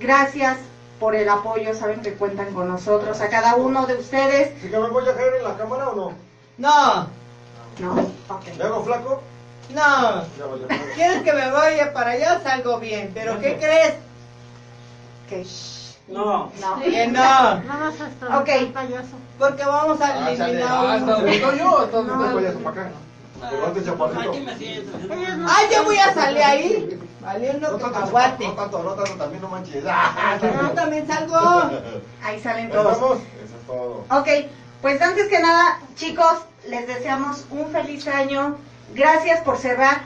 gracias 0.00 0.58
por 0.98 1.14
el 1.14 1.28
apoyo. 1.28 1.72
Saben 1.74 2.02
que 2.02 2.14
cuentan 2.14 2.52
con 2.52 2.66
nosotros, 2.66 3.20
a 3.20 3.28
cada 3.28 3.54
uno 3.54 3.86
de 3.86 3.94
ustedes. 3.94 4.60
¿Sí 4.60 4.70
que 4.70 4.78
me 4.78 4.88
voy 4.88 5.08
a 5.08 5.14
caer 5.14 5.34
en 5.36 5.44
la 5.44 5.56
cámara 5.56 5.90
o 5.90 5.94
no? 5.94 6.12
No, 6.58 7.08
No. 7.80 8.10
¿Le 8.56 8.64
hago 8.64 8.84
flaco? 8.84 9.22
no. 9.70 10.22
¿Quieres 10.94 11.22
que 11.22 11.32
me 11.32 11.50
vaya 11.50 11.92
para 11.92 12.10
allá? 12.12 12.40
Salgo 12.42 12.78
bien. 12.78 13.10
¿Pero 13.14 13.40
qué 13.40 13.56
crees? 13.56 13.94
Que 15.28 15.44
No. 16.12 16.52
No. 16.60 16.80
Que 16.80 17.06
no. 17.08 17.52
Ok. 18.40 18.48
Porque 19.38 19.64
vamos 19.64 20.00
a 20.00 20.06
Ah, 20.06 20.30
eliminar 20.30 20.68
Ah, 20.70 20.98
uno. 21.02 21.16
¿está 21.16 21.30
estoy 21.32 21.58
yo? 21.58 21.84
Entonces 21.84 22.14
no 22.16 22.34
vayas 22.34 22.54
para 22.54 22.70
acá. 22.82 22.90
¡Ay, 25.48 25.66
yo 25.74 25.84
voy 25.84 25.98
a 25.98 26.14
salir 26.14 26.42
ahí! 26.42 27.00
Valiendo 27.20 27.70
No 27.72 27.78
tanto, 27.78 27.94
cacahuate. 28.00 28.46
no 28.46 28.52
tanto, 28.54 28.82
no 28.82 28.90
tanto, 28.92 29.14
también 29.14 29.42
no 29.42 29.48
manches. 29.48 29.82
Yo 30.42 30.70
también 30.72 31.06
salgo. 31.06 31.36
Ahí 32.22 32.38
salen 32.40 32.70
todos. 32.70 33.00
vamos. 33.00 33.18
Eso 33.42 33.56
es 33.58 33.66
todo. 33.66 34.04
Ok, 34.10 34.28
pues 34.82 35.00
antes 35.00 35.28
que 35.28 35.40
nada, 35.40 35.78
chicos, 35.96 36.40
les 36.68 36.86
deseamos 36.86 37.46
un 37.50 37.70
feliz 37.70 38.06
año. 38.06 38.56
Gracias 38.94 39.40
por 39.40 39.58
cerrar 39.58 40.02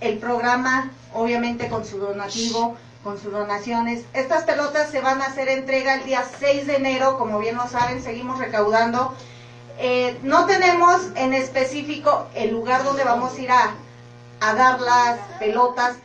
el 0.00 0.18
programa, 0.18 0.90
obviamente 1.12 1.68
con 1.68 1.84
su 1.84 1.98
donativo, 1.98 2.76
con 3.04 3.18
sus 3.20 3.32
donaciones. 3.32 4.04
Estas 4.12 4.44
pelotas 4.44 4.90
se 4.90 5.00
van 5.00 5.20
a 5.22 5.26
hacer 5.26 5.48
entrega 5.48 5.94
el 5.94 6.04
día 6.04 6.24
6 6.38 6.66
de 6.66 6.76
enero, 6.76 7.18
como 7.18 7.38
bien 7.38 7.56
lo 7.56 7.68
saben, 7.68 8.02
seguimos 8.02 8.38
recaudando. 8.38 9.14
Eh, 9.78 10.18
no 10.22 10.46
tenemos 10.46 11.00
en 11.14 11.32
específico 11.32 12.26
el 12.34 12.50
lugar 12.50 12.84
donde 12.84 13.04
vamos 13.04 13.34
a 13.34 13.40
ir 13.40 13.50
a, 13.50 13.74
a 14.40 14.54
dar 14.54 14.80
las 14.80 15.18
pelotas, 15.38 15.96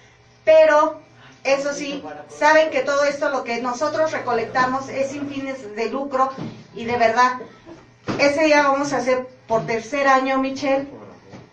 pero 0.45 0.99
eso 1.43 1.73
sí, 1.73 2.03
saben 2.27 2.71
que 2.71 2.81
todo 2.81 3.03
esto 3.05 3.29
lo 3.29 3.43
que 3.43 3.61
nosotros 3.61 4.11
recolectamos 4.11 4.89
es 4.89 5.11
sin 5.11 5.29
fines 5.29 5.75
de 5.75 5.89
lucro 5.89 6.31
y 6.73 6.85
de 6.85 6.97
verdad, 6.97 7.33
ese 8.19 8.45
día 8.45 8.63
vamos 8.63 8.93
a 8.93 8.97
hacer 8.97 9.27
por 9.47 9.65
tercer 9.65 10.07
año, 10.07 10.39
Michelle, 10.39 10.87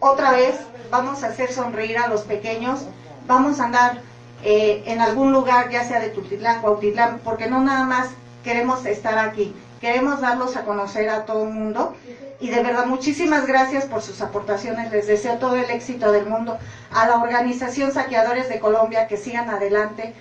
otra 0.01 0.33
vez 0.33 0.57
vamos 0.91 1.23
a 1.23 1.29
hacer 1.29 1.53
sonreír 1.53 1.99
a 1.99 2.09
los 2.09 2.23
pequeños, 2.23 2.87
vamos 3.27 3.61
a 3.61 3.65
andar 3.65 4.01
eh, 4.45 4.83
en 4.87 5.01
algún 5.01 5.33
lugar, 5.33 5.71
ya 5.71 5.85
sea 5.85 6.01
de 6.01 6.11
Tutitlán, 6.11 6.61
Cuautitlán, 6.61 7.21
porque 7.23 7.47
no 7.47 7.61
nada 7.61 7.85
más 7.85 8.09
queremos 8.43 8.85
estar 8.87 9.19
aquí, 9.19 9.55
queremos 9.81 10.21
darlos 10.21 10.57
a 10.57 10.65
conocer 10.65 11.09
a 11.11 11.25
todo 11.25 11.45
el 11.45 11.51
mundo. 11.51 11.95
Y 12.41 12.51
de 12.51 12.61
verdad 12.61 12.87
muchísimas 12.87 13.47
gracias 13.47 13.85
por 13.85 14.03
sus 14.03 14.21
aportaciones, 14.21 14.91
les 14.91 15.07
deseo 15.07 15.39
todo 15.39 15.55
el 15.57 15.71
éxito 15.71 16.11
del 16.11 16.27
mundo, 16.27 16.59
a 16.93 17.07
la 17.07 17.17
organización 17.19 17.93
Saqueadores 17.93 18.49
de 18.49 18.59
Colombia 18.59 19.07
que 19.07 19.17
sigan 19.17 19.49
adelante, 19.49 20.13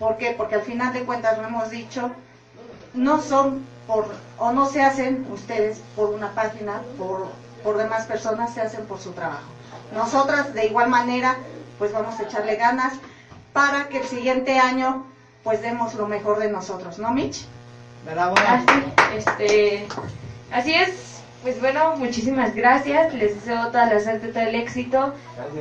¿Por 0.00 0.16
qué? 0.16 0.34
Porque 0.34 0.54
al 0.54 0.62
final 0.62 0.94
de 0.94 1.04
cuentas 1.04 1.36
lo 1.36 1.46
hemos 1.46 1.68
dicho, 1.68 2.10
no 2.94 3.20
son 3.20 3.66
por, 3.90 4.06
o 4.38 4.52
no 4.52 4.66
se 4.66 4.82
hacen 4.82 5.26
ustedes 5.32 5.80
por 5.96 6.10
una 6.10 6.30
página, 6.30 6.80
por, 6.96 7.26
por 7.64 7.76
demás 7.76 8.06
personas, 8.06 8.54
se 8.54 8.60
hacen 8.60 8.86
por 8.86 9.00
su 9.00 9.10
trabajo. 9.12 9.48
Nosotras 9.92 10.54
de 10.54 10.66
igual 10.66 10.88
manera, 10.88 11.36
pues 11.76 11.92
vamos 11.92 12.18
a 12.20 12.22
echarle 12.22 12.54
ganas 12.54 12.92
para 13.52 13.88
que 13.88 13.98
el 13.98 14.06
siguiente 14.06 14.60
año 14.60 15.04
pues 15.42 15.60
demos 15.60 15.94
lo 15.94 16.06
mejor 16.06 16.38
de 16.38 16.52
nosotros, 16.52 17.00
¿no, 17.00 17.10
Mitch? 17.12 17.46
Así, 18.46 18.84
este, 19.16 19.88
así 20.52 20.72
es. 20.72 21.22
Pues 21.42 21.58
bueno, 21.58 21.96
muchísimas 21.96 22.54
gracias. 22.54 23.12
Les 23.14 23.34
deseo 23.34 23.68
toda 23.68 23.86
la 23.86 23.98
suerte, 23.98 24.28
todo 24.28 24.42
el 24.42 24.54
éxito. 24.54 25.14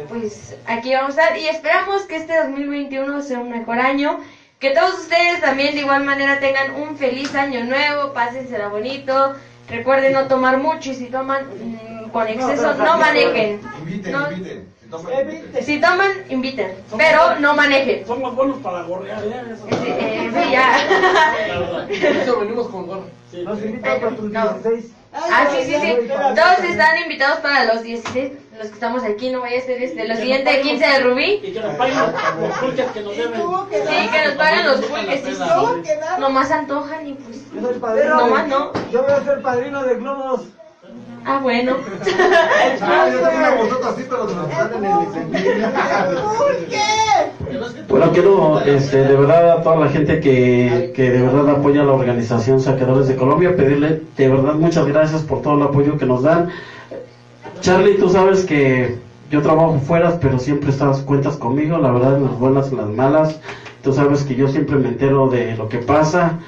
Pues 0.10 0.56
aquí 0.68 0.94
vamos 0.94 1.18
a 1.18 1.24
estar 1.24 1.38
y 1.38 1.48
esperamos 1.48 2.04
que 2.04 2.18
este 2.18 2.38
2021 2.38 3.22
sea 3.24 3.40
un 3.40 3.50
mejor 3.50 3.80
año. 3.80 4.20
Que 4.60 4.72
todos 4.72 5.00
ustedes 5.00 5.40
también 5.42 5.74
de 5.74 5.82
igual 5.82 6.04
manera 6.04 6.40
tengan 6.40 6.76
un 6.76 6.98
feliz 6.98 7.34
año 7.34 7.64
nuevo, 7.64 8.14
pásensela 8.14 8.68
bonito. 8.68 9.34
Recuerden 9.70 10.14
no 10.14 10.28
tomar 10.28 10.58
mucho 10.58 10.90
y 10.92 10.96
si 10.96 11.06
toman 11.06 11.46
mm, 11.46 12.10
con 12.10 12.28
exceso 12.28 12.74
no 12.74 12.98
manejen. 12.98 13.62
No- 14.12 14.28
Si 15.62 15.80
toman, 15.80 16.10
inviten, 16.30 16.72
pero 16.98 17.40
no 17.40 17.54
manejen. 17.56 18.06
Somos 18.08 18.36
buenos 18.36 18.58
para 18.58 18.82
gorrear, 18.84 19.24
¿eh? 19.24 19.44
Sí, 19.56 19.76
eh, 19.86 20.32
sí, 20.34 20.52
ya. 20.52 21.88
Eso 22.22 22.40
venimos 22.40 22.68
con 22.70 22.88
gorra. 22.88 23.04
Nos 23.44 23.60
invitan 23.64 24.00
para 24.00 24.16
tus 24.16 24.32
16. 24.32 24.92
Ah, 25.12 25.48
sí, 25.52 25.64
sí, 25.64 25.76
sí. 25.80 25.98
Todos 26.08 26.70
están 26.70 26.98
invitados 27.02 27.40
para 27.40 27.66
los 27.74 27.82
16, 27.82 28.32
los 28.58 28.68
que 28.68 28.74
estamos 28.74 29.04
aquí, 29.04 29.32
no 29.32 29.42
vaya 29.42 29.58
a 29.58 29.62
ser 29.62 29.82
este, 29.82 30.08
los 30.08 30.20
siguientes 30.20 30.58
15 30.60 30.86
de 30.86 31.00
Rubí. 31.00 31.42
Y 31.44 31.52
que 31.52 31.60
nos 31.60 31.76
paguen 31.76 31.98
los 31.98 32.58
pulques 32.60 32.86
que 32.92 33.02
nos 33.02 33.18
deben. 33.18 33.42
Sí, 33.72 34.10
que 34.12 34.26
nos 34.26 34.34
paguen 34.36 34.66
los 34.68 34.82
pulques, 34.82 35.22
sí. 35.26 35.38
Nomás 36.20 36.52
antojan 36.52 37.08
y 37.08 37.14
pues, 37.14 37.52
Yo 37.54 37.62
soy 37.62 37.80
padrino. 37.80 38.16
nomás 38.16 38.48
no. 38.48 38.72
Yo 38.92 39.04
voy 39.04 39.12
a 39.12 39.24
ser 39.24 39.42
padrino 39.42 39.84
de 39.84 39.96
globos. 39.96 40.42
Ah, 41.26 41.40
bueno. 41.42 41.76
Ah, 42.82 43.10
yo 43.12 43.20
tengo 43.20 43.38
una 43.38 43.56
bolsota 43.56 43.90
así, 43.90 44.06
pero 44.10 44.28
el 44.30 44.36
Bueno, 47.88 48.12
quiero 48.12 48.60
este, 48.62 49.04
de 49.04 49.16
verdad 49.16 49.52
a 49.52 49.62
toda 49.62 49.78
la 49.78 49.90
gente 49.90 50.20
que, 50.20 50.92
que 50.96 51.12
de 51.12 51.22
verdad 51.22 51.50
apoya 51.50 51.82
a 51.82 51.86
la 51.86 51.94
organización 51.94 52.60
Saqueadores 52.62 53.08
de 53.08 53.16
Colombia, 53.16 53.56
pedirle 53.56 54.02
de 54.16 54.28
verdad 54.30 54.54
muchas 54.54 54.86
gracias 54.86 55.22
por 55.24 55.42
todo 55.42 55.56
el 55.56 55.64
apoyo 55.64 55.98
que 55.98 56.06
nos 56.06 56.24
dan. 56.24 56.50
Charlie, 57.62 57.98
tú 57.98 58.10
sabes 58.10 58.46
que 58.46 58.96
yo 59.30 59.42
trabajo 59.42 59.80
fuera, 59.80 60.20
pero 60.20 60.40
siempre 60.40 60.70
estás 60.72 61.02
cuentas 61.02 61.38
conmigo, 61.38 61.78
la 61.78 61.92
verdad, 61.92 62.18
en 62.18 62.26
las 62.26 62.40
buenas 62.40 62.68
y 62.68 62.72
en 62.72 62.78
las 62.78 62.90
malas. 62.90 63.40
Tú 63.84 63.94
sabes 63.94 64.24
que 64.24 64.36
yo 64.36 64.48
siempre 64.48 64.78
me 64.78 64.90
entero 64.90 65.30
de 65.30 65.56
lo 65.56 65.70
que 65.70 65.78
pasa. 65.78 66.40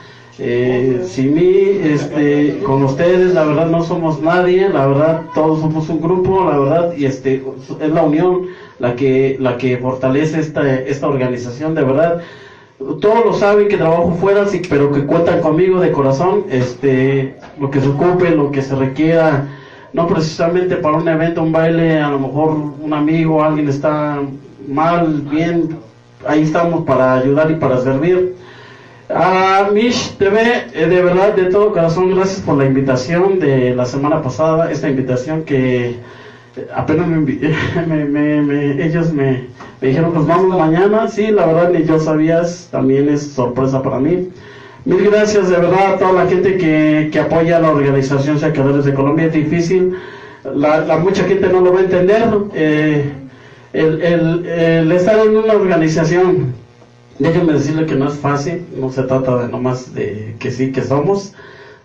Eh, 0.43 1.03
sin 1.05 1.35
mí, 1.35 1.53
este, 1.83 2.57
con 2.65 2.81
ustedes, 2.83 3.35
la 3.35 3.43
verdad 3.43 3.67
no 3.67 3.83
somos 3.83 4.19
nadie, 4.23 4.67
la 4.69 4.87
verdad 4.87 5.21
todos 5.35 5.59
somos 5.59 5.87
un 5.87 6.01
grupo, 6.01 6.49
la 6.49 6.57
verdad, 6.57 6.93
y 6.97 7.05
este, 7.05 7.43
es 7.79 7.91
la 7.91 8.01
unión 8.01 8.47
la 8.79 8.95
que, 8.95 9.37
la 9.39 9.57
que 9.57 9.77
fortalece 9.77 10.39
esta, 10.39 10.79
esta 10.79 11.07
organización, 11.07 11.75
de 11.75 11.83
verdad. 11.83 12.21
Todos 12.79 13.23
lo 13.23 13.33
saben 13.35 13.67
que 13.67 13.77
trabajo 13.77 14.17
fuera, 14.19 14.45
pero 14.67 14.91
que 14.91 15.05
cuentan 15.05 15.41
conmigo 15.41 15.79
de 15.79 15.91
corazón, 15.91 16.45
este, 16.49 17.35
lo 17.59 17.69
que 17.69 17.79
se 17.79 17.89
ocupe, 17.89 18.31
lo 18.31 18.49
que 18.49 18.63
se 18.63 18.75
requiera, 18.75 19.47
no 19.93 20.07
precisamente 20.07 20.75
para 20.77 20.97
un 20.97 21.07
evento, 21.07 21.43
un 21.43 21.51
baile, 21.51 21.99
a 21.99 22.09
lo 22.09 22.17
mejor 22.17 22.57
un 22.81 22.93
amigo, 22.95 23.43
alguien 23.43 23.69
está 23.69 24.19
mal, 24.67 25.21
bien, 25.29 25.77
ahí 26.27 26.41
estamos 26.41 26.83
para 26.83 27.13
ayudar 27.13 27.51
y 27.51 27.55
para 27.57 27.77
servir. 27.77 28.41
A 29.13 29.69
Mish 29.73 30.15
TV, 30.17 30.67
eh, 30.73 30.87
de 30.87 31.01
verdad, 31.01 31.33
de 31.35 31.45
todo 31.45 31.73
corazón, 31.73 32.15
gracias 32.15 32.39
por 32.41 32.55
la 32.57 32.65
invitación 32.65 33.39
de 33.39 33.75
la 33.75 33.85
semana 33.85 34.21
pasada, 34.21 34.71
esta 34.71 34.87
invitación 34.89 35.43
que 35.43 35.95
eh, 36.55 36.67
apenas 36.73 37.07
me, 37.07 37.17
me- 37.87 38.85
ellos 38.85 39.11
me, 39.11 39.47
dijeron, 39.81 40.13
pues 40.13 40.25
vamos 40.27 40.57
mañana, 40.57 41.07
sí, 41.09 41.27
la 41.31 41.45
verdad 41.45 41.71
ni 41.71 41.83
yo 41.83 41.99
sabías, 41.99 42.69
también 42.71 43.09
es 43.09 43.23
sorpresa 43.31 43.81
para 43.81 43.99
mí. 43.99 44.29
Mil 44.85 45.03
gracias 45.09 45.49
de 45.49 45.57
verdad 45.57 45.95
a 45.95 45.97
toda 45.97 46.13
la 46.23 46.29
gente 46.29 46.57
que, 46.57 47.09
que 47.11 47.19
apoya 47.19 47.57
a 47.57 47.61
la 47.61 47.71
organización 47.71 48.39
Saqueadores 48.39 48.85
de 48.85 48.93
Colombia, 48.93 49.25
es 49.25 49.33
difícil, 49.33 49.95
la, 50.55 50.79
la 50.85 50.97
mucha 50.97 51.23
gente 51.25 51.49
no 51.49 51.59
lo 51.59 51.73
va 51.73 51.79
a 51.81 51.83
entender, 51.83 52.23
eh, 52.53 53.11
el- 53.73 54.45
el 54.45 54.91
estar 54.93 55.19
en 55.19 55.35
una 55.35 55.53
organización 55.53 56.60
Déjenme 57.21 57.53
decirle 57.53 57.85
que 57.85 57.93
no 57.93 58.07
es 58.07 58.15
fácil, 58.15 58.65
no 58.75 58.91
se 58.91 59.03
trata 59.03 59.37
de 59.37 59.47
nomás 59.47 59.93
de 59.93 60.35
que 60.39 60.49
sí 60.49 60.71
que 60.71 60.81
somos, 60.81 61.33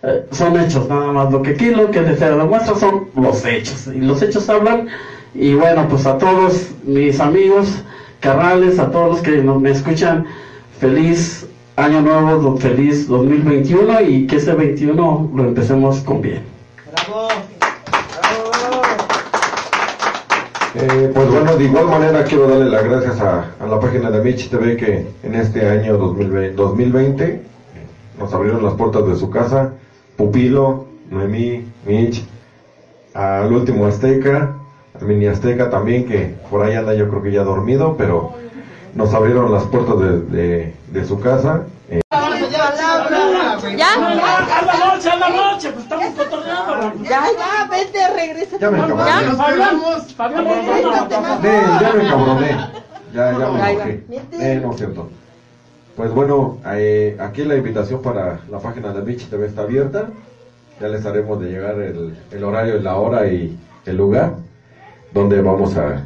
eh, 0.03 0.25
son 0.31 0.59
hechos 0.59 0.89
nada 0.89 1.13
más. 1.13 1.31
Lo 1.31 1.43
que 1.43 1.51
aquí 1.51 1.67
lo 1.67 1.91
que 1.91 2.03
se 2.17 2.31
demuestra 2.31 2.75
son 2.75 3.11
los 3.15 3.45
hechos, 3.45 3.87
y 3.95 4.01
los 4.01 4.23
hechos 4.23 4.49
hablan. 4.49 4.89
Y 5.35 5.53
bueno, 5.53 5.89
pues 5.91 6.07
a 6.07 6.17
todos 6.17 6.71
mis 6.85 7.21
amigos, 7.21 7.83
carnales, 8.21 8.79
a 8.79 8.91
todos 8.91 9.11
los 9.11 9.21
que 9.21 9.43
nos, 9.43 9.61
me 9.61 9.73
escuchan, 9.73 10.25
feliz 10.81 11.47
año 11.77 12.01
nuevo, 12.01 12.57
feliz 12.57 13.07
2021 13.07 14.01
y 14.09 14.27
que 14.27 14.37
ese 14.37 14.55
21 14.55 15.33
lo 15.35 15.45
empecemos 15.45 16.01
con 16.01 16.23
bien. 16.23 16.41
Eh, 20.79 21.11
pues 21.15 21.31
bueno, 21.31 21.57
de 21.57 21.65
igual 21.65 21.87
manera 21.87 22.23
quiero 22.25 22.49
darle 22.49 22.67
las 22.67 22.85
gracias 22.85 23.19
a, 23.23 23.47
la 23.67 23.81
página 23.81 24.11
de 24.11 24.21
Mitch 24.21 24.51
TV 24.51 24.77
que 24.77 25.07
en 25.23 25.35
este 25.35 25.67
año 25.67 25.97
2020, 25.97 26.55
2020 26.55 27.43
nos 28.19 28.35
abrieron 28.35 28.63
las 28.63 28.75
puertas 28.75 29.09
de 29.09 29.17
su 29.17 29.31
casa, 29.31 29.73
Pupilo, 30.19 30.85
Noemí, 31.09 31.65
Mitch, 31.87 32.23
al 33.15 33.51
último 33.55 33.87
Azteca, 33.87 34.55
al 35.01 35.07
mini 35.07 35.25
Azteca 35.25 35.71
también 35.71 36.05
que 36.05 36.35
por 36.51 36.63
ahí 36.63 36.75
anda 36.75 36.93
yo 36.93 37.09
creo 37.09 37.23
que 37.23 37.33
ya 37.33 37.43
dormido, 37.43 37.97
pero 37.97 38.35
nos 38.95 39.15
abrieron 39.15 39.51
las 39.51 39.65
puertas 39.65 39.97
de 39.99 41.05
su 41.07 41.19
casa. 41.21 41.63
Eh, 41.89 42.01
¿Ya? 43.77 43.95
¡A 43.95 44.15
la 44.65 44.95
noche, 44.95 45.11
a 45.11 45.17
la 45.17 45.29
noche! 45.29 45.71
Pues 45.71 45.85
estamos 45.85 46.07
cotorreando. 46.17 47.03
Ya, 47.03 47.25
ya, 47.39 47.69
vete, 47.71 48.09
regresa. 48.15 48.59
Ya 48.59 48.71
me 48.71 48.79
encabroné. 48.79 49.11
Ya, 51.81 51.93
me 51.95 52.05
encabroné, 52.05 52.51
ya, 53.13 53.33
ya 53.33 53.51
me 53.51 53.73
enojé. 53.73 54.05
Eh, 54.33 54.61
no 54.63 54.71
es 54.73 54.77
cierto. 54.77 55.09
Pues 55.97 56.11
bueno, 56.13 56.59
eh, 56.67 57.17
aquí 57.21 57.45
la 57.45 57.57
invitación 57.57 58.03
para 58.03 58.41
la 58.51 58.59
página 58.59 58.93
de 58.93 59.03
Mitch 59.03 59.29
TV 59.29 59.47
está 59.47 59.63
abierta. 59.63 60.09
Ya 60.81 60.89
les 60.89 61.07
haremos 61.07 61.41
de 61.41 61.49
llegar 61.49 61.79
el, 61.81 62.19
el 62.31 62.45
horario, 62.45 62.79
la 62.81 62.97
hora 62.97 63.27
y 63.27 63.59
el 63.87 63.97
lugar 63.97 64.35
donde 65.13 65.41
vamos 65.41 65.75
a 65.79 66.03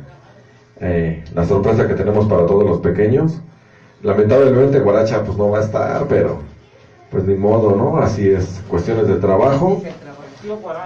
eh, 0.81 1.25
la 1.35 1.45
sorpresa 1.45 1.89
que 1.89 1.95
tenemos 1.95 2.27
para 2.27 2.47
todos 2.47 2.65
los 2.65 2.81
pequeños. 2.81 3.41
Lamentablemente 4.03 4.79
Guaracha 4.79 5.25
pues 5.25 5.37
no 5.37 5.51
va 5.51 5.59
a 5.59 5.63
estar, 5.63 6.07
pero 6.09 6.39
pues 7.11 7.24
ni 7.24 7.35
modo, 7.35 7.77
¿no? 7.77 7.99
Así 7.99 8.28
es, 8.28 8.62
cuestiones 8.69 9.09
de 9.09 9.16
trabajo. 9.16 9.82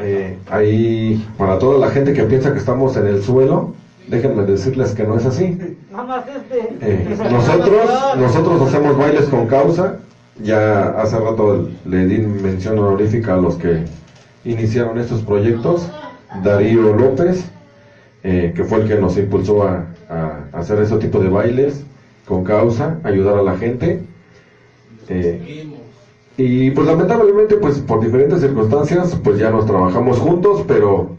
Eh, 0.00 0.38
ahí, 0.50 1.24
para 1.38 1.58
toda 1.58 1.78
la 1.78 1.92
gente 1.92 2.12
que 2.12 2.24
piensa 2.24 2.52
que 2.52 2.58
estamos 2.58 2.96
en 2.96 3.06
el 3.06 3.22
suelo, 3.22 3.74
déjenme 4.08 4.44
decirles 4.44 4.92
que 4.94 5.04
no 5.04 5.16
es 5.16 5.26
así. 5.26 5.76
Más 5.92 6.24
este. 6.26 6.76
Eh, 6.80 7.16
nosotros, 7.30 7.90
nosotros 8.16 8.62
hacemos 8.62 8.96
bailes 8.96 9.26
con 9.26 9.46
causa. 9.46 9.98
Ya 10.42 10.88
hace 11.00 11.16
rato 11.18 11.68
le 11.84 12.06
di 12.06 12.18
mención 12.18 12.78
honorífica 12.78 13.34
a 13.34 13.36
los 13.36 13.54
que 13.56 13.84
iniciaron 14.44 14.98
estos 14.98 15.22
proyectos. 15.22 15.88
Darío 16.42 16.92
López, 16.94 17.44
eh, 18.24 18.52
que 18.56 18.64
fue 18.64 18.78
el 18.78 18.88
que 18.88 18.96
nos 18.96 19.16
impulsó 19.16 19.62
a, 19.62 19.86
a 20.10 20.48
hacer 20.52 20.80
ese 20.80 20.96
tipo 20.96 21.20
de 21.20 21.28
bailes 21.28 21.84
con 22.26 22.42
causa, 22.42 22.98
ayudar 23.04 23.38
a 23.38 23.42
la 23.42 23.56
gente. 23.56 24.00
Eh, 25.08 25.73
y 26.36 26.70
pues 26.72 26.86
lamentablemente, 26.86 27.56
pues 27.56 27.78
por 27.78 28.00
diferentes 28.00 28.40
circunstancias, 28.40 29.16
pues 29.22 29.38
ya 29.38 29.50
nos 29.50 29.66
trabajamos 29.66 30.18
juntos, 30.18 30.64
pero 30.66 31.10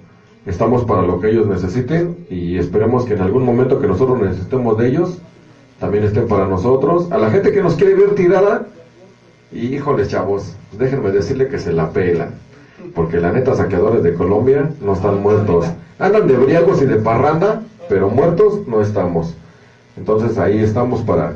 estamos 0.46 0.84
para 0.84 1.04
lo 1.04 1.20
que 1.20 1.30
ellos 1.30 1.48
necesiten 1.48 2.18
y 2.30 2.58
esperemos 2.58 3.06
que 3.06 3.14
en 3.14 3.22
algún 3.22 3.46
momento 3.46 3.80
que 3.80 3.88
nosotros 3.88 4.20
necesitemos 4.22 4.78
de 4.78 4.90
ellos, 4.90 5.20
también 5.80 6.04
estén 6.04 6.28
para 6.28 6.48
nosotros. 6.48 7.12
A 7.12 7.18
la 7.18 7.30
gente 7.30 7.52
que 7.52 7.62
nos 7.62 7.76
quiere 7.76 7.96
ver 7.96 8.16
tirada, 8.16 8.68
híjoles 9.54 10.10
chavos, 10.10 10.56
déjenme 10.78 11.12
decirle 11.12 11.48
que 11.48 11.60
se 11.60 11.72
la 11.72 11.92
pelan, 11.92 12.36
porque 12.94 13.20
la 13.20 13.32
neta 13.32 13.56
saqueadores 13.56 14.04
de 14.04 14.14
Colombia 14.14 14.70
no 14.82 14.94
están 14.94 15.22
muertos. 15.22 15.66
Andan 15.98 16.28
de 16.28 16.36
briagos 16.36 16.82
y 16.82 16.86
de 16.86 16.98
parranda, 16.98 17.64
pero 17.88 18.10
muertos 18.10 18.68
no 18.68 18.82
estamos. 18.82 19.34
Entonces 19.96 20.38
ahí 20.38 20.60
estamos 20.60 21.02
para, 21.02 21.36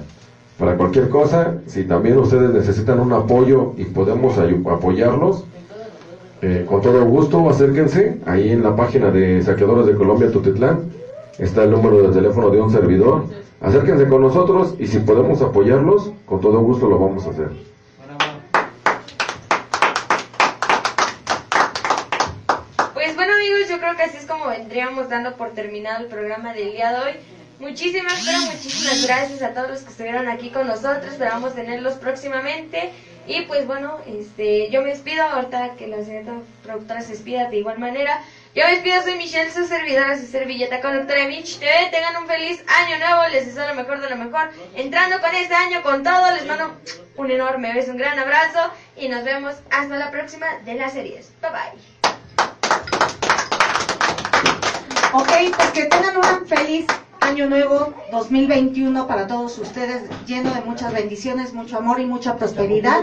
para 0.60 0.76
cualquier 0.76 1.10
cosa. 1.10 1.56
Si 1.66 1.86
también 1.86 2.18
ustedes 2.18 2.52
necesitan 2.52 3.00
un 3.00 3.14
apoyo 3.14 3.74
y 3.78 3.86
podemos 3.86 4.38
apoyarlos, 4.38 5.46
eh, 6.42 6.66
con 6.68 6.82
todo 6.82 7.04
gusto 7.06 7.50
acérquense 7.50 8.18
ahí 8.26 8.50
en 8.52 8.64
la 8.64 8.76
página 8.76 9.10
de 9.10 9.42
Saqueadores 9.42 9.88
de 9.88 9.96
Colombia 9.96 10.32
Tutitlán. 10.32 10.92
está 11.38 11.64
el 11.64 11.72
número 11.72 12.04
de 12.04 12.14
teléfono 12.14 12.50
de 12.50 12.62
un 12.62 12.70
servidor. 12.70 13.24
Acérquense 13.62 14.08
con 14.08 14.22
nosotros 14.22 14.76
y 14.78 14.88
si 14.88 15.00
podemos 15.00 15.42
apoyarlos, 15.42 16.12
con 16.26 16.42
todo 16.42 16.60
gusto 16.60 16.90
lo 16.90 17.00
vamos 17.00 17.26
a 17.26 17.30
hacer. 17.30 17.50
Pues 22.94 23.16
bueno 23.16 23.34
amigos, 23.34 23.70
yo 23.70 23.80
creo 23.80 23.96
que 23.96 24.04
así 24.04 24.18
es 24.18 24.26
como 24.26 24.48
vendríamos 24.48 25.10
dando 25.10 25.36
por 25.36 25.50
terminado 25.52 26.04
el 26.04 26.10
programa 26.10 26.54
del 26.54 26.74
día 26.74 26.92
de 26.92 27.00
hoy. 27.00 27.39
Muchísimas, 27.60 28.24
pero 28.26 28.40
muchísimas 28.40 29.06
gracias 29.06 29.42
a 29.42 29.54
todos 29.54 29.70
los 29.70 29.82
que 29.82 29.90
estuvieron 29.92 30.30
aquí 30.30 30.50
con 30.50 30.66
nosotros. 30.66 31.12
Esperamos 31.12 31.56
tenerlos 31.56 31.96
próximamente. 31.96 32.92
Y 33.28 33.42
pues 33.42 33.68
bueno, 33.68 34.00
este, 34.08 34.72
yo 34.72 34.82
me 34.82 34.90
despido 34.90 35.24
ahorita 35.24 35.76
que 35.76 35.88
la 35.88 36.04
señora 36.04 36.40
productora 36.64 37.02
se 37.02 37.12
despida 37.12 37.50
de 37.50 37.58
igual 37.58 37.78
manera. 37.78 38.24
Yo 38.56 38.66
me 38.66 38.72
despido, 38.72 39.04
soy 39.04 39.16
Michelle, 39.16 39.52
su 39.52 39.68
servidora, 39.68 40.18
su 40.18 40.26
servilleta 40.26 40.82
conductora 40.82 41.20
de 41.20 41.28
Mitch 41.28 41.60
TV. 41.60 41.90
Tengan 41.92 42.16
un 42.16 42.28
feliz 42.28 42.64
año 42.66 42.98
nuevo, 42.98 43.28
les 43.30 43.46
deseo 43.46 43.68
lo 43.68 43.76
mejor 43.76 44.00
de 44.00 44.10
lo 44.10 44.16
mejor. 44.16 44.50
Entrando 44.76 45.20
con 45.20 45.36
este 45.36 45.54
año 45.54 45.84
con 45.84 46.02
todo, 46.02 46.32
les 46.32 46.46
mando 46.48 46.74
un 47.18 47.30
enorme 47.30 47.74
beso, 47.74 47.92
un 47.92 47.98
gran 47.98 48.18
abrazo 48.18 48.72
y 48.96 49.10
nos 49.10 49.26
vemos 49.26 49.56
hasta 49.70 49.98
la 49.98 50.10
próxima 50.12 50.48
de 50.64 50.76
las 50.76 50.94
series. 50.94 51.32
Bye 51.42 51.52
bye. 51.52 52.00
Ok, 55.12 55.56
pues 55.56 55.70
que 55.72 55.86
tengan 55.86 56.18
un 56.18 56.48
feliz 56.48 56.86
año 57.22 57.48
nuevo 57.48 57.94
2021 58.12 59.08
para 59.08 59.28
todos 59.28 59.58
ustedes, 59.58 60.04
lleno 60.26 60.54
de 60.54 60.62
muchas 60.62 60.94
bendiciones, 60.94 61.54
mucho 61.54 61.78
amor 61.78 62.00
y 62.00 62.06
mucha 62.06 62.38
prosperidad. 62.38 63.02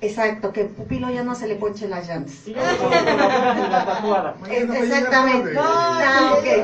Exacto, 0.00 0.52
que 0.52 0.64
Pupilo 0.64 1.10
ya 1.10 1.22
no 1.22 1.34
se 1.34 1.48
le 1.48 1.56
ponche 1.56 1.88
las 1.88 2.06
llantas. 2.06 2.34
Exactamente. 4.50 5.58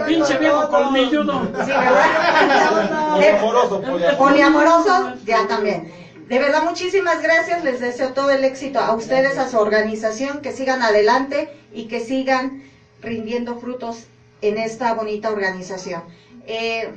Pinche 0.06 0.38
viejo 0.38 0.68
colmilludo. 0.68 1.40
Poliamorosos, 4.18 5.24
ya 5.24 5.46
también. 5.48 5.90
De 6.28 6.38
verdad, 6.38 6.62
muchísimas 6.62 7.22
gracias. 7.22 7.64
Les 7.64 7.80
deseo 7.80 8.12
todo 8.12 8.30
el 8.30 8.44
éxito 8.44 8.78
a 8.78 8.94
ustedes, 8.94 9.38
a 9.38 9.48
su 9.48 9.58
organización, 9.58 10.40
que 10.40 10.52
sigan 10.52 10.82
adelante 10.82 11.52
y 11.72 11.88
que 11.88 12.00
sigan 12.00 12.62
rindiendo 13.00 13.56
frutos 13.56 14.06
en 14.42 14.58
esta 14.58 14.92
bonita 14.92 15.30
organización. 15.30 16.02
Eh, 16.46 16.92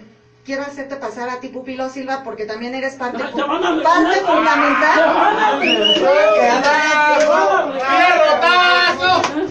quiero 0.45 0.63
hacerte 0.63 0.95
pasar 0.97 1.29
a 1.29 1.39
ti, 1.39 1.47
Pupilo 1.49 1.89
Silva, 1.89 2.23
porque 2.23 2.45
también 2.45 2.75
eres 2.75 2.95
parte, 2.95 3.23
van 3.23 3.63
a 3.63 3.83
parte 3.83 4.15
regalar. 4.15 4.25
fundamental. 4.25 5.59
Que. 5.61 6.49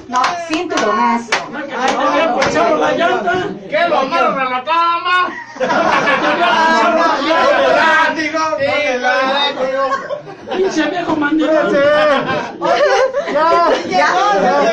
No, 0.09 0.23
cinturonazo. 0.49 1.33
¿Qué 3.69 3.89
lo 3.89 3.99
amarran 3.99 4.39
a 4.39 4.51
la 4.51 4.65
cama? 4.65 5.29
Pinche 10.53 10.91
viejo 10.91 11.17
mandilón. 11.17 11.73
Ya, 13.33 13.71
ya, 13.89 14.09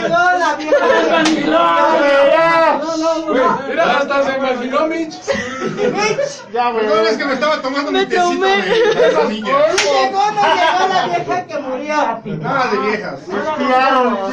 llegó 0.01 0.23
la 0.39 0.55
vieja. 0.55 0.85
¡El 0.99 1.09
mandilón! 1.11 2.01
Mira, 3.67 3.97
hasta 3.97 4.23
se 4.25 4.31
imaginó 4.37 4.87
Mitch. 4.87 5.15
Ya, 6.53 6.71
güey. 6.71 6.85
Perdón, 6.85 7.07
es 7.07 7.17
que 7.17 7.25
me 7.25 7.33
estaba 7.33 7.61
tomando 7.61 7.91
mi 7.91 8.05
tecito 8.05 8.39
vainilla. 8.39 9.67
Llegó, 9.73 10.31
no 10.31 10.41
llegó 10.41 10.87
la 10.89 11.07
vieja 11.07 11.45
que 11.47 11.57
murió. 11.59 12.21
Nada 12.25 12.71
de 12.71 12.77
viejas. 12.79 13.19
Claro. 13.57 14.29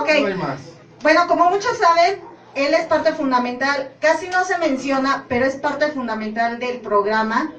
Ok. 0.00 0.08
No 0.20 0.26
hay 0.26 0.34
más. 0.34 0.58
Bueno, 1.02 1.26
como 1.26 1.50
muchos 1.50 1.76
saben, 1.76 2.22
él 2.54 2.72
es 2.72 2.86
parte 2.86 3.12
fundamental, 3.12 3.90
casi 4.00 4.28
no 4.28 4.44
se 4.44 4.56
menciona, 4.58 5.24
pero 5.28 5.44
es 5.44 5.56
parte 5.56 5.88
fundamental 5.88 6.58
del 6.58 6.78
programa. 6.78 7.50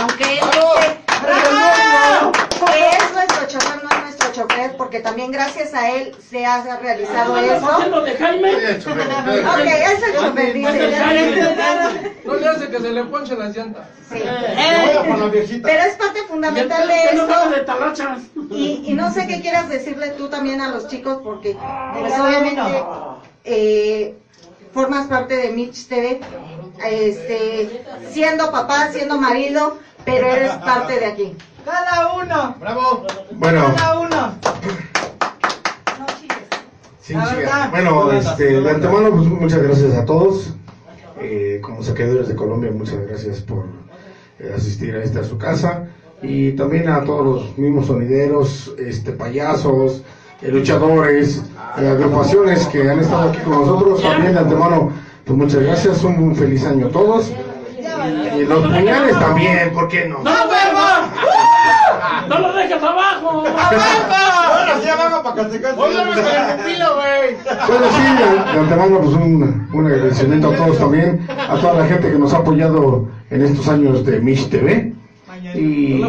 Aunque 0.00 0.38
él 0.38 0.44
que 1.26 2.88
es 2.90 3.12
nuestro 3.12 3.46
chofer, 3.46 3.84
no 3.84 3.90
es 3.90 4.00
nuestro 4.02 4.32
chofer, 4.32 4.76
porque 4.76 5.00
también 5.00 5.30
gracias 5.30 5.74
a 5.74 5.90
él 5.90 6.14
se 6.30 6.44
ha 6.46 6.76
realizado 6.76 7.36
eso. 7.36 7.70
haciendo 7.70 8.00
de 8.02 8.16
Jaime? 8.16 8.54
Ok, 8.54 9.66
es 9.66 10.02
el 10.02 10.14
chofer, 10.14 10.52
dice. 10.54 12.16
No 12.24 12.34
le 12.34 12.48
hace 12.48 12.68
que 12.68 12.80
se 12.80 12.90
le 12.90 13.04
ponche 13.04 13.36
las 13.36 13.56
llantas. 13.56 13.86
Sí. 14.10 14.22
Pero 15.62 15.82
es 15.82 15.96
parte 15.96 16.22
fundamental 16.28 16.88
de 16.88 16.94
de 16.94 17.04
esto. 17.04 17.64
talachas. 17.66 18.20
Y, 18.50 18.84
y 18.86 18.94
no 18.94 19.12
sé 19.12 19.26
qué 19.26 19.40
quieras 19.40 19.68
decirle 19.68 20.10
tú 20.10 20.28
también 20.28 20.60
a 20.60 20.68
los 20.68 20.88
chicos, 20.88 21.20
porque 21.22 21.56
pues 21.98 22.12
obviamente 22.18 22.84
eh, 23.44 24.16
formas 24.72 25.06
parte 25.06 25.36
de 25.36 25.50
Mitch 25.50 25.86
TV, 25.86 26.20
este, 26.84 27.84
siendo 28.10 28.50
papá, 28.50 28.90
siendo 28.92 29.18
marido, 29.18 29.78
pero 30.04 30.26
eres 30.28 30.50
parte 30.56 30.98
de 30.98 31.06
aquí. 31.06 31.36
Cada 31.64 32.14
uno. 32.14 32.56
Bravo. 32.60 33.06
Bueno, 33.32 33.74
Cada 33.76 34.00
uno. 34.00 34.34
sí, 37.00 37.14
La 37.14 37.26
sí, 37.26 37.36
verdad. 37.36 37.70
bueno, 37.70 38.12
este, 38.12 38.60
de 38.60 38.70
antemano, 38.70 39.10
pues 39.10 39.26
muchas 39.28 39.62
gracias 39.62 39.94
a 39.94 40.04
todos. 40.04 40.54
Eh, 41.20 41.60
como 41.62 41.82
saqueadores 41.82 42.28
de 42.28 42.36
Colombia, 42.36 42.70
muchas 42.72 42.98
gracias 43.06 43.40
por 43.40 43.64
eh, 44.38 44.52
asistir 44.54 44.94
a 44.94 45.02
esta 45.02 45.20
a 45.20 45.24
su 45.24 45.38
casa. 45.38 45.86
Y 46.22 46.52
también 46.52 46.88
a 46.88 47.04
todos 47.04 47.24
los 47.24 47.58
mismos 47.58 47.86
sonideros, 47.86 48.74
este, 48.78 49.12
payasos, 49.12 50.02
eh, 50.42 50.48
luchadores, 50.48 51.42
eh, 51.78 51.86
agrupaciones 51.88 52.66
que 52.68 52.88
han 52.90 53.00
estado 53.00 53.30
aquí 53.30 53.38
con 53.40 53.52
nosotros. 53.60 54.02
También 54.02 54.32
de 54.34 54.40
antemano, 54.40 54.90
pues 55.24 55.38
muchas 55.38 55.62
gracias. 55.62 56.02
Un, 56.04 56.18
un 56.18 56.36
feliz 56.36 56.64
año 56.66 56.86
a 56.86 56.90
todos. 56.90 57.30
Y 58.38 58.44
los 58.44 58.66
puñales 58.66 59.18
también, 59.18 59.72
¿por 59.72 59.88
qué 59.88 60.06
no? 60.08 60.18
¡No 60.18 60.30
dejes! 60.30 60.74
¡No 62.28 62.38
lo 62.38 62.52
dejes 62.54 62.82
abajo! 62.82 63.44
Ahora 63.46 64.80
sí, 64.82 64.88
abajo 64.88 65.22
para 65.22 65.36
Catecate. 65.36 65.74
Bueno, 67.68 67.86
sí, 67.96 68.02
de, 68.02 68.52
de 68.52 68.58
antemano, 68.60 68.98
pues 69.00 69.14
un, 69.14 69.68
un 69.72 69.86
agradecimiento 69.86 70.50
a 70.50 70.56
todos 70.56 70.78
también, 70.78 71.26
a 71.30 71.56
toda 71.56 71.74
la 71.74 71.86
gente 71.86 72.10
que 72.10 72.18
nos 72.18 72.34
ha 72.34 72.38
apoyado 72.38 73.08
en 73.30 73.42
estos 73.42 73.68
años 73.68 74.04
de 74.04 74.20
Mish 74.20 74.48
TV. 74.50 74.92
Y, 75.54 76.02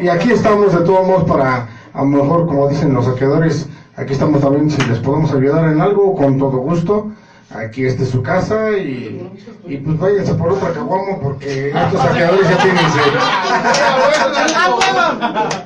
y 0.00 0.08
aquí 0.08 0.30
estamos 0.32 0.72
de 0.72 0.84
todos 0.84 1.06
modos 1.06 1.24
para, 1.24 1.68
a 1.92 1.98
lo 2.00 2.06
mejor, 2.06 2.46
como 2.46 2.68
dicen 2.68 2.94
los 2.94 3.04
saqueadores, 3.04 3.68
aquí 3.96 4.12
estamos 4.12 4.40
también 4.40 4.70
si 4.70 4.80
les 4.82 4.98
podemos 5.00 5.32
ayudar 5.32 5.64
en 5.70 5.80
algo, 5.80 6.14
con 6.14 6.38
todo 6.38 6.58
gusto. 6.58 7.10
Aquí 7.54 7.86
esta 7.86 8.02
es 8.02 8.08
su 8.10 8.22
casa 8.22 8.70
y, 8.72 9.30
y 9.66 9.76
pues 9.78 9.98
váyanse 9.98 10.34
por 10.34 10.50
otra 10.50 10.72
caguamo 10.72 11.20
porque 11.20 11.68
estos 11.68 12.00
saqueadores 12.02 12.48
ya 12.50 12.58
tienen 12.58 12.90
sed. 12.90 13.12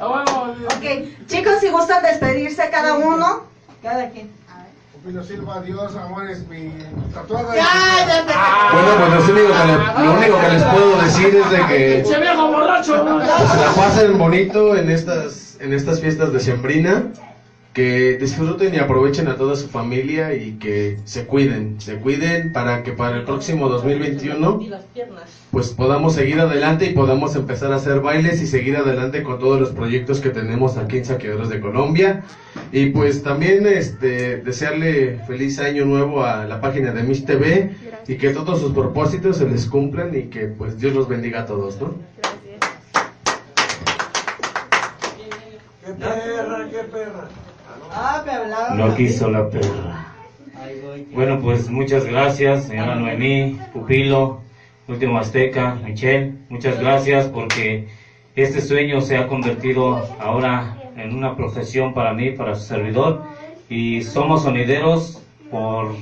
Ok, 0.02 1.09
chicos, 1.27 1.55
si 1.61 1.69
gustan 1.70 2.02
despedirse 2.02 2.69
cada 2.70 2.94
uno. 2.94 3.44
Cada 3.82 4.11
quien. 4.11 4.31
Pupilo 4.93 5.24
Silva, 5.24 5.55
adiós, 5.57 5.97
amores, 5.97 6.47
mi 6.48 6.70
tatuada. 7.15 7.55
Ya, 7.55 7.62
ya 8.07 8.70
Bueno, 8.73 8.89
pues 8.98 9.28
lo 9.28 9.35
único, 9.35 9.55
que 9.55 9.66
le- 9.66 10.05
lo 10.05 10.12
único 10.12 10.40
que 10.40 10.48
les 10.51 10.62
puedo 10.65 10.97
decir 11.02 11.35
es 11.36 11.51
de 11.51 11.66
que 11.66 12.02
¡Pinche 12.02 12.20
viejo 12.20 12.48
borracho! 12.48 12.97
se 13.51 13.57
la 13.57 13.73
pasen 13.74 14.19
bonito 14.19 14.77
en 14.77 14.90
estas, 14.90 15.57
en 15.61 15.73
estas 15.73 16.01
fiestas 16.02 16.32
de 16.35 16.40
Sembrina, 16.40 17.05
que 17.73 18.19
disfruten 18.19 18.75
y 18.75 18.79
aprovechen 18.79 19.29
a 19.29 19.37
toda 19.37 19.55
su 19.55 19.69
familia 19.69 20.35
y 20.35 20.55
que 20.55 20.99
se 21.05 21.27
cuiden, 21.27 21.81
se 21.81 21.97
cuiden 21.97 22.53
para 22.53 22.83
que 22.83 22.93
para 22.93 23.19
el 23.19 23.25
próximo 23.25 23.69
2021 23.69 24.61
pues 25.53 25.69
podamos 25.69 26.15
seguir 26.15 26.41
adelante 26.41 26.87
y 26.87 26.95
podamos 26.95 27.37
empezar 27.37 27.73
a 27.73 27.77
hacer 27.77 28.01
bailes 28.01 28.43
y 28.43 28.47
seguir 28.49 28.77
adelante 28.77 29.23
con 29.23 29.39
todos 29.39 29.61
los 29.61 29.71
proyectos 29.71 30.21
que 30.21 30.31
tenemos 30.31 30.77
aquí 30.77 30.99
en 30.99 31.05
Saqueadores 31.05 31.49
de 31.49 31.61
Colombia. 31.61 32.25
Y 32.73 32.87
pues 32.87 33.23
también 33.23 33.65
este 33.67 34.39
desearle 34.39 35.21
feliz 35.29 35.61
año 35.61 35.85
nuevo 35.85 36.25
a 36.25 36.45
la 36.47 36.61
página 36.61 36.93
de 36.93 37.05
Mish 37.05 37.25
TV 37.25 37.71
y 38.09 38.17
que 38.17 38.31
todos 38.31 38.61
sus 38.61 38.73
propósitos 38.73 39.37
se 39.37 39.49
les 39.49 39.67
cumplan 39.67 40.17
y 40.17 40.25
que 40.25 40.47
pues 40.47 40.79
Dios 40.79 40.93
los 40.95 41.09
bendiga 41.09 41.43
a 41.43 41.47
todos, 41.47 41.81
¿no? 41.81 41.95
¡Qué 45.85 45.93
perra, 45.93 46.69
qué 46.71 46.79
perra! 46.91 47.29
Ah. 47.93 48.75
No 48.77 48.95
quiso 48.95 49.31
la 49.31 49.49
perra. 49.49 50.07
Bueno, 51.12 51.41
pues 51.41 51.69
muchas 51.69 52.05
gracias, 52.05 52.65
señora 52.65 52.95
Noemí, 52.95 53.59
Pupilo, 53.73 54.41
Último 54.87 55.19
Azteca, 55.19 55.77
Michelle. 55.85 56.35
Muchas 56.49 56.79
gracias 56.79 57.27
porque 57.27 57.89
este 58.37 58.61
sueño 58.61 59.01
se 59.01 59.17
ha 59.17 59.27
convertido 59.27 60.07
ahora 60.21 60.77
en 60.97 61.15
una 61.17 61.37
profesión 61.37 61.95
para 61.95 62.12
mí, 62.12 62.31
para 62.31 62.55
su 62.55 62.62
servidor. 62.62 63.23
Y 63.69 64.03
somos 64.03 64.43
sonideros 64.43 65.23
por, 65.51 65.95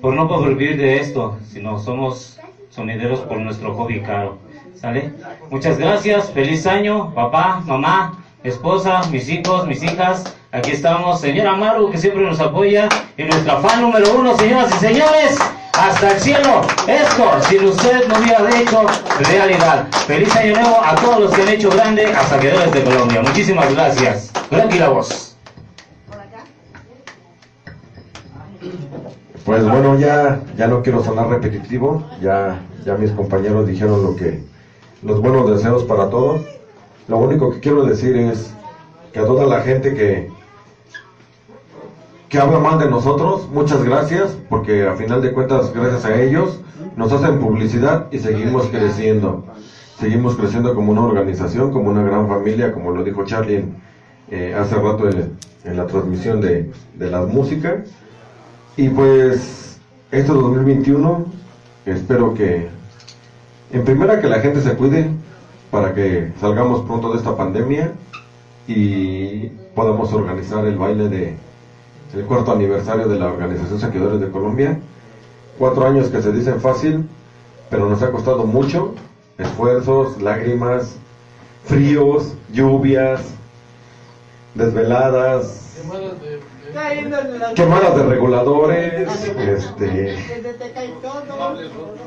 por 0.00 0.14
no 0.14 0.28
por 0.28 0.46
vivir 0.48 0.76
de 0.76 0.96
esto, 0.98 1.38
sino 1.46 1.78
somos 1.78 2.38
sonideros 2.70 3.20
por 3.20 3.38
nuestro 3.38 3.74
hobby 3.74 4.00
caro. 4.00 4.38
¿Sale? 4.74 5.12
Muchas 5.50 5.78
gracias, 5.78 6.30
feliz 6.32 6.66
año, 6.66 7.14
papá, 7.14 7.62
mamá, 7.64 8.22
esposa, 8.42 9.02
mis 9.10 9.28
hijos, 9.30 9.66
mis 9.66 9.82
hijas. 9.82 10.36
Aquí 10.54 10.70
estamos, 10.70 11.20
señora 11.20 11.56
Maru, 11.56 11.90
que 11.90 11.98
siempre 11.98 12.22
nos 12.22 12.38
apoya, 12.38 12.88
y 13.16 13.24
nuestra 13.24 13.56
fan 13.56 13.80
número 13.80 14.06
uno, 14.16 14.38
señoras 14.38 14.72
y 14.76 14.78
señores, 14.78 15.36
hasta 15.72 16.12
el 16.12 16.20
cielo. 16.20 16.60
Esto, 16.86 17.24
sin 17.48 17.64
usted 17.64 18.06
no 18.06 18.20
hubiera 18.20 18.60
hecho 18.60 18.86
realidad. 19.18 19.88
Feliz 20.06 20.32
año 20.36 20.54
nuevo 20.54 20.76
a 20.80 20.94
todos 20.94 21.22
los 21.22 21.32
que 21.32 21.42
han 21.42 21.48
hecho 21.48 21.70
grande 21.70 22.06
a 22.06 22.22
Saqueadores 22.22 22.72
de 22.72 22.84
Colombia. 22.84 23.22
Muchísimas 23.22 23.74
gracias. 23.74 24.30
Aquí 24.52 24.78
la 24.78 24.90
voz. 24.90 25.36
Pues 29.44 29.68
bueno, 29.68 29.98
ya, 29.98 30.40
ya 30.56 30.68
no 30.68 30.84
quiero 30.84 31.02
sonar 31.02 31.30
repetitivo, 31.30 32.04
ya, 32.22 32.60
ya 32.84 32.94
mis 32.94 33.10
compañeros 33.10 33.66
dijeron 33.66 34.04
lo 34.04 34.14
que, 34.14 34.44
los 35.02 35.20
buenos 35.20 35.50
deseos 35.50 35.82
para 35.82 36.08
todos. 36.10 36.42
Lo 37.08 37.18
único 37.18 37.50
que 37.50 37.58
quiero 37.58 37.84
decir 37.84 38.16
es 38.16 38.54
que 39.12 39.18
a 39.18 39.26
toda 39.26 39.46
la 39.46 39.60
gente 39.62 39.94
que, 39.94 40.32
que 42.34 42.40
habla 42.40 42.58
mal 42.58 42.80
de 42.80 42.90
nosotros, 42.90 43.48
muchas 43.52 43.84
gracias, 43.84 44.36
porque 44.48 44.88
a 44.88 44.96
final 44.96 45.22
de 45.22 45.30
cuentas, 45.30 45.72
gracias 45.72 46.04
a 46.04 46.20
ellos, 46.20 46.58
nos 46.96 47.12
hacen 47.12 47.38
publicidad 47.38 48.08
y 48.10 48.18
seguimos 48.18 48.66
creciendo. 48.66 49.44
Seguimos 50.00 50.34
creciendo 50.34 50.74
como 50.74 50.90
una 50.90 51.02
organización, 51.02 51.70
como 51.70 51.90
una 51.90 52.02
gran 52.02 52.26
familia, 52.26 52.72
como 52.72 52.90
lo 52.90 53.04
dijo 53.04 53.24
Charlie 53.24 53.66
eh, 54.32 54.52
hace 54.58 54.74
rato 54.74 55.08
en, 55.08 55.38
en 55.62 55.76
la 55.76 55.86
transmisión 55.86 56.40
de, 56.40 56.72
de 56.94 57.08
la 57.08 57.20
música. 57.20 57.84
Y 58.76 58.88
pues, 58.88 59.78
este 60.10 60.32
2021, 60.32 61.26
espero 61.86 62.34
que, 62.34 62.66
en 63.70 63.84
primera, 63.84 64.20
que 64.20 64.26
la 64.26 64.40
gente 64.40 64.60
se 64.60 64.74
cuide 64.74 65.08
para 65.70 65.94
que 65.94 66.32
salgamos 66.40 66.84
pronto 66.84 67.12
de 67.12 67.18
esta 67.18 67.36
pandemia 67.36 67.92
y 68.66 69.50
podamos 69.76 70.12
organizar 70.12 70.64
el 70.64 70.76
baile 70.76 71.08
de 71.08 71.43
el 72.16 72.24
cuarto 72.24 72.52
aniversario 72.52 73.08
de 73.08 73.18
la 73.18 73.26
Organización 73.26 73.80
Saqueadores 73.80 74.20
de 74.20 74.30
Colombia. 74.30 74.78
Cuatro 75.58 75.86
años 75.86 76.08
que 76.08 76.22
se 76.22 76.32
dicen 76.32 76.60
fácil, 76.60 77.08
pero 77.70 77.88
nos 77.88 78.02
ha 78.02 78.10
costado 78.10 78.44
mucho, 78.44 78.94
esfuerzos, 79.38 80.20
lágrimas, 80.20 80.96
fríos, 81.64 82.34
lluvias, 82.52 83.34
desveladas, 84.54 85.82
quemadas 87.54 87.96
de 87.96 88.02
reguladores, 88.04 89.28
este, 89.38 90.16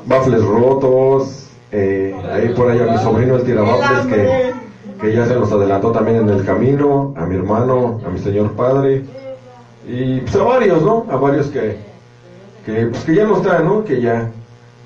baffles 0.06 0.44
rotos, 0.44 1.48
eh, 1.70 2.14
ahí 2.32 2.48
por 2.54 2.70
ahí 2.70 2.80
a 2.80 2.92
mi 2.92 2.98
sobrino 2.98 3.36
el 3.36 3.44
tirabaffles 3.44 4.06
que, 4.06 4.52
que 5.00 5.14
ya 5.14 5.26
se 5.26 5.34
nos 5.34 5.52
adelantó 5.52 5.92
también 5.92 6.18
en 6.18 6.28
el 6.30 6.44
camino, 6.44 7.14
a 7.16 7.26
mi 7.26 7.36
hermano, 7.36 8.00
a 8.06 8.10
mi 8.10 8.18
señor 8.18 8.52
padre, 8.52 9.04
y 9.88 10.20
pues 10.20 10.36
a 10.36 10.42
varios, 10.44 10.82
¿no? 10.82 11.06
A 11.10 11.16
varios 11.16 11.46
que, 11.46 11.78
que, 12.66 12.86
pues, 12.86 13.04
que 13.04 13.14
ya 13.14 13.24
no 13.24 13.38
están, 13.38 13.64
¿no? 13.64 13.84
Que 13.84 14.00
ya, 14.02 14.30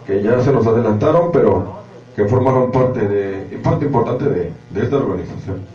que 0.07 0.23
ya 0.23 0.41
se 0.41 0.53
nos 0.53 0.65
adelantaron, 0.67 1.33
pero 1.33 1.83
que 2.15 2.25
formaron 2.27 2.71
parte 2.71 3.01
de, 3.01 3.59
parte 3.59 3.87
importante 3.87 4.25
de, 4.27 4.53
de 4.71 4.83
esta 4.83 4.97
organización. 4.97 5.67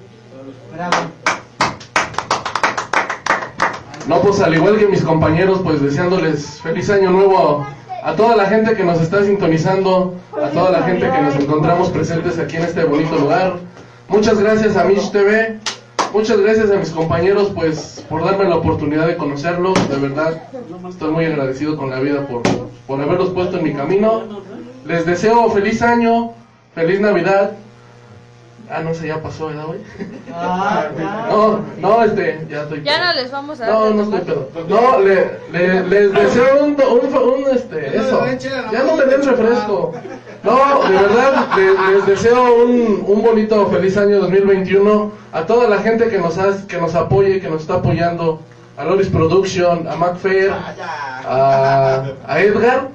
No, 4.07 4.21
pues 4.21 4.39
al 4.39 4.55
igual 4.55 4.77
que 4.77 4.87
mis 4.87 5.03
compañeros, 5.03 5.59
pues 5.61 5.81
deseándoles 5.81 6.61
feliz 6.61 6.89
año 6.89 7.11
nuevo 7.11 7.65
a, 8.01 8.09
a 8.09 8.15
toda 8.15 8.37
la 8.37 8.45
gente 8.45 8.75
que 8.75 8.85
nos 8.85 9.01
está 9.01 9.23
sintonizando, 9.25 10.15
a 10.41 10.47
toda 10.49 10.71
la 10.71 10.83
gente 10.83 11.09
que 11.09 11.21
nos 11.21 11.35
encontramos 11.35 11.89
presentes 11.89 12.39
aquí 12.39 12.55
en 12.55 12.63
este 12.63 12.85
bonito 12.85 13.17
lugar. 13.17 13.55
Muchas 14.07 14.39
gracias 14.39 14.77
a 14.77 14.85
Mish 14.85 15.11
TV, 15.11 15.59
muchas 16.17 16.39
gracias 16.39 16.71
a 16.71 16.75
mis 16.75 16.89
compañeros, 16.89 17.51
pues 17.53 18.03
por 18.09 18.25
darme 18.25 18.45
la 18.45 18.55
oportunidad 18.55 19.05
de 19.05 19.17
conocerlos. 19.17 19.75
De 19.87 19.97
verdad, 19.97 20.41
estoy 20.89 21.11
muy 21.11 21.25
agradecido 21.25 21.77
con 21.77 21.91
la 21.91 21.99
vida 21.99 22.25
por, 22.25 22.41
por 22.87 22.99
haberlos 23.01 23.29
puesto 23.29 23.57
en 23.57 23.63
mi 23.63 23.73
camino. 23.73 24.23
Les 24.85 25.05
deseo 25.05 25.47
feliz 25.51 25.81
año, 25.83 26.31
feliz 26.73 26.99
Navidad. 26.99 27.51
Ah, 28.69 28.81
no 28.81 28.93
sé, 28.93 29.07
ya 29.07 29.21
pasó, 29.21 29.47
¿verdad, 29.47 29.65
güey? 29.67 29.79
No, 31.29 31.59
no, 31.79 32.03
este, 32.03 32.45
ya 32.49 32.63
estoy. 32.63 32.83
Ya 32.83 33.05
no 33.05 33.13
les 33.13 33.31
vamos 33.31 33.61
a 33.61 33.65
dar 33.65 33.73
No, 33.73 33.89
no 33.91 34.03
estoy 34.03 34.19
pedo. 34.21 34.49
No, 34.67 34.99
le, 34.99 35.39
le- 35.51 35.83
les 35.87 36.11
deseo 36.13 36.65
un, 36.65 36.71
un, 36.71 37.15
un, 37.45 37.55
este, 37.55 37.95
eso. 37.97 38.25
Ya 38.71 38.83
no 38.83 38.97
den 38.97 39.23
refresco. 39.23 39.93
No, 40.43 40.83
de 40.87 40.95
verdad, 40.95 41.47
le- 41.57 41.93
les 41.95 42.05
deseo 42.05 42.63
un, 42.65 43.03
un 43.07 43.21
bonito, 43.23 43.67
feliz 43.67 43.97
año 43.97 44.19
2021 44.19 45.11
a 45.33 45.45
toda 45.45 45.67
la 45.67 45.79
gente 45.79 46.07
que 46.09 46.17
nos, 46.19 46.37
ha- 46.37 46.65
que 46.67 46.77
nos 46.79 46.95
apoye, 46.95 47.41
que 47.41 47.49
nos 47.49 47.61
está 47.61 47.75
apoyando, 47.75 48.41
a 48.77 48.85
Loris 48.85 49.07
Production, 49.09 49.87
a 49.87 49.95
MacFair, 49.95 50.51
a, 51.27 52.05
a 52.27 52.39
Edgar, 52.41 52.89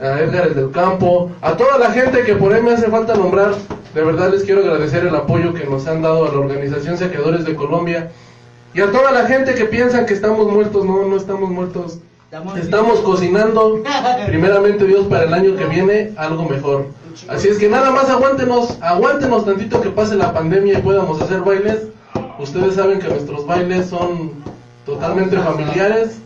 a 0.00 0.20
Edgar 0.20 0.46
el 0.48 0.54
del 0.54 0.70
campo, 0.70 1.30
a 1.42 1.56
toda 1.56 1.78
la 1.78 1.90
gente 1.90 2.22
que 2.22 2.34
por 2.36 2.52
ahí 2.52 2.62
me 2.62 2.72
hace 2.72 2.88
falta 2.88 3.14
nombrar, 3.14 3.54
de 3.94 4.04
verdad 4.04 4.30
les 4.30 4.44
quiero 4.44 4.60
agradecer 4.60 5.06
el 5.06 5.16
apoyo 5.16 5.54
que 5.54 5.64
nos 5.64 5.86
han 5.88 6.02
dado 6.02 6.26
a 6.28 6.32
la 6.32 6.38
organización 6.38 6.98
Saqueadores 6.98 7.44
de 7.46 7.54
Colombia. 7.54 8.10
Y 8.74 8.82
a 8.82 8.92
toda 8.92 9.10
la 9.12 9.24
gente 9.26 9.54
que 9.54 9.64
piensan 9.64 10.04
que 10.06 10.12
estamos 10.14 10.46
muertos, 10.52 10.84
no, 10.84 11.06
no 11.06 11.16
estamos 11.16 11.48
muertos, 11.50 11.98
estamos 12.30 13.00
cocinando, 13.00 13.82
primeramente 14.26 14.84
Dios 14.84 15.06
para 15.06 15.24
el 15.24 15.34
año 15.34 15.56
que 15.56 15.64
viene 15.64 16.12
algo 16.16 16.44
mejor. 16.44 16.88
Así 17.28 17.48
es 17.48 17.58
que 17.58 17.68
nada 17.68 17.90
más 17.90 18.08
aguántenos, 18.10 18.76
aguántenos 18.80 19.44
tantito 19.44 19.80
que 19.80 19.90
pase 19.90 20.14
la 20.14 20.32
pandemia 20.32 20.78
y 20.78 20.82
podamos 20.82 21.20
hacer 21.20 21.40
bailes. 21.40 21.88
Ustedes 22.38 22.74
saben 22.74 23.00
que 23.00 23.08
nuestros 23.08 23.46
bailes 23.46 23.88
son 23.88 24.32
totalmente 24.84 25.38
familiares, 25.38 26.18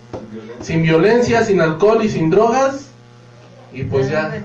sin 0.61 0.83
violencia, 0.83 1.45
sin 1.45 1.61
alcohol 1.61 2.05
y 2.05 2.09
sin 2.09 2.31
drogas. 2.31 2.89
Y 3.73 3.85
pues 3.85 4.11
ya, 4.11 4.45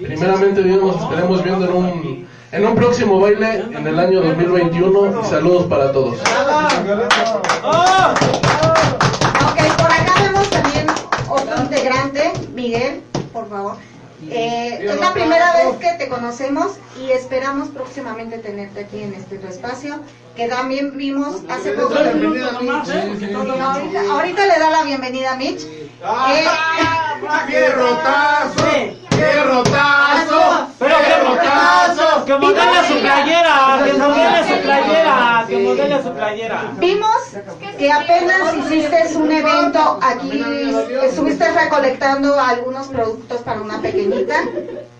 primeramente 0.00 0.62
Dios 0.62 0.80
nos 0.80 1.02
estaremos 1.02 1.44
viendo 1.44 1.66
en 1.66 1.72
un, 1.72 2.26
en 2.52 2.66
un 2.66 2.74
próximo 2.76 3.20
baile 3.20 3.64
en 3.76 3.86
el 3.86 3.98
año 3.98 4.22
2021 4.22 5.20
y 5.20 5.24
saludos 5.26 5.66
para 5.66 5.92
todos. 5.92 6.18
Otro 11.34 11.56
integrante, 11.62 12.32
Miguel, 12.54 13.02
por 13.32 13.48
favor. 13.48 13.76
Eh, 14.30 14.78
es 14.80 15.00
la 15.00 15.12
primera 15.12 15.52
vez 15.54 15.76
que 15.78 15.92
te 15.98 16.08
conocemos 16.08 16.72
y 17.02 17.10
esperamos 17.10 17.68
próximamente 17.68 18.38
tenerte 18.38 18.80
aquí 18.80 19.02
en 19.02 19.12
este 19.14 19.38
tu 19.38 19.48
espacio, 19.48 19.96
que 20.36 20.48
también 20.48 20.96
vimos 20.96 21.42
hace 21.48 21.72
poco. 21.72 21.94
No, 21.94 23.70
ahorita, 23.70 24.00
ahorita 24.10 24.46
le 24.46 24.58
da 24.58 24.70
la 24.70 24.82
bienvenida 24.82 25.32
a 25.32 25.36
Mitch. 25.36 25.62
Eh, 25.62 26.44
¡Qué 27.48 27.68
rotazo! 27.70 28.64
¡Qué 29.10 29.44
rotazo! 29.44 30.68
Pero 30.78 30.94
¡Qué 30.98 31.18
rotazo! 31.24 32.24
Que 32.26 32.36
modele 32.36 32.88
su 32.88 33.00
playera, 33.00 33.80
que 33.84 33.92
modele 33.92 34.48
su 34.48 34.62
playera, 34.62 35.44
que 35.46 35.58
modele 35.58 36.02
su 36.02 36.12
playera. 36.12 36.72
Vimos 36.78 37.16
que 37.78 37.92
apenas 37.92 38.54
hiciste 38.56 39.16
un 39.16 39.30
evento 39.30 39.98
aquí, 40.02 40.42
estuviste 41.02 41.50
recolectando 41.52 42.38
algunos 42.40 42.88
productos 42.88 43.40
para 43.42 43.60
una 43.60 43.80
pequeñita 43.80 44.42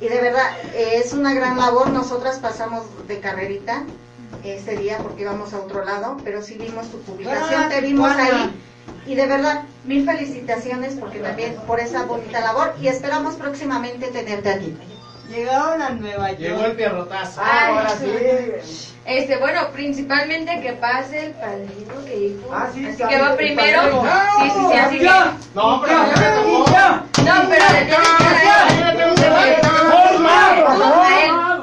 y 0.01 0.09
de 0.09 0.21
verdad 0.21 0.47
eh, 0.75 1.03
es 1.05 1.13
una 1.13 1.35
gran 1.35 1.59
labor. 1.59 1.91
Nosotras 1.91 2.39
pasamos 2.39 2.85
de 3.09 3.19
carrerita 3.21 3.83
ese 4.43 4.77
día 4.77 4.99
porque 4.99 5.23
íbamos 5.23 5.53
a 5.55 5.59
otro 5.59 5.85
lado, 5.85 6.17
pero 6.25 6.43
sí 6.43 6.57
vimos 6.59 6.91
tu 6.91 7.01
publicación, 7.03 7.69
te 7.69 7.81
vimos 7.81 8.11
ahí 8.13 8.51
y 9.07 9.15
de 9.15 9.27
verdad 9.27 9.63
mil 9.85 10.05
felicitaciones 10.05 10.95
porque 10.95 11.19
también 11.19 11.57
por 11.67 11.81
esa 11.81 12.05
bonita 12.05 12.41
labor 12.41 12.75
y 12.81 12.89
esperamos 12.89 13.35
próximamente 13.35 14.07
tenerte 14.09 14.51
aquí. 14.51 14.77
Llegaron 15.29 15.81
a 15.83 15.91
Nueva 15.91 16.29
York. 16.31 16.41
Llegó 16.41 16.65
el 16.67 16.73
pierrotazo. 16.73 17.41
Ay, 17.43 17.75
Ahora 17.75 17.91
sí. 17.91 18.07
Este, 19.07 19.37
bueno, 19.39 19.69
principalmente 19.73 20.61
que 20.61 20.73
pase 20.75 21.27
el 21.27 21.33
padrino 21.33 22.05
que 22.07 22.17
dijo. 22.17 22.51
Ah, 22.53 22.69
sí, 22.73 22.87
así 22.87 22.97
sabe 22.97 23.15
que 23.15 23.21
va 23.21 23.37
primero. 23.37 23.83
Sí, 23.83 24.51
sí, 24.51 24.61
sí, 24.71 24.77
así 24.77 24.99
que. 24.99 25.11
No, 25.55 25.81
pero 25.83 25.93
ya 25.93 26.21
me 26.21 26.29
tocó. 26.37 26.71
No, 27.23 27.49
pero 27.49 27.65
le 27.73 27.85
tienes 27.85 28.09
que 28.19 28.25
dar. 28.45 28.69
Ya 28.79 28.93
le 28.93 28.99
tengo 28.99 29.15
que 29.15 29.29
dar. 29.29 29.75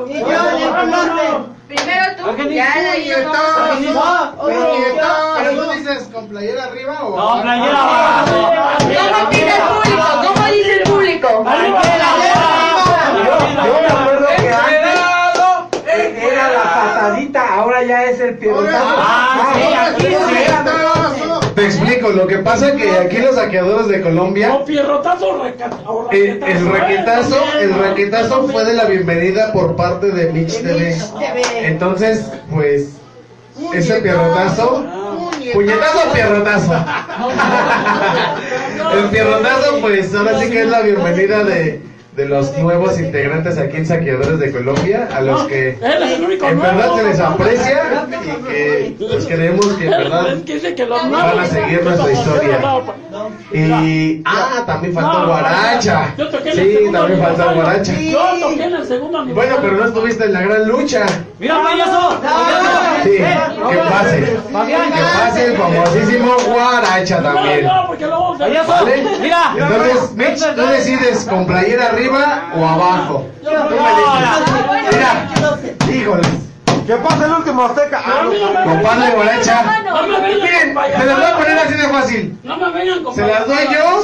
Y 0.07 0.19
yo, 0.19 0.27
yo, 0.27 1.60
Primero 1.71 2.03
tú, 2.17 2.23
ya 2.49 2.67
Pero 2.75 3.23
nos 3.23 3.31
vamos. 3.31 3.79
nieto, 3.79 3.91
pero 4.01 4.43
Oye, 4.43 4.59
nieto, 4.79 5.07
pero- 5.37 5.51
¿tú 5.63 5.71
dices 5.71 6.09
con 6.13 6.27
playera 6.27 6.63
arriba 6.65 6.95
o 7.03 7.05
No, 7.17 7.41
playera 7.41 7.79
abajo. 7.81 8.51
¿Cómo 8.81 9.29
pide 9.29 9.55
el 9.55 9.61
público? 9.61 10.03
¿Cómo 10.27 10.43
dice 10.47 10.73
el 10.75 10.83
público? 10.83 11.27
Yo, 11.29 11.41
me 11.41 11.49
acuerdo 13.87 14.27
que 14.37 14.49
antes 14.53 14.99
era 16.23 16.45
la 16.51 16.63
patadita, 16.63 17.53
ahora 17.55 17.83
ya 17.83 18.03
es 18.05 18.19
el 18.19 18.37
pierrotazo. 18.37 18.95
Ah, 18.97 19.53
sí, 19.55 19.61
aquí 19.73 20.07
sí. 20.07 20.15
Lo 22.09 22.27
que 22.27 22.37
pasa 22.39 22.75
que 22.75 22.89
aquí 22.91 23.17
los 23.17 23.35
saqueadores 23.35 23.87
de 23.87 24.01
Colombia, 24.01 24.49
No, 24.49 24.65
pierrotazo, 24.65 25.43
reca- 25.43 25.69
o 25.87 26.09
eh, 26.11 26.39
el 26.45 26.67
raquetazo, 26.69 27.37
el 27.59 27.73
raquetazo 27.73 28.47
fue 28.47 28.65
de 28.65 28.73
la 28.73 28.85
bienvenida 28.85 29.53
por 29.53 29.75
parte 29.75 30.07
de 30.11 30.31
Mitch 30.31 30.61
TV. 30.61 30.97
Entonces, 31.63 32.25
pues, 32.49 32.89
ese 33.73 34.01
pierrotazo 34.01 34.85
¿Puñetazo 35.53 36.09
o 36.09 36.13
pierrotazo? 36.13 36.73
El 38.97 39.09
pierrotazo, 39.09 39.79
pues 39.81 40.13
ahora 40.15 40.39
sí 40.39 40.49
que 40.49 40.61
es 40.61 40.67
la 40.67 40.81
bienvenida 40.81 41.43
de, 41.43 41.81
de 42.15 42.25
los 42.25 42.57
nuevos 42.57 42.99
integrantes 42.99 43.57
aquí 43.57 43.77
en 43.77 43.85
Saqueadores 43.85 44.37
de 44.39 44.51
Colombia, 44.51 45.07
a 45.15 45.21
los 45.21 45.43
que 45.43 45.77
el 45.81 46.23
único 46.25 46.45
en 46.45 46.59
verdad 46.59 46.95
se 46.95 47.03
les 47.03 47.19
aprecia 47.19 48.05
y 48.09 48.91
que 48.91 48.95
pues, 48.99 49.25
creemos 49.25 49.65
que 49.73 49.85
en 49.85 49.91
verdad 49.91 50.37
que 50.45 50.75
que 50.75 50.85
van 50.85 51.39
a 51.39 51.45
seguir 51.45 51.83
nuestra 51.83 52.11
historia. 52.11 52.59
Y, 53.53 54.21
ah, 54.25 54.63
también 54.65 54.93
faltó 54.93 55.27
Guaracha. 55.27 56.13
Yo 56.17 56.29
toqué 56.29 56.51
en 56.51 56.59
el 56.59 56.65
Sí, 56.65 56.73
segundo 56.73 56.99
también 56.99 57.21
faltó. 57.21 57.53
Guaracha. 57.53 57.93
Bueno, 59.33 59.55
pero 59.61 59.73
no 59.77 59.85
estuviste 59.85 60.25
en 60.25 60.33
la 60.33 60.41
gran 60.41 60.67
lucha. 60.67 61.05
Mira, 61.39 61.63
payaso. 61.63 62.21
Sí, 63.03 63.11
que 63.17 63.77
pase. 63.89 64.19
Que 64.19 64.77
pase 65.17 65.45
el 65.45 65.57
famosísimo 65.57 66.35
Guaracha 66.47 67.21
también. 67.21 67.67
¿Vale? 68.37 69.03
Entonces, 69.57 70.11
Mitch, 70.15 70.55
tú 70.55 70.65
decides 70.67 71.25
con 71.25 71.45
playera 71.45 71.87
arriba 71.87 72.00
arriba 72.01 72.51
o 72.55 72.65
abajo. 72.65 73.25
Mira, 74.91 75.29
híjole. 75.93 76.27
Que 76.87 76.95
pasa 76.95 77.25
el 77.25 77.31
último 77.33 77.63
Azteca. 77.63 78.01
Compadre 78.63 79.15
Bolecha. 79.15 79.63
Se 80.97 81.05
las 81.05 81.17
voy 81.17 81.25
a 81.25 81.37
poner 81.37 81.57
así 81.59 81.73
de 81.73 81.87
fácil. 81.87 82.39
Se 83.13 83.27
las 83.27 83.47
doy 83.47 83.67
yo. 83.71 84.03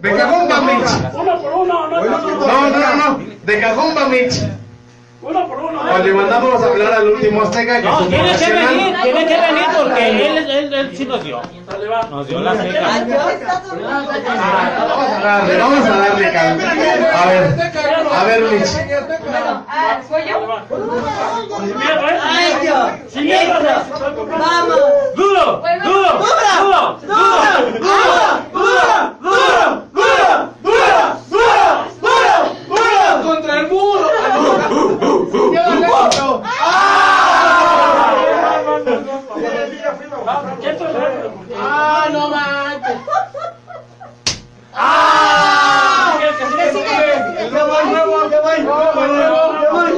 De 0.00 0.16
cajón 0.16 0.48
Bamich. 0.48 0.90
No, 1.12 2.70
no, 2.70 2.94
no. 2.96 3.18
De 3.44 3.60
cajón 3.60 3.94
Bamich. 3.94 4.42
Uno 5.24 5.48
por 5.48 5.58
uno. 5.58 5.80
O 5.80 5.98
le 5.98 6.12
mandamos 6.12 6.62
a 6.62 6.66
hablar 6.66 6.92
al 6.92 7.08
último 7.08 7.42
azteca 7.42 7.80
que 7.80 7.88
No, 7.88 7.98
tiene 8.06 8.36
que 8.36 8.52
venir, 8.52 8.96
tiene 9.02 9.26
que 9.26 9.40
venir 9.40 9.64
porque 9.74 10.10
él, 10.10 10.38
él, 10.50 10.74
él 10.74 10.96
sí 10.96 11.06
nos 11.06 11.24
dio. 11.24 11.40
Nos 12.10 12.28
dio 12.28 12.40
la 12.40 12.54
seca. 12.54 12.80
Vamos 14.78 15.08
a 15.08 15.20
darle, 15.24 15.58
vamos 15.58 15.86
a 15.86 15.96
darle 15.96 16.32
calma. 16.32 16.62
A 17.14 17.26
ver, 17.26 17.54
a 18.12 18.24
ver, 18.24 18.42
Mitch. 18.42 18.68
Ah, 19.66 19.98
¿eh? 19.98 20.14
¡Vamos! 24.38 24.80
¡Duro! 25.16 25.62
¡Duro! 25.84 26.10
¡Duro! 26.18 26.98
¡Duro! 27.00 27.00
¡Duro! 27.00 27.64
¡Duro! 27.80 28.18
¡Duro! 28.52 28.98
¡Duro! 29.22 29.78
¡Duro! 29.92 30.48
¡Duro! 30.60 31.16
¡Duro! 31.30 32.34
¡Duro! 32.68 33.22
Contra 33.22 33.60
el 33.60 33.66
muro. 33.68 34.13
¡No! 36.04 36.42
¡Ah, 41.56 42.08
no 42.12 42.28
manches! 42.28 42.96
¡Ah! 44.74 46.12
ah. 46.12 46.20
¡El 47.38 47.52
nuevo, 47.52 47.78
el 47.80 47.88
nuevo, 47.90 48.22
el 48.24 48.30
nuevo! 48.30 48.50
¡El 48.52 48.64
nuevo, 48.64 49.02
el 49.02 49.10
nuevo! 49.16 49.94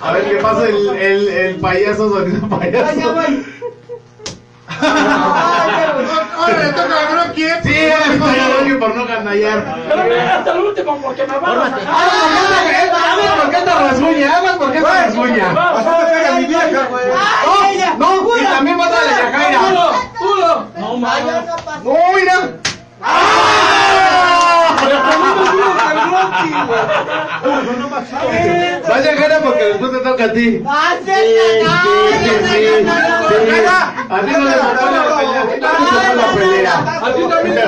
A 0.00 0.12
ver 0.12 0.24
qué 0.28 0.36
pasa 0.36 0.68
el, 0.68 0.88
el, 0.90 1.28
el 1.28 1.56
payaso 1.56 2.08
sonido 2.10 2.48
payaso. 2.48 3.14
Ahora 6.36 6.58
le 6.58 6.72
toca 6.72 6.94
a 7.00 7.10
Bro 7.10 7.34
quién. 7.34 7.62
Sí, 7.62 7.74
payaso 8.18 8.78
por 8.80 8.94
no 8.96 9.06
ganallar. 9.06 9.58
Pero 9.88 10.04
me 10.04 10.20
hasta 10.20 10.52
el 10.52 10.58
último 10.58 10.98
porque 11.02 11.26
me 11.26 11.38
van 11.38 11.58
a. 11.58 11.64
Habla 11.64 13.34
porque 13.42 13.56
te 13.56 13.70
rasguña, 13.70 14.36
habla 14.36 14.52
porque 14.58 14.80
te 14.80 14.86
rasguña. 14.86 15.46
Pega 16.12 16.32
mi 16.36 16.44
vieja, 16.46 16.86
güey. 16.90 17.04
No, 17.98 18.22
no, 18.22 18.36
y 18.38 18.44
también 18.44 18.76
mata 18.76 18.96
a 18.98 19.04
la 19.04 19.10
Yajaira. 19.10 19.60
¡Duro! 20.20 20.66
No 20.76 20.96
mames. 20.96 21.24
No, 21.82 21.94
mira. 24.84 24.98
Vaya 28.88 29.12
cara 29.16 29.38
porque 29.40 29.64
después 29.64 29.92
te 29.92 29.98
toca 29.98 30.24
a 30.24 30.32
ti. 30.32 30.62
¡Ah. 30.66 30.94
A 34.10 34.20
ti 34.20 34.30
no 34.32 34.44
le 34.44 34.52
tocó 34.54 34.90
la 34.90 34.98
pelea, 34.98 35.30
a 35.30 35.44
ti 35.44 35.50
no 35.50 35.56
te 36.00 36.04
tocó 36.04 36.14
la 36.14 36.26
pelea. 36.34 36.74
A 37.02 37.04
ti 37.14 37.22
también 37.28 37.54
te 37.54 37.60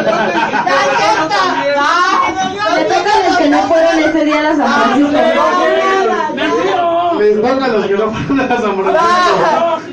Le 2.74 2.82
toca 2.84 3.10
a 3.12 3.14
los 3.28 3.36
que 3.36 3.48
no 3.48 3.58
fueron 3.62 3.98
ese 3.98 4.24
día 4.24 4.38
a 4.38 4.42
la 4.42 4.56
San 4.56 4.68
Francisco. 4.72 5.18
Les 7.18 7.40
toca 7.40 7.64
a 7.64 7.68
los 7.68 7.86
que 7.86 7.94
no 7.94 8.10
fueron 8.12 8.40
a 8.40 8.42
San 8.60 8.74
Francisco. 8.76 9.06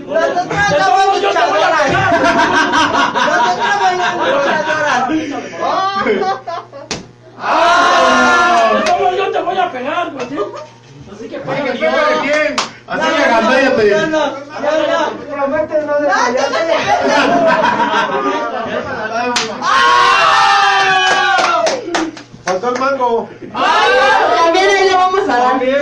Nosotros 0.07 0.85
somos 0.85 1.21
luchadoras. 1.21 1.91
Nosotros 3.25 3.67
somos 3.73 3.93
luchadoras. 4.33 5.03
¿Cómo 7.43 9.11
yo 9.11 9.31
te 9.31 9.41
voy 9.41 9.57
a 9.57 9.69
pegar, 9.71 10.13
pues, 10.13 10.29
sí? 10.29 10.37
Así 11.13 11.29
que 11.29 11.39
pégale 11.39 11.73
¿que 11.73 11.79
pega 11.79 11.91
de 11.91 12.15
ya. 12.15 12.21
quién? 12.21 12.55
Así 12.87 13.07
que 13.15 13.21
gandállate. 13.29 13.89
Yo 13.89 14.07
no, 14.07 14.37
yo 14.37 14.71
no. 14.87 15.35
Promete 15.35 15.81
no 15.85 15.99
de 15.99 16.09
Faltó 22.45 22.69
el 22.69 22.79
mango. 22.79 23.29
También 23.53 24.69
ahí 24.69 24.89
le 24.89 24.95
vamos 24.95 25.29
a 25.29 25.37
dar. 25.37 25.55
No, 25.55 25.61
yo 25.63 25.77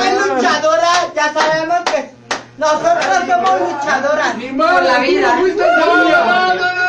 soy 0.00 0.34
luchadora. 0.34 0.90
Ya 1.14 1.32
sabemos 1.32 1.80
que 1.90 2.10
nosotros 2.56 3.04
somos 3.28 3.60
luchadoras. 3.60 4.34
Por 4.34 4.82
la 4.82 4.98
vida. 4.98 5.36
No, 5.36 5.96
no, 6.54 6.74
no. 6.74 6.83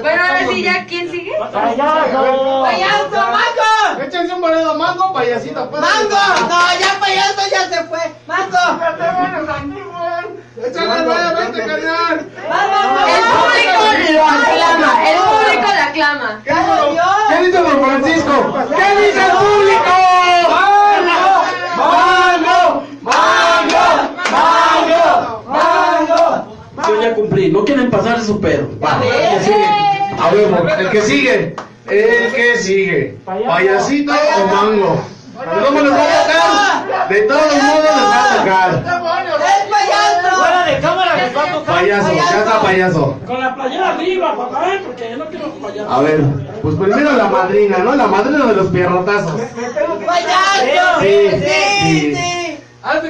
Bueno, 0.00 0.22
ahora 0.22 0.46
sí, 0.48 0.62
ya, 0.62 0.84
¿quién 0.86 1.10
sigue? 1.10 1.32
¡Payaso! 1.52 2.62
¡Payaso, 2.62 3.10
mango! 3.10 4.02
Échense 4.02 4.32
un 4.34 4.40
boleto, 4.40 4.74
mango, 4.74 5.12
payasito. 5.12 5.68
pues. 5.70 5.82
¡Mango! 5.82 6.16
No, 6.48 6.78
ya 6.80 6.98
payaso 7.00 7.40
ya 7.50 7.68
se 7.68 7.84
fue. 7.84 8.00
¡Mango! 8.26 8.56
Échale, 10.64 11.02
vaya, 11.06 11.32
vente, 11.34 11.58
carnal. 11.66 12.26
El 13.08 13.22
público 13.28 13.78
lo 14.12 14.24
aclama. 14.24 14.90
El 15.08 15.18
público 15.18 15.68
lo 15.74 15.82
aclama. 15.82 16.28
¿Qué 16.44 16.52
dice- 16.54 17.00
¿Qué 17.28 17.36
dice 17.46 17.58
don 17.58 17.78
Francisco? 17.84 18.34
¿Qué 18.76 18.88
dice 19.00 19.20
el 19.22 19.32
público? 19.32 19.94
¡Mango! 21.76 22.62
¡Mango! 23.02 23.86
¡Mango! 25.52 26.26
Yo 26.98 27.08
ya 27.08 27.14
cumplí. 27.14 27.50
No 27.50 27.64
quieren 27.64 27.90
pasar 27.90 28.20
su 28.20 28.40
pedo. 28.40 28.68
El 28.70 29.38
que 29.38 29.44
sigue. 29.44 29.66
A 30.20 30.30
ver, 30.30 30.80
el 30.80 30.90
que 30.90 31.02
sigue. 31.02 31.56
El 31.86 32.32
que 32.34 32.56
sigue. 32.58 33.18
¿Payasito 33.24 34.12
o 34.12 34.46
mango? 34.54 35.04
¿De 35.38 35.64
cómo 35.64 35.80
les 35.80 35.92
va 35.92 36.02
a 36.02 36.86
tocar? 36.86 37.08
De 37.08 37.22
todos 37.22 37.62
modos 37.62 37.84
les 37.84 38.04
va 38.04 38.24
a 38.24 38.36
tocar. 38.36 38.70
¡Es 38.74 39.70
payaso! 39.70 40.36
Fuera 40.36 40.64
de 40.64 40.80
cámara 40.80 41.16
les 41.16 41.36
va 41.36 41.42
a 41.42 41.52
tocar. 41.52 41.74
Payaso, 41.76 42.12
ya 42.12 42.38
está 42.38 42.60
payaso. 42.60 43.18
Con 43.24 43.40
la 43.40 43.54
playera 43.54 43.90
arriba, 43.90 44.36
papá, 44.36 44.74
¿eh? 44.74 44.82
porque 44.84 45.16
no 45.16 45.24
quiero 45.26 45.50
payaso. 45.54 45.90
A 45.92 46.00
ver, 46.00 46.20
pues 46.60 46.74
primero 46.74 47.12
la 47.12 47.28
madrina, 47.28 47.78
¿no? 47.78 47.94
La 47.94 48.06
madrina 48.08 48.46
de 48.46 48.54
los 48.54 48.66
pierrotazos. 48.68 49.40
¡Payaso! 50.04 51.00
Sí, 51.00 51.30
¡Sí, 51.30 52.00
sí. 52.10 52.14
sí! 52.16 52.58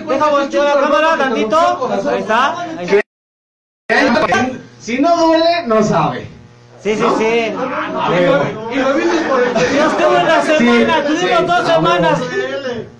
Deja 0.06 0.28
voltear 0.30 0.64
la 0.64 0.80
cámara 0.82 1.16
tantito. 1.16 1.90
Ahí 2.10 2.20
está. 2.20 2.66
Si 4.80 4.98
no 4.98 5.16
duele, 5.16 5.66
no 5.66 5.82
sabe. 5.82 6.26
Sí, 6.82 6.94
sí, 6.94 7.04
sí. 7.16 7.54
A 7.56 8.10
ver. 8.10 8.54
Y 8.70 8.76
lo 8.76 8.92
dices 8.92 9.22
por 9.22 9.42
el 9.42 9.54
Dios 9.72 9.96
tengo 9.96 10.10
una 10.10 10.42
semana, 10.42 11.04
tú 11.06 11.14
digo 11.14 11.40
dos 11.46 11.66
semanas. 11.66 12.20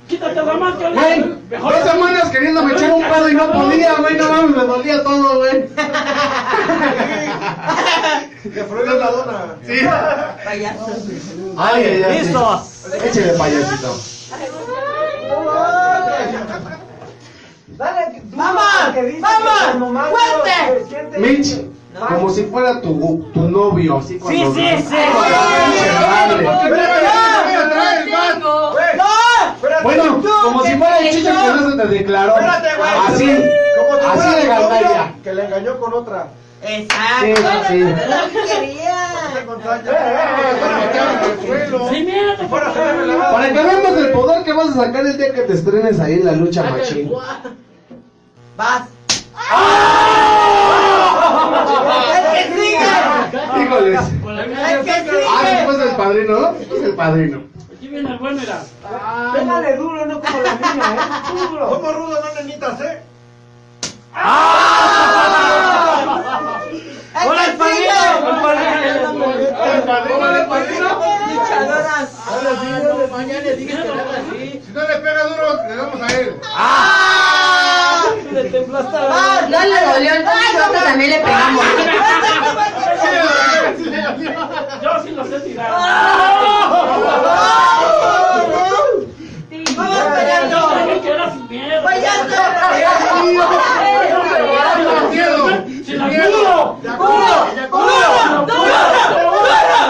Quítate 0.09 0.43
la 0.43 0.55
máscara. 0.55 0.91
Güey, 0.95 1.25
Mejor 1.51 1.75
dos 1.75 1.91
semanas 1.93 2.31
queriéndome 2.31 2.73
echar 2.73 2.91
un 2.93 3.03
pedo 3.03 3.29
y 3.29 3.35
no 3.35 3.53
podía, 3.53 3.97
güey, 3.97 4.17
no 4.17 4.33
mames, 4.33 4.57
me 4.57 4.65
dolía 4.65 5.03
todo, 5.05 5.37
güey. 5.41 5.67
Que 8.43 8.65
Freud 8.65 8.89
es 8.89 8.95
la 8.95 9.11
dona. 9.11 9.57
Sí. 9.67 9.81
¡Payaso! 10.43 10.87
Ay, 11.59 11.85
ay, 11.85 12.03
ay. 12.03 12.19
Listo. 12.19 12.63
Échale 13.05 13.33
payasito. 13.35 14.18
¡Vamos! 19.21 19.93
¡Vamos! 19.95 20.09
¡Fuerte! 20.11 21.19
Mitch, 21.19 21.61
como 22.09 22.31
si 22.31 22.45
fuera 22.45 22.81
tu, 22.81 23.29
tu 23.35 23.43
novio, 23.49 23.99
así 23.99 24.15
Sí, 24.15 24.19
cuando- 24.21 24.55
sí, 24.55 24.61
sí. 24.89 24.97
Bueno, 29.83 30.23
como 30.45 30.63
si 30.65 30.75
fuera 30.77 30.99
el 30.99 31.11
chicho 31.11 31.31
que 31.31 31.61
no 31.61 31.71
se 31.71 31.77
te 31.77 31.87
declaró. 31.89 32.33
Espérate, 32.35 32.69
güey. 32.77 32.91
Así, 33.09 33.31
así 34.11 34.37
de 34.41 34.47
gandalla. 34.47 35.13
Que 35.23 35.35
le 35.35 35.45
engañó 35.45 35.79
con 35.81 35.95
otra. 35.95 36.29
Exacto. 36.61 37.27
Sí, 37.69 37.85
sí. 37.85 37.85
Para 42.51 43.49
que 43.53 43.63
veamos 43.63 43.99
el 43.99 44.11
poder 44.13 44.45
que 44.45 44.53
vas 44.53 44.69
a 44.71 44.75
sacar 44.75 45.07
el 45.07 45.17
día 45.17 45.33
que 45.33 45.43
te 45.43 45.53
estrenes 45.53 46.01
ahí 46.01 46.15
en 46.15 46.27
la 46.27 46.33
lucha 46.33 46.65
machín. 46.65 47.13
Vas. 48.59 48.83
¡El 52.17 52.25
que 52.33 52.43
sigue! 52.57 52.91
Híjoles. 53.63 54.01
¡El 54.01 54.85
que 54.85 54.95
sigue! 54.95 55.27
Ah, 55.31 55.73
del 55.79 55.95
padrino, 55.95 56.33
¿no? 56.41 56.53
Después 56.55 56.83
del 56.83 56.95
padrino. 56.97 57.43
Aquí 57.73 57.87
viene 57.87 58.11
el 58.11 58.19
bueno. 58.19 58.43
Pégale 59.33 59.77
duro, 59.77 60.07
no 60.07 60.21
como 60.21 60.41
la 60.43 60.55
niña, 60.55 60.87
¿eh? 60.93 60.99
Duro. 61.49 61.69
Como 61.69 61.93
rudo, 61.93 62.21
no 62.21 62.35
nenitas, 62.35 62.81
¿eh? 62.81 63.01
¡El 67.15 67.31
que 67.31 67.45
sigue! 67.63 68.01
El 68.19 69.83
padrino, 69.85 70.27
el 70.37 70.47
padrino. 70.49 70.89
Luchadoras. 71.29 72.11
Ahora 72.27 72.51
sí, 72.61 72.67
no, 72.83 73.17
mañana 73.17 73.51
así. 73.55 74.63
Si 74.67 74.73
no 74.73 74.81
le 74.81 74.97
pega 74.97 75.23
duro, 75.29 75.47
le 75.69 75.77
damos 75.77 76.01
a 76.03 76.07
él. 76.17 76.41
¡Ah! 76.57 77.68
Ah, 79.11 79.41
no 79.49 79.59
le 79.65 79.87
dolió, 79.93 80.15
entonces 80.15 80.55
nosotros 80.55 80.85
también 80.85 81.11
le 81.11 81.19
pegamos. 81.19 81.65
Yo 84.83 85.03
sí 85.03 85.11
lo 85.11 85.25
sé 85.25 85.41
tirar. 85.41 85.71
Miedo. 91.49 91.83
¡Pues! 91.83 92.05
Si 95.87 95.93
la 95.95 96.09
quiero. 96.09 96.29
¡Duro! 96.29 96.79
¡Duro! 96.83 96.99
¡Duro! 98.47 98.79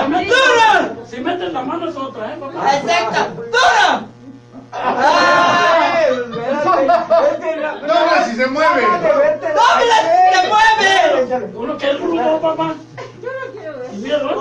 ¡Duro! 0.08 1.06
Si 1.10 1.20
metes 1.20 1.52
la 1.52 1.62
mano 1.62 1.88
es 1.88 1.96
otra, 1.96 2.32
¿eh, 2.32 2.36
papá? 2.38 2.76
¡Exacto! 2.76 3.42
¡Duro! 3.42 4.17
Dobla 7.86 8.24
si 8.24 8.36
se 8.36 8.46
mueve. 8.46 8.82
¡Dobla 8.82 9.76
si 9.76 10.34
se 10.34 10.40
mueve! 10.48 11.50
Uno 11.54 11.78
que 11.78 11.90
es 11.90 12.00
rudo, 12.00 12.40
papá. 12.40 12.74
Sin 13.90 14.02
miedo, 14.02 14.28
¿eh? 14.30 14.34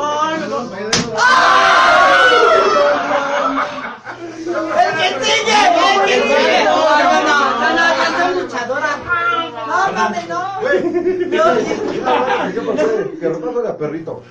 ¡El 4.77 4.91
que 4.97 5.07
sigue! 5.23 5.59
¡El 5.93 6.01
que 6.05 6.15
sigue! 6.23 6.59
No, 6.63 6.75
no, 6.75 7.17
no, 7.21 7.37
no, 7.59 7.67
no, 7.73 7.85
ya 7.95 8.07
soy 8.17 8.31
luchadora. 8.41 8.91
No, 9.67 9.77
no. 10.27 10.41
Que 13.19 13.27
perrito. 13.77 14.23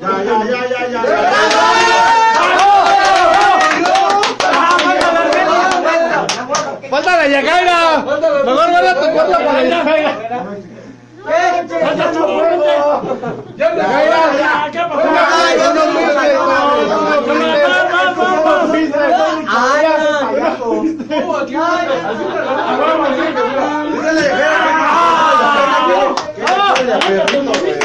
Ya, 0.00 0.12
ya, 0.22 0.34
ya, 0.68 0.88
ya, 0.88 2.21
la 7.22 7.28
Yajaira! 7.28 8.04
Mejor 8.44 8.70
guarda 8.70 9.00
tu 9.00 9.12
cuarto 9.12 9.32
para. 9.32 9.60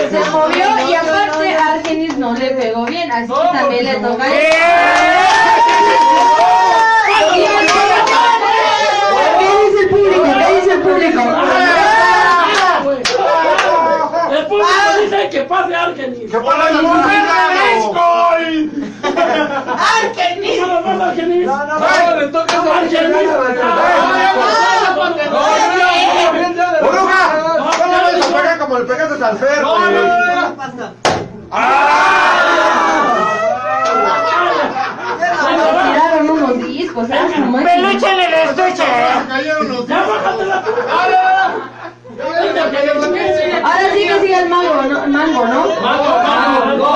Se 0.10 0.30
movió 0.32 0.66
y 0.90 0.96
aparte 0.96 1.56
Argenis 1.56 2.18
no 2.18 2.34
le 2.34 2.50
pegó 2.52 2.86
bien, 2.86 3.12
así 3.12 3.28
que 3.32 3.58
también 3.58 3.86
le 3.86 3.96
toca 3.96 4.24
a 4.24 4.28
él. 4.28 4.48
¿Qué 9.40 10.54
dice 10.56 10.72
el 10.74 10.82
público? 10.82 10.98
¿Qué 11.00 11.07
el 11.22 12.84
público? 12.84 13.12
El 14.32 14.46
público 14.48 14.70
dice 15.02 15.30
que 15.30 15.42
pase 15.42 15.76
Argenis. 15.76 16.32
¡Que 16.32 16.38
pase 16.38 16.62
Argenis! 16.62 17.86
¡Argenis! 19.78 20.62
No, 20.62 20.82
no, 20.82 21.04
Argenis. 21.06 21.46
No, 21.46 21.58
no, 21.66 21.80
¡No, 21.80 22.16
le 22.20 22.28
toca 22.28 22.58
a 22.58 22.78
Argenis. 22.80 23.30
¡Oruga! 26.82 27.22
¡No 27.78 27.86
le 27.88 27.98
vayas 28.04 28.26
a 28.26 28.38
pegar 28.38 28.58
como 28.60 28.80
le 28.80 28.86
pegaste 28.86 29.24
al 29.24 29.38
Fer, 29.38 29.66
güey! 29.66 30.98
Se 35.18 36.47
discos, 36.88 37.08
¿sabes? 37.08 37.32
¡Peluche 37.34 38.10
en 38.12 38.20
el 38.20 38.34
estuche! 38.34 38.84
Cayeron 39.28 39.68
los 39.68 39.88
Ya 39.88 40.06
bájate 40.06 40.46
la 40.46 40.64
Ahora 43.64 43.94
sí 43.94 44.08
que 44.08 44.20
sigue 44.22 44.40
el 44.40 44.50
mango, 44.50 44.82
¿no? 44.82 45.04
El 45.04 45.10
mango, 45.12 45.46
¿no? 45.46 45.82
Mango, 45.82 46.18
mango. 46.24 46.96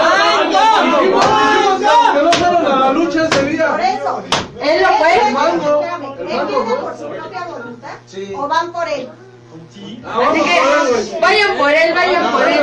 Que 2.14 2.24
no 2.24 2.32
fueron 2.32 2.66
a 2.66 2.76
la 2.80 2.92
lucha 2.94 3.28
ese 3.28 3.46
día. 3.46 3.68
Por 3.68 3.82
eso. 3.82 4.24
Él 4.62 4.82
lo 4.82 4.88
fue. 4.90 5.16
Espérame, 5.16 6.16
¿él 6.20 6.48
viene 6.48 6.74
por 6.76 6.98
su 6.98 7.08
propia 7.10 7.44
voluntad? 7.46 7.90
¿O 8.36 8.48
van 8.48 8.72
por 8.72 8.88
él? 8.88 9.10
Así 9.52 10.42
que 10.42 11.20
vayan 11.20 11.58
por 11.58 11.72
él, 11.72 11.94
vayan 11.94 12.32
por 12.32 12.48
él. 12.48 12.62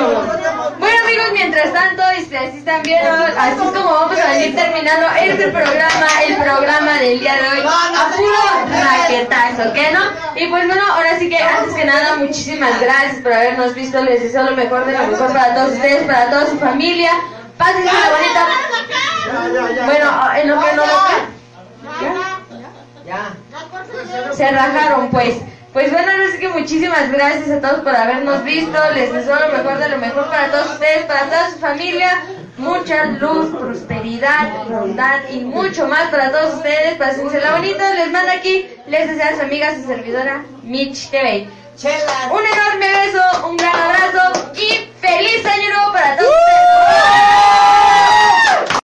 Bueno 0.79 0.97
amigos, 1.05 1.27
mientras 1.35 1.73
tanto, 1.73 2.03
este, 2.17 2.39
así 2.39 2.59
están 2.59 2.83
viendo, 2.83 3.11
así 3.11 3.63
es 3.63 3.71
como 3.73 3.91
vamos 3.93 4.19
a 4.19 4.29
venir 4.31 4.55
terminando 4.57 5.07
este 5.21 5.49
programa, 5.49 6.07
el 6.27 6.37
programa 6.37 6.93
del 6.95 7.21
día 7.21 7.35
de 7.35 7.49
hoy, 7.49 7.59
a 7.67 8.11
puro 8.17 8.39
raquetazo, 8.71 9.73
¿qué 9.75 9.91
no? 9.93 10.01
Y 10.37 10.47
pues 10.49 10.67
bueno, 10.67 10.83
ahora 10.93 11.19
sí 11.19 11.29
que 11.29 11.37
antes 11.37 11.75
que 11.75 11.85
nada, 11.85 12.17
muchísimas 12.17 12.81
gracias 12.81 13.23
por 13.23 13.33
habernos 13.35 13.75
visto, 13.75 14.03
les 14.03 14.23
deseo 14.23 14.45
lo 14.45 14.57
mejor 14.57 14.87
de 14.87 14.93
lo 14.93 15.07
mejor 15.09 15.33
para 15.33 15.55
todos 15.55 15.73
ustedes, 15.75 16.05
para 16.05 16.31
toda 16.31 16.47
su 16.47 16.59
familia, 16.59 17.11
pásense 17.59 17.93
la 17.93 18.11
bonita. 18.11 18.47
Bueno, 19.85 20.35
en 20.37 20.49
lo 20.49 20.61
que 20.61 20.73
no 20.75 20.87
lo 20.87 20.93
Ya. 23.07 23.35
se 24.33 24.51
rajaron 24.51 25.11
pues. 25.11 25.37
Pues 25.79 25.93
bueno, 25.93 26.11
así 26.29 26.41
que 26.41 26.49
muchísimas 26.49 27.09
gracias 27.13 27.51
a 27.51 27.61
todos 27.61 27.85
por 27.85 27.95
habernos 27.95 28.43
visto. 28.43 28.77
Les 28.95 29.13
deseo 29.13 29.39
lo 29.39 29.57
mejor 29.57 29.79
de 29.79 29.89
lo 29.89 29.99
mejor 29.99 30.29
para 30.29 30.51
todos 30.51 30.73
ustedes, 30.73 31.05
para 31.05 31.27
toda 31.27 31.53
su 31.53 31.59
familia. 31.61 32.21
Mucha 32.57 33.05
luz, 33.05 33.57
prosperidad, 33.57 34.67
bondad 34.69 35.21
y 35.31 35.39
mucho 35.39 35.87
más 35.87 36.11
para 36.11 36.33
todos 36.33 36.57
ustedes. 36.57 36.97
Pásense 36.97 37.41
la 37.41 37.53
bonita. 37.53 37.95
Les 37.95 38.11
manda 38.11 38.33
aquí, 38.33 38.69
les 38.89 39.09
desea 39.09 39.37
su 39.37 39.43
amiga, 39.43 39.77
su 39.77 39.87
servidora, 39.87 40.45
Mitch 40.65 41.11
TV. 41.11 41.47
Un 42.33 42.45
enorme 42.45 42.89
beso, 43.05 43.49
un 43.49 43.57
gran 43.57 43.77
abrazo 43.77 44.51
y 44.55 44.91
feliz 45.01 45.47
año 45.47 45.69
nuevo 45.69 45.93
para 45.93 46.17
todos 46.17 46.29
ustedes. 46.29 47.88